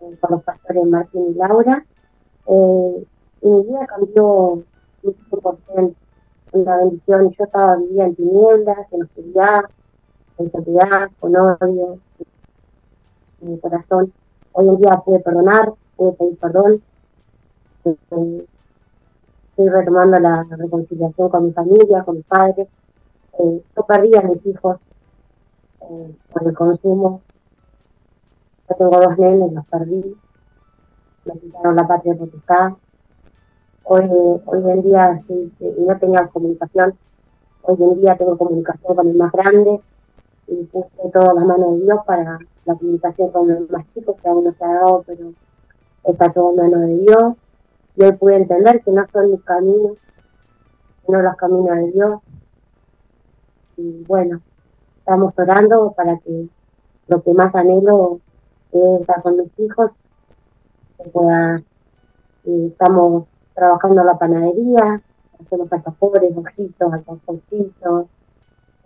eh, 0.00 0.16
con 0.20 0.30
los 0.30 0.44
pastores 0.44 0.86
Martín 0.86 1.32
y 1.32 1.34
Laura. 1.34 1.84
Eh, 2.46 3.04
mi 3.42 3.62
vida 3.64 3.88
cambió 3.88 4.24
un 4.50 4.64
100%, 5.02 5.96
una 6.52 6.76
bendición. 6.76 7.28
Yo 7.32 7.42
estaba 7.42 7.74
vivía 7.74 8.04
en 8.04 8.14
tinieblas, 8.14 8.92
en 8.92 9.02
oscuridad, 9.02 9.62
en 10.38 10.50
soledad, 10.52 11.10
con 11.18 11.34
odio 11.34 11.98
en 13.40 13.50
mi 13.50 13.58
corazón. 13.58 14.12
Hoy 14.52 14.68
en 14.68 14.76
día 14.76 15.02
pude 15.04 15.18
perdonar, 15.18 15.72
pude 15.96 16.12
pedir 16.12 16.38
perdón. 16.38 16.82
Eh, 17.84 17.96
estoy 19.48 19.68
retomando 19.70 20.20
la 20.20 20.46
reconciliación 20.50 21.30
con 21.30 21.46
mi 21.46 21.52
familia, 21.52 22.04
con 22.04 22.14
mis 22.14 22.26
padres. 22.26 22.68
Eh, 23.40 23.62
yo 23.76 23.82
perdí 23.84 24.14
a 24.14 24.22
mis 24.22 24.46
hijos 24.46 24.78
por 26.32 26.46
el 26.46 26.54
consumo. 26.54 27.22
Yo 28.68 28.76
tengo 28.76 28.98
dos 29.00 29.18
nenes, 29.18 29.52
los 29.52 29.66
perdí. 29.66 30.16
Me 31.24 31.38
quitaron 31.38 31.76
la 31.76 31.86
patria 31.86 32.14
potestad. 32.14 32.72
Hoy, 33.84 34.08
hoy 34.46 34.70
en 34.70 34.82
día 34.82 35.22
sí, 35.26 35.52
no 35.78 35.98
tenía 35.98 36.26
comunicación. 36.28 36.94
Hoy 37.62 37.76
en 37.80 38.00
día 38.00 38.16
tengo 38.16 38.36
comunicación 38.36 38.96
con 38.96 39.08
el 39.08 39.16
más 39.16 39.32
grande 39.32 39.80
y 40.46 40.64
puse 40.64 40.88
todo 41.12 41.30
en 41.30 41.36
las 41.36 41.46
manos 41.46 41.78
de 41.78 41.84
Dios 41.84 42.00
para 42.06 42.38
la 42.64 42.74
comunicación 42.74 43.30
con 43.30 43.50
el 43.50 43.68
más 43.70 43.86
chico, 43.88 44.16
que 44.16 44.28
aún 44.28 44.44
no 44.44 44.52
se 44.52 44.64
ha 44.64 44.74
dado, 44.74 45.04
pero 45.06 45.32
está 46.04 46.32
todo 46.32 46.50
en 46.50 46.56
manos 46.56 46.80
de 46.80 46.98
Dios. 46.98 47.34
Y 47.96 48.02
hoy 48.04 48.12
pude 48.12 48.36
entender 48.36 48.82
que 48.82 48.90
no 48.90 49.04
son 49.06 49.30
mis 49.30 49.42
caminos, 49.42 49.98
sino 51.04 51.22
los 51.22 51.34
caminos 51.36 51.76
de 51.76 51.90
Dios 51.92 52.20
y 53.76 54.04
bueno, 54.04 54.40
estamos 55.04 55.38
orando 55.38 55.92
para 55.94 56.16
que 56.16 56.48
lo 57.08 57.22
que 57.22 57.34
más 57.34 57.54
anhelo 57.54 58.20
es 58.72 59.00
estar 59.02 59.20
con 59.20 59.36
mis 59.36 59.58
hijos, 59.60 59.90
pueda, 61.12 61.62
y 62.42 62.68
estamos 62.68 63.26
trabajando 63.54 64.00
en 64.00 64.06
la 64.06 64.18
panadería, 64.18 65.02
hacemos 65.38 65.70
alfajores, 65.70 66.32
ojitos, 66.34 66.90
alfajorcitos, 66.90 68.06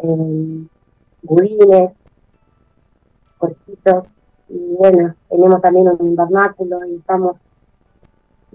eh, 0.00 0.66
budines, 1.22 1.92
cochitos, 3.38 4.08
y 4.48 4.74
bueno, 4.76 5.14
tenemos 5.28 5.62
también 5.62 5.86
un 5.86 6.04
invernáculo 6.04 6.84
y 6.84 6.96
estamos, 6.96 7.36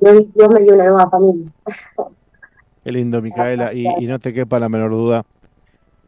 hoy 0.01 0.29
Dios 0.35 0.49
me 0.49 0.59
dio 0.59 0.73
una 0.73 0.83
nueva 0.83 1.09
familia. 1.09 1.49
Qué 2.83 2.91
lindo, 2.91 3.21
Micaela, 3.21 3.73
y 3.73 4.05
no 4.05 4.19
te 4.19 4.33
quepa 4.33 4.59
la 4.59 4.67
menor 4.67 4.91
duda 4.91 5.23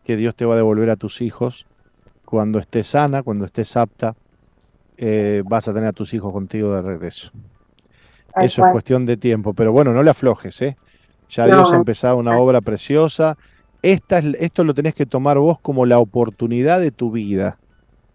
que 0.05 0.15
Dios 0.15 0.35
te 0.35 0.45
va 0.45 0.53
a 0.53 0.57
devolver 0.57 0.89
a 0.89 0.95
tus 0.95 1.21
hijos 1.21 1.65
cuando 2.23 2.59
estés 2.59 2.87
sana, 2.87 3.23
cuando 3.23 3.45
estés 3.45 3.75
apta, 3.75 4.15
eh, 4.97 5.43
vas 5.45 5.67
a 5.67 5.73
tener 5.73 5.89
a 5.89 5.93
tus 5.93 6.13
hijos 6.13 6.31
contigo 6.31 6.73
de 6.73 6.81
regreso. 6.81 7.31
Eso 8.35 8.65
es 8.65 8.71
cuestión 8.71 9.05
de 9.05 9.17
tiempo, 9.17 9.53
pero 9.53 9.71
bueno, 9.71 9.93
no 9.93 10.03
le 10.03 10.11
aflojes, 10.11 10.61
¿eh? 10.61 10.77
Ya 11.29 11.47
No, 11.47 11.55
Dios 11.55 11.73
ha 11.73 11.77
empezado 11.77 12.17
una 12.17 12.37
obra 12.37 12.61
preciosa. 12.61 13.37
Esta 13.81 14.19
es, 14.19 14.25
esto 14.39 14.63
lo 14.63 14.73
tenés 14.73 14.93
que 14.93 15.05
tomar 15.05 15.37
vos 15.37 15.59
como 15.59 15.85
la 15.85 15.99
oportunidad 15.99 16.79
de 16.79 16.91
tu 16.91 17.11
vida. 17.11 17.57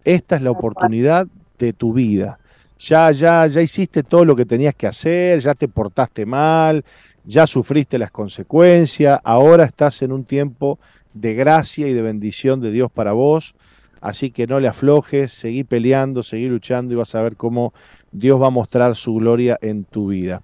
Esta 0.03 0.35
es 0.35 0.41
la 0.41 0.51
oportunidad 0.51 1.27
de 1.57 1.73
tu 1.73 1.93
vida. 1.93 2.37
ya, 2.79 3.11
ya, 3.11 3.45
ya 3.47 3.61
hiciste 3.61 4.03
todo 4.03 4.25
lo 4.25 4.35
que 4.35 4.45
tenías 4.45 4.73
que 4.75 4.87
hacer, 4.87 5.39
ya 5.39 5.53
te 5.53 5.67
portaste 5.67 6.25
mal, 6.25 6.83
ya 7.23 7.45
sufriste 7.45 7.99
las 7.99 8.11
consecuencias, 8.11 9.19
ahora 9.23 9.65
estás 9.65 10.01
en 10.01 10.11
un 10.11 10.23
tiempo 10.23 10.79
de 11.13 11.33
gracia 11.33 11.87
y 11.87 11.93
de 11.93 12.01
bendición 12.01 12.61
de 12.61 12.71
Dios 12.71 12.91
para 12.91 13.13
vos, 13.13 13.55
así 13.99 14.31
que 14.31 14.47
no 14.47 14.59
le 14.59 14.67
aflojes, 14.67 15.31
seguí 15.31 15.63
peleando, 15.63 16.23
seguí 16.23 16.47
luchando 16.47 16.93
y 16.93 16.97
vas 16.97 17.15
a 17.15 17.21
ver 17.21 17.35
cómo 17.35 17.73
Dios 18.11 18.41
va 18.41 18.47
a 18.47 18.51
mostrar 18.51 18.95
su 18.95 19.15
gloria 19.15 19.57
en 19.61 19.83
tu 19.83 20.07
vida. 20.07 20.41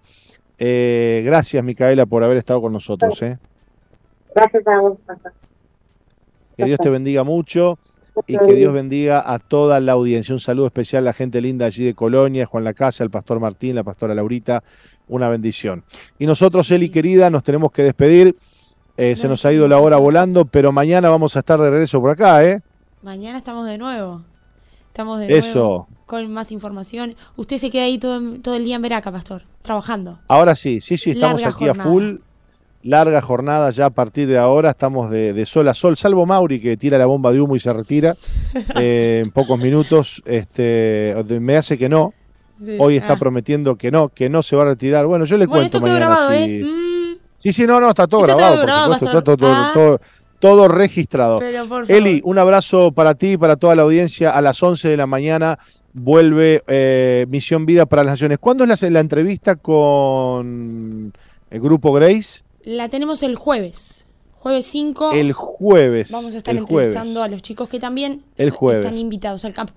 Eh, 0.59 1.21
gracias, 1.25 1.63
Micaela, 1.63 2.05
por 2.05 2.23
haber 2.23 2.37
estado 2.37 2.61
con 2.61 2.73
nosotros. 2.73 3.21
¿eh? 3.21 3.37
Gracias 4.33 4.67
a 4.67 4.81
vos, 4.81 4.99
papá. 5.01 5.31
Que 6.55 6.65
Dios 6.65 6.79
te 6.79 6.89
bendiga 6.89 7.23
mucho 7.23 7.77
y 8.25 8.37
que 8.37 8.53
Dios 8.53 8.73
bendiga 8.73 9.31
a 9.31 9.37
toda 9.37 9.79
la 9.79 9.91
audiencia. 9.91 10.33
Un 10.33 10.39
saludo 10.39 10.65
especial 10.65 11.03
a 11.03 11.05
la 11.05 11.13
gente 11.13 11.39
linda 11.39 11.67
allí 11.67 11.85
de 11.85 11.93
Colonia, 11.93 12.47
Juan 12.47 12.63
La 12.63 12.73
Casa, 12.73 13.03
el 13.03 13.11
pastor 13.11 13.39
Martín, 13.39 13.75
la 13.75 13.83
pastora 13.83 14.15
Laurita. 14.15 14.63
Una 15.09 15.29
bendición. 15.29 15.83
Y 16.17 16.25
nosotros, 16.25 16.69
Eli 16.71 16.89
querida, 16.89 17.29
nos 17.29 17.43
tenemos 17.43 17.71
que 17.71 17.83
despedir. 17.83 18.35
Eh, 18.97 19.15
se 19.15 19.27
nos 19.27 19.45
ha 19.45 19.53
ido 19.53 19.67
la 19.67 19.77
hora 19.79 19.97
volando, 19.97 20.45
pero 20.45 20.71
mañana 20.71 21.09
vamos 21.09 21.35
a 21.35 21.39
estar 21.39 21.59
de 21.59 21.69
regreso 21.69 22.01
por 22.01 22.09
acá, 22.09 22.43
¿eh? 22.43 22.61
Mañana 23.03 23.37
estamos 23.37 23.67
de 23.67 23.77
nuevo. 23.77 24.23
Estamos 24.87 25.19
de 25.19 25.37
Eso. 25.37 25.59
nuevo 25.59 25.87
con 26.07 26.31
más 26.31 26.51
información. 26.53 27.15
Usted 27.35 27.57
se 27.57 27.69
queda 27.69 27.83
ahí 27.83 27.97
todo, 27.99 28.21
todo 28.41 28.55
el 28.55 28.63
día 28.63 28.77
en 28.77 28.81
Veraca, 28.81 29.11
pastor, 29.11 29.43
trabajando. 29.61 30.19
Ahora 30.29 30.55
sí, 30.55 30.79
sí, 30.81 30.97
sí, 30.97 31.11
estamos 31.11 31.41
Larga 31.41 31.55
aquí 31.55 31.65
jornada. 31.67 31.83
a 31.89 31.91
full. 31.93 32.15
Larga 32.83 33.21
jornada 33.21 33.69
ya 33.71 33.87
a 33.87 33.89
partir 33.89 34.27
de 34.29 34.37
ahora, 34.37 34.69
estamos 34.71 35.09
de, 35.11 35.33
de 35.33 35.45
sol 35.45 35.67
a 35.67 35.73
sol, 35.73 35.97
salvo 35.97 36.25
Mauri 36.25 36.61
que 36.61 36.77
tira 36.77 36.97
la 36.97 37.05
bomba 37.05 37.33
de 37.33 37.41
humo 37.41 37.55
y 37.57 37.59
se 37.59 37.73
retira 37.73 38.15
eh, 38.79 39.21
en 39.25 39.31
pocos 39.31 39.59
minutos. 39.59 40.23
Este, 40.25 41.13
me 41.41 41.57
hace 41.57 41.77
que 41.77 41.89
no. 41.89 42.13
Sí. 42.63 42.77
Hoy 42.79 42.95
está 42.97 43.13
Ah. 43.13 43.17
prometiendo 43.17 43.75
que 43.75 43.91
no, 43.91 44.09
que 44.09 44.29
no 44.29 44.41
se 44.41 44.55
va 44.55 44.63
a 44.63 44.65
retirar. 44.67 45.05
Bueno, 45.05 45.25
yo 45.25 45.37
le 45.37 45.45
Bueno, 45.45 45.59
cuento 45.61 45.77
esto 45.77 45.85
quedó 45.85 45.93
mañana. 45.99 46.15
grabado, 46.15 46.31
si- 46.31 46.37
¿eh? 46.61 46.65
Sí, 47.37 47.53
sí, 47.53 47.65
no, 47.67 47.79
no, 47.79 47.89
está 47.89 48.07
todo 48.07 48.21
Esto 48.21 48.31
está 48.31 48.41
grabado, 48.41 48.57
por 48.61 48.65
grabado, 48.65 48.93
supuesto, 48.93 49.17
está 49.19 49.23
todo, 49.37 49.47
Ah. 49.53 49.71
todo- 49.73 50.01
todo 50.39 50.67
registrado. 50.67 51.37
por 51.39 51.51
favor. 51.87 51.91
Eli, 51.91 52.21
un 52.23 52.37
abrazo 52.37 52.91
para 52.91 53.15
ti 53.15 53.33
y 53.33 53.37
para 53.37 53.55
toda 53.55 53.75
la 53.75 53.83
audiencia. 53.83 54.31
A 54.31 54.41
las 54.41 54.61
11 54.61 54.87
de 54.89 54.97
la 54.97 55.07
mañana 55.07 55.57
vuelve 55.93 56.61
eh, 56.67 57.25
Misión 57.29 57.65
Vida 57.65 57.85
para 57.85 58.03
las 58.03 58.13
Naciones. 58.13 58.37
¿Cuándo 58.39 58.63
es 58.63 58.81
la, 58.81 58.89
la 58.89 58.99
entrevista 58.99 59.55
con 59.55 61.13
el 61.49 61.59
grupo 61.61 61.91
Grace? 61.93 62.41
La 62.63 62.89
tenemos 62.89 63.23
el 63.23 63.35
jueves. 63.35 64.05
Jueves 64.33 64.65
5. 64.67 65.11
El 65.13 65.33
jueves. 65.33 66.11
Vamos 66.11 66.35
a 66.35 66.37
estar 66.37 66.55
jueves. 66.55 66.87
entrevistando 66.87 67.23
a 67.23 67.27
los 67.27 67.41
chicos 67.41 67.67
que 67.69 67.79
también 67.79 68.21
El 68.37 68.53
están 68.71 68.97
invitados 68.97 69.43
al 69.45 69.53
camp- 69.53 69.71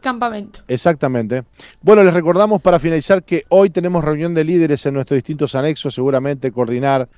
campamento. 0.00 0.60
Exactamente. 0.68 1.44
Bueno, 1.80 2.04
les 2.04 2.14
recordamos 2.14 2.62
para 2.62 2.78
finalizar 2.78 3.22
que 3.22 3.44
hoy 3.48 3.70
tenemos 3.70 4.04
reunión 4.04 4.34
de 4.34 4.44
líderes 4.44 4.84
en 4.86 4.94
nuestros 4.94 5.16
distintos 5.16 5.54
anexos, 5.54 5.94
seguramente 5.94 6.52
coordinar, 6.52 7.08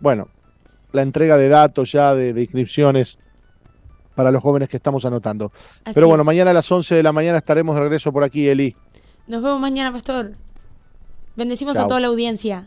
bueno, 0.00 0.28
la 0.92 1.02
entrega 1.02 1.36
de 1.36 1.48
datos 1.48 1.92
ya 1.92 2.14
de, 2.14 2.32
de 2.32 2.42
inscripciones 2.42 3.18
para 4.14 4.30
los 4.30 4.42
jóvenes 4.42 4.68
que 4.68 4.78
estamos 4.78 5.04
anotando. 5.04 5.52
Así 5.84 5.94
Pero 5.94 6.08
bueno, 6.08 6.22
es. 6.22 6.26
mañana 6.26 6.50
a 6.50 6.54
las 6.54 6.70
11 6.70 6.94
de 6.94 7.02
la 7.02 7.12
mañana 7.12 7.38
estaremos 7.38 7.74
de 7.76 7.82
regreso 7.82 8.12
por 8.12 8.24
aquí, 8.24 8.48
Eli. 8.48 8.74
Nos 9.26 9.42
vemos 9.42 9.60
mañana, 9.60 9.92
pastor. 9.92 10.32
Bendecimos 11.36 11.78
a 11.78 11.86
toda 11.86 12.00
la 12.00 12.06
audiencia. 12.06 12.66